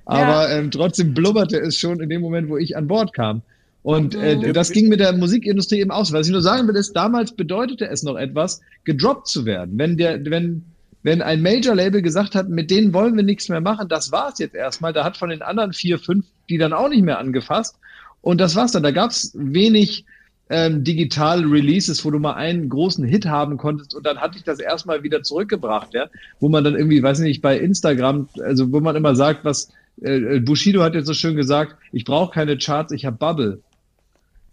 Aber 0.06 0.50
ähm, 0.52 0.72
trotzdem 0.72 1.14
blubberte 1.14 1.58
es 1.60 1.78
schon 1.78 2.00
in 2.00 2.10
dem 2.10 2.22
Moment, 2.22 2.50
wo 2.50 2.58
ich 2.58 2.78
an 2.78 2.88
Bord 2.88 3.14
kam. 3.14 3.42
Und 3.82 4.16
äh, 4.16 4.38
Mhm. 4.38 4.54
das 4.54 4.72
ging 4.72 4.88
mit 4.88 5.02
der 5.02 5.12
Musikindustrie 5.14 5.80
eben 5.82 5.92
aus. 5.92 6.14
Was 6.14 6.28
ich 6.28 6.32
nur 6.32 6.42
sagen 6.42 6.68
will, 6.70 6.76
ist, 6.76 6.94
damals 6.94 7.34
bedeutete 7.36 7.88
es 7.90 8.02
noch 8.04 8.16
etwas, 8.16 8.62
gedroppt 8.86 9.28
zu 9.28 9.46
werden. 9.46 9.78
Wenn 9.78 9.98
der, 9.98 10.24
wenn, 10.26 10.64
wenn 11.04 11.22
ein 11.22 11.42
Major-Label 11.42 12.02
gesagt 12.02 12.34
hat, 12.34 12.50
mit 12.50 12.72
denen 12.72 12.94
wollen 12.94 13.16
wir 13.16 13.24
nichts 13.24 13.50
mehr 13.50 13.62
machen, 13.62 13.90
das 13.90 14.12
war's 14.12 14.40
jetzt 14.40 14.56
erstmal. 14.56 14.94
Da 14.94 15.04
hat 15.04 15.18
von 15.18 15.30
den 15.30 15.42
anderen 15.42 15.74
vier, 15.74 16.00
fünf 16.00 16.26
die 16.50 16.58
dann 16.58 16.74
auch 16.74 16.90
nicht 16.90 17.04
mehr 17.04 17.20
angefasst. 17.20 17.78
Und 18.22 18.40
das 18.40 18.56
war's 18.56 18.72
dann. 18.72 18.84
Da 18.84 18.92
gab's 18.92 19.32
wenig 19.36 20.06
ähm, 20.50 20.84
digitale 20.84 21.50
Releases, 21.50 22.04
wo 22.06 22.12
du 22.12 22.20
mal 22.20 22.34
einen 22.34 22.70
großen 22.70 23.04
Hit 23.06 23.26
haben 23.26 23.58
konntest 23.58 23.96
und 23.96 24.06
dann 24.06 24.18
hatte 24.20 24.38
ich 24.38 24.44
das 24.44 24.60
erstmal 24.60 25.04
wieder 25.04 25.24
zurückgebracht, 25.24 25.94
ja, 25.94 26.08
wo 26.40 26.50
man 26.50 26.64
dann 26.64 26.76
irgendwie, 26.76 27.02
weiß 27.02 27.20
nicht, 27.20 27.42
bei 27.42 27.58
Instagram, 27.58 28.28
also 28.42 28.72
wo 28.72 28.80
man 28.80 28.96
immer 28.96 29.16
sagt, 29.16 29.46
was 29.46 29.70
äh, 30.02 30.40
Bushido 30.40 30.84
hat 30.84 30.96
jetzt 30.96 31.08
so 31.08 31.14
schön 31.14 31.36
gesagt, 31.36 31.78
ich 31.92 32.04
brauche 32.04 32.34
keine 32.34 32.58
Charts, 32.58 32.92
ich 32.92 33.06
habe 33.06 33.18
Bubble. 33.18 33.62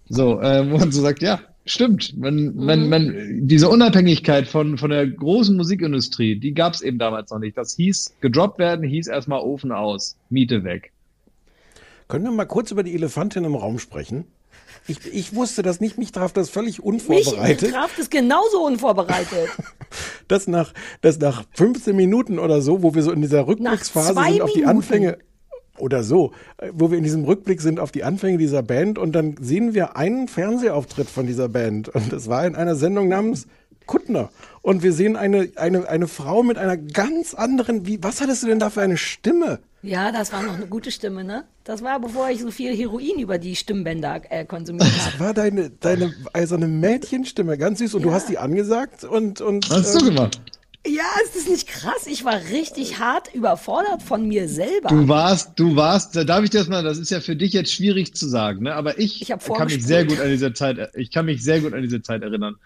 So, 0.08 0.40
äh, 0.40 0.68
wo 0.70 0.78
man 0.78 0.90
so 0.90 1.02
sagt, 1.02 1.22
ja, 1.22 1.40
stimmt. 1.70 2.16
Man, 2.16 2.54
man, 2.56 2.88
man, 2.88 3.46
diese 3.46 3.68
Unabhängigkeit 3.68 4.48
von, 4.48 4.78
von 4.78 4.90
der 4.90 5.06
großen 5.06 5.56
Musikindustrie, 5.56 6.36
die 6.36 6.52
gab 6.52 6.74
es 6.74 6.82
eben 6.82 6.98
damals 6.98 7.30
noch 7.30 7.38
nicht. 7.38 7.56
Das 7.56 7.74
hieß, 7.76 8.16
gedroppt 8.20 8.58
werden, 8.58 8.86
hieß 8.86 9.06
erstmal 9.06 9.40
Ofen 9.40 9.72
aus, 9.72 10.16
Miete 10.28 10.64
weg. 10.64 10.92
Können 12.08 12.24
wir 12.24 12.32
mal 12.32 12.46
kurz 12.46 12.70
über 12.70 12.82
die 12.82 12.94
Elefantin 12.94 13.44
im 13.44 13.54
Raum 13.54 13.78
sprechen? 13.78 14.24
Ich, 14.86 14.98
ich 15.12 15.34
wusste 15.34 15.62
das 15.62 15.80
nicht, 15.80 15.98
mich 15.98 16.10
traf 16.10 16.32
das 16.32 16.50
völlig 16.50 16.78
Mich 16.78 16.86
unvorbereitet. 16.86 17.72
traf 17.72 17.94
das 17.96 18.10
genauso 18.10 18.64
unvorbereitet. 18.64 19.48
dass 20.28 20.48
nach, 20.48 20.72
dass 21.00 21.18
nach 21.18 21.44
15 21.54 21.94
Minuten 21.94 22.38
oder 22.38 22.60
so, 22.62 22.82
wo 22.82 22.94
wir 22.94 23.02
so 23.02 23.12
in 23.12 23.20
dieser 23.20 23.46
Rückblicksphase 23.46 24.14
sind 24.14 24.42
auf 24.42 24.52
die 24.52 24.60
Minuten. 24.60 24.76
Anfänge 24.76 25.18
oder 25.80 26.02
so, 26.02 26.32
äh, 26.58 26.70
wo 26.72 26.90
wir 26.90 26.98
in 26.98 27.04
diesem 27.04 27.24
Rückblick 27.24 27.60
sind 27.60 27.80
auf 27.80 27.92
die 27.92 28.04
Anfänge 28.04 28.38
dieser 28.38 28.62
Band 28.62 28.98
und 28.98 29.12
dann 29.12 29.36
sehen 29.40 29.74
wir 29.74 29.96
einen 29.96 30.28
Fernsehauftritt 30.28 31.08
von 31.08 31.26
dieser 31.26 31.48
Band 31.48 31.88
und 31.88 32.12
das 32.12 32.28
war 32.28 32.46
in 32.46 32.54
einer 32.54 32.76
Sendung 32.76 33.08
namens 33.08 33.46
Kuttner 33.86 34.30
und 34.62 34.82
wir 34.82 34.92
sehen 34.92 35.16
eine, 35.16 35.50
eine, 35.56 35.88
eine 35.88 36.06
Frau 36.06 36.42
mit 36.42 36.58
einer 36.58 36.76
ganz 36.76 37.34
anderen, 37.34 37.86
wie, 37.86 38.02
was 38.02 38.20
hattest 38.20 38.42
du 38.42 38.46
denn 38.46 38.58
da 38.58 38.70
für 38.70 38.82
eine 38.82 38.96
Stimme? 38.96 39.58
Ja, 39.82 40.12
das 40.12 40.32
war 40.32 40.42
noch 40.42 40.54
eine 40.54 40.66
gute 40.66 40.90
Stimme, 40.90 41.24
ne? 41.24 41.44
Das 41.64 41.82
war, 41.82 41.98
bevor 42.00 42.28
ich 42.28 42.40
so 42.40 42.50
viel 42.50 42.76
Heroin 42.76 43.18
über 43.18 43.38
die 43.38 43.56
Stimmbänder 43.56 44.20
äh, 44.28 44.44
konsumiert 44.44 44.86
habe. 44.86 45.12
Das 45.12 45.20
war 45.20 45.34
deine, 45.34 45.70
deine, 45.70 46.12
also 46.34 46.56
eine 46.56 46.68
Mädchenstimme, 46.68 47.56
ganz 47.56 47.78
süß 47.78 47.94
und 47.94 48.02
du 48.02 48.12
hast 48.12 48.28
die 48.28 48.36
angesagt 48.36 49.04
und, 49.04 49.40
und 49.40 49.70
Was 49.70 49.78
hast 49.78 50.02
du 50.02 50.08
ähm, 50.08 50.14
gemacht? 50.14 50.40
Ja, 50.86 51.04
ist 51.24 51.36
das 51.36 51.46
nicht 51.46 51.66
krass? 51.68 52.06
Ich 52.06 52.24
war 52.24 52.36
richtig 52.50 52.98
hart 52.98 53.34
überfordert 53.34 54.02
von 54.02 54.26
mir 54.26 54.48
selber. 54.48 54.88
Du 54.88 55.08
warst, 55.08 55.52
du 55.56 55.76
warst, 55.76 56.16
da 56.16 56.24
darf 56.24 56.42
ich 56.42 56.50
das 56.50 56.68
mal, 56.68 56.82
das 56.82 56.96
ist 56.98 57.10
ja 57.10 57.20
für 57.20 57.36
dich 57.36 57.52
jetzt 57.52 57.72
schwierig 57.72 58.14
zu 58.14 58.26
sagen, 58.26 58.62
ne? 58.62 58.74
aber 58.74 58.98
ich, 58.98 59.20
Ich 59.20 59.28
kann 59.28 59.66
mich 59.68 59.84
sehr 59.84 60.06
gut 60.06 60.20
an 60.20 60.30
diese 60.30 60.54
Zeit, 60.54 60.78
ich 60.94 61.10
kann 61.10 61.26
mich 61.26 61.42
sehr 61.44 61.60
gut 61.60 61.74
an 61.74 61.82
diese 61.82 62.00
Zeit 62.00 62.22
erinnern. 62.22 62.56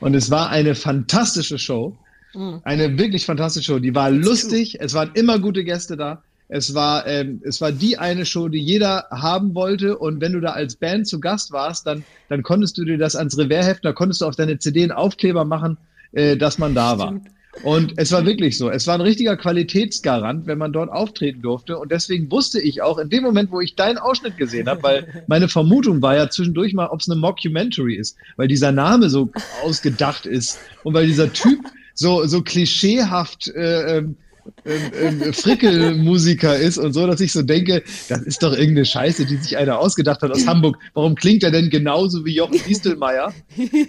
Und 0.00 0.14
es 0.14 0.30
war 0.30 0.48
eine 0.48 0.74
fantastische 0.74 1.58
Show, 1.58 1.96
Mhm. 2.32 2.60
eine 2.62 2.96
wirklich 2.96 3.26
fantastische 3.26 3.72
Show. 3.72 3.78
Die 3.80 3.94
war 3.94 4.10
lustig, 4.10 4.78
es 4.80 4.94
waren 4.94 5.10
immer 5.14 5.38
gute 5.38 5.64
Gäste 5.64 5.96
da. 5.96 6.22
Es 6.48 6.74
war, 6.74 7.06
ähm, 7.06 7.40
es 7.44 7.60
war 7.60 7.72
die 7.72 7.98
eine 7.98 8.24
Show, 8.24 8.48
die 8.48 8.58
jeder 8.60 9.06
haben 9.10 9.54
wollte. 9.54 9.98
Und 9.98 10.20
wenn 10.20 10.32
du 10.32 10.40
da 10.40 10.50
als 10.52 10.76
Band 10.76 11.06
zu 11.08 11.20
Gast 11.20 11.52
warst, 11.52 11.86
dann, 11.86 12.04
dann 12.28 12.42
konntest 12.42 12.78
du 12.78 12.84
dir 12.84 12.98
das 12.98 13.14
ans 13.16 13.36
Revers 13.36 13.66
heften, 13.66 13.82
da 13.82 13.92
konntest 13.92 14.20
du 14.20 14.26
auf 14.26 14.36
deine 14.36 14.58
CD 14.58 14.82
einen 14.82 14.92
Aufkleber 14.92 15.44
machen, 15.44 15.76
äh, 16.12 16.36
dass 16.36 16.56
man 16.58 16.74
da 16.74 16.98
war. 16.98 17.20
Und 17.62 17.94
es 17.96 18.12
war 18.12 18.24
wirklich 18.24 18.56
so. 18.56 18.70
Es 18.70 18.86
war 18.86 18.94
ein 18.94 19.00
richtiger 19.00 19.36
Qualitätsgarant, 19.36 20.46
wenn 20.46 20.58
man 20.58 20.72
dort 20.72 20.90
auftreten 20.90 21.42
durfte. 21.42 21.78
Und 21.78 21.90
deswegen 21.90 22.30
wusste 22.30 22.60
ich 22.60 22.82
auch 22.82 22.98
in 22.98 23.10
dem 23.10 23.22
Moment, 23.22 23.50
wo 23.50 23.60
ich 23.60 23.74
deinen 23.74 23.98
Ausschnitt 23.98 24.36
gesehen 24.36 24.68
habe, 24.68 24.82
weil 24.82 25.24
meine 25.26 25.48
Vermutung 25.48 26.02
war 26.02 26.16
ja 26.16 26.30
zwischendurch 26.30 26.72
mal, 26.72 26.88
ob 26.88 27.00
es 27.00 27.08
eine 27.08 27.20
Mockumentary 27.20 27.96
ist, 27.96 28.16
weil 28.36 28.48
dieser 28.48 28.72
Name 28.72 29.10
so 29.10 29.30
ausgedacht 29.62 30.26
ist 30.26 30.58
und 30.84 30.94
weil 30.94 31.06
dieser 31.06 31.32
Typ 31.32 31.60
so, 31.94 32.26
so 32.26 32.42
klischeehaft 32.42 33.48
äh, 33.48 33.98
ähm, 33.98 34.16
ähm, 34.64 35.20
ähm, 35.22 35.32
Frickelmusiker 35.32 36.56
ist 36.56 36.78
und 36.78 36.92
so, 36.92 37.06
dass 37.06 37.20
ich 37.20 37.32
so 37.32 37.42
denke, 37.42 37.82
das 38.08 38.22
ist 38.22 38.42
doch 38.42 38.52
irgendeine 38.52 38.84
Scheiße, 38.84 39.26
die 39.26 39.36
sich 39.36 39.56
einer 39.56 39.78
ausgedacht 39.78 40.22
hat 40.22 40.30
aus 40.30 40.46
Hamburg. 40.46 40.78
Warum 40.94 41.14
klingt 41.14 41.42
er 41.42 41.50
denn 41.50 41.70
genauso 41.70 42.24
wie 42.24 42.34
Jochen 42.34 42.60
Distelmeier? 42.66 43.32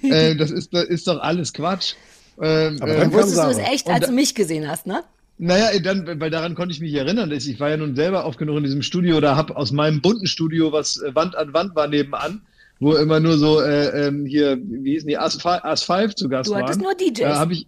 äh, 0.03 0.35
das 0.35 0.51
ist, 0.51 0.73
das 0.73 0.85
ist 0.85 1.07
doch 1.07 1.19
alles 1.19 1.53
Quatsch. 1.53 1.93
Ähm, 2.41 2.77
Aber 2.81 2.91
äh, 2.95 2.99
dann 2.99 3.13
Wusstest 3.13 3.37
du 3.43 3.49
es 3.49 3.57
echt, 3.59 3.87
als 3.89 4.01
da- 4.01 4.07
du 4.07 4.13
mich 4.13 4.33
gesehen 4.35 4.67
hast, 4.67 4.87
ne? 4.87 5.03
naja, 5.37 5.67
dann, 5.79 6.19
weil 6.19 6.29
daran 6.29 6.53
konnte 6.55 6.73
ich 6.73 6.81
mich 6.81 6.93
erinnern. 6.93 7.31
Ich 7.31 7.59
war 7.59 7.69
ja 7.69 7.77
nun 7.77 7.95
selber 7.95 8.25
oft 8.25 8.37
genug 8.37 8.57
in 8.57 8.63
diesem 8.63 8.81
Studio 8.83 9.17
oder 9.17 9.35
habe 9.35 9.55
aus 9.57 9.71
meinem 9.71 10.01
bunten 10.01 10.27
Studio, 10.27 10.71
was 10.71 11.01
äh, 11.01 11.15
Wand 11.15 11.35
an 11.35 11.53
Wand 11.53 11.75
war 11.75 11.87
nebenan, 11.87 12.41
wo 12.79 12.93
immer 12.95 13.19
nur 13.19 13.37
so 13.37 13.59
äh, 13.61 14.07
ähm, 14.07 14.25
hier, 14.25 14.57
wie 14.61 14.91
hießen 14.93 15.07
die, 15.07 15.17
As-Fi- 15.17 15.63
As5 15.63 16.15
zu 16.15 16.29
Gast 16.29 16.49
Du 16.49 16.53
waren. 16.53 16.63
hattest 16.63 16.81
nur 16.81 16.93
DJs. 16.93 17.21
Äh, 17.21 17.45
ich, 17.53 17.65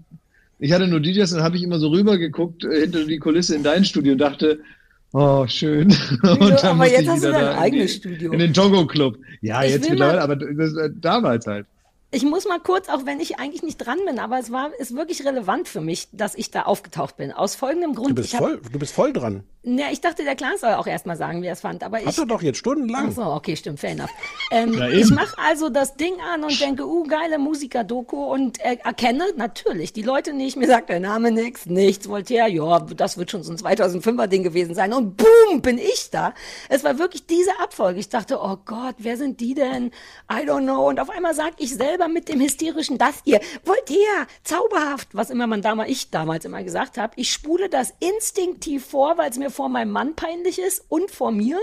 ich 0.59 0.71
hatte 0.71 0.87
nur 0.87 0.99
DJs 0.99 1.33
und 1.33 1.41
habe 1.43 1.55
ich 1.57 1.63
immer 1.63 1.79
so 1.79 1.87
rübergeguckt 1.89 2.63
äh, 2.63 2.81
hinter 2.81 3.05
die 3.05 3.17
Kulisse 3.19 3.55
in 3.55 3.63
dein 3.63 3.85
Studio 3.85 4.13
und 4.13 4.19
dachte, 4.19 4.59
oh, 5.13 5.45
schön. 5.47 5.87
und 6.23 6.63
aber 6.63 6.73
musste 6.75 6.91
jetzt 6.93 7.01
ich 7.01 7.09
hast 7.09 7.23
du 7.23 7.31
dein 7.31 7.57
eigenes 7.57 7.95
Studio. 7.95 8.31
In 8.33 8.39
den 8.39 8.53
Togo 8.53 8.85
Club. 8.85 9.17
Ja, 9.41 9.63
Ich 9.63 9.71
jetzt 9.71 9.89
mittlerweile, 9.89 10.17
mal- 10.19 10.23
aber 10.23 10.35
das, 10.35 10.75
äh, 10.75 10.89
damals 11.01 11.47
halt. 11.47 11.65
Ich 12.13 12.23
muss 12.23 12.45
mal 12.47 12.59
kurz, 12.59 12.89
auch 12.89 13.05
wenn 13.05 13.19
ich 13.19 13.39
eigentlich 13.39 13.63
nicht 13.63 13.77
dran 13.77 13.97
bin, 14.05 14.19
aber 14.19 14.37
es 14.37 14.51
war, 14.51 14.69
ist 14.77 14.95
wirklich 14.95 15.25
relevant 15.25 15.67
für 15.67 15.81
mich, 15.81 16.09
dass 16.11 16.35
ich 16.35 16.51
da 16.51 16.61
aufgetaucht 16.63 17.17
bin. 17.17 17.31
Aus 17.31 17.55
folgendem 17.55 17.95
Grund. 17.95 18.11
Du 18.11 18.15
bist 18.15 18.29
ich 18.29 18.35
hab- 18.35 18.43
voll, 18.43 18.61
du 18.71 18.77
bist 18.79 18.93
voll 18.93 19.13
dran. 19.13 19.43
Ja, 19.65 19.85
ich 19.93 20.01
dachte, 20.01 20.25
der 20.25 20.35
Klaas 20.35 20.59
soll 20.59 20.73
auch 20.73 20.87
erst 20.87 21.05
mal 21.05 21.15
sagen, 21.15 21.41
wie 21.41 21.45
er 21.47 21.53
es 21.53 21.61
fand. 21.61 21.83
Aber 21.85 22.01
ich, 22.01 22.05
Hat 22.05 22.17
er 22.17 22.25
doch 22.25 22.41
jetzt 22.41 22.57
stundenlang. 22.57 23.07
Ach 23.11 23.15
so, 23.15 23.21
okay, 23.23 23.55
stimmt, 23.55 23.79
fair 23.79 23.91
enough. 23.91 24.09
Ähm, 24.51 24.73
Ja, 24.73 24.89
ich 24.89 25.09
mache 25.09 25.37
also 25.37 25.69
das 25.69 25.95
Ding 25.95 26.15
an 26.33 26.43
und 26.43 26.59
denke, 26.59 26.85
uh, 26.85 27.03
geile 27.03 27.39
Musiker-Doku 27.39 28.25
und 28.25 28.59
äh, 28.59 28.77
erkenne 28.83 29.23
natürlich 29.37 29.93
die 29.93 30.01
Leute 30.01 30.33
nicht. 30.33 30.57
Mir 30.57 30.67
sagt 30.67 30.89
der 30.89 30.99
Name 30.99 31.31
nix, 31.31 31.65
nichts, 31.65 32.09
Voltaire, 32.09 32.49
ja, 32.49 32.79
das 32.81 33.17
wird 33.17 33.31
schon 33.31 33.41
so 33.43 33.53
ein 33.53 33.57
2005er-Ding 33.57 34.43
gewesen 34.43 34.75
sein. 34.75 34.91
Und 34.91 35.15
boom, 35.15 35.61
bin 35.61 35.77
ich 35.77 36.09
da. 36.11 36.33
Es 36.67 36.83
war 36.83 36.99
wirklich 36.99 37.25
diese 37.25 37.57
Abfolge. 37.61 38.01
Ich 38.01 38.09
dachte, 38.09 38.39
oh 38.41 38.57
Gott, 38.65 38.95
wer 38.97 39.15
sind 39.15 39.39
die 39.39 39.53
denn? 39.53 39.91
I 40.29 40.45
don't 40.45 40.63
know. 40.63 40.89
Und 40.89 40.99
auf 40.99 41.09
einmal 41.09 41.35
sag 41.35 41.53
ich 41.59 41.73
selber 41.73 42.02
mit 42.07 42.29
dem 42.29 42.39
hysterischen, 42.39 42.97
das 42.97 43.21
hier, 43.23 43.39
Voltaire, 43.63 44.27
zauberhaft, 44.43 45.09
was 45.13 45.29
immer 45.29 45.47
man 45.47 45.61
damals, 45.61 45.89
ich 45.89 46.09
damals 46.09 46.45
immer 46.45 46.63
gesagt 46.63 46.97
habe. 46.97 47.13
Ich 47.15 47.31
spule 47.31 47.69
das 47.69 47.93
instinktiv 47.99 48.85
vor, 48.85 49.17
weil 49.17 49.29
es 49.29 49.37
mir 49.37 49.49
vor 49.49 49.69
meinem 49.69 49.91
Mann 49.91 50.15
peinlich 50.15 50.59
ist 50.59 50.85
und 50.89 51.11
vor 51.11 51.31
mir 51.31 51.59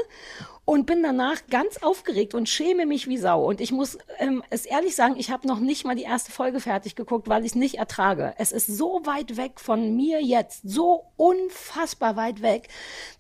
und 0.71 0.87
bin 0.87 1.03
danach 1.03 1.49
ganz 1.51 1.79
aufgeregt 1.79 2.33
und 2.33 2.49
schäme 2.49 2.87
mich 2.87 3.09
wie 3.09 3.19
Sau. 3.19 3.45
Und 3.45 3.61
ich 3.61 3.73
muss 3.73 3.99
ähm, 4.19 4.41
es 4.51 4.67
ehrlich 4.67 4.95
sagen, 4.95 5.17
ich 5.19 5.33
habe 5.33 5.49
noch 5.49 5.59
nicht 5.59 5.85
mal 5.85 5.97
die 5.97 6.05
erste 6.05 6.31
Folge 6.31 6.61
fertig 6.61 6.95
geguckt, 6.95 7.29
weil 7.29 7.43
ich 7.43 7.51
es 7.51 7.55
nicht 7.57 7.79
ertrage. 7.79 8.35
Es 8.39 8.53
ist 8.53 8.69
so 8.69 9.01
weit 9.05 9.37
weg 9.37 9.59
von 9.59 9.97
mir 9.97 10.23
jetzt, 10.23 10.61
so 10.63 11.07
unfassbar 11.17 12.15
weit 12.15 12.41
weg, 12.41 12.69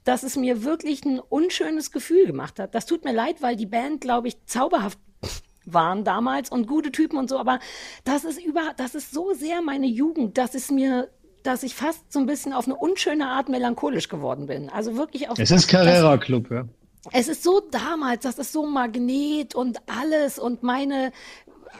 dass 0.04 0.22
es 0.22 0.36
mir 0.36 0.62
wirklich 0.62 1.04
ein 1.04 1.18
unschönes 1.18 1.90
Gefühl 1.90 2.26
gemacht 2.26 2.60
hat. 2.60 2.72
Das 2.74 2.86
tut 2.86 3.04
mir 3.04 3.12
leid, 3.12 3.42
weil 3.42 3.56
die 3.56 3.66
Band, 3.66 4.00
glaube 4.00 4.28
ich, 4.28 4.46
zauberhaft 4.46 5.00
waren 5.72 6.04
damals 6.04 6.50
und 6.50 6.66
gute 6.66 6.92
Typen 6.92 7.18
und 7.18 7.28
so, 7.28 7.38
aber 7.38 7.58
das 8.04 8.24
ist 8.24 8.42
über, 8.42 8.72
das 8.76 8.94
ist 8.94 9.12
so 9.12 9.32
sehr 9.34 9.62
meine 9.62 9.86
Jugend, 9.86 10.38
dass 10.38 10.54
es 10.54 10.70
mir 10.70 11.08
dass 11.42 11.62
ich 11.62 11.74
fast 11.74 12.12
so 12.12 12.18
ein 12.18 12.26
bisschen 12.26 12.52
auf 12.52 12.66
eine 12.66 12.76
unschöne 12.76 13.26
Art 13.26 13.48
melancholisch 13.48 14.08
geworden 14.08 14.46
bin. 14.46 14.68
Also 14.68 14.96
wirklich 14.96 15.28
auf 15.30 15.38
Es 15.38 15.50
ist 15.50 15.68
Carrera 15.68 16.18
Club, 16.18 16.50
ja. 16.50 16.64
es 17.12 17.28
ist 17.28 17.42
so 17.42 17.60
damals, 17.60 18.24
das 18.24 18.38
ist 18.38 18.52
so 18.52 18.66
Magnet 18.66 19.54
und 19.54 19.78
alles 19.88 20.38
und 20.38 20.62
meine 20.62 21.12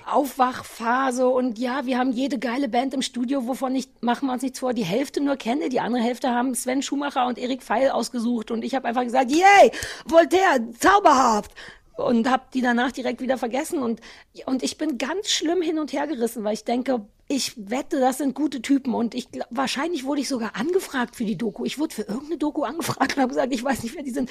Aufwachphase 0.07 1.29
und 1.29 1.59
ja, 1.59 1.85
wir 1.85 1.99
haben 1.99 2.13
jede 2.13 2.39
geile 2.39 2.69
Band 2.69 2.95
im 2.95 3.03
Studio, 3.03 3.47
wovon 3.47 3.75
ich, 3.75 3.89
machen 4.01 4.27
wir 4.27 4.33
uns 4.33 4.43
nichts 4.43 4.61
vor, 4.61 4.73
die 4.73 4.85
Hälfte 4.85 5.21
nur 5.21 5.37
kenne, 5.37 5.69
die 5.69 5.81
andere 5.81 6.03
Hälfte 6.03 6.31
haben 6.31 6.55
Sven 6.55 6.83
Schumacher 6.83 7.27
und 7.27 7.39
Erik 7.39 7.63
Pfeil 7.63 7.91
ausgesucht 7.91 8.51
und 8.51 8.65
ich 8.65 8.75
habe 8.75 8.89
einfach 8.89 9.03
gesagt, 9.05 9.31
yay, 9.31 9.71
Voltaire, 10.07 10.61
zauberhaft. 10.79 11.53
Und 11.97 12.29
habe 12.31 12.45
die 12.55 12.63
danach 12.63 12.93
direkt 12.93 13.21
wieder 13.21 13.39
vergessen 13.39 13.83
und 13.83 14.01
und 14.47 14.63
ich 14.63 14.79
bin 14.79 14.99
ganz 14.99 15.31
schlimm 15.31 15.63
hin 15.63 15.79
und 15.79 15.93
her 15.93 16.07
gerissen, 16.07 16.45
weil 16.45 16.55
ich 16.55 16.65
denke, 16.65 17.07
ich 17.33 17.53
wette, 17.71 18.01
das 18.01 18.19
sind 18.19 18.35
gute 18.35 18.61
Typen 18.61 18.93
und 18.93 19.15
ich 19.15 19.29
wahrscheinlich 19.51 20.05
wurde 20.05 20.21
ich 20.21 20.29
sogar 20.29 20.57
angefragt 20.57 21.15
für 21.15 21.25
die 21.25 21.39
Doku. 21.39 21.65
Ich 21.65 21.79
wurde 21.79 21.95
für 21.95 22.03
irgendeine 22.03 22.39
Doku 22.39 22.65
angefragt 22.65 23.15
und 23.15 23.23
habe 23.23 23.29
gesagt, 23.29 23.55
ich 23.55 23.63
weiß 23.63 23.85
nicht, 23.85 23.95
wer 23.95 24.03
die 24.03 24.11
sind. 24.11 24.31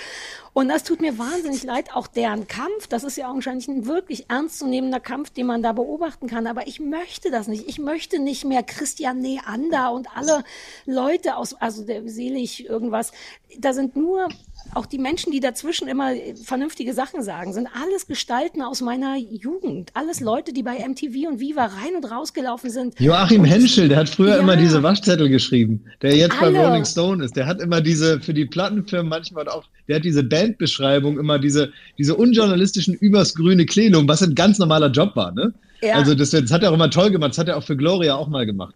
Und 0.52 0.68
das 0.68 0.84
tut 0.84 1.00
mir 1.00 1.18
wahnsinnig 1.18 1.64
leid. 1.64 1.96
Auch 1.96 2.08
deren 2.08 2.50
Kampf, 2.50 2.88
das 2.90 3.06
ist 3.06 3.16
ja 3.16 3.30
augenscheinlich 3.30 3.70
ein 3.70 3.86
wirklich 3.86 4.30
ernstzunehmender 4.30 5.00
Kampf, 5.00 5.30
den 5.30 5.48
man 5.48 5.64
da 5.64 5.72
beobachten 5.72 6.28
kann. 6.28 6.46
Aber 6.46 6.68
ich 6.68 6.82
möchte 6.82 7.32
das 7.32 7.48
nicht. 7.48 7.70
Ich 7.70 7.80
möchte 7.80 8.20
nicht 8.20 8.44
mehr 8.44 8.64
Christian 8.64 9.20
Neander 9.20 9.94
und 9.94 10.14
alle 10.18 10.44
Leute 10.86 11.38
aus, 11.38 11.54
also 11.54 11.86
der 11.86 12.06
selig 12.10 12.68
irgendwas. 12.68 13.14
Da 13.58 13.72
sind 13.72 13.96
nur 13.96 14.28
auch 14.76 14.86
die 14.86 14.98
Menschen, 14.98 15.32
die 15.32 15.40
dazwischen 15.40 15.88
immer 15.88 16.12
vernünftige 16.44 16.94
Sachen 16.94 17.24
sagen, 17.24 17.54
sind 17.54 17.68
alles 17.84 18.08
Gestalten 18.08 18.62
aus 18.62 18.82
meiner 18.82 19.18
Jugend. 19.18 19.92
Alles 19.94 20.20
Leute, 20.20 20.54
die 20.54 20.64
bei 20.64 20.78
MTV 20.88 21.28
und 21.30 21.40
Viva 21.40 21.66
rein 21.66 21.96
und 21.96 22.10
rausgelaufen 22.10 22.70
sind. 22.70 23.00
Joachim 23.00 23.42
Und- 23.42 23.48
Henschel, 23.48 23.90
der 23.90 23.98
hat 24.00 24.10
früher 24.10 24.36
Ja. 24.36 24.38
immer 24.38 24.56
diese 24.56 24.82
Waschzettel 24.84 25.30
geschrieben, 25.30 25.84
der 26.02 26.16
jetzt 26.16 26.42
Alle. 26.42 26.54
bei 26.58 26.66
Rolling 26.68 26.86
Stone 26.86 27.24
ist. 27.24 27.36
Der 27.36 27.46
hat 27.46 27.62
immer 27.62 27.82
diese, 27.82 28.20
für 28.22 28.34
die 28.34 28.46
Plattenfirmen 28.46 29.10
manchmal 29.10 29.48
auch, 29.50 29.66
der 29.88 29.98
hat 29.98 30.06
diese 30.06 30.24
Bandbeschreibung, 30.24 31.18
immer 31.20 31.40
diese, 31.40 31.72
diese 31.98 32.16
unjournalistischen 32.16 32.94
übers 32.96 33.34
grüne 33.36 33.66
Klenum, 33.66 34.08
was 34.08 34.22
ein 34.22 34.36
ganz 34.36 34.60
normaler 34.60 34.90
Job 34.92 35.16
war, 35.16 35.32
ne? 35.32 35.54
Ja. 35.82 35.96
Also 35.96 36.14
das, 36.14 36.32
das 36.32 36.52
hat 36.52 36.62
er 36.64 36.72
auch 36.72 36.74
immer 36.76 36.90
toll 36.90 37.10
gemacht, 37.10 37.32
das 37.32 37.38
hat 37.38 37.48
er 37.48 37.56
auch 37.58 37.64
für 37.64 37.78
Gloria 37.78 38.16
auch 38.16 38.28
mal 38.28 38.46
gemacht. 38.46 38.76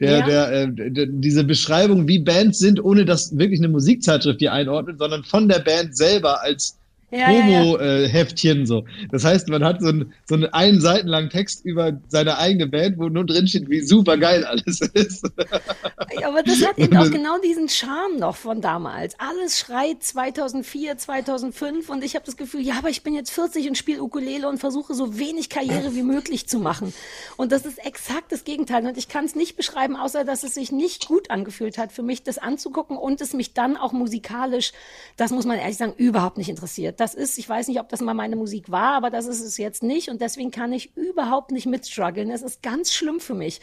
Der, 0.00 0.18
Ja. 0.18 0.26
der, 0.26 0.52
äh, 0.52 0.68
der, 0.72 1.06
diese 1.06 1.44
Beschreibung, 1.44 2.08
wie 2.08 2.18
Bands 2.18 2.58
sind, 2.58 2.82
ohne 2.82 3.04
dass 3.04 3.36
wirklich 3.36 3.60
eine 3.60 3.68
Musikzeitschrift 3.68 4.40
die 4.40 4.48
einordnet, 4.48 4.98
sondern 4.98 5.22
von 5.24 5.48
der 5.48 5.60
Band 5.60 5.96
selber 5.96 6.42
als 6.42 6.78
Ja, 7.12 7.30
ja, 7.30 7.46
ja. 7.46 8.66
So. 8.66 8.84
Das 9.10 9.24
heißt, 9.24 9.48
man 9.48 9.62
hat 9.62 9.82
so, 9.82 9.88
ein, 9.88 10.12
so 10.26 10.34
einen 10.34 10.46
einen 10.46 10.80
Seiten 10.80 11.08
langen 11.08 11.28
Text 11.28 11.62
über 11.64 11.92
seine 12.08 12.38
eigene 12.38 12.66
Band, 12.66 12.98
wo 12.98 13.08
nur 13.10 13.26
drin 13.26 13.46
steht, 13.46 13.68
wie 13.68 13.82
super 13.82 14.16
geil 14.16 14.44
alles 14.44 14.80
ist. 14.80 15.30
Aber 16.24 16.42
das 16.42 16.66
hat 16.66 16.78
eben 16.78 16.96
auch 16.96 17.10
genau 17.10 17.38
diesen 17.38 17.68
Charme 17.68 18.18
noch 18.18 18.36
von 18.36 18.62
damals. 18.62 19.14
Alles 19.18 19.58
schreit 19.58 20.02
2004, 20.02 20.96
2005 20.96 21.90
und 21.90 22.02
ich 22.02 22.14
habe 22.14 22.24
das 22.24 22.38
Gefühl, 22.38 22.62
ja, 22.62 22.74
aber 22.78 22.88
ich 22.88 23.02
bin 23.02 23.14
jetzt 23.14 23.30
40 23.30 23.68
und 23.68 23.76
spiele 23.76 24.02
Ukulele 24.02 24.48
und 24.48 24.58
versuche 24.58 24.94
so 24.94 25.18
wenig 25.18 25.50
Karriere 25.50 25.94
wie 25.94 26.02
möglich 26.02 26.48
zu 26.48 26.58
machen. 26.60 26.94
Und 27.36 27.52
das 27.52 27.66
ist 27.66 27.84
exakt 27.84 28.32
das 28.32 28.44
Gegenteil. 28.44 28.86
Und 28.86 28.96
ich 28.96 29.08
kann 29.08 29.26
es 29.26 29.34
nicht 29.34 29.56
beschreiben, 29.56 29.96
außer 29.96 30.24
dass 30.24 30.44
es 30.44 30.54
sich 30.54 30.72
nicht 30.72 31.08
gut 31.08 31.30
angefühlt 31.30 31.76
hat 31.76 31.92
für 31.92 32.02
mich, 32.02 32.22
das 32.22 32.38
anzugucken 32.38 32.96
und 32.96 33.20
es 33.20 33.34
mich 33.34 33.52
dann 33.52 33.76
auch 33.76 33.92
musikalisch, 33.92 34.72
das 35.18 35.30
muss 35.30 35.44
man 35.44 35.58
ehrlich 35.58 35.76
sagen, 35.76 35.92
überhaupt 35.96 36.38
nicht 36.38 36.48
interessiert. 36.48 37.00
Das 37.02 37.14
ist, 37.14 37.36
ich 37.36 37.48
weiß 37.48 37.66
nicht, 37.66 37.80
ob 37.80 37.88
das 37.88 38.00
mal 38.00 38.14
meine 38.14 38.36
Musik 38.36 38.70
war, 38.70 38.92
aber 38.94 39.10
das 39.10 39.26
ist 39.26 39.40
es 39.40 39.56
jetzt 39.56 39.82
nicht 39.82 40.08
und 40.08 40.20
deswegen 40.20 40.52
kann 40.52 40.72
ich 40.72 40.96
überhaupt 40.96 41.50
nicht 41.50 41.66
mitstruggeln. 41.66 42.30
Es 42.30 42.42
ist 42.42 42.62
ganz 42.62 42.92
schlimm 42.92 43.18
für 43.18 43.34
mich. 43.34 43.60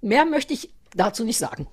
Mehr 0.00 0.24
möchte 0.24 0.54
ich 0.54 0.72
dazu 0.94 1.24
nicht 1.24 1.38
sagen. 1.38 1.66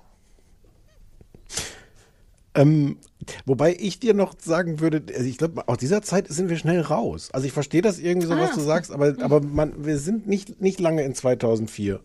Ähm, 2.56 2.98
wobei 3.44 3.76
ich 3.78 4.00
dir 4.00 4.14
noch 4.14 4.34
sagen 4.40 4.80
würde, 4.80 5.00
also 5.14 5.28
ich 5.28 5.38
glaube, 5.38 5.68
aus 5.68 5.78
dieser 5.78 6.02
Zeit 6.02 6.26
sind 6.26 6.48
wir 6.48 6.56
schnell 6.56 6.80
raus. 6.80 7.30
Also 7.32 7.46
ich 7.46 7.52
verstehe 7.52 7.82
das 7.82 8.00
irgendwie 8.00 8.26
so, 8.26 8.36
was 8.36 8.50
Ah. 8.50 8.54
du 8.56 8.60
sagst, 8.62 8.90
aber, 8.90 9.14
aber 9.20 9.40
man, 9.40 9.86
wir 9.86 9.98
sind 9.98 10.26
nicht, 10.26 10.60
nicht 10.60 10.80
lange 10.80 11.04
in 11.04 11.14
2004. 11.14 12.00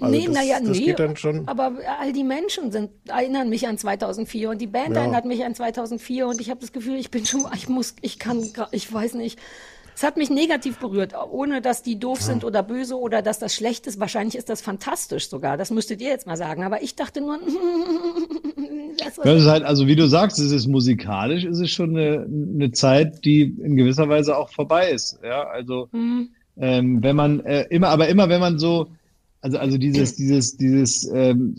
Also 0.00 0.16
nee, 0.16 0.28
naja, 0.28 0.58
nee. 0.60 0.72
geht 0.78 0.98
dann 0.98 1.16
schon. 1.16 1.46
Aber 1.48 1.72
all 2.00 2.12
die 2.12 2.24
Menschen 2.24 2.72
sind, 2.72 2.90
erinnern 3.08 3.48
mich 3.48 3.66
an 3.68 3.78
2004 3.78 4.50
und 4.50 4.58
die 4.60 4.66
Band 4.66 4.94
Ja. 4.96 5.02
erinnert 5.02 5.24
mich 5.24 5.44
an 5.44 5.54
2004 5.54 6.26
und 6.26 6.40
ich 6.40 6.50
habe 6.50 6.60
das 6.60 6.72
Gefühl, 6.72 6.96
ich 6.96 7.10
bin 7.10 7.26
schon, 7.26 7.44
ich 7.54 7.68
muss, 7.68 7.94
ich 8.00 8.18
kann, 8.18 8.42
ich 8.72 8.92
weiß 8.92 9.14
nicht. 9.14 9.38
Es 9.94 10.02
hat 10.04 10.16
mich 10.16 10.30
negativ 10.30 10.78
berührt, 10.78 11.12
ohne 11.30 11.60
dass 11.60 11.82
die 11.82 11.98
doof 11.98 12.22
sind 12.22 12.42
oder 12.42 12.62
böse 12.62 12.96
oder 12.98 13.20
dass 13.20 13.38
das 13.38 13.54
schlecht 13.54 13.86
ist. 13.86 14.00
Wahrscheinlich 14.00 14.34
ist 14.34 14.48
das 14.48 14.62
fantastisch 14.62 15.28
sogar. 15.28 15.58
Das 15.58 15.70
müsstet 15.70 16.00
ihr 16.00 16.08
jetzt 16.08 16.26
mal 16.26 16.38
sagen. 16.38 16.62
Aber 16.64 16.82
ich 16.82 16.94
dachte 16.96 17.20
nur, 17.20 17.38
das 18.98 19.18
ist 19.42 19.46
halt, 19.46 19.64
also 19.64 19.86
wie 19.86 19.96
du 19.96 20.06
sagst, 20.06 20.38
es 20.38 20.52
ist 20.52 20.66
musikalisch, 20.68 21.44
es 21.44 21.60
ist 21.60 21.72
schon 21.72 21.90
eine, 21.96 22.26
eine 22.26 22.70
Zeit, 22.72 23.24
die 23.24 23.42
in 23.42 23.76
gewisser 23.76 24.08
Weise 24.08 24.36
auch 24.38 24.48
vorbei 24.50 24.90
ist. 24.90 25.18
Ja, 25.22 25.42
also 25.48 25.88
Hm. 25.92 26.30
ähm, 26.56 27.02
wenn 27.02 27.16
man 27.16 27.40
äh, 27.44 27.66
immer, 27.70 27.88
aber 27.88 28.08
immer 28.08 28.28
wenn 28.28 28.40
man 28.40 28.58
so, 28.58 28.88
also 29.42 29.56
also 29.58 29.78
dieses 29.78 30.16
dieses 30.16 30.56
dieses 30.56 31.10
ähm, 31.14 31.54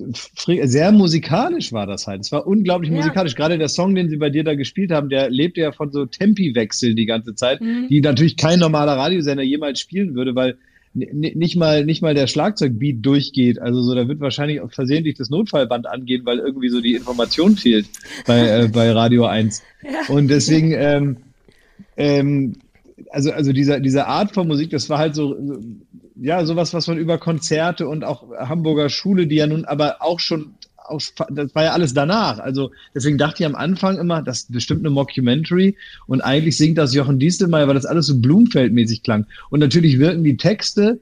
sehr 0.64 0.92
musikalisch 0.92 1.74
war 1.74 1.88
das 1.88 2.06
halt. 2.08 2.22
Es 2.22 2.32
war 2.32 2.46
unglaublich 2.46 2.92
Ja. 2.92 2.98
musikalisch. 2.98 3.36
Gerade 3.36 3.58
der 3.58 3.70
Song, 3.70 3.96
den 3.96 4.10
sie 4.10 4.18
bei 4.18 4.30
dir 4.30 4.44
da 4.44 4.54
gespielt 4.56 4.92
haben, 4.92 5.10
der 5.10 5.30
lebte 5.30 5.62
ja 5.62 5.72
von 5.72 5.92
so 5.92 6.06
Tempiwechseln 6.06 6.96
die 6.96 7.06
ganze 7.08 7.34
Zeit, 7.36 7.60
Mhm. 7.62 7.88
die 7.90 8.02
natürlich 8.02 8.38
kein 8.38 8.60
normaler 8.60 8.94
Radiosender 8.98 9.44
jemals 9.44 9.80
spielen 9.80 10.14
würde, 10.16 10.36
weil 10.36 10.58
nicht 10.94 11.56
mal 11.56 11.86
nicht 11.86 12.02
mal 12.02 12.14
der 12.14 12.28
Schlagzeugbeat 12.28 12.98
durchgeht. 13.02 13.60
Also 13.60 13.82
so, 13.82 13.96
da 13.96 14.08
wird 14.08 14.20
wahrscheinlich 14.20 14.60
auch 14.62 14.72
versehentlich 14.72 15.16
das 15.16 15.30
Notfallband 15.30 15.88
angehen, 15.88 16.26
weil 16.26 16.40
irgendwie 16.40 16.70
so 16.70 16.82
die 16.82 16.96
Information 16.96 17.56
fehlt 17.56 17.86
bei 18.28 18.48
äh, 18.48 18.68
bei 18.72 18.92
Radio 18.92 19.26
1. 19.26 19.64
Ja. 19.84 20.14
Und 20.14 20.28
deswegen 20.28 20.74
ähm, 20.74 21.18
ähm, 21.98 22.54
also, 23.10 23.32
also 23.32 23.52
dieser, 23.52 23.80
diese 23.80 24.06
Art 24.08 24.34
von 24.34 24.48
Musik, 24.48 24.70
das 24.70 24.90
war 24.90 25.00
halt 25.00 25.16
so- 25.16 25.36
ja, 26.16 26.46
sowas, 26.46 26.74
was 26.74 26.88
man 26.88 26.98
über 26.98 27.18
Konzerte 27.18 27.88
und 27.88 28.04
auch 28.04 28.30
Hamburger 28.32 28.90
Schule, 28.90 29.28
die 29.28 29.36
ja 29.36 29.48
nun 29.48 29.66
aber 29.66 30.02
auch 30.02 30.20
schon 30.20 30.56
aus, 30.78 31.14
das 31.30 31.56
war 31.56 31.64
ja 31.64 31.72
alles 31.72 31.94
danach. 31.94 32.40
Also 32.40 32.72
deswegen 32.94 33.18
dachte 33.18 33.44
ich 33.44 33.46
am 33.46 33.56
Anfang 33.56 33.98
immer, 33.98 34.22
das 34.22 34.40
ist 34.40 34.52
bestimmt 34.52 34.82
eine 34.82 34.90
Mockumentary 34.90 35.76
und 36.08 36.22
eigentlich 36.22 36.58
singt 36.58 36.78
das 36.78 36.94
Jochen 36.94 37.20
Diestelmeier, 37.20 37.68
weil 37.68 37.76
das 37.76 37.86
alles 37.86 38.08
so 38.08 38.16
Blumfeld-mäßig 38.16 39.04
klang. 39.04 39.26
Und 39.50 39.60
natürlich 39.60 40.00
wirken 40.00 40.24
die 40.24 40.38
Texte 40.38 41.00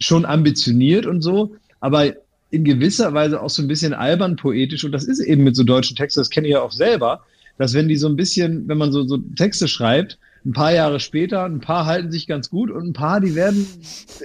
schon 0.00 0.24
ambitioniert 0.24 1.06
und 1.06 1.22
so, 1.22 1.56
aber 1.80 2.14
in 2.50 2.64
gewisser 2.64 3.12
Weise 3.12 3.42
auch 3.42 3.50
so 3.50 3.62
ein 3.62 3.68
bisschen 3.68 3.92
albern 3.92 4.36
poetisch 4.36 4.84
und 4.84 4.92
das 4.92 5.04
ist 5.04 5.20
eben 5.20 5.44
mit 5.44 5.56
so 5.56 5.64
deutschen 5.64 5.96
Texten, 5.96 6.20
das 6.20 6.30
kenne 6.30 6.46
ich 6.46 6.52
ja 6.52 6.62
auch 6.62 6.72
selber, 6.72 7.24
dass 7.58 7.74
wenn 7.74 7.88
die 7.88 7.96
so 7.96 8.08
ein 8.08 8.16
bisschen, 8.16 8.68
wenn 8.68 8.78
man 8.78 8.92
so, 8.92 9.06
so 9.06 9.18
Texte 9.18 9.68
schreibt, 9.68 10.18
ein 10.46 10.52
paar 10.52 10.72
Jahre 10.72 11.00
später, 11.00 11.44
ein 11.44 11.60
paar 11.60 11.84
halten 11.86 12.10
sich 12.12 12.26
ganz 12.26 12.48
gut 12.48 12.70
und 12.70 12.86
ein 12.86 12.92
paar, 12.92 13.20
die 13.20 13.34
werden 13.34 13.66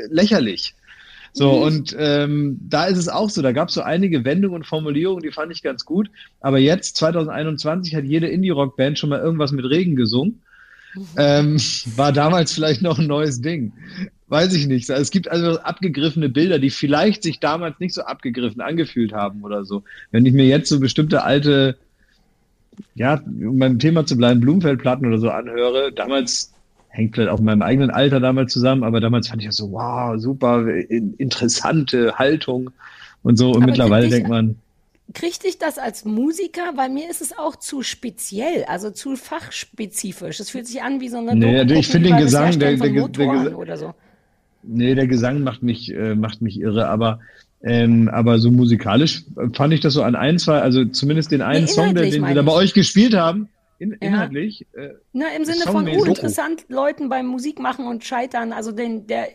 lächerlich. 0.09 0.75
So, 1.33 1.55
Mhm. 1.57 1.61
und 1.61 1.95
ähm, 1.97 2.59
da 2.69 2.85
ist 2.85 2.97
es 2.97 3.07
auch 3.09 3.29
so, 3.29 3.41
da 3.41 3.53
gab 3.53 3.69
es 3.69 3.73
so 3.73 3.81
einige 3.81 4.23
Wendungen 4.25 4.55
und 4.57 4.67
Formulierungen, 4.67 5.23
die 5.23 5.31
fand 5.31 5.51
ich 5.51 5.63
ganz 5.63 5.85
gut. 5.85 6.09
Aber 6.41 6.59
jetzt, 6.59 6.97
2021, 6.97 7.95
hat 7.95 8.03
jede 8.03 8.27
Indie-Rock-Band 8.27 8.99
schon 8.99 9.09
mal 9.09 9.19
irgendwas 9.19 9.51
mit 9.51 9.65
Regen 9.65 9.95
gesungen. 9.95 10.41
Ähm, 11.17 11.57
war 11.95 12.11
damals 12.11 12.51
vielleicht 12.53 12.81
noch 12.81 12.99
ein 12.99 13.07
neues 13.07 13.39
Ding. 13.41 13.71
Weiß 14.27 14.53
ich 14.53 14.67
nicht. 14.67 14.89
Es 14.89 15.09
gibt 15.09 15.29
also 15.29 15.59
abgegriffene 15.59 16.27
Bilder, 16.27 16.59
die 16.59 16.69
vielleicht 16.69 17.23
sich 17.23 17.39
damals 17.39 17.79
nicht 17.79 17.93
so 17.93 18.01
abgegriffen 18.01 18.59
angefühlt 18.59 19.13
haben 19.13 19.43
oder 19.43 19.63
so. 19.63 19.83
Wenn 20.11 20.25
ich 20.25 20.33
mir 20.33 20.45
jetzt 20.45 20.67
so 20.67 20.81
bestimmte 20.81 21.23
alte, 21.23 21.77
ja, 22.95 23.21
um 23.25 23.59
beim 23.59 23.79
Thema 23.79 24.05
zu 24.05 24.17
bleiben, 24.17 24.39
Blumenfeldplatten 24.41 25.05
oder 25.07 25.17
so 25.17 25.29
anhöre, 25.29 25.91
damals 25.91 26.53
hängt 26.89 27.15
vielleicht 27.15 27.31
auch 27.31 27.37
mit 27.37 27.45
meinem 27.45 27.61
eigenen 27.61 27.89
Alter 27.89 28.19
damals 28.19 28.51
zusammen, 28.51 28.83
aber 28.83 28.99
damals 28.99 29.29
fand 29.29 29.41
ich 29.41 29.47
das 29.47 29.55
so, 29.57 29.71
wow, 29.71 30.19
super, 30.19 30.67
in, 30.67 31.13
interessante 31.15 32.15
Haltung 32.19 32.71
und 33.23 33.37
so. 33.37 33.51
Und 33.51 33.57
Aber 33.57 33.65
mittlerweile 33.67 34.05
dich- 34.07 34.15
denkt 34.15 34.29
man, 34.29 34.55
Kriegte 35.13 35.47
ich 35.47 35.57
das 35.57 35.77
als 35.77 36.05
Musiker? 36.05 36.71
Weil 36.77 36.89
mir 36.89 37.09
ist 37.09 37.21
es 37.21 37.37
auch 37.37 37.57
zu 37.57 37.83
speziell, 37.83 38.63
also 38.69 38.91
zu 38.91 39.17
fachspezifisch. 39.17 40.39
Es 40.39 40.49
fühlt 40.51 40.67
sich 40.67 40.81
an 40.81 41.01
wie 41.01 41.09
so 41.09 41.17
eine 41.17 41.35
Nee, 41.35 41.63
ich 41.79 41.89
finde 41.89 42.09
den 42.09 42.17
Gesang, 42.17 42.57
der- 42.59 42.77
der- 42.77 42.89
der- 42.89 43.07
der- 43.09 43.57
oder 43.57 43.75
so. 43.75 43.93
Nee, 44.63 44.95
der 44.95 45.07
Gesang 45.07 45.41
macht 45.43 45.63
mich, 45.63 45.93
äh, 45.93 46.15
macht 46.15 46.41
mich 46.41 46.61
irre, 46.61 46.87
aber, 46.87 47.19
ähm, 47.63 48.09
aber 48.09 48.39
so 48.39 48.51
musikalisch 48.51 49.23
fand 49.53 49.73
ich 49.73 49.79
das 49.81 49.93
so 49.93 50.03
an 50.03 50.15
ein, 50.15 50.39
zwei, 50.39 50.59
also 50.59 50.85
zumindest 50.85 51.31
den 51.31 51.41
einen 51.41 51.65
Nee, 51.65 51.71
Song, 51.71 51.93
der, 51.95 52.03
inhaltlich 52.03 52.13
den 52.15 52.25
sie 52.25 52.33
da 52.33 52.41
bei 52.41 52.53
euch 52.53 52.73
gespielt 52.73 53.13
haben, 53.15 53.49
in, 53.79 53.91
Ja. 53.91 53.97
inhaltlich. 54.01 54.65
Äh, 54.73 54.89
Na, 55.13 55.25
im 55.37 55.45
Sinne 55.45 55.61
von, 55.63 55.73
Songmäßig. 55.85 56.01
uh, 56.01 56.05
interessant, 56.05 56.65
Leuten 56.69 57.09
beim 57.09 57.27
Musik 57.27 57.59
machen 57.59 57.85
und 57.87 58.03
scheitern, 58.03 58.51
also 58.53 58.71
den, 58.71 59.07
der 59.07 59.27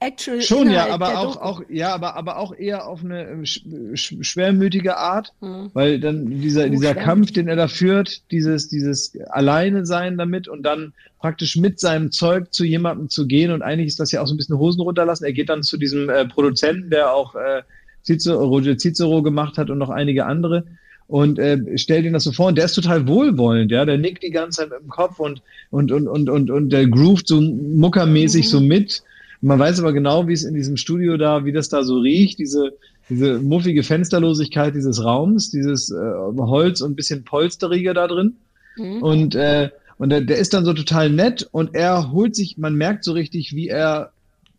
actual 0.00 0.40
Schon, 0.40 0.70
ja, 0.70 0.84
Inhalt 0.86 0.92
aber 0.92 1.06
der 1.08 1.18
auch, 1.20 1.34
Doku. 1.34 1.44
auch, 1.44 1.62
ja, 1.68 1.94
aber, 1.94 2.16
aber 2.16 2.38
auch 2.38 2.54
eher 2.56 2.86
auf 2.86 3.04
eine 3.04 3.28
ähm, 3.28 3.44
sch, 3.44 3.62
sch, 3.94 4.14
schwermütige 4.22 4.96
Art, 4.96 5.32
Hm. 5.40 5.70
weil 5.74 6.00
dann 6.00 6.40
dieser, 6.40 6.68
dieser 6.68 6.92
schwer. 6.92 7.02
Kampf, 7.02 7.32
den 7.32 7.48
er 7.48 7.56
da 7.56 7.68
führt, 7.68 8.22
dieses, 8.30 8.68
dieses 8.68 9.12
Alleine 9.30 9.84
sein 9.84 10.16
damit 10.16 10.48
und 10.48 10.62
dann 10.62 10.94
praktisch 11.18 11.56
mit 11.56 11.78
seinem 11.80 12.10
Zeug 12.12 12.52
zu 12.54 12.64
jemandem 12.64 13.08
zu 13.10 13.26
gehen 13.26 13.50
und 13.50 13.62
eigentlich 13.62 13.88
ist 13.88 14.00
das 14.00 14.12
ja 14.12 14.22
auch 14.22 14.26
so 14.26 14.34
ein 14.34 14.38
bisschen 14.38 14.58
Hosen 14.58 14.80
runterlassen. 14.80 15.24
Er 15.24 15.32
geht 15.32 15.48
dann 15.50 15.62
zu 15.62 15.76
diesem 15.76 16.08
äh, 16.08 16.24
Produzenten, 16.26 16.88
der 16.90 17.12
auch 17.12 17.34
äh, 17.34 17.62
Cicero, 18.04 18.44
Roger 18.44 18.78
Cicero 18.78 19.22
gemacht 19.22 19.58
hat 19.58 19.68
und 19.68 19.78
noch 19.78 19.90
einige 19.90 20.24
andere 20.26 20.64
und 21.08 21.38
äh, 21.38 21.76
stellt 21.78 22.04
ihn 22.04 22.14
das 22.14 22.24
so 22.24 22.32
vor 22.32 22.46
und 22.46 22.56
der 22.58 22.64
ist 22.64 22.74
total 22.74 23.06
wohlwollend, 23.06 23.70
ja, 23.70 23.84
der 23.84 23.98
nickt 23.98 24.22
die 24.22 24.30
ganze 24.30 24.62
Zeit 24.62 24.70
mit 24.70 24.80
dem 24.80 24.88
Kopf 24.88 25.18
und 25.20 25.42
und 25.70 25.92
und 25.92 26.08
und 26.08 26.28
und, 26.30 26.50
und 26.50 26.70
der 26.70 26.86
groovt 26.86 27.28
so 27.28 27.40
muckermäßig 27.40 28.46
Mhm. 28.46 28.50
so 28.50 28.60
mit. 28.60 29.02
Man 29.46 29.58
weiß 29.58 29.80
aber 29.80 29.92
genau, 29.92 30.26
wie 30.28 30.32
es 30.32 30.44
in 30.44 30.54
diesem 30.54 30.76
Studio 30.76 31.16
da, 31.16 31.44
wie 31.44 31.52
das 31.52 31.68
da 31.68 31.82
so 31.82 31.98
riecht, 31.98 32.38
diese 32.38 32.72
diese 33.08 33.38
muffige 33.38 33.84
Fensterlosigkeit 33.84 34.74
dieses 34.74 35.04
Raums, 35.04 35.50
dieses 35.50 35.92
äh, 35.92 35.96
Holz 35.96 36.80
und 36.80 36.92
ein 36.92 36.96
bisschen 36.96 37.22
polsteriger 37.22 37.94
da 37.94 38.08
drin. 38.08 38.34
Mhm. 38.76 39.02
Und, 39.02 39.34
äh, 39.36 39.70
Und 39.98 40.10
der, 40.10 40.20
der 40.20 40.38
ist 40.38 40.52
dann 40.52 40.64
so 40.64 40.74
total 40.74 41.08
nett 41.10 41.48
und 41.52 41.74
er 41.74 42.12
holt 42.12 42.34
sich, 42.36 42.58
man 42.58 42.74
merkt 42.74 43.04
so 43.04 43.12
richtig, 43.12 43.54
wie 43.54 43.68
er 43.68 44.10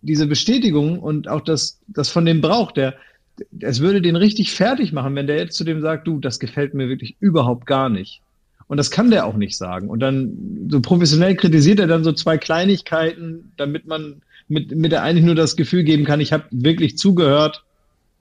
diese 0.01 0.25
Bestätigung 0.27 0.99
und 0.99 1.27
auch 1.27 1.41
das, 1.41 1.79
das 1.87 2.09
von 2.09 2.25
dem 2.25 2.41
braucht. 2.41 2.77
Der, 2.77 2.95
es 3.59 3.81
würde 3.81 4.01
den 4.01 4.15
richtig 4.15 4.51
fertig 4.51 4.93
machen, 4.93 5.15
wenn 5.15 5.27
der 5.27 5.37
jetzt 5.37 5.55
zu 5.55 5.63
dem 5.63 5.81
sagt, 5.81 6.07
du, 6.07 6.19
das 6.19 6.39
gefällt 6.39 6.73
mir 6.73 6.89
wirklich 6.89 7.15
überhaupt 7.19 7.65
gar 7.67 7.89
nicht. 7.89 8.21
Und 8.67 8.77
das 8.77 8.89
kann 8.91 9.11
der 9.11 9.25
auch 9.25 9.35
nicht 9.35 9.55
sagen. 9.57 9.89
Und 9.89 9.99
dann 9.99 10.67
so 10.69 10.81
professionell 10.81 11.35
kritisiert 11.35 11.79
er 11.79 11.87
dann 11.87 12.03
so 12.03 12.13
zwei 12.13 12.37
Kleinigkeiten, 12.37 13.51
damit 13.57 13.85
man 13.85 14.21
mit, 14.47 14.75
mit 14.75 14.91
der 14.91 15.03
eigentlich 15.03 15.25
nur 15.25 15.35
das 15.35 15.55
Gefühl 15.55 15.83
geben 15.83 16.05
kann, 16.05 16.19
ich 16.21 16.33
habe 16.33 16.45
wirklich 16.51 16.97
zugehört 16.97 17.63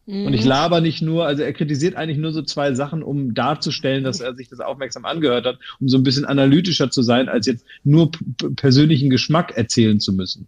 und 0.07 0.35
ich 0.35 0.43
Mhm. 0.43 0.49
laber 0.49 0.81
nicht 0.81 1.03
nur. 1.03 1.27
Also 1.27 1.43
er 1.43 1.53
kritisiert 1.53 1.97
eigentlich 1.97 2.19
nur 2.19 2.33
so 2.33 2.43
zwei 2.43 2.75
Sachen, 2.75 3.03
um 3.03 3.35
darzustellen, 3.35 4.05
dass 4.05 4.21
er 4.21 4.35
sich 4.37 4.49
das 4.49 4.61
aufmerksam 4.61 5.05
angehört 5.05 5.47
hat, 5.47 5.59
um 5.81 5.89
so 5.89 5.97
ein 5.99 6.05
bisschen 6.05 6.25
analytischer 6.25 6.91
zu 6.93 7.03
sein, 7.03 7.29
als 7.29 7.47
jetzt 7.47 7.65
nur 7.83 8.11
persönlichen 8.55 9.11
Geschmack 9.11 9.57
erzählen 9.57 9.99
zu 9.99 10.13
müssen. 10.13 10.47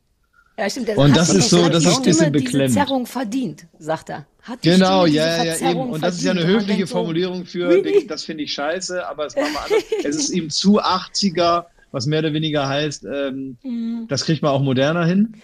Ja, 0.57 0.69
stimmt. 0.71 0.89
der 0.89 0.99
Und 0.99 1.17
das 1.17 1.33
ist 1.33 1.51
so- 1.51 1.69
das 1.69 1.85
ist 1.85 1.97
ein 1.97 2.03
bisschen 2.03 2.33
beklemmend. 2.33 2.71
Diese 2.75 2.85
Zerrung 2.87 3.07
verdient, 3.07 3.67
sagt 3.79 4.11
er. 4.11 4.27
Hat 4.43 4.65
die 4.65 4.71
Genau, 4.71 5.03
Stimme 5.07 5.17
ja, 5.17 5.27
ja, 5.27 5.37
ja, 5.37 5.45
Verzerrung 5.53 5.83
eben. 5.87 5.91
Und 5.93 6.03
das 6.05 6.17
ist 6.17 6.25
ja 6.25 6.31
eine 6.33 6.47
höfliche 6.47 6.87
Formulierung 6.87 7.45
für, 7.45 7.69
really? 7.69 8.07
das 8.09 8.25
finde 8.25 8.43
ich 8.45 8.53
scheiße, 8.53 9.07
aber 9.09 9.27
es, 9.27 9.37
wir 9.37 9.45
anders. 9.45 9.71
es 10.05 10.17
ist 10.17 10.31
ihm 10.31 10.51
zu 10.51 10.81
80er, 10.81 11.67
was 11.93 12.07
mehr 12.07 12.19
oder 12.21 12.33
weniger 12.33 12.69
heißt, 12.69 13.05
ähm, 13.05 13.57
Mhm. 13.63 14.07
das 14.09 14.25
kriegt 14.25 14.43
man 14.43 14.51
auch 14.53 14.63
moderner 14.63 15.05
hin. 15.07 15.35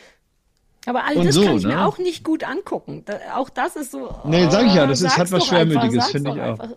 Aber 0.86 1.04
all 1.04 1.14
das 1.24 1.34
so, 1.34 1.44
kann 1.44 1.56
ich 1.56 1.64
mir 1.64 1.76
ne? 1.76 1.86
auch 1.86 1.98
nicht 1.98 2.24
gut 2.24 2.44
angucken. 2.44 3.02
Da, 3.06 3.18
auch 3.36 3.48
das 3.48 3.76
ist 3.76 3.90
so. 3.92 4.14
Nee, 4.24 4.48
sag 4.50 4.66
ich 4.66 4.74
ja, 4.74 4.86
das 4.86 5.00
ist- 5.02 5.16
hat 5.16 5.32
was 5.32 5.46
Schwermütiges, 5.46 6.08
finde 6.08 6.30
ich 6.32 6.40
auch. 6.40 6.58
einfach. 6.60 6.70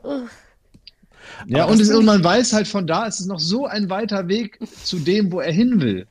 Ja, 1.45 1.63
Aber 1.63 1.73
und, 1.73 1.81
es, 1.81 1.93
und 1.93 2.05
man 2.05 2.23
weiß 2.23 2.53
halt 2.53 2.67
von 2.67 2.87
da, 2.87 3.05
es 3.07 3.19
ist 3.19 3.27
noch 3.27 3.39
so 3.39 3.65
ein 3.65 3.89
weiter 3.89 4.27
Weg 4.27 4.59
zu 4.83 4.97
dem, 4.97 5.31
wo 5.31 5.39
er 5.39 5.51
hin 5.51 5.81
will. 5.81 6.07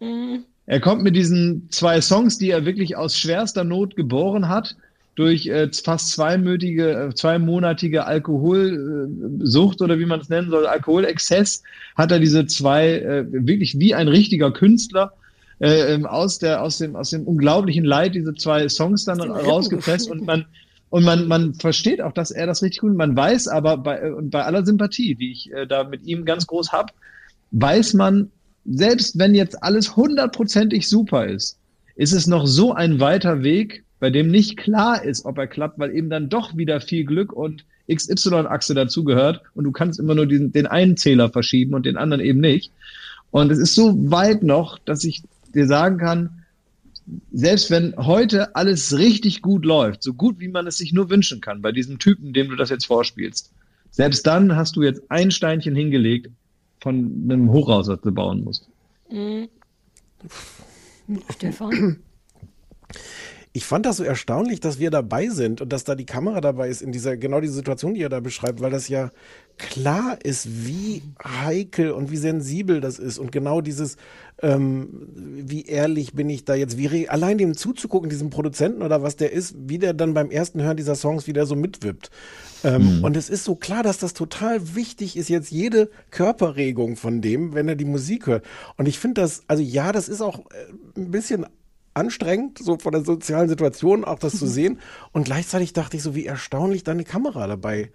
Mhm. 0.00 0.44
Er 0.66 0.80
kommt 0.80 1.02
mit 1.02 1.16
diesen 1.16 1.68
zwei 1.70 2.00
Songs, 2.00 2.38
die 2.38 2.50
er 2.50 2.64
wirklich 2.64 2.96
aus 2.96 3.18
schwerster 3.18 3.64
Not 3.64 3.96
geboren 3.96 4.48
hat, 4.48 4.76
durch 5.14 5.46
äh, 5.46 5.68
fast 5.72 6.10
zweimötige, 6.12 7.08
äh, 7.08 7.14
zweimonatige 7.14 8.06
Alkoholsucht 8.06 9.82
oder 9.82 9.98
wie 9.98 10.06
man 10.06 10.20
es 10.20 10.28
nennen 10.28 10.50
soll, 10.50 10.66
Alkoholexzess, 10.66 11.62
hat 11.96 12.10
er 12.12 12.18
diese 12.18 12.46
zwei 12.46 12.94
äh, 12.94 13.26
wirklich 13.30 13.78
wie 13.78 13.94
ein 13.94 14.08
richtiger 14.08 14.52
Künstler 14.52 15.12
äh, 15.62 15.94
ähm, 15.94 16.06
aus 16.06 16.38
der 16.38 16.62
aus 16.62 16.78
dem 16.78 16.96
aus 16.96 17.10
dem 17.10 17.22
unglaublichen 17.24 17.84
Leid 17.84 18.14
diese 18.16 18.34
zwei 18.34 18.68
Songs 18.68 19.04
dann 19.04 19.18
den 19.18 19.30
rausgepresst 19.30 20.10
und 20.10 20.26
man 20.26 20.44
und 20.90 21.04
man, 21.04 21.26
man 21.26 21.54
versteht 21.54 22.02
auch, 22.02 22.12
dass 22.12 22.30
er 22.30 22.46
das 22.46 22.62
richtig 22.62 22.82
gut, 22.82 22.94
man 22.94 23.16
weiß 23.16 23.48
aber 23.48 23.78
bei, 23.78 23.98
äh, 23.98 24.10
und 24.10 24.28
bei 24.28 24.44
aller 24.44 24.66
Sympathie, 24.66 25.14
die 25.14 25.32
ich 25.32 25.50
äh, 25.50 25.66
da 25.66 25.84
mit 25.84 26.04
ihm 26.04 26.26
ganz 26.26 26.46
groß 26.46 26.70
hab, 26.70 26.92
weiß 27.52 27.94
man, 27.94 28.30
selbst 28.66 29.18
wenn 29.18 29.34
jetzt 29.34 29.62
alles 29.62 29.96
hundertprozentig 29.96 30.86
super 30.86 31.26
ist, 31.26 31.56
ist 31.96 32.12
es 32.12 32.26
noch 32.26 32.46
so 32.46 32.74
ein 32.74 33.00
weiter 33.00 33.42
Weg, 33.42 33.84
bei 34.00 34.10
dem 34.10 34.30
nicht 34.30 34.58
klar 34.58 35.02
ist, 35.02 35.24
ob 35.24 35.38
er 35.38 35.46
klappt, 35.46 35.78
weil 35.78 35.96
eben 35.96 36.10
dann 36.10 36.28
doch 36.28 36.56
wieder 36.58 36.80
viel 36.82 37.04
Glück 37.04 37.32
und 37.32 37.64
XY-Achse 37.90 38.74
dazugehört 38.74 39.40
und 39.54 39.64
du 39.64 39.72
kannst 39.72 39.98
immer 39.98 40.14
nur 40.14 40.26
diesen, 40.26 40.52
den 40.52 40.66
einen 40.66 40.98
Zähler 40.98 41.30
verschieben 41.30 41.72
und 41.72 41.86
den 41.86 41.96
anderen 41.96 42.22
eben 42.22 42.40
nicht. 42.40 42.70
Und 43.30 43.50
es 43.50 43.58
ist 43.58 43.74
so 43.74 43.94
weit 44.10 44.42
noch, 44.42 44.78
dass 44.78 45.04
ich 45.04 45.22
dir 45.54 45.66
sagen 45.66 45.98
kann, 45.98 46.44
selbst 47.32 47.70
wenn 47.70 47.94
heute 47.96 48.54
alles 48.54 48.96
richtig 48.96 49.42
gut 49.42 49.64
läuft, 49.64 50.02
so 50.02 50.14
gut 50.14 50.40
wie 50.40 50.48
man 50.48 50.66
es 50.66 50.78
sich 50.78 50.92
nur 50.92 51.10
wünschen 51.10 51.40
kann, 51.40 51.62
bei 51.62 51.72
diesem 51.72 51.98
Typen, 51.98 52.32
dem 52.32 52.48
du 52.48 52.56
das 52.56 52.70
jetzt 52.70 52.86
vorspielst, 52.86 53.52
selbst 53.90 54.26
dann 54.26 54.56
hast 54.56 54.76
du 54.76 54.82
jetzt 54.82 55.02
ein 55.08 55.30
Steinchen 55.30 55.74
hingelegt 55.74 56.30
von 56.80 57.24
einem 57.24 57.50
Hochhaus, 57.50 57.86
das 57.86 58.00
du 58.00 58.12
bauen 58.12 58.44
musst. 58.44 58.68
Mhm. 59.10 59.48
Stefan? 61.30 61.98
Ich 63.54 63.64
fand 63.66 63.84
das 63.84 63.98
so 63.98 64.04
erstaunlich, 64.04 64.60
dass 64.60 64.78
wir 64.78 64.90
dabei 64.90 65.28
sind 65.28 65.60
und 65.60 65.72
dass 65.72 65.84
da 65.84 65.94
die 65.94 66.06
Kamera 66.06 66.40
dabei 66.40 66.68
ist 66.68 66.80
in 66.80 66.90
dieser, 66.90 67.16
genau 67.16 67.40
diese 67.40 67.52
Situation, 67.52 67.94
die 67.94 68.02
er 68.02 68.08
da 68.08 68.20
beschreibt, 68.20 68.60
weil 68.60 68.70
das 68.70 68.88
ja 68.88 69.10
klar 69.58 70.16
ist, 70.22 70.66
wie 70.66 71.02
heikel 71.22 71.90
und 71.90 72.10
wie 72.10 72.16
sensibel 72.16 72.80
das 72.80 72.98
ist 72.98 73.18
und 73.18 73.30
genau 73.30 73.60
dieses, 73.60 73.96
ähm, 74.40 74.88
wie 75.14 75.66
ehrlich 75.66 76.14
bin 76.14 76.30
ich 76.30 76.44
da 76.44 76.54
jetzt, 76.54 76.78
wie 76.78 77.08
allein 77.08 77.36
dem 77.36 77.54
zuzugucken, 77.54 78.08
diesem 78.08 78.30
Produzenten 78.30 78.82
oder 78.82 79.02
was 79.02 79.16
der 79.16 79.32
ist, 79.32 79.54
wie 79.58 79.78
der 79.78 79.92
dann 79.92 80.14
beim 80.14 80.30
ersten 80.30 80.62
Hören 80.62 80.78
dieser 80.78 80.94
Songs 80.94 81.26
wieder 81.26 81.46
so 81.46 81.54
mitwippt. 81.54 82.10
Ähm, 82.64 82.98
Mhm. 82.98 83.04
Und 83.04 83.16
es 83.16 83.28
ist 83.28 83.44
so 83.44 83.54
klar, 83.54 83.82
dass 83.82 83.98
das 83.98 84.14
total 84.14 84.74
wichtig 84.74 85.16
ist, 85.16 85.28
jetzt 85.28 85.50
jede 85.50 85.90
Körperregung 86.10 86.96
von 86.96 87.20
dem, 87.20 87.54
wenn 87.54 87.68
er 87.68 87.76
die 87.76 87.84
Musik 87.84 88.26
hört. 88.26 88.44
Und 88.76 88.88
ich 88.88 88.98
finde 88.98 89.20
das, 89.20 89.42
also 89.46 89.62
ja, 89.62 89.92
das 89.92 90.08
ist 90.08 90.20
auch 90.20 90.40
äh, 90.50 91.00
ein 91.00 91.10
bisschen 91.10 91.46
anstrengend, 91.94 92.58
so 92.58 92.78
von 92.78 92.92
der 92.92 93.04
sozialen 93.04 93.48
Situation 93.48 94.04
auch 94.04 94.18
das 94.18 94.38
zu 94.38 94.46
sehen. 94.46 94.78
Und 95.12 95.24
gleichzeitig 95.24 95.72
dachte 95.72 95.96
ich 95.96 96.02
so, 96.02 96.14
wie 96.14 96.26
erstaunlich, 96.26 96.84
da 96.84 96.92
eine 96.92 97.04
Kamera 97.04 97.46
dabei 97.46 97.90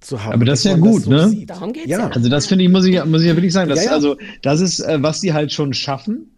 zu 0.00 0.24
haben. 0.24 0.34
Aber 0.34 0.44
das 0.44 0.60
ist 0.60 0.64
ja 0.64 0.76
gut, 0.76 1.02
so 1.02 1.10
ne? 1.10 1.28
sieht. 1.28 1.50
Darum 1.50 1.72
geht's 1.72 1.86
ja. 1.88 2.00
ja. 2.00 2.08
Also 2.08 2.28
das 2.28 2.46
finde 2.46 2.64
ich, 2.64 2.70
muss 2.70 2.86
ich, 2.86 3.04
muss 3.04 3.22
ich 3.22 3.28
ja 3.28 3.36
wirklich 3.36 3.52
sagen, 3.52 3.68
dass, 3.68 3.84
Ja, 3.84 3.90
ja. 3.90 3.96
also 3.96 4.16
das 4.42 4.60
ist, 4.60 4.80
äh, 4.80 5.02
was 5.02 5.20
die 5.20 5.32
halt 5.32 5.52
schon 5.52 5.72
schaffen. 5.74 6.28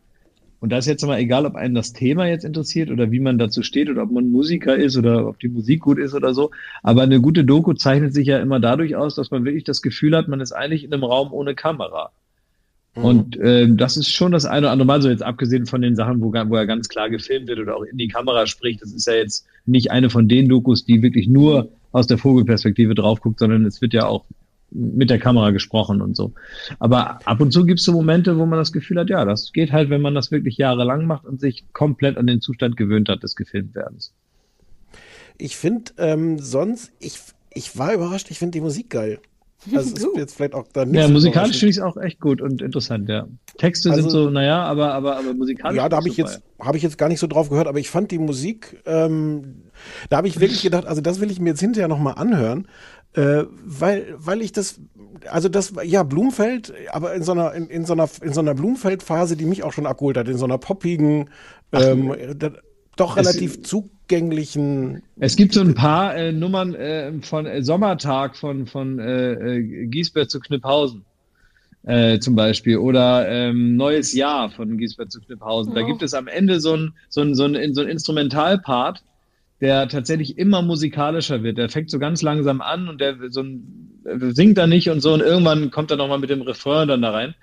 Und 0.61 0.71
da 0.71 0.79
ist 0.79 0.87
jetzt 0.87 1.05
mal 1.05 1.19
egal, 1.19 1.45
ob 1.45 1.57
einen 1.57 1.75
das 1.75 1.93
Thema 1.93 2.27
jetzt 2.27 2.45
interessiert 2.45 2.91
oder 2.91 3.11
wie 3.11 3.21
man 3.21 3.37
dazu 3.37 3.62
steht 3.62 3.91
oder 3.91 4.03
ob 4.03 4.11
man 4.11 4.31
Musiker 4.31 4.75
ist 4.75 4.97
oder 4.97 5.29
ob 5.29 5.39
die 5.39 5.49
Musik 5.49 5.81
gut 5.81 5.99
ist 5.99 6.15
oder 6.15 6.33
so. 6.33 6.53
Aber 6.83 7.03
eine 7.03 7.21
gute 7.21 7.45
Doku 7.45 7.75
zeichnet 7.75 8.15
sich 8.15 8.29
ja 8.29 8.39
immer 8.39 8.61
dadurch 8.61 8.97
aus, 8.97 9.15
dass 9.15 9.31
man 9.31 9.45
wirklich 9.45 9.65
das 9.65 9.83
Gefühl 9.83 10.17
hat, 10.17 10.27
man 10.27 10.41
ist 10.41 10.53
eigentlich 10.53 10.85
in 10.85 10.93
einem 10.93 11.05
Raum 11.05 11.35
ohne 11.35 11.55
Kamera. 11.55 12.12
Und 12.95 13.36
ähm, 13.42 13.76
das 13.76 13.97
ist 13.97 14.11
schon 14.11 14.32
das 14.32 14.45
eine 14.45 14.66
oder 14.66 14.72
andere 14.72 14.86
Mal 14.86 15.03
so 15.03 15.09
jetzt 15.09 15.22
abgesehen 15.22 15.66
von 15.66 15.82
den 15.82 15.97
Sachen, 15.97 16.20
wo, 16.20 16.32
wo 16.32 16.57
er 16.57 16.66
ganz 16.66 16.88
klar 16.88 17.11
gefilmt 17.11 17.49
wird 17.49 17.59
oder 17.59 17.76
auch 17.76 17.82
in 17.82 17.99
die 17.99 18.09
Kamera 18.09 18.47
spricht. 18.47 18.82
Das 18.82 18.92
ist 18.92 19.07
ja 19.07 19.14
jetzt 19.14 19.47
nicht 19.66 19.90
eine 19.90 20.11
von 20.11 20.28
den 20.28 20.49
Dokus, 20.49 20.84
die 20.84 21.03
wirklich 21.03 21.26
nur 21.26 21.70
aus 21.90 22.07
der 22.07 22.18
Vogelperspektive 22.18 22.95
drauf 22.95 23.20
guckt, 23.20 23.40
sondern 23.40 23.64
es 23.64 23.80
wird 23.80 23.95
ja 23.95 24.07
auch 24.07 24.24
mit 24.70 25.11
der 25.11 25.18
Kamera 25.18 25.51
gesprochen 25.51 26.03
und 26.03 26.16
so. 26.16 26.32
Aber 26.78 27.26
ab 27.26 27.40
und 27.40 27.53
zu 27.53 27.64
gibt 27.64 27.78
es 27.78 27.84
so 27.84 27.92
Momente, 27.92 28.38
wo 28.38 28.47
man 28.47 28.59
das 28.59 28.72
Gefühl 28.72 28.99
hat, 28.99 29.11
ja, 29.11 29.24
das 29.24 29.53
geht 29.53 29.72
halt, 29.72 29.90
wenn 29.90 30.01
man 30.01 30.14
das 30.14 30.30
wirklich 30.30 30.57
jahrelang 30.57 31.07
macht 31.07 31.24
und 31.24 31.40
sich 31.40 31.64
komplett 31.72 32.16
an 32.16 32.26
den 32.26 32.40
Zustand 32.40 32.76
gewöhnt 32.76 33.09
hat 33.09 33.22
des 33.22 33.36
Gefilmtwerdens. 33.36 34.12
Ich 35.38 35.57
finde 35.57 35.92
ähm, 35.99 36.38
sonst, 36.38 36.92
ich, 37.01 37.18
ich 37.53 37.76
war 37.78 37.95
überrascht, 37.95 38.30
ich 38.30 38.38
finde 38.38 38.53
die 38.53 38.61
Musik 38.61 38.90
geil. 38.90 39.20
Also 39.75 39.95
es 39.95 40.03
ist 40.03 40.09
jetzt 40.17 40.35
vielleicht 40.37 40.55
auch 40.55 40.67
da 40.73 40.85
nicht 40.85 40.97
Ja, 40.97 41.07
so 41.07 41.12
musikalisch 41.12 41.59
finde 41.59 41.71
ich 41.71 41.77
es 41.79 41.83
auch 41.83 41.97
echt 41.97 42.21
gut 42.21 42.41
und 42.41 42.61
interessant, 42.62 43.09
ja. 43.09 43.27
Texte 43.59 43.91
Also- 43.91 44.03
sind 44.03 44.11
so, 44.11 44.31
naja, 44.31 44.62
aber, 44.62 44.93
aber, 44.95 45.17
aber 45.17 45.35
musikalisch. 45.35 45.77
Ja, 45.77 45.89
da 45.89 45.97
habe 45.97 46.09
ich 46.09 46.17
jetzt 46.17 46.43
habe 46.61 46.77
ich 46.77 46.83
jetzt 46.83 46.99
gar 46.99 47.09
nicht 47.09 47.21
so 47.21 47.27
drauf 47.27 47.51
gehört, 47.51 47.67
aber 47.67 47.79
ich 47.79 47.91
fand 47.91 48.11
die 48.11 48.19
Musik, 48.19 48.81
ähm, 48.87 49.62
da 50.09 50.17
habe 50.19 50.29
ich 50.29 50.41
wirklich 50.41 50.62
gedacht, 50.62 50.87
also 50.87 51.01
das 51.01 51.21
will 51.21 51.31
ich 51.31 51.41
mir 51.41 51.51
jetzt 51.51 51.61
hinterher 51.61 51.89
noch 51.89 51.99
mal 51.99 52.12
anhören, 52.12 52.69
äh, 53.15 53.45
weil 53.65 54.15
weil 54.19 54.41
ich 54.43 54.53
das, 54.53 54.81
also 55.31 55.49
das 55.49 55.73
ja 55.85 56.03
Blumfeld, 56.03 56.73
aber 56.93 57.15
in 57.15 57.23
so 57.23 57.33
einer 57.33 57.53
in, 57.55 57.67
in 57.69 57.85
so 57.85 57.93
einer 57.93 58.09
in 58.23 58.33
so 58.33 58.41
einer 58.41 58.55
Blumfeld-Phase, 58.55 59.37
die 59.37 59.45
mich 59.47 59.62
auch 59.62 59.73
schon 59.73 59.87
abgeholt 59.87 60.17
hat, 60.17 60.29
in 60.29 60.39
so 60.39 60.45
einer 60.47 60.59
poppigen, 60.59 61.31
ähm, 61.73 62.15
da, 62.39 62.51
doch 62.97 63.16
Es- 63.16 63.26
relativ 63.26 63.62
zugänglichen. 63.62 65.03
Es 65.18 65.36
gibt 65.36 65.55
so 65.55 65.61
ein 65.61 65.74
paar 65.74 66.14
äh, 66.16 66.32
Nummern 66.32 66.74
äh, 66.74 67.12
von 67.22 67.47
äh, 67.47 67.62
Sommertag 67.62 68.36
von, 68.36 68.66
von 68.66 68.99
äh, 68.99 69.32
äh, 69.32 69.86
Giesbert 69.86 70.30
zu 70.30 70.40
Kniphausen 70.40 71.05
äh, 71.84 72.18
zum 72.18 72.34
Beispiel 72.34 72.78
oder 72.78 73.28
ähm, 73.28 73.76
Neues 73.76 74.12
Jahr 74.14 74.51
von 74.51 74.78
Giesbert 74.78 75.11
zu 75.12 75.20
Kniphausen. 75.20 75.74
Da 75.74 75.82
Oh. 75.82 75.86
gibt 75.86 76.03
es 76.03 76.14
am 76.14 76.26
Ende 76.28 76.61
so 76.61 76.74
ein, 76.74 76.92
so 77.09 77.20
ein, 77.20 77.34
so 77.34 77.45
ein, 77.45 77.74
so 77.74 77.80
ein 77.82 77.88
Instrumentalpart, 77.88 79.03
der 79.61 79.88
tatsächlich 79.88 80.37
immer 80.38 80.62
musikalischer 80.62 81.42
wird. 81.42 81.58
Der 81.58 81.68
fängt 81.68 81.91
so 81.91 81.99
ganz 81.99 82.22
langsam 82.22 82.61
an 82.61 82.88
und 82.88 83.00
der 83.00 83.16
so 83.30 83.42
ein, 83.42 83.91
singt 84.33 84.58
da 84.58 84.66
nicht 84.66 84.91
und 84.91 85.00
so 85.00 85.12
und 85.14 85.21
irgendwann 85.21 85.71
kommt 85.71 85.91
er 85.91 85.96
nochmal 85.96 86.18
mit 86.18 86.30
dem 86.30 86.42
Refrain 86.42 86.88
dann 86.88 87.03
da 87.03 87.11
rein. 87.11 87.34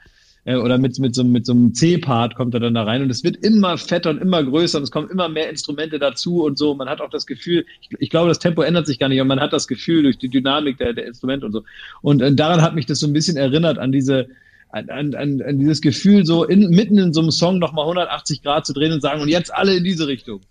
Äh, 0.44 0.56
Oder 0.56 0.78
mit, 0.78 0.98
mit, 0.98 1.14
so, 1.14 1.24
mit 1.24 1.46
so 1.46 1.54
einem 1.54 1.74
C-Part 1.74 2.36
kommt 2.36 2.54
er 2.54 2.60
dann 2.60 2.74
da 2.74 2.84
rein 2.84 3.04
und 3.04 3.10
es 3.12 3.24
wird 3.24 3.38
immer 3.46 3.78
fetter 3.78 4.10
und 4.10 4.20
immer 4.20 4.44
größer 4.44 4.78
und 4.78 4.84
es 4.84 4.92
kommen 4.92 5.10
immer 5.10 5.30
mehr 5.30 5.50
Instrumente 5.50 6.00
dazu 6.00 6.44
und 6.44 6.58
so. 6.58 6.74
Man 6.74 6.90
hat 6.90 7.00
auch 7.00 7.12
das 7.12 7.28
Gefühl, 7.28 7.66
ich, 7.82 7.90
ich 8.00 8.10
glaube, 8.10 8.30
das 8.30 8.40
Tempo 8.40 8.64
ändert 8.64 8.88
sich 8.88 8.98
gar 8.98 9.10
nicht, 9.10 9.20
aber 9.20 9.28
man 9.28 9.40
hat 9.40 9.54
das 9.54 9.68
Gefühl 9.68 10.04
durch 10.04 10.18
die 10.18 10.30
Dynamik 10.30 10.78
der, 10.78 10.94
der 10.94 11.06
Instrumente 11.06 11.46
und 11.46 11.52
so. 11.52 11.64
Und 12.02 12.22
äh, 12.22 12.34
daran 12.34 12.62
hat 12.62 12.74
mich 12.74 12.88
das 12.88 13.00
so 13.00 13.08
ein 13.08 13.14
bisschen 13.14 13.38
erinnert 13.38 13.78
an 13.78 13.92
diese, 13.92 14.30
an, 14.70 14.90
an, 14.90 15.14
an, 15.14 15.60
dieses 15.60 15.82
Gefühl, 15.82 16.26
so 16.26 16.44
in, 16.44 16.70
mitten 16.72 16.98
in 16.98 17.14
so 17.14 17.22
einem 17.22 17.32
Song 17.32 17.60
nochmal 17.60 17.84
180 17.84 18.42
Grad 18.42 18.66
zu 18.66 18.74
drehen 18.74 18.94
und 18.94 19.02
sagen, 19.02 19.22
und 19.22 19.28
jetzt 19.28 19.54
alle 19.54 19.76
in 19.76 19.84
diese 19.84 20.08
Richtung. 20.08 20.42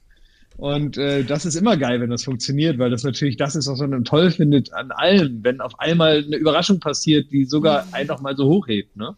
Und 0.56 0.98
äh, 0.98 1.24
das 1.24 1.46
ist 1.46 1.56
immer 1.56 1.76
geil, 1.76 2.00
wenn 2.00 2.10
das 2.10 2.24
funktioniert, 2.24 2.78
weil 2.78 2.90
das 2.90 3.02
natürlich 3.02 3.38
das 3.38 3.56
ist, 3.56 3.66
was 3.66 3.80
man 3.80 4.04
toll 4.04 4.30
findet 4.30 4.72
an 4.74 4.92
allem, 4.92 5.42
wenn 5.42 5.60
auf 5.60 5.80
einmal 5.80 6.22
eine 6.22 6.36
Überraschung 6.36 6.78
passiert, 6.80 7.32
die 7.32 7.46
sogar 7.46 7.86
einen 7.92 8.08
noch 8.08 8.20
mal 8.20 8.36
so 8.36 8.46
hochhebt, 8.46 8.94
ne? 8.96 9.16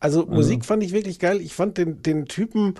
Also 0.00 0.26
Musik 0.26 0.64
fand 0.64 0.82
ich 0.82 0.92
wirklich 0.92 1.18
geil. 1.18 1.40
Ich 1.40 1.54
fand 1.54 1.76
den, 1.76 2.02
den 2.02 2.26
Typen, 2.26 2.74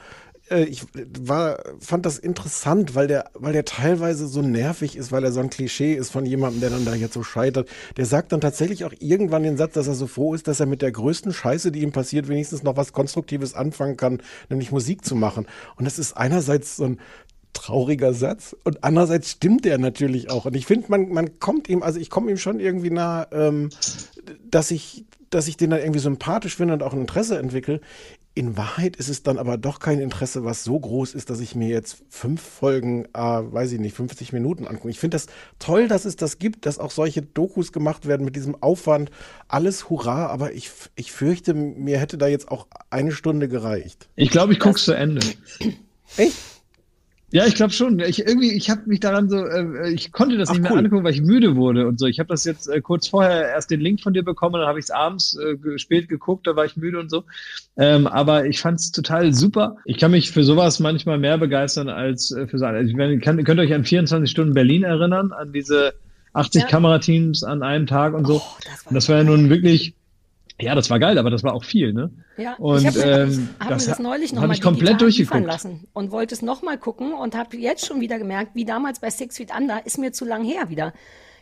äh, 0.50 0.64
ich 0.64 0.84
war, 1.20 1.58
fand 1.80 2.06
das 2.06 2.18
interessant, 2.18 2.94
weil 2.94 3.06
der, 3.06 3.30
weil 3.34 3.52
der 3.52 3.64
teilweise 3.64 4.26
so 4.26 4.42
nervig 4.42 4.96
ist, 4.96 5.12
weil 5.12 5.24
er 5.24 5.32
so 5.32 5.40
ein 5.40 5.50
Klischee 5.50 5.94
ist 5.94 6.10
von 6.10 6.26
jemandem, 6.26 6.60
der 6.60 6.70
dann 6.70 6.84
da 6.84 6.94
jetzt 6.94 7.14
so 7.14 7.22
scheitert. 7.22 7.68
Der 7.96 8.06
sagt 8.06 8.32
dann 8.32 8.40
tatsächlich 8.40 8.84
auch 8.84 8.92
irgendwann 8.98 9.42
den 9.42 9.56
Satz, 9.56 9.74
dass 9.74 9.88
er 9.88 9.94
so 9.94 10.06
froh 10.06 10.34
ist, 10.34 10.48
dass 10.48 10.60
er 10.60 10.66
mit 10.66 10.82
der 10.82 10.92
größten 10.92 11.32
Scheiße, 11.32 11.72
die 11.72 11.82
ihm 11.82 11.92
passiert, 11.92 12.28
wenigstens 12.28 12.62
noch 12.62 12.76
was 12.76 12.92
Konstruktives 12.92 13.54
anfangen 13.54 13.96
kann, 13.96 14.20
nämlich 14.48 14.70
Musik 14.70 15.04
zu 15.04 15.14
machen. 15.14 15.46
Und 15.76 15.84
das 15.84 15.98
ist 15.98 16.16
einerseits 16.16 16.76
so 16.76 16.84
ein 16.84 16.98
trauriger 17.54 18.12
Satz 18.12 18.54
und 18.64 18.84
andererseits 18.84 19.30
stimmt 19.30 19.64
der 19.64 19.78
natürlich 19.78 20.30
auch. 20.30 20.44
Und 20.44 20.54
ich 20.54 20.66
finde, 20.66 20.86
man, 20.90 21.08
man 21.08 21.40
kommt 21.40 21.68
ihm, 21.68 21.82
also 21.82 21.98
ich 21.98 22.10
komme 22.10 22.30
ihm 22.30 22.36
schon 22.36 22.60
irgendwie 22.60 22.90
nah, 22.90 23.26
ähm, 23.32 23.70
dass 24.48 24.70
ich, 24.70 25.04
dass 25.30 25.48
ich 25.48 25.56
den 25.56 25.70
dann 25.70 25.80
irgendwie 25.80 26.00
sympathisch 26.00 26.56
finde 26.56 26.74
und 26.74 26.82
auch 26.82 26.92
ein 26.92 27.00
Interesse 27.00 27.38
entwickle. 27.38 27.80
In 28.34 28.56
Wahrheit 28.56 28.94
ist 28.96 29.08
es 29.08 29.24
dann 29.24 29.36
aber 29.36 29.58
doch 29.58 29.80
kein 29.80 29.98
Interesse, 29.98 30.44
was 30.44 30.62
so 30.62 30.78
groß 30.78 31.14
ist, 31.14 31.28
dass 31.28 31.40
ich 31.40 31.56
mir 31.56 31.68
jetzt 31.68 32.04
fünf 32.08 32.40
Folgen, 32.40 33.06
äh, 33.06 33.18
weiß 33.18 33.72
ich 33.72 33.80
nicht, 33.80 33.96
50 33.96 34.32
Minuten 34.32 34.66
angucke. 34.66 34.90
Ich 34.90 35.00
finde 35.00 35.16
das 35.16 35.26
toll, 35.58 35.88
dass 35.88 36.04
es 36.04 36.14
das 36.14 36.38
gibt, 36.38 36.64
dass 36.64 36.78
auch 36.78 36.92
solche 36.92 37.22
Dokus 37.22 37.72
gemacht 37.72 38.06
werden 38.06 38.24
mit 38.24 38.36
diesem 38.36 38.62
Aufwand. 38.62 39.10
Alles 39.48 39.90
hurra, 39.90 40.26
aber 40.26 40.52
ich, 40.52 40.70
ich 40.94 41.10
fürchte, 41.10 41.52
mir 41.52 41.98
hätte 41.98 42.16
da 42.16 42.28
jetzt 42.28 42.48
auch 42.48 42.68
eine 42.90 43.10
Stunde 43.10 43.48
gereicht. 43.48 44.08
Ich 44.14 44.30
glaube, 44.30 44.52
ich 44.52 44.60
gucke 44.60 44.78
zu 44.78 44.92
Ende. 44.92 45.20
Echt? 46.16 46.36
Ja, 47.30 47.46
ich 47.46 47.54
glaube 47.54 47.72
schon. 47.74 47.98
Ich 48.00 48.20
irgendwie, 48.20 48.52
ich 48.52 48.70
habe 48.70 48.82
mich 48.86 49.00
daran 49.00 49.28
so, 49.28 49.44
äh, 49.44 49.90
ich 49.92 50.12
konnte 50.12 50.38
das 50.38 50.48
Ach, 50.48 50.54
nicht 50.54 50.62
mehr 50.62 50.72
cool. 50.72 50.78
angucken, 50.78 51.04
weil 51.04 51.12
ich 51.12 51.20
müde 51.20 51.56
wurde 51.56 51.86
und 51.86 51.98
so. 52.00 52.06
Ich 52.06 52.18
habe 52.18 52.28
das 52.28 52.44
jetzt 52.44 52.68
äh, 52.68 52.80
kurz 52.80 53.08
vorher 53.08 53.48
erst 53.48 53.70
den 53.70 53.80
Link 53.80 54.00
von 54.00 54.14
dir 54.14 54.22
bekommen, 54.24 54.54
dann 54.54 54.66
habe 54.66 54.78
ich 54.78 54.86
es 54.86 54.90
abends 54.90 55.36
äh, 55.36 55.78
spät 55.78 56.08
geguckt, 56.08 56.46
da 56.46 56.56
war 56.56 56.64
ich 56.64 56.76
müde 56.76 56.98
und 56.98 57.10
so. 57.10 57.24
Ähm, 57.76 58.06
aber 58.06 58.46
ich 58.46 58.60
fand 58.60 58.80
es 58.80 58.92
total 58.92 59.34
super. 59.34 59.76
Ich 59.84 59.98
kann 59.98 60.10
mich 60.10 60.30
für 60.30 60.42
sowas 60.42 60.80
manchmal 60.80 61.18
mehr 61.18 61.36
begeistern 61.36 61.90
als 61.90 62.30
äh, 62.30 62.46
für 62.46 62.58
so 62.58 62.64
also 62.64 62.88
ich 62.88 62.96
meine, 62.96 63.18
kann, 63.18 63.44
könnt 63.44 63.60
ihr 63.60 63.64
euch 63.64 63.74
an 63.74 63.84
24 63.84 64.30
Stunden 64.30 64.54
Berlin 64.54 64.82
erinnern, 64.84 65.32
an 65.32 65.52
diese 65.52 65.92
80 66.32 66.62
Ja. 66.62 66.68
Kamerateams 66.68 67.42
an 67.44 67.62
einem 67.62 67.86
Tag 67.86 68.14
und 68.14 68.26
so. 68.26 68.36
und 68.36 68.94
das 68.94 69.08
war 69.10 69.18
ja 69.18 69.24
nun 69.24 69.50
wirklich, 69.50 69.94
ja, 70.60 70.74
das 70.74 70.90
war 70.90 70.98
geil, 70.98 71.18
aber 71.18 71.30
das 71.30 71.44
war 71.44 71.54
auch 71.54 71.64
viel, 71.64 71.92
ne? 71.92 72.10
Ja, 72.36 72.54
Und, 72.54 72.80
ich 72.80 72.86
habe 72.86 73.00
ähm, 73.00 73.48
hab 73.60 73.68
das 73.68 73.86
das 73.86 73.98
neulich 73.98 74.32
nochmal 74.32 74.56
ich 74.56 74.60
komplett 74.60 75.00
durchgeguckt. 75.00 75.46
lassen 75.46 75.86
und 75.92 76.10
wollte 76.10 76.34
es 76.34 76.42
nochmal 76.42 76.78
gucken 76.78 77.12
und 77.12 77.36
habe 77.36 77.56
jetzt 77.56 77.86
schon 77.86 78.00
wieder 78.00 78.18
gemerkt, 78.18 78.54
wie 78.54 78.64
damals 78.64 79.00
bei 79.00 79.10
Six 79.10 79.36
Feet 79.36 79.50
Under, 79.56 79.86
ist 79.86 79.98
mir 79.98 80.12
zu 80.12 80.24
lang 80.24 80.44
her 80.44 80.68
wieder. 80.68 80.92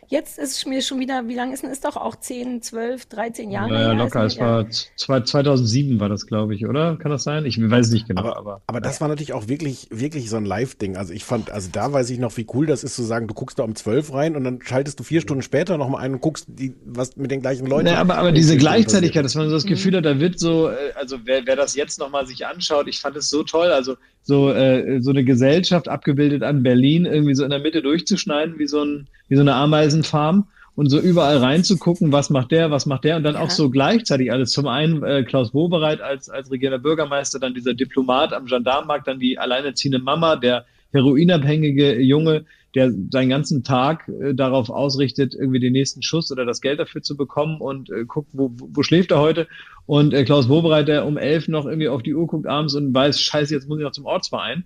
Jetzt 0.09 0.39
ist 0.39 0.65
mir 0.65 0.81
schon 0.81 0.99
wieder, 1.01 1.27
wie 1.27 1.35
lange 1.35 1.53
ist 1.53 1.63
denn, 1.63 1.69
ist 1.69 1.83
doch 1.83 1.97
auch 1.97 2.15
10, 2.15 2.61
12, 2.61 3.07
13 3.07 3.51
Jahre 3.51 3.73
Ja, 3.73 3.81
ja, 3.81 3.85
her. 3.87 3.93
locker. 3.95 4.23
Es 4.23 4.39
war 4.39 4.69
zwei- 4.69 5.19
2007 5.19 5.99
war 5.99 6.07
das, 6.07 6.25
glaube 6.27 6.55
ich, 6.55 6.65
oder? 6.65 6.95
Kann 6.95 7.11
das 7.11 7.23
sein? 7.23 7.45
Ich 7.45 7.59
weiß 7.59 7.91
nicht 7.91 8.07
genau, 8.07 8.33
aber. 8.33 8.61
Aber 8.67 8.79
das 8.79 9.01
war 9.01 9.09
natürlich 9.09 9.33
auch 9.33 9.49
wirklich, 9.49 9.87
wirklich 9.91 10.29
so 10.29 10.37
ein 10.37 10.45
Live-Ding. 10.45 10.95
Also 10.95 11.11
ich 11.11 11.25
fand, 11.25 11.51
also 11.51 11.67
da 11.71 11.91
weiß 11.91 12.09
ich 12.09 12.19
noch, 12.19 12.37
wie 12.37 12.47
cool 12.53 12.65
das 12.65 12.85
ist 12.85 12.95
zu 12.95 13.03
sagen, 13.03 13.27
du 13.27 13.33
guckst 13.33 13.59
da 13.59 13.63
um 13.63 13.75
12 13.75 14.13
rein 14.13 14.37
und 14.37 14.45
dann 14.45 14.59
schaltest 14.61 14.97
du 14.99 15.03
vier 15.03 15.19
Stunden 15.19 15.41
später 15.43 15.77
nochmal 15.77 16.03
ein 16.05 16.13
und 16.13 16.21
guckst 16.21 16.45
die, 16.47 16.73
was 16.85 17.17
mit 17.17 17.29
den 17.29 17.41
gleichen 17.41 17.67
Leuten. 17.67 17.85
Nee, 17.85 17.95
aber, 17.95 18.17
aber 18.17 18.31
diese 18.31 18.55
Gleichzeitigkeit, 18.55 19.25
dass 19.25 19.35
man 19.35 19.49
so 19.49 19.55
das 19.55 19.65
Mhm. 19.65 19.69
Gefühl 19.69 19.97
hat, 19.97 20.05
da 20.05 20.17
wird 20.21 20.39
so, 20.39 20.69
äh, 20.69 20.93
also 20.95 21.17
wer, 21.25 21.45
wer 21.45 21.57
das 21.57 21.75
jetzt 21.75 21.99
nochmal 21.99 22.25
sich 22.27 22.45
anschaut, 22.45 22.87
ich 22.87 23.01
fand 23.01 23.17
es 23.17 23.29
so 23.29 23.43
toll, 23.43 23.67
also 23.71 23.97
so, 24.27 24.51
äh, 24.51 24.99
so 24.99 25.11
eine 25.11 25.23
Gesellschaft 25.23 25.87
abgebildet 25.87 26.43
an 26.43 26.61
Berlin, 26.61 27.05
irgendwie 27.05 27.33
so 27.33 27.45
in 27.45 27.49
der 27.49 27.59
Mitte 27.59 27.81
durchzuschneiden, 27.81 28.59
wie 28.59 28.67
so, 28.67 28.83
ein, 28.83 29.07
wie 29.29 29.35
so 29.35 29.41
eine 29.41 29.55
Ameisenfarm 29.55 30.47
und 30.75 30.89
so 30.89 30.99
überall 30.99 31.37
reinzugucken, 31.37 32.11
was 32.11 32.29
macht 32.29 32.51
der, 32.51 32.69
was 32.69 32.85
macht 32.85 33.05
der 33.05 33.15
und 33.15 33.23
dann 33.23 33.37
auch 33.37 33.49
so 33.49 33.69
gleichzeitig 33.69 34.29
alles. 34.29 34.51
Zum 34.51 34.67
einen 34.67 35.01
äh, 35.01 35.23
Klaus 35.23 35.53
Wobereit 35.53 36.01
als, 36.01 36.29
als 36.29 36.51
regierender 36.51 36.77
Bürgermeister, 36.77 37.39
dann 37.39 37.53
dieser 37.53 37.73
Diplomat 37.73 38.33
am 38.33 38.47
Gendarmenmarkt, 38.47 39.07
dann 39.07 39.17
die 39.17 39.39
alleinerziehende 39.39 39.99
Mama, 39.99 40.35
der 40.35 40.65
heroinabhängige 40.91 41.97
Junge, 42.01 42.43
der 42.77 42.93
seinen 43.11 43.29
ganzen 43.29 43.63
Tag 43.63 44.07
äh, 44.07 44.33
darauf 44.33 44.69
ausrichtet, 44.69 45.33
irgendwie 45.33 45.59
den 45.59 45.73
nächsten 45.73 46.01
Schuss 46.01 46.31
oder 46.31 46.45
das 46.45 46.61
Geld 46.61 46.79
dafür 46.79 47.01
zu 47.01 47.17
bekommen 47.17 47.59
und 47.59 47.89
äh, 47.89 48.05
guckt, 48.05 48.29
wo, 48.33 48.51
wo 48.55 48.83
schläft 48.83 49.11
er 49.11 49.19
heute. 49.19 49.47
Und 49.85 50.13
äh, 50.13 50.23
Klaus 50.23 50.47
Wobereit, 50.47 50.87
der 50.87 51.05
um 51.05 51.17
elf 51.17 51.47
noch 51.47 51.65
irgendwie 51.65 51.89
auf 51.89 52.03
die 52.03 52.13
Uhr 52.15 52.27
guckt 52.27 52.47
abends 52.47 52.75
und 52.75 52.93
weiß, 52.93 53.19
scheiße, 53.19 53.53
jetzt 53.53 53.67
muss 53.67 53.79
ich 53.79 53.83
noch 53.83 53.91
zum 53.91 54.05
Ortsverein. 54.05 54.63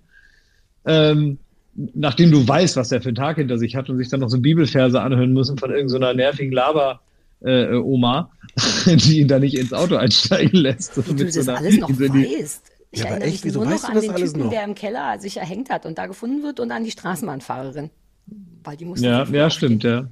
Ähm, 0.84 1.38
nachdem 1.74 2.30
du 2.30 2.46
weißt, 2.46 2.76
was 2.76 2.90
der 2.90 3.00
für 3.00 3.08
einen 3.08 3.16
Tag 3.16 3.36
hinter 3.36 3.58
sich 3.58 3.76
hat 3.76 3.88
und 3.88 3.98
sich 3.98 4.08
dann 4.08 4.20
noch 4.20 4.28
so 4.28 4.38
Bibelverse 4.40 5.00
anhören 5.00 5.32
müssen 5.32 5.56
von 5.58 5.70
irgendeiner 5.70 6.14
nervigen 6.14 6.52
Laber, 6.52 7.00
äh, 7.40 7.74
Oma, 7.74 8.30
die 8.86 9.20
ihn 9.20 9.28
da 9.28 9.38
nicht 9.38 9.56
ins 9.56 9.72
Auto 9.72 9.96
einsteigen 9.96 10.60
lässt. 10.60 10.96
Wie 11.08 11.14
du 11.14 11.24
das 11.32 11.48
alles 11.48 11.78
noch 11.78 11.88
weißt. 11.98 12.72
Ich 12.94 13.00
Ja, 13.00 13.06
erinnere 13.06 13.28
echt, 13.28 13.44
mich 13.44 13.54
nur 13.54 13.64
noch 13.64 13.80
du 13.80 13.86
an 13.88 14.00
den 14.00 14.14
Typen, 14.14 14.40
noch? 14.40 14.50
der 14.50 14.64
im 14.64 14.74
Keller 14.74 15.18
sich 15.18 15.38
erhängt 15.38 15.70
hat 15.70 15.86
und 15.86 15.96
da 15.96 16.06
gefunden 16.06 16.42
wird 16.42 16.60
und 16.60 16.70
an 16.70 16.84
die 16.84 16.90
Straßenbahnfahrerin. 16.90 17.90
Weil 18.64 18.76
die 18.76 18.84
musste 18.84 19.06
Ja, 19.06 19.24
ja, 19.24 19.50
stimmt, 19.50 19.84
ja. 19.84 20.08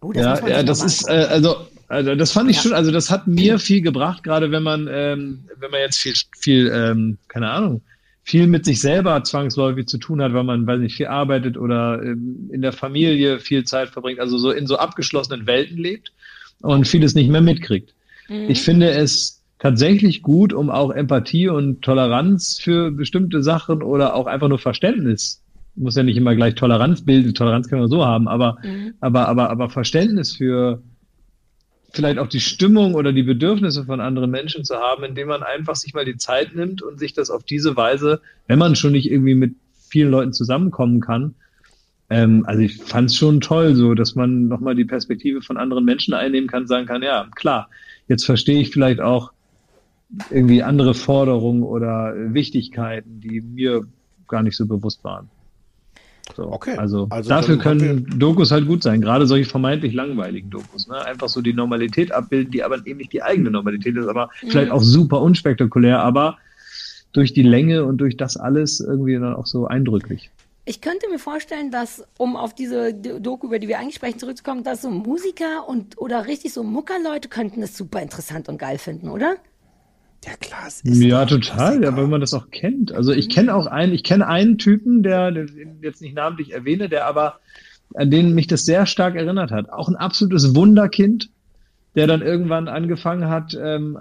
Oh, 0.00 0.12
das 0.12 0.40
ja, 0.40 0.48
ja, 0.48 0.62
das 0.62 0.82
ist, 0.82 1.08
äh, 1.08 1.12
also, 1.12 1.56
also 1.88 2.14
das 2.14 2.32
fand 2.32 2.50
ich 2.50 2.56
Ja. 2.56 2.62
schon, 2.62 2.72
also 2.74 2.90
das 2.90 3.10
hat 3.10 3.26
mir 3.26 3.58
viel 3.58 3.80
gebracht, 3.80 4.22
gerade 4.22 4.50
wenn 4.50 4.62
man, 4.62 4.88
ähm, 4.90 5.44
wenn 5.58 5.70
man 5.70 5.80
jetzt 5.80 5.98
viel, 5.98 6.14
viel, 6.38 6.70
ähm, 6.72 7.18
keine 7.28 7.50
Ahnung, 7.50 7.82
viel 8.22 8.46
mit 8.46 8.64
sich 8.64 8.80
selber 8.80 9.22
zwangsläufig 9.24 9.86
zu 9.86 9.98
tun 9.98 10.20
hat, 10.20 10.32
weil 10.34 10.44
man, 10.44 10.66
weiß 10.66 10.80
nicht, 10.80 10.96
viel 10.96 11.06
arbeitet 11.06 11.56
oder 11.56 12.02
ähm, 12.02 12.50
in 12.52 12.60
der 12.60 12.72
Familie 12.72 13.38
viel 13.38 13.64
Zeit 13.64 13.88
verbringt, 13.88 14.20
also 14.20 14.36
so 14.36 14.50
in 14.50 14.66
so 14.66 14.76
abgeschlossenen 14.78 15.46
Welten 15.46 15.78
lebt 15.78 16.12
und 16.60 16.86
vieles 16.86 17.14
nicht 17.14 17.30
mehr 17.30 17.40
mitkriegt. 17.40 17.94
Mhm. 18.28 18.48
Ich 18.48 18.62
finde 18.62 18.90
es 18.90 19.42
tatsächlich 19.58 20.22
gut, 20.22 20.52
um 20.52 20.70
auch 20.70 20.90
Empathie 20.90 21.48
und 21.48 21.82
Toleranz 21.82 22.58
für 22.60 22.90
bestimmte 22.90 23.42
Sachen 23.42 23.82
oder 23.82 24.14
auch 24.14 24.26
einfach 24.26 24.48
nur 24.48 24.58
Verständnis. 24.58 25.40
Muss 25.76 25.96
ja 25.96 26.02
nicht 26.02 26.16
immer 26.16 26.34
gleich 26.34 26.54
Toleranz 26.54 27.02
bilden, 27.02 27.34
Toleranz 27.34 27.68
kann 27.68 27.78
man 27.78 27.88
so 27.88 28.04
haben, 28.04 28.28
aber, 28.28 28.58
Mhm. 28.64 28.94
aber, 29.00 29.28
aber, 29.28 29.50
aber 29.50 29.68
Verständnis 29.68 30.34
für 30.34 30.82
vielleicht 31.92 32.18
auch 32.18 32.28
die 32.28 32.40
Stimmung 32.40 32.94
oder 32.94 33.12
die 33.12 33.22
Bedürfnisse 33.22 33.84
von 33.84 34.00
anderen 34.00 34.30
Menschen 34.30 34.64
zu 34.64 34.76
haben, 34.76 35.04
indem 35.04 35.28
man 35.28 35.42
einfach 35.42 35.76
sich 35.76 35.94
mal 35.94 36.04
die 36.04 36.16
Zeit 36.16 36.54
nimmt 36.54 36.82
und 36.82 36.98
sich 36.98 37.14
das 37.14 37.30
auf 37.30 37.44
diese 37.44 37.76
Weise, 37.76 38.20
wenn 38.48 38.58
man 38.58 38.76
schon 38.76 38.92
nicht 38.92 39.10
irgendwie 39.10 39.34
mit 39.34 39.54
vielen 39.88 40.10
Leuten 40.10 40.32
zusammenkommen 40.32 41.00
kann, 41.00 41.34
ähm, 42.08 42.44
also 42.46 42.60
ich 42.60 42.76
fand 42.76 43.10
es 43.10 43.16
schon 43.16 43.40
toll, 43.40 43.74
so, 43.74 43.94
dass 43.94 44.14
man 44.14 44.48
nochmal 44.48 44.74
die 44.74 44.84
Perspektive 44.84 45.42
von 45.42 45.56
anderen 45.56 45.84
Menschen 45.84 46.14
einnehmen 46.14 46.48
kann, 46.48 46.66
sagen 46.66 46.86
kann, 46.86 47.02
ja, 47.02 47.28
klar, 47.34 47.68
jetzt 48.08 48.24
verstehe 48.24 48.60
ich 48.60 48.70
vielleicht 48.70 49.00
auch 49.00 49.32
irgendwie 50.30 50.62
andere 50.62 50.94
Forderungen 50.94 51.64
oder 51.64 52.14
Wichtigkeiten, 52.32 53.20
die 53.20 53.40
mir 53.40 53.86
gar 54.28 54.42
nicht 54.42 54.56
so 54.56 54.66
bewusst 54.66 55.02
waren. 55.02 55.30
So, 56.34 56.52
Okay, 56.52 56.76
Also, 56.76 57.06
also 57.10 57.28
dafür 57.28 57.58
können 57.58 58.18
Dokus 58.18 58.50
halt 58.50 58.66
gut 58.66 58.82
sein, 58.82 59.00
gerade 59.00 59.26
solche 59.26 59.48
vermeintlich 59.48 59.94
langweiligen 59.94 60.50
Dokus. 60.50 60.88
Ne? 60.88 61.02
Einfach 61.04 61.28
so 61.28 61.40
die 61.40 61.52
Normalität 61.52 62.12
abbilden, 62.12 62.50
die 62.50 62.62
aber 62.62 62.84
eben 62.86 62.98
nicht 62.98 63.12
die 63.12 63.22
eigene 63.22 63.50
Normalität 63.50 63.96
ist, 63.96 64.08
aber 64.08 64.30
Mhm. 64.42 64.50
vielleicht 64.50 64.70
auch 64.70 64.82
super 64.82 65.20
unspektakulär, 65.22 66.00
aber 66.00 66.38
durch 67.12 67.32
die 67.32 67.42
Länge 67.42 67.84
und 67.84 67.98
durch 67.98 68.16
das 68.16 68.36
alles 68.36 68.80
irgendwie 68.80 69.14
dann 69.14 69.34
auch 69.34 69.46
so 69.46 69.66
eindrücklich. 69.66 70.30
Ich 70.68 70.80
könnte 70.80 71.08
mir 71.08 71.20
vorstellen, 71.20 71.70
dass, 71.70 72.04
um 72.18 72.36
auf 72.36 72.52
diese 72.52 72.92
Doku, 72.92 73.46
über 73.46 73.60
die 73.60 73.68
wir 73.68 73.78
eigentlich 73.78 73.94
sprechen, 73.94 74.18
zurückzukommen, 74.18 74.64
dass 74.64 74.82
so 74.82 74.90
Musiker 74.90 75.68
und 75.68 75.96
oder 75.96 76.26
richtig 76.26 76.52
so 76.52 76.64
Muckerleute 76.64 77.28
könnten 77.28 77.60
das 77.60 77.76
super 77.76 78.02
interessant 78.02 78.48
und 78.48 78.58
geil 78.58 78.78
finden, 78.78 79.08
oder? 79.08 79.36
Ja, 80.84 81.24
total, 81.26 81.82
ja, 81.82 81.96
weil 81.96 82.06
man 82.06 82.20
das 82.20 82.34
auch 82.34 82.50
kennt. 82.50 82.92
Also 82.92 83.12
ich 83.12 83.28
kenne 83.28 83.54
auch 83.54 83.66
einen, 83.66 83.92
ich 83.92 84.02
kenne 84.02 84.26
einen 84.26 84.58
Typen, 84.58 85.02
der, 85.02 85.30
den 85.30 85.78
jetzt 85.82 86.00
nicht 86.02 86.14
namentlich 86.14 86.52
erwähne, 86.52 86.88
der 86.88 87.06
aber, 87.06 87.40
an 87.94 88.10
den 88.10 88.34
mich 88.34 88.46
das 88.46 88.64
sehr 88.64 88.86
stark 88.86 89.14
erinnert 89.14 89.52
hat. 89.52 89.70
Auch 89.70 89.88
ein 89.88 89.96
absolutes 89.96 90.54
Wunderkind, 90.54 91.30
der 91.94 92.06
dann 92.06 92.22
irgendwann 92.22 92.68
angefangen 92.68 93.28
hat, 93.28 93.56
ähm, 93.60 93.96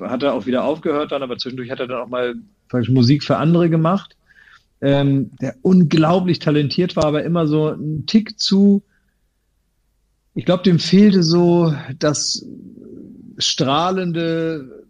hat 0.00 0.22
er 0.22 0.34
auch 0.34 0.46
wieder 0.46 0.64
aufgehört 0.64 1.12
dann, 1.12 1.22
aber 1.22 1.38
zwischendurch 1.38 1.70
hat 1.70 1.80
er 1.80 1.88
dann 1.88 2.00
auch 2.00 2.08
mal 2.08 2.34
Musik 2.88 3.24
für 3.24 3.36
andere 3.36 3.70
gemacht, 3.70 4.16
ähm, 4.80 5.30
der 5.40 5.56
unglaublich 5.62 6.38
talentiert 6.38 6.96
war, 6.96 7.06
aber 7.06 7.24
immer 7.24 7.46
so 7.46 7.70
ein 7.70 8.06
Tick 8.06 8.38
zu, 8.38 8.82
ich 10.34 10.44
glaube, 10.44 10.64
dem 10.64 10.78
fehlte 10.78 11.22
so 11.22 11.74
das 11.98 12.44
strahlende, 13.38 14.83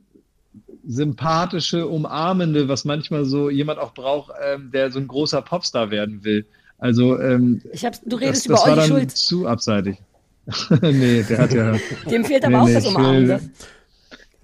sympathische, 0.87 1.87
umarmende, 1.87 2.69
was 2.69 2.85
manchmal 2.85 3.25
so 3.25 3.51
jemand 3.51 3.79
auch 3.79 3.95
braucht, 3.95 4.33
ähm, 4.45 4.71
der 4.73 4.91
so 4.91 4.99
ein 4.99 5.09
großer 5.09 5.43
Popstar 5.43 5.91
werden 5.91 6.25
will. 6.25 6.47
Also 6.79 7.19
ähm, 7.21 7.63
Ich 7.73 7.85
hab's, 7.85 8.01
du 8.05 8.17
redest 8.17 8.43
das, 8.43 8.47
über 8.47 8.55
das 8.55 8.63
war 8.67 8.73
Olli 8.73 8.81
dann 8.81 8.89
Schulz. 8.89 9.15
zu 9.27 9.47
abseitig. 9.47 9.97
nee, 10.83 11.23
der 11.23 11.39
hat 11.39 11.53
ja. 11.55 11.75
Dem 12.11 12.25
fehlt 12.25 12.45
aber 12.45 12.63
auch 12.63 12.69
das 12.69 12.85
ich 12.85 12.91
will- 12.91 12.97
Umarmende. 12.97 13.41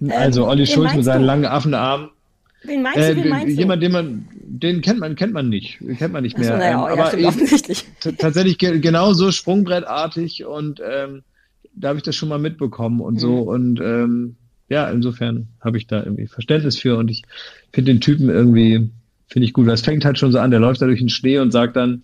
Also 0.09 0.43
Ähm, 0.43 0.49
Olli 0.49 0.61
wen 0.61 0.67
Schulz 0.67 0.93
mit 0.95 1.05
seinen 1.05 1.21
du? 1.21 1.27
langen 1.27 1.45
Affenarmen. 1.45 2.09
Wen 2.63 2.81
meinst 2.81 2.97
du, 2.99 3.03
Äh, 3.03 3.15
wen 3.17 3.29
meinst 3.29 3.47
du? 3.47 3.51
jemand, 3.59 3.83
den 3.83 3.91
man, 3.91 4.27
den 4.43 4.81
kennt 4.81 4.99
man, 4.99 5.15
kennt 5.15 5.33
man 5.33 5.49
nicht, 5.49 5.79
kennt 5.97 6.13
man 6.13 6.23
nicht 6.23 6.37
so, 6.37 6.43
mehr. 6.43 6.57
naja, 6.57 6.89
ähm, 6.91 6.97
ja, 6.97 7.03
aber 7.05 7.17
eben 7.17 7.27
offensichtlich. 7.27 7.85
tatsächlich 8.17 8.57
ge 8.57 8.79
genauso 8.79 9.31
sprungbrettartig 9.31 10.45
und 10.45 10.79
ähm, 10.87 11.23
da 11.75 11.89
habe 11.89 11.97
ich 11.97 12.03
das 12.03 12.15
schon 12.15 12.29
mal 12.29 12.39
mitbekommen 12.39 12.99
und 13.01 13.19
so 13.19 13.41
Mhm. 13.43 13.47
und 13.47 13.79
ähm, 13.81 14.35
ja, 14.71 14.89
insofern 14.89 15.47
habe 15.59 15.77
ich 15.77 15.85
da 15.85 16.03
irgendwie 16.03 16.27
Verständnis 16.27 16.79
für 16.79 16.97
und 16.97 17.11
ich 17.11 17.23
finde 17.71 17.91
den 17.91 18.01
Typen 18.01 18.29
irgendwie 18.29 18.89
Finde 19.31 19.45
ich 19.45 19.53
gut. 19.53 19.65
Das 19.69 19.79
fängt 19.79 20.03
halt 20.03 20.19
schon 20.19 20.33
so 20.33 20.39
an. 20.39 20.51
Der 20.51 20.59
läuft 20.59 20.81
da 20.81 20.87
durch 20.87 20.99
den 20.99 21.07
Schnee 21.07 21.39
und 21.39 21.51
sagt 21.51 21.77
dann, 21.77 22.01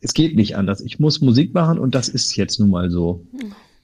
es 0.00 0.14
geht 0.14 0.34
nicht 0.34 0.56
anders. 0.56 0.80
Ich 0.80 0.98
muss 0.98 1.20
Musik 1.20 1.52
machen 1.52 1.78
und 1.78 1.94
das 1.94 2.08
ist 2.08 2.36
jetzt 2.36 2.58
nun 2.58 2.70
mal 2.70 2.90
so. 2.90 3.22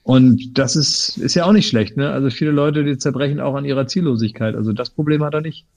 Und 0.01 0.57
das 0.57 0.75
ist, 0.75 1.19
ist 1.19 1.35
ja 1.35 1.45
auch 1.45 1.51
nicht 1.51 1.67
schlecht, 1.67 1.95
ne? 1.95 2.09
Also 2.09 2.31
viele 2.31 2.49
Leute, 2.49 2.83
die 2.83 2.97
zerbrechen 2.97 3.39
auch 3.39 3.53
an 3.53 3.65
ihrer 3.65 3.85
Ziellosigkeit. 3.85 4.55
Also 4.55 4.73
das 4.73 4.89
Problem 4.89 5.23
hat 5.23 5.35
er 5.35 5.41
nicht. 5.41 5.67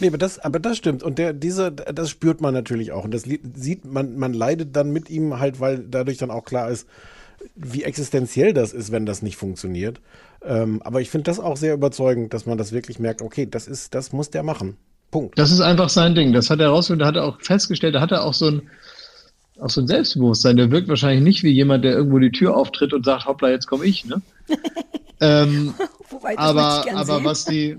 Nee, 0.00 0.08
aber 0.08 0.18
das, 0.18 0.40
aber 0.40 0.58
das 0.58 0.78
stimmt. 0.78 1.04
Und 1.04 1.16
der, 1.18 1.32
diese, 1.32 1.70
das 1.70 2.10
spürt 2.10 2.40
man 2.40 2.52
natürlich 2.52 2.90
auch. 2.90 3.04
Und 3.04 3.14
das 3.14 3.22
sieht 3.22 3.84
man, 3.84 4.18
man 4.18 4.34
leidet 4.34 4.74
dann 4.74 4.90
mit 4.90 5.10
ihm 5.10 5.38
halt, 5.38 5.60
weil 5.60 5.78
dadurch 5.88 6.18
dann 6.18 6.32
auch 6.32 6.44
klar 6.44 6.72
ist, 6.72 6.88
wie 7.54 7.84
existenziell 7.84 8.52
das 8.52 8.72
ist, 8.72 8.92
wenn 8.92 9.06
das 9.06 9.22
nicht 9.22 9.36
funktioniert. 9.36 10.00
Ähm, 10.44 10.80
aber 10.82 11.00
ich 11.00 11.10
finde 11.10 11.24
das 11.24 11.40
auch 11.40 11.56
sehr 11.56 11.74
überzeugend, 11.74 12.34
dass 12.34 12.46
man 12.46 12.58
das 12.58 12.72
wirklich 12.72 12.98
merkt, 12.98 13.22
okay, 13.22 13.46
das 13.50 13.66
ist, 13.66 13.94
das 13.94 14.12
muss 14.12 14.30
der 14.30 14.42
machen. 14.42 14.76
Punkt. 15.10 15.38
Das 15.38 15.50
ist 15.50 15.60
einfach 15.60 15.88
sein 15.88 16.14
Ding. 16.14 16.32
Das 16.32 16.50
hat 16.50 16.60
er 16.60 16.68
rausgefunden. 16.68 17.00
Da 17.00 17.06
hat 17.06 17.16
er 17.16 17.24
auch 17.24 17.40
festgestellt, 17.40 17.94
da 17.94 18.00
hat 18.00 18.12
er 18.12 18.24
auch 18.24 18.34
so 18.34 18.48
ein, 18.48 18.62
auch 19.60 19.70
so 19.70 19.80
ein 19.80 19.86
Selbstbewusstsein. 19.86 20.56
Der 20.56 20.70
wirkt 20.70 20.88
wahrscheinlich 20.88 21.22
nicht 21.22 21.42
wie 21.42 21.52
jemand, 21.52 21.84
der 21.84 21.92
irgendwo 21.92 22.18
die 22.18 22.32
Tür 22.32 22.56
auftritt 22.56 22.92
und 22.92 23.04
sagt, 23.04 23.26
hoppla, 23.26 23.50
jetzt 23.50 23.66
komme 23.66 23.86
ich, 23.86 24.04
ne? 24.04 24.20
ähm, 25.20 25.74
Wobei, 26.10 26.38
aber, 26.38 26.84
aber 26.94 27.24
was 27.24 27.44
die, 27.44 27.78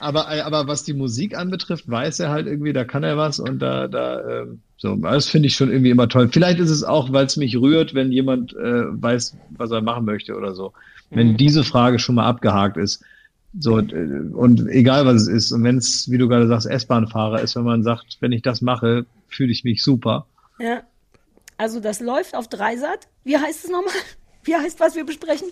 aber, 0.00 0.28
aber 0.28 0.66
was 0.68 0.84
die 0.84 0.94
Musik 0.94 1.36
anbetrifft, 1.36 1.88
weiß 1.88 2.20
er 2.20 2.30
halt 2.30 2.46
irgendwie, 2.46 2.72
da 2.72 2.84
kann 2.84 3.02
er 3.04 3.16
was 3.16 3.38
und 3.38 3.58
da, 3.60 3.88
da, 3.88 4.42
ähm, 4.42 4.60
so, 4.76 4.94
das 4.96 5.26
finde 5.28 5.48
ich 5.48 5.54
schon 5.56 5.70
irgendwie 5.70 5.90
immer 5.90 6.08
toll. 6.08 6.28
Vielleicht 6.32 6.60
ist 6.60 6.70
es 6.70 6.84
auch, 6.84 7.12
weil 7.12 7.26
es 7.26 7.36
mich 7.36 7.56
rührt, 7.56 7.94
wenn 7.94 8.12
jemand 8.12 8.52
äh, 8.54 8.84
weiß, 9.02 9.36
was 9.50 9.70
er 9.70 9.80
machen 9.82 10.04
möchte 10.04 10.36
oder 10.36 10.54
so. 10.54 10.72
Wenn 11.10 11.32
Mhm. 11.32 11.36
diese 11.36 11.64
Frage 11.64 11.98
schon 11.98 12.14
mal 12.16 12.26
abgehakt 12.26 12.76
ist. 12.76 13.02
So, 13.58 13.78
äh, 13.78 13.82
und 14.34 14.68
egal 14.68 15.06
was 15.06 15.22
es 15.22 15.28
ist. 15.28 15.52
Und 15.52 15.64
wenn 15.64 15.78
es, 15.78 16.10
wie 16.10 16.18
du 16.18 16.28
gerade 16.28 16.46
sagst, 16.46 16.66
S-Bahn-Fahrer 16.66 17.40
ist, 17.40 17.56
wenn 17.56 17.64
man 17.64 17.82
sagt, 17.82 18.18
wenn 18.20 18.30
ich 18.32 18.42
das 18.42 18.60
mache, 18.60 19.06
fühle 19.28 19.50
ich 19.50 19.64
mich 19.64 19.82
super. 19.82 20.26
Ja. 20.60 20.82
Also 21.56 21.80
das 21.80 21.98
läuft 22.00 22.36
auf 22.36 22.46
Dreisat. 22.48 23.08
Wie 23.24 23.36
heißt 23.36 23.64
es 23.64 23.70
nochmal? 23.70 23.92
Wie 24.44 24.54
heißt, 24.54 24.78
was 24.80 24.94
wir 24.94 25.04
besprechen? 25.04 25.48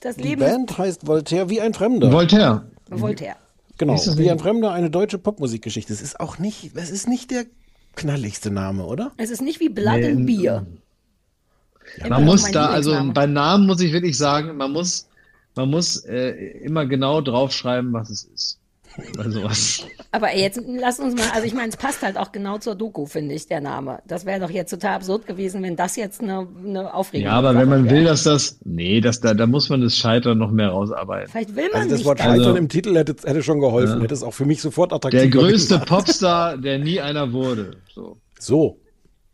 Das 0.00 0.16
Die 0.16 0.22
Leben 0.22 0.40
Band 0.40 0.78
heißt 0.78 1.06
Voltaire 1.06 1.48
wie 1.50 1.60
ein 1.60 1.74
Fremder. 1.74 2.10
Voltaire. 2.12 2.64
Ist 2.90 3.00
Voltaire. 3.00 3.36
Genau, 3.78 3.94
Ist 3.94 4.16
wie 4.16 4.30
ein 4.30 4.38
Fremder, 4.38 4.72
eine 4.72 4.90
deutsche 4.90 5.18
Popmusikgeschichte. 5.18 5.92
Es 5.92 6.00
ist 6.00 6.18
auch 6.18 6.38
nicht, 6.38 6.74
es 6.76 6.90
ist 6.90 7.08
nicht 7.08 7.30
der 7.30 7.44
knalligste 7.94 8.50
Name, 8.50 8.86
oder? 8.86 9.12
Es 9.18 9.30
ist 9.30 9.42
nicht 9.42 9.60
wie 9.60 9.68
Blood 9.68 9.96
Nee, 9.98 10.10
and 10.10 10.26
Beer. 10.26 10.66
Immer 11.98 12.08
man 12.08 12.24
muss 12.24 12.50
da, 12.50 12.66
also 12.66 12.90
Lieblingsname. 12.90 13.12
bei 13.12 13.26
Namen 13.26 13.66
muss 13.66 13.80
ich 13.80 13.92
wirklich 13.92 14.16
sagen, 14.16 14.56
man 14.56 14.72
muss, 14.72 15.08
man 15.54 15.70
muss 15.70 15.98
äh, 16.04 16.30
immer 16.64 16.86
genau 16.86 17.20
draufschreiben, 17.20 17.92
was 17.92 18.10
es 18.10 18.24
ist. 18.24 18.58
Bei 19.16 19.28
sowas. 19.28 19.86
Aber 20.12 20.34
jetzt 20.34 20.60
lass 20.66 20.98
uns 21.00 21.14
mal, 21.14 21.28
also 21.34 21.46
ich 21.46 21.52
meine, 21.54 21.68
es 21.68 21.76
passt 21.76 22.02
halt 22.02 22.16
auch 22.16 22.32
genau 22.32 22.58
zur 22.58 22.74
Doku, 22.74 23.06
finde 23.06 23.34
ich, 23.34 23.46
der 23.46 23.60
Name. 23.60 23.98
Das 24.06 24.24
wäre 24.24 24.40
doch 24.40 24.50
jetzt 24.50 24.70
total 24.70 24.94
absurd 24.96 25.26
gewesen, 25.26 25.62
wenn 25.62 25.76
das 25.76 25.96
jetzt 25.96 26.20
eine, 26.22 26.46
eine 26.64 26.94
Aufregung 26.94 27.26
Ja, 27.26 27.32
aber 27.32 27.54
wenn 27.54 27.68
man 27.68 27.90
will, 27.90 28.04
dass 28.04 28.22
das, 28.24 28.58
nee, 28.64 29.00
das, 29.00 29.20
da, 29.20 29.34
da 29.34 29.46
muss 29.46 29.68
man 29.68 29.80
das 29.82 29.96
Scheitern 29.96 30.38
noch 30.38 30.50
mehr 30.50 30.68
rausarbeiten. 30.70 31.30
Vielleicht 31.30 31.54
will 31.56 31.68
man 31.72 31.82
Also 31.82 31.90
das 31.90 31.98
nicht. 31.98 32.06
Wort. 32.06 32.18
Scheitern 32.20 32.32
Also- 32.40 32.54
im 32.56 32.68
Titel 32.68 32.96
hätte, 32.96 33.16
hätte 33.24 33.42
schon 33.42 33.60
geholfen, 33.60 33.96
Ja. 33.98 34.02
hätte 34.04 34.14
es 34.14 34.22
auch 34.22 34.34
für 34.34 34.46
mich 34.46 34.62
sofort 34.62 34.92
attraktiv 34.92 35.20
Der 35.20 35.30
größte. 35.30 35.78
Popstar, 35.86 36.56
der 36.56 36.78
nie 36.78 37.00
einer 37.00 37.32
wurde. 37.32 37.76
So. 37.94 38.16
So, 38.38 38.78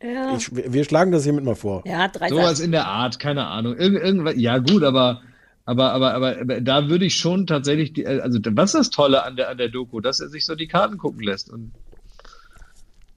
ja, 0.01 0.35
ich, 0.35 0.53
wir 0.55 0.73
wir 0.73 0.83
schlagen 0.83 1.11
das 1.13 1.23
hiermit 1.23 1.45
mal 1.45 1.55
vor. 1.55 1.83
ja, 1.85 2.07
drei 2.09 2.27
Sowas 2.29 2.59
in 2.59 2.71
der 2.71 2.87
Art, 2.87 3.19
keine 3.19 3.47
Ahnung. 3.47 3.75
Irgend, 3.77 4.01
irgendwas, 4.03 4.33
ja 4.37 4.57
gut, 4.57 4.83
aber, 4.83 5.21
aber, 5.65 5.93
aber, 5.93 6.13
aber, 6.13 6.39
aber 6.41 6.61
da 6.61 6.89
würde 6.89 7.05
ich 7.05 7.15
schon 7.15 7.47
tatsächlich, 7.47 7.93
die, 7.93 8.05
also 8.05 8.39
was 8.51 8.73
ist 8.73 8.79
das 8.79 8.89
Tolle 8.89 9.23
an 9.23 9.35
der, 9.35 9.49
an 9.49 9.57
der 9.57 9.69
Doku, 9.69 10.01
dass 10.01 10.19
er 10.19 10.29
sich 10.29 10.45
so 10.45 10.55
die 10.55 10.67
Karten 10.67 10.97
gucken 10.97 11.21
lässt. 11.21 11.49
Und 11.51 11.71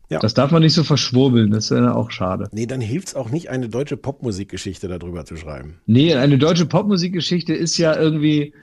Ja. 0.09 0.21
das 0.21 0.35
darf 0.35 0.53
man 0.53 0.63
nicht 0.63 0.75
so 0.75 0.85
verschwurbeln, 0.85 1.51
das 1.51 1.71
ist 1.71 1.77
ja 1.77 1.93
auch 1.93 2.11
schade. 2.13 2.49
Nee, 2.53 2.67
dann 2.67 2.81
hilft 2.81 3.09
es 3.09 3.15
auch 3.17 3.31
nicht, 3.31 3.51
eine 3.51 3.69
deutsche 3.69 3.97
Popmusikgeschichte 3.97 4.87
darüber 4.87 5.25
zu 5.25 5.37
schreiben. 5.37 5.81
Nee, 5.87 6.15
eine 6.15 6.39
deutsche 6.39 6.67
Popmusikgeschichte 6.67 7.53
ist 7.53 7.79
ja 7.79 7.97
irgendwie 7.97 8.55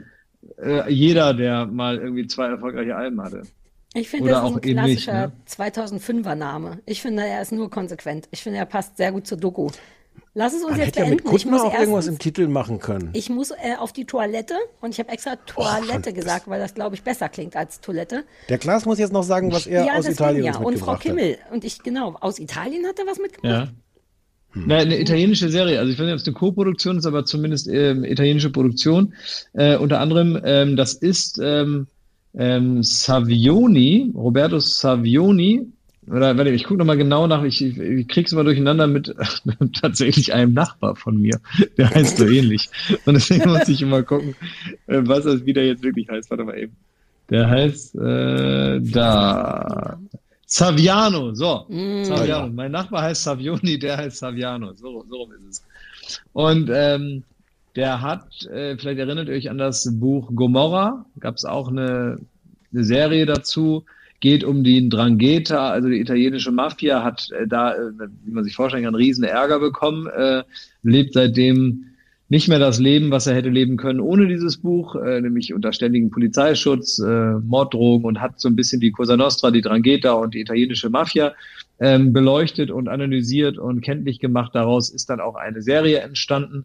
äh, 0.57 0.91
jeder, 0.91 1.33
der 1.33 1.65
mal 1.65 1.97
irgendwie 1.97 2.27
zwei 2.27 2.47
erfolgreiche 2.47 2.95
Alben 2.95 3.21
hatte. 3.21 3.43
Ich 3.95 4.09
finde, 4.09 4.25
Oder 4.25 4.41
das 4.41 4.43
ist 4.43 4.51
auch 4.51 4.55
ein 4.55 4.61
klassischer 4.61 5.27
ne? 5.27 5.33
2005er 5.47 6.35
Name. 6.35 6.79
Ich 6.85 7.01
finde, 7.01 7.23
er 7.25 7.41
ist 7.41 7.51
nur 7.51 7.69
konsequent. 7.69 8.27
Ich 8.31 8.41
finde, 8.41 8.57
er 8.57 8.65
passt 8.65 8.97
sehr 8.97 9.11
gut 9.11 9.27
zur 9.27 9.37
Doku. 9.37 9.69
Lass 10.35 10.53
es 10.53 10.61
uns 10.61 10.71
Man 10.71 10.79
jetzt 10.79 10.87
hätte 10.87 10.99
ja 11.01 11.05
mit 11.05 11.23
beenden. 11.23 11.35
ich 11.37 11.45
muss 11.45 11.61
Kuttner 11.61 11.75
auch 11.75 11.79
irgendwas 11.79 12.05
im 12.07 12.13
erstens, 12.13 12.23
Titel 12.23 12.47
machen 12.47 12.79
können. 12.79 13.09
ich 13.13 13.29
muss 13.29 13.51
äh, 13.51 13.75
auf 13.77 13.93
die 13.93 14.05
Toilette 14.05 14.55
und 14.81 14.89
ich 14.89 14.99
habe 14.99 15.09
extra 15.09 15.35
Toilette 15.35 16.11
gesagt, 16.11 16.47
weil 16.47 16.59
das, 16.59 16.73
glaube 16.73 16.95
ich, 16.95 17.03
besser 17.03 17.29
klingt 17.29 17.55
als 17.55 17.81
Toilette. 17.81 18.23
Der 18.49 18.57
Klaas 18.57 18.85
muss 18.85 18.97
jetzt 18.97 19.13
noch 19.13 19.23
sagen, 19.23 19.51
was 19.51 19.67
er 19.67 19.83
aus 19.83 20.05
deswegen 20.05 20.13
Italien 20.13 20.45
ja. 20.45 20.57
uns 20.57 20.65
Und 20.65 20.77
Frau 20.79 20.93
mitgebracht 20.93 20.95
hat. 20.95 21.01
Kimmel. 21.01 21.37
Und 21.51 21.63
ich, 21.63 21.83
genau, 21.83 22.15
aus 22.19 22.39
Italien 22.39 22.85
hat 22.87 22.97
er 22.97 23.05
was 23.05 23.19
mitgebracht. 23.19 23.67
Ja. 23.67 23.73
Na, 24.55 24.77
eine 24.77 24.99
italienische 24.99 25.49
Serie, 25.49 25.79
also 25.79 25.91
ich 25.91 25.97
weiß 25.97 26.05
nicht, 26.05 26.13
ob 26.13 26.19
es 26.19 26.27
eine 26.27 26.35
Co-Produktion 26.35 26.97
ist, 26.97 27.05
aber 27.05 27.25
zumindest 27.25 27.67
ähm, 27.67 28.03
italienische 28.03 28.51
Produktion. 28.51 29.13
Äh, 29.53 29.77
unter 29.77 29.99
anderem, 29.99 30.39
ähm, 30.43 30.75
das 30.75 30.93
ist 30.93 31.39
ähm, 31.41 31.87
ähm, 32.35 32.83
Savioni, 32.83 34.11
Roberto 34.15 34.59
Savioni, 34.59 35.67
oder 36.07 36.37
warte, 36.37 36.49
ich 36.51 36.63
gucke 36.65 36.79
nochmal 36.79 36.97
genau 36.97 37.27
nach, 37.27 37.43
ich, 37.43 37.61
ich, 37.61 38.07
krieg's 38.07 38.31
immer 38.31 38.43
durcheinander 38.43 38.87
mit 38.87 39.15
tatsächlich 39.79 40.33
einem 40.33 40.53
Nachbar 40.53 40.95
von 40.95 41.17
mir. 41.17 41.39
Der 41.77 41.89
heißt 41.89 42.17
so 42.17 42.27
ähnlich. 42.27 42.69
Und 43.05 43.13
deswegen 43.15 43.49
muss 43.49 43.69
ich 43.69 43.81
immer 43.81 44.03
gucken, 44.03 44.35
äh, 44.87 45.01
was 45.03 45.23
das 45.23 45.45
wieder 45.45 45.63
jetzt 45.63 45.83
wirklich 45.83 46.09
heißt. 46.09 46.29
Warte 46.29 46.43
mal 46.43 46.57
eben. 46.57 46.75
Der 47.29 47.49
heißt 47.49 47.95
äh, 47.95 48.81
da. 48.81 49.97
Saviano, 50.45 51.33
so. 51.33 51.65
Mm. 51.69 52.03
Saviano. 52.03 52.47
Mein 52.53 52.71
Nachbar 52.71 53.03
heißt 53.03 53.23
Savioni, 53.23 53.79
der 53.79 53.97
heißt 53.97 54.17
Saviano. 54.17 54.73
So, 54.73 55.03
so 55.09 55.15
rum 55.15 55.31
ist 55.31 55.49
es. 55.49 56.21
Und 56.33 56.69
ähm, 56.71 57.23
der 57.75 58.01
hat, 58.01 58.45
äh, 58.45 58.77
vielleicht 58.77 58.99
erinnert 58.99 59.29
ihr 59.29 59.35
euch 59.35 59.49
an 59.49 59.57
das 59.57 59.89
Buch 59.93 60.29
Gomorra, 60.35 61.05
gab 61.19 61.35
es 61.35 61.45
auch 61.45 61.69
eine, 61.69 62.19
eine 62.71 62.83
Serie 62.83 63.25
dazu, 63.25 63.85
geht 64.23 64.45
um 64.45 64.63
die 64.63 64.87
Drangheta, 64.87 65.69
also 65.69 65.89
die 65.89 65.99
italienische 65.99 66.53
Mafia, 66.53 67.03
hat 67.03 67.29
äh, 67.31 67.45
da, 67.45 67.73
äh, 67.73 67.91
wie 68.23 68.31
man 68.31 68.45
sich 68.45 68.55
vorstellen 68.55 68.85
kann, 68.85 68.95
riesen 68.95 69.25
Ärger 69.25 69.59
bekommen, 69.59 70.07
äh, 70.07 70.43
lebt 70.81 71.13
seitdem 71.13 71.87
nicht 72.29 72.47
mehr 72.47 72.57
das 72.57 72.79
Leben, 72.79 73.11
was 73.11 73.27
er 73.27 73.35
hätte 73.35 73.49
leben 73.49 73.75
können 73.75 73.99
ohne 73.99 74.25
dieses 74.29 74.55
Buch, 74.55 74.95
äh, 74.95 75.19
nämlich 75.19 75.53
unter 75.53 75.73
ständigem 75.73 76.09
Polizeischutz, 76.09 76.99
äh, 76.99 77.33
Morddrogen 77.33 78.05
und 78.05 78.21
hat 78.21 78.39
so 78.39 78.47
ein 78.47 78.55
bisschen 78.55 78.79
die 78.79 78.91
Cosa 78.91 79.17
Nostra, 79.17 79.51
die 79.51 79.59
Drangheta 79.59 80.13
und 80.13 80.33
die 80.33 80.39
italienische 80.39 80.89
Mafia 80.89 81.33
ähm, 81.81 82.13
beleuchtet 82.13 82.71
und 82.71 82.87
analysiert 82.87 83.57
und 83.57 83.81
kenntlich 83.81 84.19
gemacht. 84.19 84.55
Daraus 84.55 84.89
ist 84.89 85.09
dann 85.09 85.19
auch 85.19 85.35
eine 85.35 85.61
Serie 85.61 85.99
entstanden, 85.99 86.63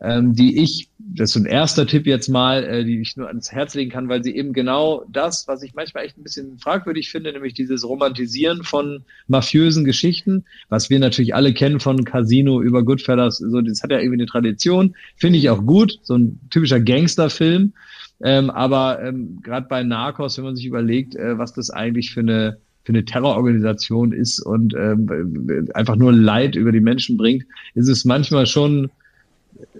ähm, 0.00 0.34
die 0.34 0.62
ich, 0.62 0.88
das 0.98 1.30
ist 1.30 1.36
ein 1.36 1.46
erster 1.46 1.86
Tipp 1.86 2.06
jetzt 2.06 2.28
mal, 2.28 2.62
äh, 2.62 2.84
die 2.84 3.00
ich 3.00 3.16
nur 3.16 3.26
ans 3.26 3.50
Herz 3.50 3.74
legen 3.74 3.90
kann, 3.90 4.08
weil 4.08 4.22
sie 4.22 4.36
eben 4.36 4.52
genau 4.52 5.04
das, 5.10 5.48
was 5.48 5.62
ich 5.62 5.74
manchmal 5.74 6.04
echt 6.04 6.16
ein 6.16 6.22
bisschen 6.22 6.58
fragwürdig 6.58 7.10
finde, 7.10 7.32
nämlich 7.32 7.54
dieses 7.54 7.84
Romantisieren 7.84 8.62
von 8.62 9.04
mafiösen 9.26 9.84
Geschichten, 9.84 10.44
was 10.68 10.88
wir 10.88 11.00
natürlich 11.00 11.34
alle 11.34 11.52
kennen 11.52 11.80
von 11.80 12.04
Casino 12.04 12.62
über 12.62 12.84
Goodfellas, 12.84 13.38
so, 13.38 13.60
das 13.60 13.82
hat 13.82 13.90
ja 13.90 13.98
irgendwie 13.98 14.20
eine 14.20 14.26
Tradition, 14.26 14.94
finde 15.16 15.38
ich 15.38 15.50
auch 15.50 15.64
gut, 15.64 15.98
so 16.02 16.14
ein 16.14 16.38
typischer 16.50 16.80
Gangsterfilm. 16.80 17.72
Ähm, 18.20 18.50
aber 18.50 19.02
ähm, 19.02 19.40
gerade 19.42 19.66
bei 19.68 19.82
Narcos, 19.84 20.38
wenn 20.38 20.44
man 20.44 20.56
sich 20.56 20.66
überlegt, 20.66 21.14
äh, 21.14 21.38
was 21.38 21.52
das 21.52 21.70
eigentlich 21.70 22.10
für 22.12 22.20
eine 22.20 22.58
für 22.84 22.92
eine 22.94 23.04
Terrororganisation 23.04 24.12
ist 24.12 24.40
und 24.40 24.72
ähm, 24.74 25.68
einfach 25.74 25.96
nur 25.96 26.10
Leid 26.10 26.56
über 26.56 26.72
die 26.72 26.80
Menschen 26.80 27.18
bringt, 27.18 27.44
ist 27.74 27.86
es 27.86 28.06
manchmal 28.06 28.46
schon 28.46 28.90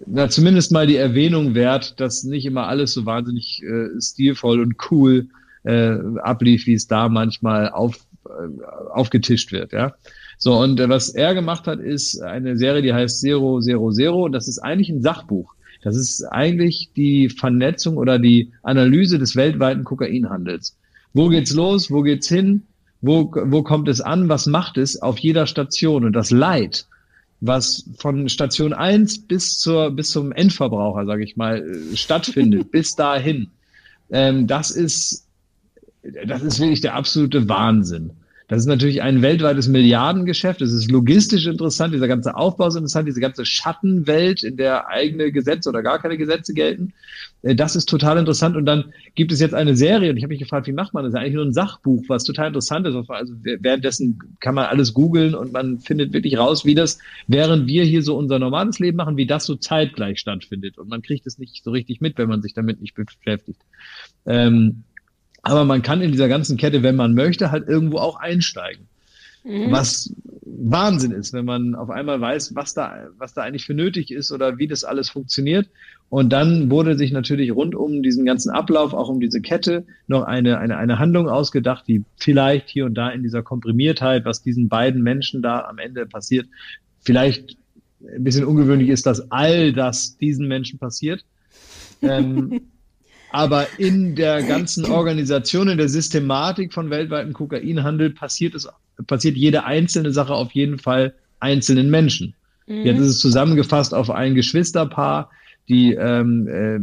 na, 0.06 0.28
zumindest 0.28 0.72
mal 0.72 0.86
die 0.86 0.96
Erwähnung 0.96 1.55
wert, 1.55 2.00
dass 2.00 2.24
nicht 2.24 2.46
immer 2.46 2.66
alles 2.66 2.92
so 2.92 3.06
wahnsinnig 3.06 3.62
äh, 3.62 4.00
stilvoll 4.00 4.60
und 4.60 4.76
cool 4.90 5.28
äh, 5.64 5.96
ablief, 6.22 6.66
wie 6.66 6.74
es 6.74 6.86
da 6.86 7.09
manchmal 7.09 7.70
auf, 7.70 7.98
äh, 8.26 8.64
aufgetischt 8.92 9.52
wird, 9.52 9.72
ja. 9.72 9.94
So, 10.38 10.59
und 10.59 10.78
äh, 10.78 10.88
was 10.88 11.10
er 11.10 11.34
gemacht 11.34 11.66
hat, 11.66 11.80
ist 11.80 12.20
eine 12.22 12.56
Serie, 12.56 12.82
die 12.82 12.94
heißt 12.94 13.20
Zero 13.20 13.60
Zero 13.60 13.90
Zero, 13.90 14.24
und 14.24 14.32
das 14.32 14.48
ist 14.48 14.59
eigentlich 14.59 14.88
ein 14.88 15.02
Sachbuch. 15.02 15.55
Das 15.82 15.96
ist 15.96 16.24
eigentlich 16.24 16.90
die 16.96 17.28
Vernetzung 17.28 17.96
oder 17.96 18.18
die 18.18 18.52
Analyse 18.62 19.18
des 19.18 19.36
weltweiten 19.36 19.84
Kokainhandels. 19.84 20.76
Wo 21.12 21.28
geht's 21.28 21.55
los? 21.55 21.90
Wo 21.90 22.02
geht's 22.02 22.28
hin? 22.28 22.64
Wo, 23.00 23.32
wo 23.32 23.62
kommt 23.62 23.88
es 23.88 24.00
an? 24.00 24.28
Was 24.28 24.46
macht 24.46 24.76
es 24.76 25.00
auf 25.00 25.18
jeder 25.18 25.46
Station? 25.46 26.05
Und 26.05 26.14
das 26.14 26.30
Leid, 26.30 26.86
was 27.40 27.85
von 27.98 28.28
Station 28.28 28.73
1 28.73 29.27
bis 29.27 29.59
zur 29.59 29.90
bis 29.90 30.10
zum 30.10 30.32
Endverbraucher, 30.32 31.06
sage 31.06 31.24
ich 31.24 31.36
mal, 31.36 31.62
äh, 31.62 31.97
stattfindet, 31.97 32.70
bis 32.73 32.97
dahin. 32.97 33.48
Ähm, 34.10 34.47
das 34.47 34.70
ist 34.70 35.27
das 36.24 36.43
ist 36.43 36.60
wirklich 36.60 36.81
der 36.81 36.94
absolute 36.94 37.48
Wahnsinn. 37.48 38.10
Das 38.48 38.60
ist 38.60 38.66
natürlich 38.66 39.02
ein 39.02 39.20
weltweites 39.20 39.68
Milliardengeschäft. 39.68 40.62
Es 40.62 40.72
ist 40.72 40.90
logistisch 40.90 41.46
interessant. 41.46 41.92
Dieser 41.92 42.08
ganze 42.08 42.34
Aufbau 42.34 42.68
ist 42.68 42.76
interessant. 42.76 43.06
Diese 43.06 43.20
ganze 43.20 43.44
Schattenwelt, 43.44 44.42
in 44.42 44.56
der 44.56 44.88
eigene 44.88 45.30
Gesetze 45.30 45.68
oder 45.68 45.82
gar 45.82 45.98
keine 46.00 46.16
Gesetze 46.16 46.54
gelten. 46.54 46.94
Äh, 47.42 47.54
Das 47.54 47.76
ist 47.76 47.90
total 47.90 48.16
interessant. 48.16 48.56
Und 48.56 48.64
dann 48.64 48.94
gibt 49.14 49.32
es 49.32 49.40
jetzt 49.40 49.52
eine 49.52 49.76
Serie. 49.76 50.10
Und 50.10 50.16
ich 50.16 50.22
habe 50.22 50.32
mich 50.32 50.38
gefragt, 50.38 50.66
wie 50.66 50.72
macht 50.72 50.94
man 50.94 51.04
das? 51.04 51.14
Eigentlich 51.14 51.34
nur 51.34 51.44
ein 51.44 51.52
Sachbuch, 51.52 52.04
was 52.08 52.24
total 52.24 52.46
interessant 52.46 52.86
ist. 52.86 52.96
Also 53.10 53.34
währenddessen 53.42 54.18
kann 54.40 54.54
man 54.54 54.64
alles 54.64 54.94
googeln 54.94 55.34
und 55.34 55.52
man 55.52 55.78
findet 55.78 56.14
wirklich 56.14 56.38
raus, 56.38 56.64
wie 56.64 56.74
das, 56.74 56.98
während 57.26 57.66
wir 57.66 57.84
hier 57.84 58.02
so 58.02 58.16
unser 58.16 58.38
normales 58.38 58.78
Leben 58.78 58.96
machen, 58.96 59.18
wie 59.18 59.26
das 59.26 59.44
so 59.44 59.56
zeitgleich 59.56 60.20
stattfindet. 60.20 60.78
Und 60.78 60.88
man 60.88 61.02
kriegt 61.02 61.26
es 61.26 61.36
nicht 61.36 61.62
so 61.62 61.70
richtig 61.70 62.00
mit, 62.00 62.16
wenn 62.16 62.30
man 62.30 62.40
sich 62.40 62.54
damit 62.54 62.80
nicht 62.80 62.94
beschäftigt. 62.94 63.60
Ähm, 64.24 64.84
aber 65.48 65.64
man 65.64 65.82
kann 65.82 66.02
in 66.02 66.12
dieser 66.12 66.28
ganzen 66.28 66.56
Kette, 66.56 66.82
wenn 66.82 66.96
man 66.96 67.14
möchte, 67.14 67.50
halt 67.50 67.68
irgendwo 67.68 67.98
auch 67.98 68.16
einsteigen. 68.16 68.86
Mhm. 69.44 69.70
Was 69.70 70.12
Wahnsinn 70.44 71.12
ist, 71.12 71.32
wenn 71.32 71.44
man 71.44 71.74
auf 71.74 71.90
einmal 71.90 72.20
weiß, 72.20 72.54
was 72.54 72.74
da, 72.74 73.08
was 73.16 73.32
da 73.34 73.42
eigentlich 73.42 73.64
für 73.64 73.74
nötig 73.74 74.10
ist 74.10 74.32
oder 74.32 74.58
wie 74.58 74.66
das 74.66 74.84
alles 74.84 75.08
funktioniert. 75.10 75.68
Und 76.10 76.30
dann 76.32 76.70
wurde 76.70 76.96
sich 76.96 77.12
natürlich 77.12 77.54
rund 77.54 77.74
um 77.74 78.02
diesen 78.02 78.24
ganzen 78.24 78.50
Ablauf, 78.50 78.92
auch 78.92 79.08
um 79.08 79.20
diese 79.20 79.40
Kette, 79.40 79.84
noch 80.06 80.22
eine, 80.22 80.58
eine, 80.58 80.76
eine 80.76 80.98
Handlung 80.98 81.28
ausgedacht, 81.28 81.86
die 81.86 82.04
vielleicht 82.16 82.68
hier 82.68 82.86
und 82.86 82.94
da 82.94 83.10
in 83.10 83.22
dieser 83.22 83.42
Komprimiertheit, 83.42 84.24
was 84.24 84.42
diesen 84.42 84.68
beiden 84.68 85.02
Menschen 85.02 85.42
da 85.42 85.60
am 85.60 85.78
Ende 85.78 86.06
passiert, 86.06 86.46
vielleicht 87.00 87.56
ein 88.00 88.24
bisschen 88.24 88.44
ungewöhnlich 88.44 88.88
ist, 88.88 89.06
dass 89.06 89.30
all 89.30 89.72
das 89.72 90.16
diesen 90.18 90.46
Menschen 90.46 90.78
passiert. 90.78 91.24
Ähm, 92.00 92.60
aber 93.30 93.66
in 93.78 94.14
der 94.14 94.42
ganzen 94.42 94.84
Organisation, 94.86 95.68
in 95.68 95.78
der 95.78 95.88
Systematik 95.88 96.72
von 96.72 96.90
weltweiten 96.90 97.32
Kokainhandel 97.32 98.10
passiert 98.10 98.55
es, 98.55 98.68
passiert 99.06 99.36
jede 99.36 99.64
einzelne 99.64 100.12
Sache 100.12 100.34
auf 100.34 100.52
jeden 100.52 100.78
Fall 100.78 101.14
einzelnen 101.40 101.90
Menschen. 101.90 102.34
Mhm. 102.66 102.82
Jetzt 102.82 103.00
ist 103.00 103.09
es 103.09 103.20
zusammengefasst 103.20 103.94
auf 103.94 104.10
ein 104.10 104.34
Geschwisterpaar, 104.34 105.30
die 105.68 105.92
ähm, 105.94 106.48
äh, 106.48 106.78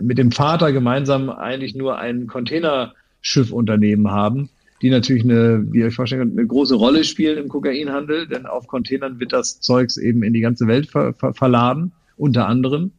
mit 0.00 0.18
dem 0.18 0.30
Vater 0.30 0.72
gemeinsam 0.72 1.28
eigentlich 1.28 1.74
nur 1.74 1.98
ein 1.98 2.28
Containerschiffunternehmen 2.28 4.10
haben, 4.10 4.48
die 4.82 4.90
natürlich 4.90 5.24
eine, 5.24 5.66
wie 5.72 5.80
ihr 5.80 5.86
euch 5.86 5.94
vorstellen 5.94 6.22
könnt, 6.22 6.38
eine 6.38 6.46
große 6.46 6.76
Rolle 6.76 7.02
spielen 7.02 7.38
im 7.38 7.48
Kokainhandel, 7.48 8.28
denn 8.28 8.46
auf 8.46 8.68
Containern 8.68 9.18
wird 9.18 9.32
das 9.32 9.60
Zeugs 9.60 9.96
eben 9.96 10.22
in 10.22 10.32
die 10.32 10.40
ganze 10.40 10.68
Welt 10.68 10.86
ver 10.86 11.14
ver 11.14 11.34
verladen, 11.34 11.92
unter 12.16 12.46
anderem. 12.46 12.92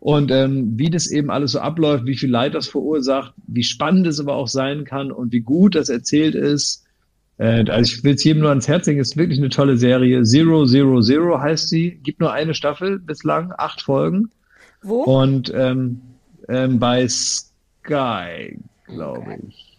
Und 0.00 0.30
ähm, 0.30 0.78
wie 0.78 0.90
das 0.90 1.10
eben 1.10 1.30
alles 1.30 1.52
so 1.52 1.60
abläuft, 1.60 2.06
wie 2.06 2.16
viel 2.16 2.30
Leid 2.30 2.54
das 2.54 2.68
verursacht, 2.68 3.34
wie 3.48 3.64
spannend 3.64 4.06
es 4.06 4.20
aber 4.20 4.34
auch 4.36 4.46
sein 4.46 4.84
kann 4.84 5.10
und 5.10 5.32
wie 5.32 5.40
gut 5.40 5.74
das 5.74 5.88
erzählt 5.88 6.36
ist. 6.36 6.84
Äh, 7.38 7.64
also 7.68 7.94
ich 7.94 8.04
will 8.04 8.14
es 8.14 8.22
jedem 8.22 8.40
nur 8.42 8.50
ans 8.50 8.68
Herz 8.68 8.86
legen, 8.86 9.00
ist 9.00 9.16
wirklich 9.16 9.38
eine 9.38 9.48
tolle 9.48 9.76
Serie. 9.76 10.22
Zero 10.22 10.66
Zero 10.66 11.00
Zero 11.00 11.40
heißt 11.40 11.68
sie. 11.68 11.98
Gibt 12.04 12.20
nur 12.20 12.32
eine 12.32 12.54
Staffel 12.54 13.00
bislang, 13.00 13.52
acht 13.58 13.82
Folgen. 13.82 14.30
Wo? 14.82 15.02
Und 15.02 15.52
ähm, 15.54 16.00
ähm, 16.48 16.78
bei 16.78 17.06
Sky, 17.08 18.58
glaube 18.86 19.38
ich. 19.48 19.78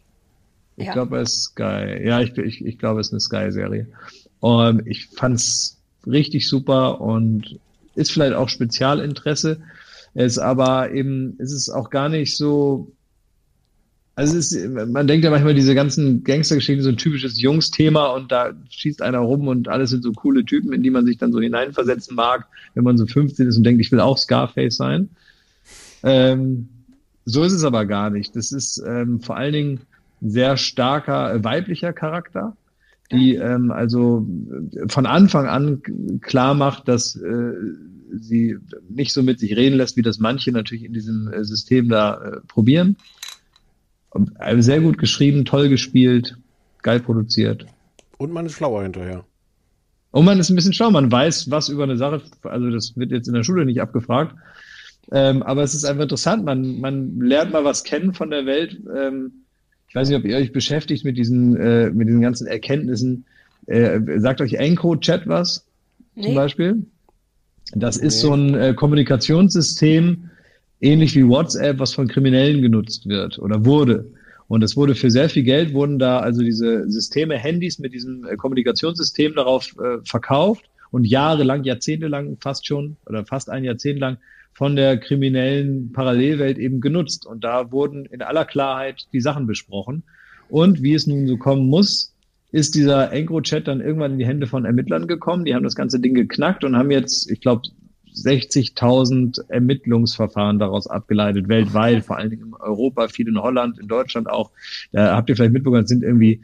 Ich 0.75 0.87
Ja. 0.87 0.93
glaube 0.93 1.11
bei 1.11 1.25
Sky. 1.25 2.01
Ja, 2.05 2.19
ich, 2.21 2.37
ich, 2.37 2.65
ich 2.65 2.77
glaube, 2.77 2.99
es 2.99 3.07
ist 3.07 3.13
eine 3.13 3.19
Sky-Serie. 3.21 3.87
Und 4.41 4.85
ich 4.87 5.07
fand's 5.07 5.77
richtig 6.05 6.47
super 6.47 7.01
und 7.01 7.57
ist 7.95 8.11
vielleicht 8.11 8.33
auch 8.33 8.47
Spezialinteresse. 8.49 9.61
Es 10.13 10.33
ist 10.33 10.39
aber 10.39 10.91
eben, 10.91 11.35
es 11.39 11.51
ist 11.51 11.69
auch 11.69 11.89
gar 11.89 12.09
nicht 12.09 12.35
so. 12.35 12.91
Also 14.15 14.37
ist, 14.37 14.53
man 14.69 15.07
denkt 15.07 15.23
ja 15.23 15.31
manchmal, 15.31 15.53
diese 15.53 15.75
ganzen 15.75 16.25
Gangstergeschichten 16.25 16.83
so 16.83 16.89
ein 16.89 16.97
typisches 16.97 17.41
Jungsthema 17.41 18.07
und 18.07 18.33
da 18.33 18.51
schießt 18.69 19.01
einer 19.01 19.19
rum 19.19 19.47
und 19.47 19.69
alles 19.69 19.91
sind 19.91 20.03
so 20.03 20.11
coole 20.11 20.43
Typen, 20.43 20.73
in 20.73 20.83
die 20.83 20.89
man 20.89 21.05
sich 21.05 21.17
dann 21.17 21.31
so 21.31 21.39
hineinversetzen 21.39 22.15
mag, 22.15 22.45
wenn 22.73 22.83
man 22.83 22.97
so 22.97 23.05
15 23.05 23.47
ist 23.47 23.55
und 23.55 23.63
denkt, 23.63 23.79
ich 23.79 23.93
will 23.93 24.01
auch 24.01 24.17
Scarface 24.17 24.75
sein. 24.75 25.09
Ähm, 26.03 26.67
so 27.23 27.43
ist 27.43 27.53
es 27.53 27.63
aber 27.63 27.85
gar 27.85 28.09
nicht. 28.09 28.35
Das 28.35 28.51
ist 28.51 28.83
ähm, 28.85 29.21
vor 29.21 29.37
allen 29.37 29.53
Dingen 29.53 29.79
ein 30.21 30.31
sehr 30.31 30.57
starker 30.57 31.33
äh, 31.33 31.43
weiblicher 31.43 31.93
Charakter, 31.93 32.57
die 33.11 33.35
ähm, 33.35 33.71
also 33.71 34.25
von 34.87 35.05
Anfang 35.05 35.47
an 35.47 35.81
klar 36.21 36.55
macht, 36.55 36.87
dass 36.87 37.15
äh, 37.15 37.53
sie 38.11 38.57
nicht 38.89 39.13
so 39.13 39.23
mit 39.23 39.39
sich 39.39 39.55
reden 39.55 39.77
lässt, 39.77 39.97
wie 39.97 40.01
das 40.01 40.19
manche 40.19 40.51
natürlich 40.51 40.83
in 40.83 40.93
diesem 40.93 41.31
äh, 41.31 41.43
System 41.43 41.89
da 41.89 42.15
äh, 42.21 42.41
probieren. 42.47 42.97
Und, 44.09 44.31
äh, 44.39 44.61
Sehr 44.61 44.81
gut 44.81 44.97
geschrieben, 44.97 45.45
toll 45.45 45.69
gespielt, 45.69 46.37
geil 46.81 46.99
produziert. 46.99 47.65
Und 48.17 48.31
man 48.31 48.45
ist 48.45 48.53
schlauer 48.53 48.83
hinterher. 48.83 49.23
Und 50.11 50.25
man 50.25 50.39
ist 50.39 50.49
ein 50.49 50.55
bisschen 50.55 50.73
schlau, 50.73 50.89
man 50.89 51.11
weiß 51.11 51.51
was 51.51 51.69
über 51.69 51.83
eine 51.83 51.97
Sache, 51.97 52.21
also 52.43 52.71
das 52.71 52.97
wird 52.97 53.11
jetzt 53.11 53.27
in 53.27 53.35
der 53.35 53.43
Schule 53.43 53.65
nicht 53.65 53.79
abgefragt, 53.79 54.35
ähm, 55.11 55.43
aber 55.43 55.61
es 55.61 55.75
ist 55.75 55.85
einfach 55.85 56.03
interessant, 56.03 56.43
man, 56.43 56.79
man 56.79 57.19
lernt 57.19 57.51
mal 57.51 57.63
was 57.63 57.83
kennen 57.83 58.13
von 58.13 58.31
der 58.31 58.45
Welt. 58.47 58.79
Ähm, 58.95 59.31
ich 59.87 59.95
weiß 59.95 60.09
nicht, 60.09 60.17
ob 60.17 60.25
ihr 60.25 60.37
euch 60.37 60.51
beschäftigt 60.51 61.03
mit 61.05 61.17
diesen, 61.17 61.55
äh, 61.57 61.89
mit 61.91 62.07
diesen 62.07 62.21
ganzen 62.21 62.47
Erkenntnissen. 62.47 63.25
Äh, 63.67 63.99
sagt 64.17 64.41
euch 64.41 64.53
EncroChat 64.53 65.27
was 65.27 65.65
Nee. 66.15 66.25
zum 66.25 66.35
Beispiel? 66.35 66.85
Das 67.73 67.97
ist 67.97 68.19
so 68.19 68.33
ein 68.33 68.55
äh, 68.55 68.73
Kommunikationssystem, 68.73 70.29
ähnlich 70.81 71.15
wie 71.15 71.27
WhatsApp, 71.27 71.79
was 71.79 71.93
von 71.93 72.07
Kriminellen 72.07 72.61
genutzt 72.61 73.07
wird 73.07 73.39
oder 73.39 73.65
wurde. 73.65 74.11
Und 74.47 74.63
es 74.63 74.75
wurde 74.75 74.95
für 74.95 75.11
sehr 75.11 75.29
viel 75.29 75.43
Geld, 75.43 75.73
wurden 75.73 75.99
da 75.99 76.19
also 76.19 76.41
diese 76.41 76.89
Systeme, 76.89 77.37
Handys 77.37 77.77
mit 77.77 77.93
diesem 77.93 78.25
äh, 78.25 78.35
Kommunikationssystem 78.35 79.35
darauf 79.35 79.75
äh, 79.77 80.03
verkauft 80.03 80.65
und 80.91 81.05
jahrelang, 81.05 81.63
jahrzehntelang 81.63 82.37
fast 82.41 82.65
schon 82.65 82.97
oder 83.05 83.25
fast 83.25 83.49
ein 83.49 83.63
Jahrzehnt 83.63 83.99
lang 83.99 84.17
von 84.53 84.75
der 84.75 84.97
kriminellen 84.97 85.91
Parallelwelt 85.93 86.57
eben 86.57 86.81
genutzt. 86.81 87.25
Und 87.27 87.43
da 87.43 87.71
wurden 87.71 88.05
in 88.05 88.23
aller 88.23 88.45
Klarheit 88.45 89.07
die 89.13 89.21
Sachen 89.21 89.45
besprochen. 89.45 90.03
Und 90.49 90.81
wie 90.81 90.95
es 90.95 91.05
nun 91.05 91.27
so 91.27 91.37
kommen 91.37 91.67
muss, 91.67 92.15
ist 92.51 92.75
dieser 92.75 93.11
EncroChat 93.11 93.67
dann 93.67 93.81
irgendwann 93.81 94.13
in 94.13 94.19
die 94.19 94.25
Hände 94.25 94.47
von 94.47 94.65
Ermittlern 94.65 95.07
gekommen. 95.07 95.45
Die 95.45 95.53
haben 95.53 95.63
das 95.63 95.75
ganze 95.75 95.99
Ding 95.99 96.13
geknackt 96.13 96.63
und 96.63 96.75
haben 96.75 96.91
jetzt, 96.91 97.29
ich 97.29 97.41
glaube, 97.41 97.61
60.000 98.13 99.49
Ermittlungsverfahren 99.49 100.59
daraus 100.59 100.87
abgeleitet, 100.87 101.47
weltweit, 101.47 102.03
vor 102.03 102.17
allen 102.17 102.31
Dingen 102.31 102.47
in 102.47 102.53
Europa, 102.55 103.07
viel 103.07 103.27
in 103.27 103.41
Holland, 103.41 103.79
in 103.79 103.87
Deutschland 103.87 104.29
auch. 104.29 104.51
Da 104.91 105.15
habt 105.15 105.29
ihr 105.29 105.35
vielleicht 105.35 105.53
mitbekommen, 105.53 105.83
es 105.83 105.89
sind 105.89 106.03
irgendwie 106.03 106.41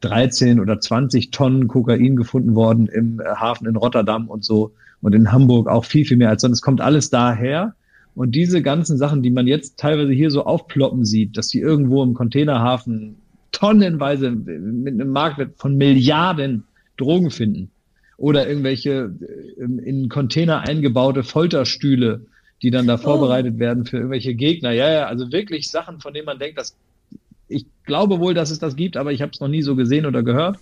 13 0.00 0.60
oder 0.60 0.80
20 0.80 1.30
Tonnen 1.30 1.68
Kokain 1.68 2.16
gefunden 2.16 2.54
worden 2.54 2.88
im 2.88 3.20
Hafen 3.20 3.66
in 3.66 3.76
Rotterdam 3.76 4.28
und 4.28 4.44
so 4.44 4.72
und 5.02 5.14
in 5.14 5.30
Hamburg 5.30 5.68
auch 5.68 5.84
viel, 5.84 6.04
viel 6.04 6.16
mehr 6.16 6.30
als 6.30 6.42
sonst. 6.42 6.58
Es 6.58 6.62
kommt 6.62 6.80
alles 6.80 7.10
daher. 7.10 7.74
Und 8.14 8.34
diese 8.34 8.62
ganzen 8.62 8.96
Sachen, 8.96 9.22
die 9.22 9.30
man 9.30 9.46
jetzt 9.46 9.78
teilweise 9.78 10.12
hier 10.12 10.30
so 10.30 10.44
aufploppen 10.44 11.04
sieht, 11.04 11.36
dass 11.36 11.48
die 11.48 11.60
irgendwo 11.60 12.02
im 12.02 12.14
Containerhafen 12.14 13.16
tonnenweise 13.54 14.30
mit 14.30 14.94
einem 14.94 15.10
Marktwert 15.10 15.56
von 15.56 15.76
Milliarden 15.76 16.64
Drogen 16.96 17.30
finden 17.30 17.70
oder 18.16 18.46
irgendwelche 18.48 19.14
äh, 19.58 19.62
in 19.62 20.08
Container 20.08 20.60
eingebaute 20.60 21.22
Folterstühle, 21.24 22.26
die 22.62 22.70
dann 22.70 22.86
da 22.86 22.96
vorbereitet 22.96 23.58
werden 23.58 23.84
für 23.84 23.96
irgendwelche 23.96 24.34
Gegner. 24.34 24.72
Ja, 24.72 24.90
ja, 24.90 25.06
also 25.06 25.32
wirklich 25.32 25.70
Sachen, 25.70 26.00
von 26.00 26.14
denen 26.14 26.26
man 26.26 26.38
denkt, 26.38 26.58
dass 26.58 26.76
ich 27.48 27.66
glaube 27.84 28.20
wohl, 28.20 28.34
dass 28.34 28.50
es 28.50 28.58
das 28.58 28.76
gibt, 28.76 28.96
aber 28.96 29.12
ich 29.12 29.22
habe 29.22 29.32
es 29.32 29.40
noch 29.40 29.48
nie 29.48 29.62
so 29.62 29.76
gesehen 29.76 30.06
oder 30.06 30.22
gehört. 30.22 30.58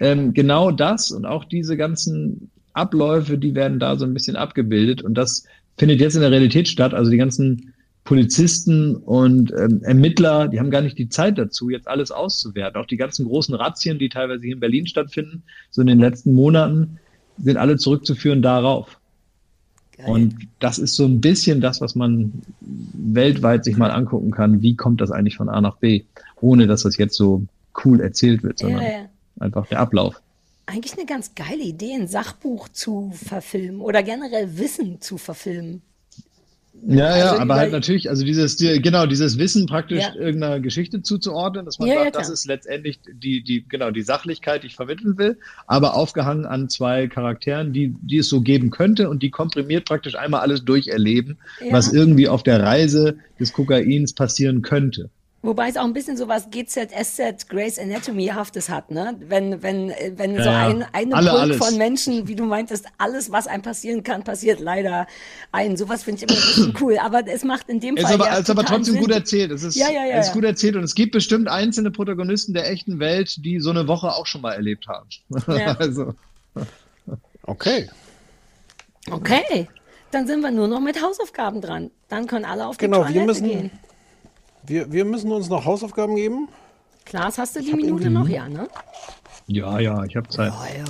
Ähm, 0.00 0.32
genau 0.32 0.70
das 0.70 1.10
und 1.10 1.26
auch 1.26 1.44
diese 1.44 1.76
ganzen 1.76 2.50
Abläufe, 2.72 3.38
die 3.38 3.54
werden 3.54 3.78
da 3.78 3.96
so 3.96 4.04
ein 4.04 4.14
bisschen 4.14 4.36
abgebildet 4.36 5.02
und 5.02 5.14
das 5.14 5.44
findet 5.76 6.00
jetzt 6.00 6.14
in 6.14 6.22
der 6.22 6.30
Realität 6.30 6.68
statt. 6.68 6.94
Also 6.94 7.10
die 7.10 7.16
ganzen 7.16 7.74
Polizisten 8.08 8.96
und 8.96 9.52
ähm, 9.52 9.82
Ermittler, 9.82 10.48
die 10.48 10.58
haben 10.58 10.70
gar 10.70 10.80
nicht 10.80 10.96
die 10.96 11.10
Zeit 11.10 11.36
dazu, 11.36 11.68
jetzt 11.68 11.86
alles 11.86 12.10
auszuwerten. 12.10 12.80
Auch 12.80 12.86
die 12.86 12.96
ganzen 12.96 13.26
großen 13.26 13.54
Razzien, 13.54 13.98
die 13.98 14.08
teilweise 14.08 14.44
hier 14.44 14.54
in 14.54 14.60
Berlin 14.60 14.86
stattfinden, 14.86 15.42
so 15.70 15.82
in 15.82 15.88
den 15.88 15.98
letzten 15.98 16.32
Monaten, 16.32 17.00
sind 17.36 17.58
alle 17.58 17.76
zurückzuführen 17.76 18.40
darauf. 18.40 18.98
Und 20.06 20.36
das 20.58 20.78
ist 20.78 20.96
so 20.96 21.04
ein 21.04 21.20
bisschen 21.20 21.60
das, 21.60 21.82
was 21.82 21.96
man 21.96 22.32
weltweit 22.62 23.64
sich 23.64 23.76
mal 23.76 23.90
angucken 23.90 24.30
kann. 24.30 24.62
Wie 24.62 24.74
kommt 24.74 25.02
das 25.02 25.10
eigentlich 25.10 25.36
von 25.36 25.50
A 25.50 25.60
nach 25.60 25.76
B? 25.76 26.04
Ohne 26.40 26.66
dass 26.66 26.84
das 26.84 26.96
jetzt 26.96 27.14
so 27.14 27.42
cool 27.84 28.00
erzählt 28.00 28.42
wird, 28.42 28.58
sondern 28.58 28.80
Ja, 28.84 28.88
ja. 28.88 29.08
einfach 29.38 29.66
der 29.66 29.80
Ablauf. 29.80 30.22
Eigentlich 30.64 30.94
eine 30.94 31.04
ganz 31.04 31.34
geile 31.34 31.62
Idee, 31.62 31.92
ein 31.92 32.08
Sachbuch 32.08 32.70
zu 32.70 33.12
verfilmen 33.12 33.82
oder 33.82 34.02
generell 34.02 34.56
Wissen 34.56 35.02
zu 35.02 35.18
verfilmen. 35.18 35.82
Ja, 36.86 37.16
ja, 37.16 37.30
Also 37.30 37.42
aber 37.42 37.54
halt 37.56 37.72
natürlich, 37.72 38.08
also 38.08 38.24
dieses, 38.24 38.56
die, 38.56 38.80
genau, 38.80 39.06
dieses 39.06 39.38
Wissen 39.38 39.66
praktisch 39.66 39.98
Ja. 39.98 40.14
irgendeiner 40.14 40.60
Geschichte 40.60 41.02
zuzuordnen, 41.02 41.64
dass 41.64 41.78
man 41.78 41.88
Ja, 41.88 41.94
ja, 41.94 42.00
sagt, 42.04 42.16
das 42.16 42.22
klar. 42.24 42.34
ist 42.34 42.46
letztendlich 42.46 43.00
die, 43.12 43.42
die, 43.42 43.66
genau, 43.68 43.90
die 43.90 44.02
Sachlichkeit, 44.02 44.62
die 44.62 44.68
ich 44.68 44.76
vermitteln 44.76 45.18
will, 45.18 45.38
aber 45.66 45.94
aufgehangen 45.94 46.46
an 46.46 46.68
zwei 46.68 47.08
Charakteren, 47.08 47.72
die, 47.72 47.94
die 48.00 48.18
es 48.18 48.28
so 48.28 48.40
geben 48.40 48.70
könnte 48.70 49.10
und 49.10 49.22
die 49.22 49.30
komprimiert 49.30 49.86
praktisch 49.86 50.14
einmal 50.14 50.40
alles 50.40 50.64
durcherleben, 50.64 51.38
Ja. 51.60 51.72
was 51.72 51.92
irgendwie 51.92 52.28
auf 52.28 52.42
der 52.42 52.62
Reise 52.62 53.18
des 53.40 53.52
Kokains 53.52 54.14
passieren 54.14 54.62
könnte. 54.62 55.10
Wobei 55.40 55.68
es 55.68 55.76
auch 55.76 55.84
ein 55.84 55.92
bisschen 55.92 56.16
so 56.16 56.26
was 56.26 56.50
GZSZ 56.50 57.48
Grace 57.48 57.78
Anatomy-haftes 57.78 58.68
hat, 58.68 58.90
ne? 58.90 59.14
Wenn, 59.20 59.62
wenn, 59.62 59.92
wenn 60.16 60.34
Ja, 60.34 60.42
so 60.42 60.50
ein, 60.50 60.84
eine 60.92 61.14
Alle, 61.14 61.30
Pulk 61.30 61.42
alles. 61.42 61.56
von 61.58 61.78
Menschen, 61.78 62.26
wie 62.26 62.34
du 62.34 62.44
meintest, 62.44 62.86
alles, 62.98 63.30
was 63.30 63.46
einem 63.46 63.62
passieren 63.62 64.02
kann, 64.02 64.24
passiert 64.24 64.58
leider 64.58 65.06
ein. 65.52 65.76
Sowas 65.76 66.02
finde 66.02 66.24
ich 66.24 66.28
immer 66.28 66.36
ein 66.40 66.44
bisschen 66.44 66.74
cool. 66.80 66.98
Aber 66.98 67.22
es 67.28 67.44
macht 67.44 67.68
in 67.68 67.78
dem 67.78 67.96
Ist 67.96 68.02
Fall 68.06 68.14
aber, 68.14 68.26
ja 68.26 68.36
ist 68.38 68.50
aber 68.50 68.64
trotzdem 68.64 68.94
Sinn. 68.94 69.02
gut 69.02 69.12
erzählt. 69.12 69.52
Es 69.52 69.62
ist, 69.62 69.76
Ja, 69.76 69.88
ja, 69.90 70.04
ja, 70.06 70.16
es 70.16 70.26
ist 70.26 70.32
gut 70.32 70.42
erzählt 70.44 70.74
und 70.74 70.82
es 70.82 70.96
gibt 70.96 71.12
bestimmt 71.12 71.46
einzelne 71.46 71.92
Protagonisten 71.92 72.52
der 72.52 72.68
echten 72.68 72.98
Welt, 72.98 73.36
die 73.44 73.60
so 73.60 73.70
eine 73.70 73.86
Woche 73.86 74.08
auch 74.08 74.26
schon 74.26 74.40
mal 74.40 74.54
erlebt 74.54 74.88
haben. 74.88 75.08
Ja. 75.46 75.72
also. 75.78 76.14
Okay. 77.44 77.88
Okay. 79.10 79.68
Dann 80.10 80.26
sind 80.26 80.40
wir 80.40 80.50
nur 80.50 80.66
noch 80.68 80.80
mit 80.80 81.00
Hausaufgaben 81.00 81.60
dran. 81.60 81.92
Dann 82.08 82.26
können 82.26 82.44
alle 82.44 82.66
auf 82.66 82.76
die 82.76 82.86
Genau, 82.86 82.98
wir 83.00 83.06
Toilette 83.06 83.26
müssen, 83.26 83.46
gehen. 83.48 83.70
Wir, 84.66 84.90
wir 84.92 85.04
müssen 85.04 85.30
uns 85.32 85.48
noch 85.48 85.64
Hausaufgaben 85.64 86.16
geben. 86.16 86.48
Klaas, 87.04 87.38
hast 87.38 87.56
du 87.56 87.60
die 87.60 87.72
Minute 87.74 88.10
noch? 88.10 88.28
Ja, 88.28 88.48
ne? 88.48 88.68
Ja, 89.46 89.78
ja, 89.80 90.04
ich 90.04 90.14
habe 90.16 90.28
Zeit. 90.28 90.52
Ja, 90.52 90.78
ja. 90.78 90.84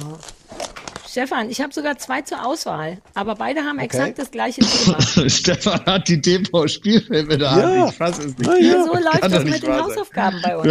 Stefan, 1.09 1.49
ich 1.49 1.61
habe 1.61 1.73
sogar 1.73 1.97
zwei 1.99 2.23
zur 2.23 2.45
Auswahl, 2.45 2.99
aber 3.15 3.35
beide 3.35 3.61
haben 3.62 3.77
Okay. 3.77 3.86
exakt 3.86 4.19
das 4.19 4.31
gleiche 4.31 4.61
Thema. 4.61 5.01
Stefan 5.31 5.85
hat 5.86 6.07
die 6.09 6.20
TV-Spielfilme 6.20 7.39
da. 7.39 7.59
Ja. 7.59 7.89
Ich 7.89 7.95
fasse 7.95 8.23
es 8.28 8.36
nicht. 8.39 8.51
Ja. 8.62 8.85
so 8.85 8.93
läuft 8.95 9.23
das 9.24 9.45
mit 9.45 9.55
den 9.55 9.61
sein. 9.62 9.81
Hausaufgaben 9.85 10.40
bei 10.43 10.57
uns. 10.57 10.66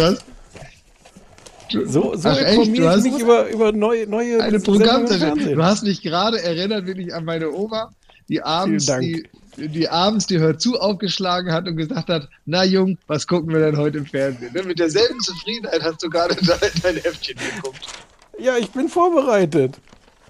Du 1.70 1.80
hast 1.84 1.92
So, 1.92 2.14
so 2.16 2.28
Ach, 2.28 2.38
echt? 2.40 2.48
informiere 2.58 2.74
Du 2.76 2.82
ich 2.82 2.88
hast- 2.88 3.02
mich 3.04 3.22
über, 3.22 3.48
über 3.50 3.72
neue, 3.72 4.06
neue 4.06 4.42
eine. 4.42 4.60
Fernsehen. 4.60 5.54
Du 5.56 5.62
hast 5.62 5.82
mich 5.82 6.02
gerade 6.02 6.40
erinnert, 6.42 6.86
wirklich 6.86 7.12
an 7.14 7.24
meine 7.24 7.50
Oma, 7.50 7.90
die 8.28 8.40
abends, 8.42 8.86
Dank. 8.86 9.02
die, 9.02 9.28
die 9.58 9.88
abends 9.88 10.26
die 10.26 10.38
Hör 10.38 10.58
zu 10.58 10.78
aufgeschlagen 10.80 11.52
hat 11.52 11.66
und 11.66 11.76
gesagt 11.76 12.08
hat, 12.08 12.28
na 12.46 12.64
Jung, 12.64 12.96
was 13.06 13.26
gucken 13.26 13.52
wir 13.52 13.60
denn 13.60 13.76
heute 13.76 13.98
im 13.98 14.06
Fernsehen? 14.06 14.52
Ne? 14.54 14.62
Mit 14.62 14.78
derselben 14.78 15.18
Zufriedenheit 15.20 15.82
hast 15.82 16.02
du 16.02 16.08
gerade 16.08 16.34
dein, 16.46 16.70
dein 16.82 16.96
Heftchen 16.96 17.36
geguckt. 17.36 17.86
Ja, 18.38 18.56
ich 18.56 18.70
bin 18.70 18.88
vorbereitet. 18.88 19.74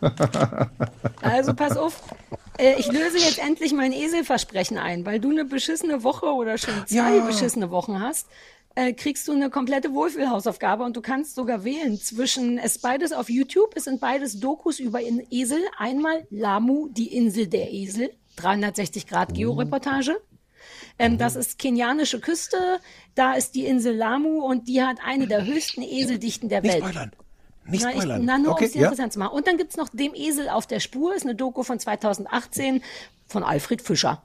Also 1.22 1.54
pass 1.54 1.76
auf, 1.76 2.00
äh, 2.58 2.74
ich 2.78 2.86
löse 2.86 3.18
jetzt 3.18 3.38
endlich 3.38 3.72
mein 3.72 3.92
Eselversprechen 3.92 4.78
ein, 4.78 5.04
weil 5.04 5.20
du 5.20 5.30
eine 5.30 5.44
beschissene 5.44 6.02
Woche 6.04 6.26
oder 6.26 6.56
schon 6.58 6.74
zwei 6.86 7.16
Ja. 7.16 7.24
beschissene 7.26 7.70
Wochen 7.70 8.00
hast. 8.00 8.26
Äh, 8.74 8.92
kriegst 8.92 9.26
du 9.26 9.32
eine 9.32 9.50
komplette 9.50 9.92
Wohlfühlhausaufgabe 9.92 10.84
und 10.84 10.96
du 10.96 11.00
kannst 11.00 11.34
sogar 11.34 11.64
wählen 11.64 11.98
zwischen, 11.98 12.58
es 12.58 12.76
ist 12.76 12.82
beides 12.82 13.12
auf 13.12 13.28
YouTube, 13.28 13.72
es 13.74 13.84
sind 13.84 14.00
beides 14.00 14.38
Dokus 14.38 14.78
über 14.78 15.00
in 15.00 15.26
Esel. 15.30 15.58
Einmal 15.78 16.26
Lamu, 16.30 16.88
die 16.88 17.12
Insel 17.16 17.48
der 17.48 17.72
Esel, 17.72 18.10
360 18.42 19.06
Grad 19.06 19.34
Georeportage. 19.34 20.16
Ähm, 20.98 21.16
das 21.18 21.36
ist 21.36 21.58
kenianische 21.58 22.20
Küste, 22.20 22.56
da 23.14 23.34
ist 23.34 23.54
die 23.54 23.64
Insel 23.66 23.94
Lamu 23.96 24.42
und 24.44 24.66
die 24.68 24.82
hat 24.82 24.98
eine 25.04 25.26
der 25.28 25.44
höchsten 25.46 25.82
Eseldichten 25.82 26.48
der 26.48 26.60
Nicht 26.62 26.74
Welt. 26.74 26.84
spoilern. 26.84 27.12
Nicht 27.70 27.84
Na, 27.84 27.94
ich, 28.16 28.22
na, 28.24 28.38
nur 28.38 28.52
Okay, 28.52 28.64
um 28.64 28.68
es 28.68 28.74
ja. 28.74 28.80
interessant 28.82 29.12
zu 29.12 29.18
machen. 29.18 29.36
Und 29.36 29.46
dann 29.46 29.56
gibt's 29.58 29.76
noch 29.76 29.88
Dem 29.90 30.14
Esel 30.14 30.48
auf 30.48 30.66
der 30.66 30.80
Spur, 30.80 31.14
ist 31.14 31.24
eine 31.24 31.34
Doku 31.34 31.62
von 31.62 31.78
2018 31.78 32.82
von 33.26 33.44
Alfred 33.44 33.82
Fischer. 33.82 34.22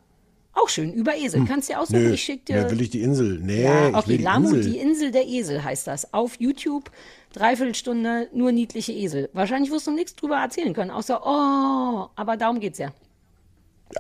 Auch 0.56 0.70
schön, 0.70 0.94
über 0.94 1.16
Esel. 1.18 1.46
Kannst 1.46 1.70
dir 1.70 1.80
aussuchen, 1.80 1.98
Hm. 2.00 2.08
Nö, 2.10 2.14
ich 2.14 2.24
schick 2.24 2.46
dir. 2.46 2.64
nee, 2.64 2.72
will 2.72 2.82
ich 2.82 2.90
die 2.92 3.02
Insel. 3.02 3.40
Nee, 3.40 3.64
ja, 3.64 3.90
ich 3.90 3.96
okay, 3.96 4.08
will 4.08 4.18
die 4.18 4.24
Lamu, 4.24 4.48
Insel. 4.50 4.72
die 4.72 4.78
Insel 4.78 5.12
der 5.12 5.28
Esel 5.28 5.64
heißt 5.64 5.88
das. 5.88 6.14
Auf 6.14 6.40
YouTube, 6.40 6.92
Dreiviertelstunde, 7.34 8.30
nur 8.34 8.52
niedliche 8.52 8.94
Esel. 8.94 9.30
Wahrscheinlich 9.34 9.72
wirst 9.72 9.88
du 9.88 9.92
nichts 9.92 10.16
drüber 10.16 10.38
erzählen 10.38 10.74
können, 10.74 10.92
außer, 10.92 11.22
oh, 11.26 12.08
aber 12.16 12.38
darum 12.38 12.60
geht's 12.60 12.78
ja. 12.80 12.94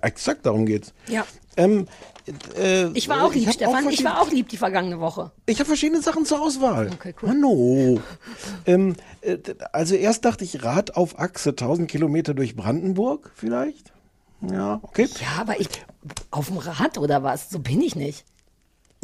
Exakt 0.01 0.45
darum 0.45 0.65
geht's. 0.65 0.93
Ja. 1.07 1.25
Ähm, 1.55 1.87
äh, 2.57 2.87
Ich 2.93 3.07
war 3.09 3.23
auch 3.25 3.33
lieb, 3.33 3.51
Stefan. 3.53 3.75
ich 3.77 3.83
verschiedene- 3.83 4.09
war 4.09 4.21
auch 4.21 4.31
lieb 4.31 4.49
die 4.49 4.57
vergangene 4.57 4.99
Woche. 4.99 5.31
Ich 5.45 5.59
habe 5.59 5.67
verschiedene 5.67 6.01
Sachen 6.01 6.25
zur 6.25 6.41
Auswahl. 6.41 6.89
Okay, 6.93 7.13
cool. 7.21 7.29
Hanno. 7.29 7.99
Ähm, 8.65 8.95
äh, 9.21 9.37
also 9.71 9.95
erst 9.95 10.25
dachte 10.25 10.43
ich 10.43 10.63
Rad 10.63 10.95
auf 10.95 11.19
Achse, 11.19 11.49
1000 11.55 11.89
Kilometer 11.89 12.33
durch 12.33 12.55
Brandenburg 12.55 13.31
vielleicht. 13.35 13.91
Ja, 14.41 14.79
okay. 14.81 15.07
Ja, 15.21 15.41
aber 15.41 15.59
ich, 15.59 15.69
auf 16.31 16.47
dem 16.47 16.57
Rad 16.57 16.97
oder 16.97 17.23
was? 17.23 17.49
So 17.49 17.59
bin 17.59 17.81
ich 17.81 17.95
nicht. 17.95 18.25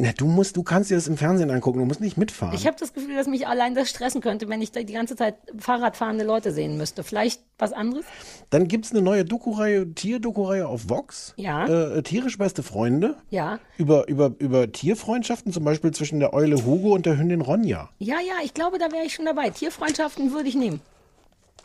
Na, 0.00 0.12
du 0.16 0.26
musst, 0.26 0.56
du 0.56 0.62
kannst 0.62 0.90
dir 0.90 0.94
das 0.94 1.08
im 1.08 1.18
Fernsehen 1.18 1.50
angucken, 1.50 1.78
du 1.78 1.84
musst 1.84 2.00
nicht 2.00 2.16
mitfahren. 2.16 2.54
Ich 2.54 2.66
habe 2.66 2.76
das 2.80 2.94
Gefühl, 2.94 3.16
dass 3.16 3.26
mich 3.26 3.46
allein 3.46 3.74
das 3.74 3.90
stressen 3.90 4.22
könnte, 4.22 4.48
wenn 4.48 4.62
ich 4.62 4.72
da 4.72 4.82
die 4.82 4.94
ganze 4.94 5.14
Zeit 5.14 5.34
Fahrradfahrende 5.58 6.24
Leute 6.24 6.52
sehen 6.52 6.78
müsste. 6.78 7.04
Vielleicht 7.04 7.42
was 7.58 7.74
anderes? 7.74 8.06
Dann 8.48 8.66
gibt's 8.66 8.92
eine 8.92 9.02
neue 9.02 9.26
Doku-Reihe, 9.26 9.92
Tier-Doku-Reihe 9.92 10.66
auf 10.66 10.88
Vox. 10.88 11.34
Ja. 11.36 11.66
Äh, 11.66 12.02
tierisch 12.02 12.38
beste 12.38 12.62
Freunde. 12.62 13.16
Ja. 13.28 13.60
Über, 13.76 14.08
über, 14.08 14.32
über 14.38 14.72
Tierfreundschaften, 14.72 15.52
zum 15.52 15.64
Beispiel 15.64 15.90
zwischen 15.90 16.18
der 16.18 16.32
Eule 16.32 16.64
Hugo 16.64 16.94
und 16.94 17.04
der 17.04 17.18
Hündin 17.18 17.42
Ronja. 17.42 17.90
Ja, 17.98 18.20
ja, 18.20 18.36
ich 18.42 18.54
glaube, 18.54 18.78
da 18.78 18.90
wäre 18.92 19.04
ich 19.04 19.12
schon 19.12 19.26
dabei. 19.26 19.50
Tierfreundschaften 19.50 20.32
würde 20.32 20.48
ich 20.48 20.54
nehmen. 20.54 20.80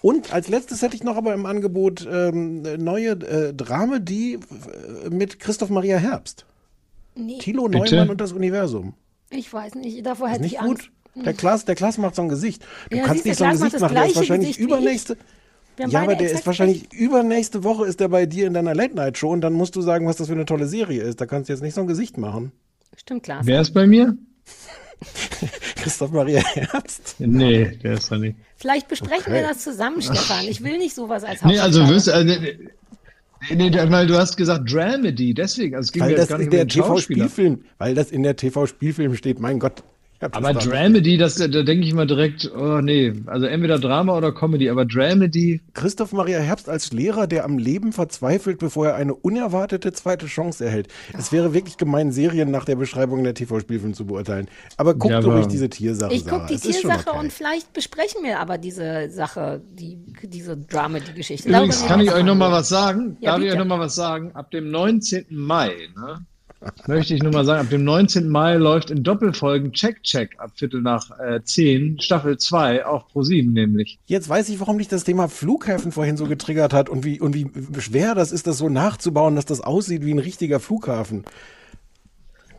Und 0.01 0.33
als 0.33 0.49
letztes 0.49 0.81
hätte 0.81 0.97
ich 0.97 1.03
noch 1.03 1.15
aber 1.15 1.33
im 1.33 1.45
Angebot 1.45 2.05
ähm, 2.05 2.63
eine 2.65 2.77
neue 2.77 3.11
äh, 3.11 3.53
Dramedie 3.53 4.33
äh, 4.33 5.09
mit 5.09 5.39
Christoph 5.39 5.69
Maria 5.69 5.97
Herbst. 5.97 6.45
Nee, 7.15 7.37
Thilo 7.39 7.67
Bitte? 7.67 7.95
Neumann 7.95 8.09
und 8.09 8.21
das 8.21 8.31
Universum. 8.33 8.93
ich 9.29 9.51
weiß 9.51 9.75
nicht. 9.75 10.05
Davor 10.05 10.27
Ist 10.27 10.33
hätte 10.33 10.43
nicht 10.43 10.53
ich 10.53 10.59
gut? 10.59 10.69
Angst. 10.79 10.89
Der 11.25 11.33
Klaas, 11.33 11.63
der 11.65 11.75
Klaas 11.75 11.97
macht 11.97 12.15
so 12.15 12.21
ein 12.23 12.29
Gesicht. 12.29 12.61
Du 12.89 12.97
Ja, 12.97 13.03
kannst 13.05 13.23
siehst, 13.23 13.25
nicht 13.25 13.39
der 13.39 13.55
so 13.55 13.63
ein 13.65 13.69
Gesicht 13.71 13.79
machen. 13.81 13.95
Der 13.95 14.05
ist 14.07 14.15
wahrscheinlich 14.17 14.59
übernächste. 14.59 15.17
Ja, 15.77 16.01
aber 16.01 16.15
der 16.15 16.31
ist 16.31 16.45
wahrscheinlich 16.45 16.91
übernächste 16.93 17.63
Woche 17.63 17.85
ist 17.85 17.99
er 18.01 18.09
bei 18.09 18.25
dir 18.25 18.47
in 18.47 18.53
deiner 18.53 18.73
Late 18.75 18.95
Night 18.95 19.17
Show 19.17 19.29
und 19.31 19.41
dann 19.41 19.53
musst 19.53 19.75
du 19.75 19.81
sagen, 19.81 20.07
was 20.07 20.17
das 20.17 20.27
für 20.27 20.33
eine 20.33 20.45
tolle 20.45 20.67
Serie 20.67 21.01
ist. 21.03 21.19
Da 21.21 21.25
kannst 21.25 21.49
du 21.49 21.53
jetzt 21.53 21.61
nicht 21.61 21.73
so 21.73 21.81
ein 21.81 21.87
Gesicht 21.87 22.17
machen. 22.17 22.51
Stimmt, 22.97 23.23
Klaas. 23.23 23.45
Wer 23.45 23.61
ist 23.61 23.71
bei 23.73 23.85
mir? 23.87 24.17
Christoph 25.75 26.11
Maria 26.11 26.41
Herbst. 26.41 27.15
Nee, 27.19 27.77
der 27.83 27.93
ist 27.95 28.11
da 28.11 28.17
nicht. 28.17 28.37
Vielleicht 28.55 28.87
besprechen 28.87 29.23
Okay. 29.27 29.33
wir 29.33 29.41
das 29.41 29.59
zusammen, 29.59 30.01
Stefan. 30.01 30.45
Ich 30.47 30.63
will 30.63 30.77
nicht 30.77 30.95
sowas 30.95 31.23
als 31.23 31.43
Nee, 31.43 31.59
also 31.59 31.87
wirst 31.89 32.09
also, 32.09 32.33
nee, 33.49 33.69
nee, 33.69 33.91
weil 33.91 34.07
du 34.07 34.17
hast 34.17 34.37
gesagt 34.37 34.71
Dramedy, 34.71 35.33
deswegen, 35.33 35.75
also 35.75 35.87
es 35.87 35.91
ging 35.91 36.01
Weil 36.03 36.15
das 36.15 36.29
gar 36.29 36.37
nicht 36.37 36.47
in 36.47 36.51
um 36.51 36.57
der. 36.57 36.67
TV-Spielfilm, 36.67 37.63
weil 37.77 37.95
das 37.95 38.11
in 38.11 38.23
der 38.23 38.35
TV-Spielfilm 38.35 39.15
steht, 39.15 39.39
mein 39.39 39.59
Gott. 39.59 39.83
Ich 40.21 40.27
das 40.29 40.33
Aber. 40.33 40.53
Dramedy, 40.53 41.17
das, 41.17 41.35
da 41.35 41.47
denke 41.47 41.85
ich 41.85 41.93
mal 41.93 42.07
direkt, 42.07 42.51
oh 42.55 42.79
nee, 42.81 43.13
also 43.25 43.45
entweder 43.45 43.79
Drama 43.79 44.17
oder 44.17 44.31
Comedy, 44.31 44.69
aber 44.69 44.85
Dramedy, 44.85 45.61
Christoph 45.73 46.13
Maria 46.13 46.39
Herbst 46.39 46.69
als 46.69 46.91
Lehrer, 46.93 47.27
der 47.27 47.45
am 47.45 47.57
Leben 47.57 47.91
verzweifelt, 47.93 48.59
bevor 48.59 48.87
er 48.87 48.95
eine 48.95 49.13
unerwartete 49.13 49.91
zweite 49.93 50.25
Chance 50.27 50.63
erhält. 50.65 50.87
Es 51.17 51.31
wäre 51.31 51.53
wirklich 51.53 51.77
gemein, 51.77 52.11
Serien 52.11 52.51
nach 52.51 52.65
der 52.65 52.75
Beschreibung 52.75 53.23
der 53.23 53.33
TV-Spielfilm 53.33 53.93
zu 53.93 54.05
beurteilen. 54.05 54.47
Aber 54.77 54.93
guck 54.95 55.11
Ja, 55.11 55.17
aber- 55.17 55.35
ruhig 55.35 55.47
diese 55.47 55.69
Tiersache. 55.69 56.13
Ich 56.13 56.25
gucke 56.25 56.45
die 56.49 56.57
Tiersache 56.57 57.09
okay. 57.09 57.19
und 57.19 57.33
vielleicht 57.33 57.73
besprechen 57.73 58.23
wir 58.23 58.39
aber 58.39 58.57
diese 58.57 59.09
Sache, 59.09 59.61
die, 59.73 59.97
diese 60.23 60.55
Drama, 60.57 60.99
die 60.99 61.13
Geschichte. 61.13 61.49
Übrigens 61.49 61.85
kann 61.85 61.99
ich 61.99 62.11
euch 62.11 62.23
noch 62.23 62.35
mal 62.35 62.49
mal. 62.49 62.57
was 62.59 62.69
sagen. 62.69 63.17
Ja, 63.19 63.31
Darf 63.31 63.39
ich 63.39 63.45
bitte. 63.45 63.53
euch 63.55 63.59
noch 63.59 63.77
mal 63.77 63.79
was 63.83 63.95
sagen? 63.95 64.31
Ab 64.33 64.51
dem 64.51 64.71
19. 64.71 65.25
Mai, 65.29 65.71
ne, 65.95 66.25
möchte 66.87 67.13
ich 67.13 67.23
nur 67.23 67.31
mal 67.31 67.45
sagen, 67.45 67.61
ab 67.61 67.69
dem 67.69 67.83
19. 67.83 68.27
Mai 68.27 68.55
läuft 68.55 68.91
in 68.91 69.03
Doppelfolgen 69.03 69.71
Check 69.71 70.03
Check 70.03 70.39
ab 70.39 70.51
Viertel 70.55 70.81
nach 70.81 71.11
äh, 71.19 71.43
10, 71.43 71.99
Staffel 71.99 72.37
2 72.37 72.85
auf 72.85 73.07
ProSieben 73.07 73.53
nämlich. 73.53 73.99
Jetzt 74.05 74.29
weiß 74.29 74.49
ich, 74.49 74.59
warum 74.59 74.77
dich 74.77 74.87
das 74.87 75.03
Thema 75.03 75.27
Flughäfen 75.27 75.91
vorhin 75.91 76.17
so 76.17 76.25
getriggert 76.25 76.73
hat 76.73 76.89
und 76.89 77.03
wie, 77.03 77.19
und 77.19 77.35
wie 77.35 77.49
schwer 77.79 78.15
das 78.15 78.31
ist, 78.31 78.47
das 78.47 78.57
so 78.57 78.69
nachzubauen, 78.69 79.35
dass 79.35 79.45
das 79.45 79.61
aussieht 79.61 80.05
wie 80.05 80.13
ein 80.13 80.19
richtiger 80.19 80.59
Flughafen. 80.59 81.23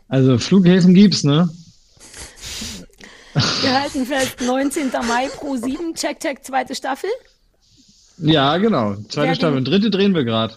Also 0.07 0.37
Flughäfen 0.37 0.93
gibt's, 0.93 1.23
ne? 1.23 1.49
Wir 3.61 3.81
halten 3.81 4.05
fest, 4.05 4.41
19. 4.41 4.89
Mai 5.07 5.27
pro 5.27 5.57
7, 5.57 5.93
Check, 5.93 6.19
Check, 6.19 6.43
zweite 6.43 6.73
Staffel. 6.73 7.09
Ja, 8.19 8.57
genau. 8.57 8.95
Zweite 9.09 9.35
Staffel. 9.35 9.63
Dritte 9.63 9.89
drehen 9.89 10.15
wir 10.15 10.23
gerade. 10.23 10.55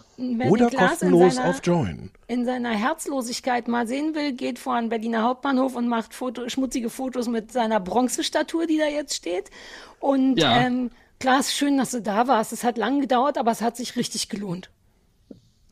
Oder 0.48 0.70
kostenlos 0.70 1.34
seiner, 1.36 1.50
auf 1.50 1.60
Join. 1.62 2.10
in 2.26 2.44
seiner 2.44 2.70
Herzlosigkeit 2.70 3.68
mal 3.68 3.86
sehen 3.86 4.14
will, 4.14 4.32
geht 4.32 4.58
vor 4.58 4.74
einen 4.74 4.88
Berliner 4.88 5.22
Hauptbahnhof 5.22 5.76
und 5.76 5.88
macht 5.88 6.14
Foto, 6.14 6.48
schmutzige 6.48 6.88
Fotos 6.90 7.28
mit 7.28 7.52
seiner 7.52 7.80
Bronzestatue, 7.80 8.66
die 8.66 8.78
da 8.78 8.86
jetzt 8.86 9.14
steht. 9.14 9.50
Und 9.98 10.38
Ja. 10.38 10.56
ähm, 10.58 10.90
Klaas, 11.18 11.52
schön, 11.52 11.76
dass 11.76 11.90
du 11.90 12.00
da 12.00 12.28
warst. 12.28 12.52
Es 12.52 12.64
hat 12.64 12.78
lang 12.78 13.00
gedauert, 13.02 13.36
aber 13.36 13.50
es 13.50 13.60
hat 13.60 13.76
sich 13.76 13.94
richtig 13.96 14.30
gelohnt. 14.30 14.70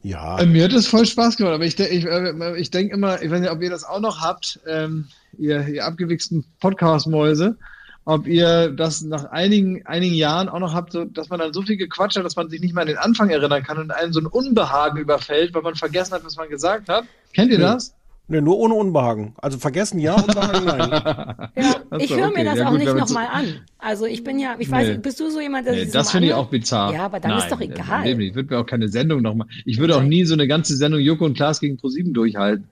Ja. 0.02 0.38
Äh, 0.38 0.46
Mir 0.46 0.64
hat 0.64 0.72
es 0.74 0.86
voll 0.86 1.06
Spaß 1.06 1.36
gemacht, 1.38 1.54
aber 1.54 1.64
ich, 1.64 1.78
ich, 1.78 2.04
äh, 2.04 2.56
ich 2.60 2.70
denke 2.70 2.94
immer, 2.94 3.20
ich 3.22 3.30
weiß 3.30 3.40
nicht, 3.40 3.50
ob 3.50 3.62
ihr 3.62 3.70
das 3.70 3.84
auch 3.84 4.00
noch 4.00 4.20
habt, 4.20 4.60
ähm, 4.66 5.08
ihr, 5.38 5.66
ihr 5.66 5.84
abgewichsten 5.86 6.44
Podcast-Mäuse, 6.60 7.56
ob 8.08 8.26
ihr 8.26 8.70
das 8.70 9.02
nach 9.02 9.26
einigen, 9.32 9.84
einigen 9.84 10.14
Jahren 10.14 10.48
auch 10.48 10.60
noch 10.60 10.72
habt, 10.72 10.92
so, 10.92 11.04
dass 11.04 11.28
man 11.28 11.38
dann 11.40 11.52
so 11.52 11.60
viel 11.60 11.76
gequatscht 11.76 12.16
hat, 12.16 12.24
dass 12.24 12.36
man 12.36 12.48
sich 12.48 12.58
nicht 12.62 12.74
mehr 12.74 12.80
an 12.80 12.88
den 12.88 12.96
Anfang 12.96 13.28
erinnern 13.28 13.62
kann 13.62 13.76
und 13.76 13.90
einen 13.90 14.14
so 14.14 14.20
ein 14.20 14.26
Unbehagen 14.26 14.98
überfällt, 14.98 15.52
weil 15.52 15.60
man 15.60 15.74
vergessen 15.74 16.14
hat, 16.14 16.24
was 16.24 16.36
man 16.36 16.48
gesagt 16.48 16.88
hat. 16.88 17.04
Kennt 17.34 17.52
ihr 17.52 17.58
Nö. 17.58 17.64
das? 17.64 17.94
Ne, 18.26 18.40
nur 18.40 18.56
ohne 18.58 18.72
Unbehagen. 18.74 19.34
Also 19.36 19.58
vergessen 19.58 19.98
ja, 19.98 20.14
Unbehagen 20.14 20.64
nein. 20.64 20.90
Ja, 21.56 21.74
ich 21.98 22.08
so, 22.08 22.16
höre 22.16 22.28
okay. 22.28 22.38
mir 22.38 22.44
das 22.46 22.58
Ja, 22.58 22.66
auch 22.66 22.70
gut, 22.70 22.78
nicht 22.78 22.94
nochmal 22.94 23.26
an. 23.30 23.44
Also 23.78 24.06
ich 24.06 24.24
bin 24.24 24.38
ja, 24.38 24.56
ich 24.58 24.70
weiß 24.70 24.86
Nee. 24.86 24.92
nicht, 24.92 25.02
bist 25.02 25.20
du 25.20 25.28
so 25.30 25.40
jemand, 25.40 25.66
der 25.66 25.74
Nee, 25.74 25.84
sich 25.84 25.92
das 25.92 26.06
so 26.06 26.12
finde 26.12 26.28
ich 26.28 26.34
auch 26.34 26.48
bizarr. 26.48 26.94
Ja, 26.94 27.04
aber 27.04 27.20
dann 27.20 27.36
ist 27.36 27.50
doch 27.52 27.60
Nein, 27.60 27.72
egal. 27.72 28.14
nicht. 28.16 28.28
Ich 28.30 28.34
würde 28.34 28.54
mir 28.54 28.60
auch 28.60 28.66
keine 28.66 28.88
Sendung 28.88 29.20
noch 29.20 29.34
mal. 29.34 29.46
Ich 29.66 29.78
würde 29.78 29.94
auch 29.96 30.02
nie 30.02 30.24
so 30.24 30.32
eine 30.32 30.46
ganze 30.48 30.76
Sendung 30.76 31.00
Joko 31.00 31.26
und 31.26 31.34
Klaas 31.36 31.60
gegen 31.60 31.76
ProSieben 31.76 32.14
durchhalten. 32.14 32.66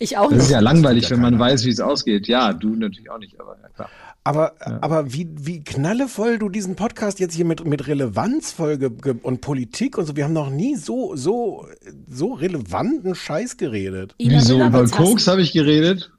Ich 0.00 0.18
auch 0.18 0.28
Das 0.28 0.38
ist 0.38 0.42
nicht. 0.44 0.50
ja 0.52 0.58
langweilig, 0.60 1.08
wenn 1.10 1.20
man 1.20 1.38
weiß, 1.38 1.64
wie 1.64 1.70
es 1.70 1.78
ausgeht. 1.80 2.26
Ja, 2.26 2.52
du 2.52 2.74
natürlich 2.74 3.08
auch 3.10 3.18
nicht, 3.18 3.38
aber 3.40 3.56
ja 3.62 3.68
klar. 3.68 3.88
Aber, 4.26 4.54
aber 4.80 5.12
wie, 5.12 5.28
wie 5.34 5.62
knallevoll 5.62 6.38
du 6.38 6.48
diesen 6.48 6.76
Podcast 6.76 7.20
jetzt 7.20 7.34
hier 7.34 7.44
mit, 7.44 7.66
mit 7.66 7.86
Relevanzfolge 7.86 8.90
ge- 8.90 9.16
und 9.22 9.42
Politik 9.42 9.98
und 9.98 10.06
so, 10.06 10.16
wir 10.16 10.24
haben 10.24 10.32
noch 10.32 10.48
nie 10.48 10.76
so, 10.76 11.14
so, 11.14 11.66
so 12.08 12.32
relevanten 12.32 13.14
Scheiß 13.14 13.58
geredet. 13.58 14.14
Wieso? 14.18 14.64
Über 14.64 14.88
Koks 14.88 15.26
habe 15.26 15.42
ich 15.42 15.52
geredet. 15.52 16.10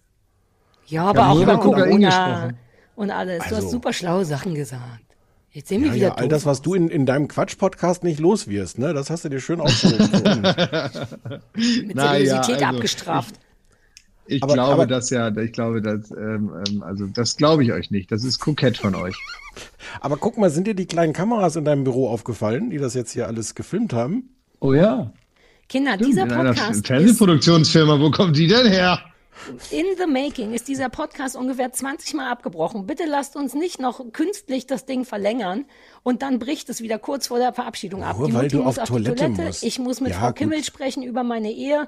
Ja, 0.85 1.05
aber 1.05 1.19
Ja, 1.21 1.29
auch 1.31 1.41
über 1.41 1.57
Corona 1.57 2.53
und 2.95 3.09
alles. 3.09 3.39
Du 3.39 3.43
Also- 3.45 3.55
hast 3.57 3.71
super 3.71 3.91
schlaue 3.91 4.23
Sachen 4.23 4.53
gesagt. 4.53 5.01
Jetzt 5.49 5.69
sehen 5.69 5.81
wir 5.81 5.87
Ja, 5.89 5.95
wieder 5.95 6.07
ja, 6.07 6.15
all 6.15 6.27
das, 6.27 6.45
was 6.45 6.61
du 6.61 6.73
in, 6.73 6.89
in 6.89 7.05
deinem 7.05 7.29
Quatsch-Podcast 7.29 8.03
nicht 8.03 8.19
los 8.19 8.49
wirst, 8.49 8.77
ne? 8.77 8.93
Das 8.93 9.09
hast 9.09 9.23
du 9.23 9.29
dir 9.29 9.39
schön 9.39 9.61
aufgehoben. 9.61 10.41
mit 11.55 11.95
ja, 11.95 12.11
Seriosität 12.11 12.55
also, 12.61 12.65
abgestraft. 12.65 13.35
Ich 13.39 13.44
Aber- 14.41 14.53
glaube, 14.53 14.73
aber- 14.73 14.87
dass 14.87 15.09
ja, 15.09 15.35
ich 15.35 15.51
glaube, 15.53 15.81
dass, 15.81 16.11
ähm, 16.11 16.51
ähm, 16.67 16.83
also 16.83 17.05
das 17.07 17.37
glaube 17.37 17.63
ich 17.63 17.71
euch 17.71 17.91
nicht. 17.91 18.11
Das 18.11 18.23
ist 18.23 18.39
kokett 18.39 18.77
von 18.77 18.95
euch. 18.95 19.15
Aber 20.01 20.17
guck 20.17 20.37
mal, 20.37 20.49
sind 20.49 20.67
dir 20.67 20.73
die 20.73 20.85
kleinen 20.87 21.13
Kameras 21.13 21.55
in 21.55 21.63
deinem 21.63 21.85
Büro 21.85 22.09
aufgefallen, 22.09 22.69
die 22.71 22.77
das 22.77 22.93
jetzt 22.93 23.11
hier 23.11 23.27
alles 23.27 23.55
gefilmt 23.55 23.93
haben? 23.93 24.35
Oh 24.59 24.73
ja. 24.73 25.13
Kinder, 25.69 25.95
dieser 25.97 26.23
In 26.23 26.31
einer 26.31 26.49
Podcast 26.53 26.71
ist 26.71 26.87
Fernsehproduktionsfirma, 26.87 27.99
wo 27.99 28.11
kommt 28.11 28.35
die 28.35 28.47
denn 28.47 28.67
her? 28.67 28.99
in 29.71 29.85
the 29.97 30.07
making. 30.07 30.53
Ist 30.53 30.67
dieser 30.67 30.89
Podcast 30.89 31.35
ungefähr 31.35 31.71
20 31.71 32.13
Mal 32.15 32.31
abgebrochen. 32.31 32.87
Bitte 32.87 33.03
lasst 33.05 33.35
uns 33.35 33.53
nicht 33.53 33.79
noch 33.79 34.01
künstlich 34.11 34.65
das 34.65 34.85
Ding 34.85 35.05
verlängern 35.05 35.65
und 36.05 36.21
dann 36.21 36.37
bricht 36.37 36.69
es 36.69 36.81
wieder 36.81 36.99
kurz 36.99 37.25
vor 37.25 37.39
der 37.39 37.51
Verabschiedung 37.51 38.03
ab. 38.03 38.19
Nur 38.19 38.27
die 38.27 38.33
weil 38.35 38.43
Mutti 38.43 38.57
du 38.57 38.63
muss 38.63 38.77
auf 38.77 38.83
auf 38.83 38.97
die 38.97 39.03
Toilette 39.03 39.15
Toilette. 39.25 39.41
musst. 39.41 39.63
Ich 39.63 39.79
muss 39.79 40.01
mit 40.01 40.11
Ja, 40.11 40.19
Frau 40.19 40.27
gut. 40.27 40.35
Kimmel 40.35 40.63
sprechen 40.63 41.01
über 41.01 41.23
meine 41.23 41.51
Ehe. 41.51 41.87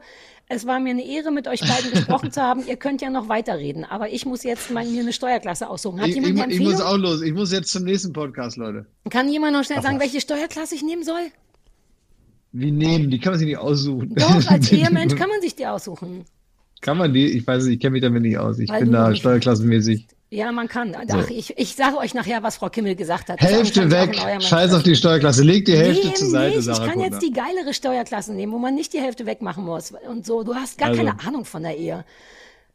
Es 0.50 0.66
war 0.66 0.80
mir 0.80 0.90
eine 0.90 1.06
Ehre, 1.06 1.32
mit 1.32 1.48
euch 1.48 1.60
beiden 1.60 1.92
gesprochen 1.92 2.32
zu 2.32 2.42
haben. 2.42 2.66
Ihr 2.66 2.78
könnt 2.78 3.02
ja 3.04 3.12
noch 3.12 3.30
weiterreden, 3.30 3.86
aber 3.86 4.10
ich 4.10 4.26
muss 4.26 4.44
jetzt 4.44 4.72
mal 4.72 4.84
mir 4.86 5.02
eine 5.02 5.14
Steuerklasse 5.14 5.70
aussuchen. 5.70 6.02
Hat 6.02 6.08
Ich, 6.08 6.16
jemand 6.16 6.34
ich, 6.36 6.42
eine 6.42 6.54
ich 6.54 6.60
muss 6.62 6.82
auch 6.82 6.98
los. 6.98 7.22
Ich 7.22 7.34
muss 7.34 7.52
jetzt 7.52 7.72
zum 7.72 7.84
nächsten 7.84 8.12
Podcast, 8.12 8.58
Leute. 8.58 8.88
Kann 9.12 9.30
jemand 9.30 9.54
noch 9.54 9.64
schnell 9.64 9.84
sagen, 9.84 10.00
welche 10.00 10.20
Steuerklasse 10.20 10.74
ich 10.74 10.82
nehmen 10.82 11.04
soll? 11.04 11.22
Wie 12.54 12.72
nehmen? 12.72 13.12
Die 13.12 13.20
kann 13.20 13.34
man 13.34 13.40
sich 13.40 13.48
nicht 13.48 13.58
aussuchen. 13.60 14.16
Doch, 14.16 14.48
als 14.48 14.72
Ehemensch 14.72 15.16
kann 15.16 15.30
man 15.30 15.42
sich 15.42 15.56
die 15.56 15.68
aussuchen. 15.68 16.26
Kann 16.82 16.98
man 16.98 17.14
die? 17.14 17.26
Ich 17.26 17.46
weiß 17.46 17.66
nicht, 17.66 17.76
ich 17.76 17.80
kenne 17.80 17.92
mich 17.94 18.02
damit 18.02 18.24
nicht 18.24 18.40
aus. 18.40 18.58
Ich 18.58 18.70
Weil 18.70 18.82
bin 18.84 18.92
da 18.94 19.14
steuerklassenmäßig. 19.14 20.08
Ja, 20.30 20.52
man 20.52 20.68
kann. 20.68 20.94
Ach, 21.10 21.30
ich, 21.30 21.58
ich 21.58 21.76
sage 21.76 21.98
euch 21.98 22.14
nachher, 22.14 22.44
was 22.44 22.58
Frau 22.58 22.70
Kimmel 22.70 22.96
gesagt 22.96 23.30
hat. 23.30 23.40
Hälfte 23.40 23.90
weg. 23.90 24.18
Scheiß 24.42 24.74
auf 24.74 24.84
die 24.84 24.96
Steuerklasse. 24.96 25.42
Leg 25.42 25.64
die 25.66 25.78
Hälfte 25.78 26.08
nee, 26.08 26.14
zur 26.16 26.30
Seite, 26.30 26.56
nicht. 26.58 26.66
Sarah 26.66 26.78
Ich 26.80 26.92
kann 26.92 27.00
Kuttner. 27.00 27.14
jetzt 27.14 27.22
die 27.22 27.32
geilere 27.32 27.74
Steuerklasse 27.74 28.34
nehmen, 28.34 28.52
wo 28.52 28.58
man 28.58 28.76
nicht 28.76 28.92
die 28.92 29.00
Hälfte 29.00 29.26
wegmachen 29.26 29.64
muss. 29.64 29.94
Und 30.10 30.26
so, 30.26 30.44
du 30.44 30.54
hast 30.54 30.78
gar 30.78 30.90
Also. 30.90 31.02
keine 31.04 31.18
Ahnung 31.26 31.46
von 31.46 31.64
der 31.64 31.78
Ehe. 31.78 32.04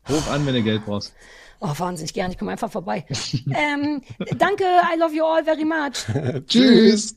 Ruf 0.08 0.30
an, 0.30 0.46
wenn 0.46 0.54
du 0.54 0.62
Geld 0.62 0.84
brauchst. 0.86 1.12
Oh, 1.60 1.68
wahnsinnig 1.76 2.12
gern, 2.14 2.30
ich 2.32 2.38
komme 2.38 2.50
einfach 2.52 2.72
vorbei. 2.72 3.04
ähm, 3.54 4.02
danke, 4.38 4.64
I 4.64 4.98
love 4.98 5.14
you 5.14 5.22
all 5.24 5.44
very 5.44 5.64
much. 5.64 6.06
Tschüss. 6.48 7.16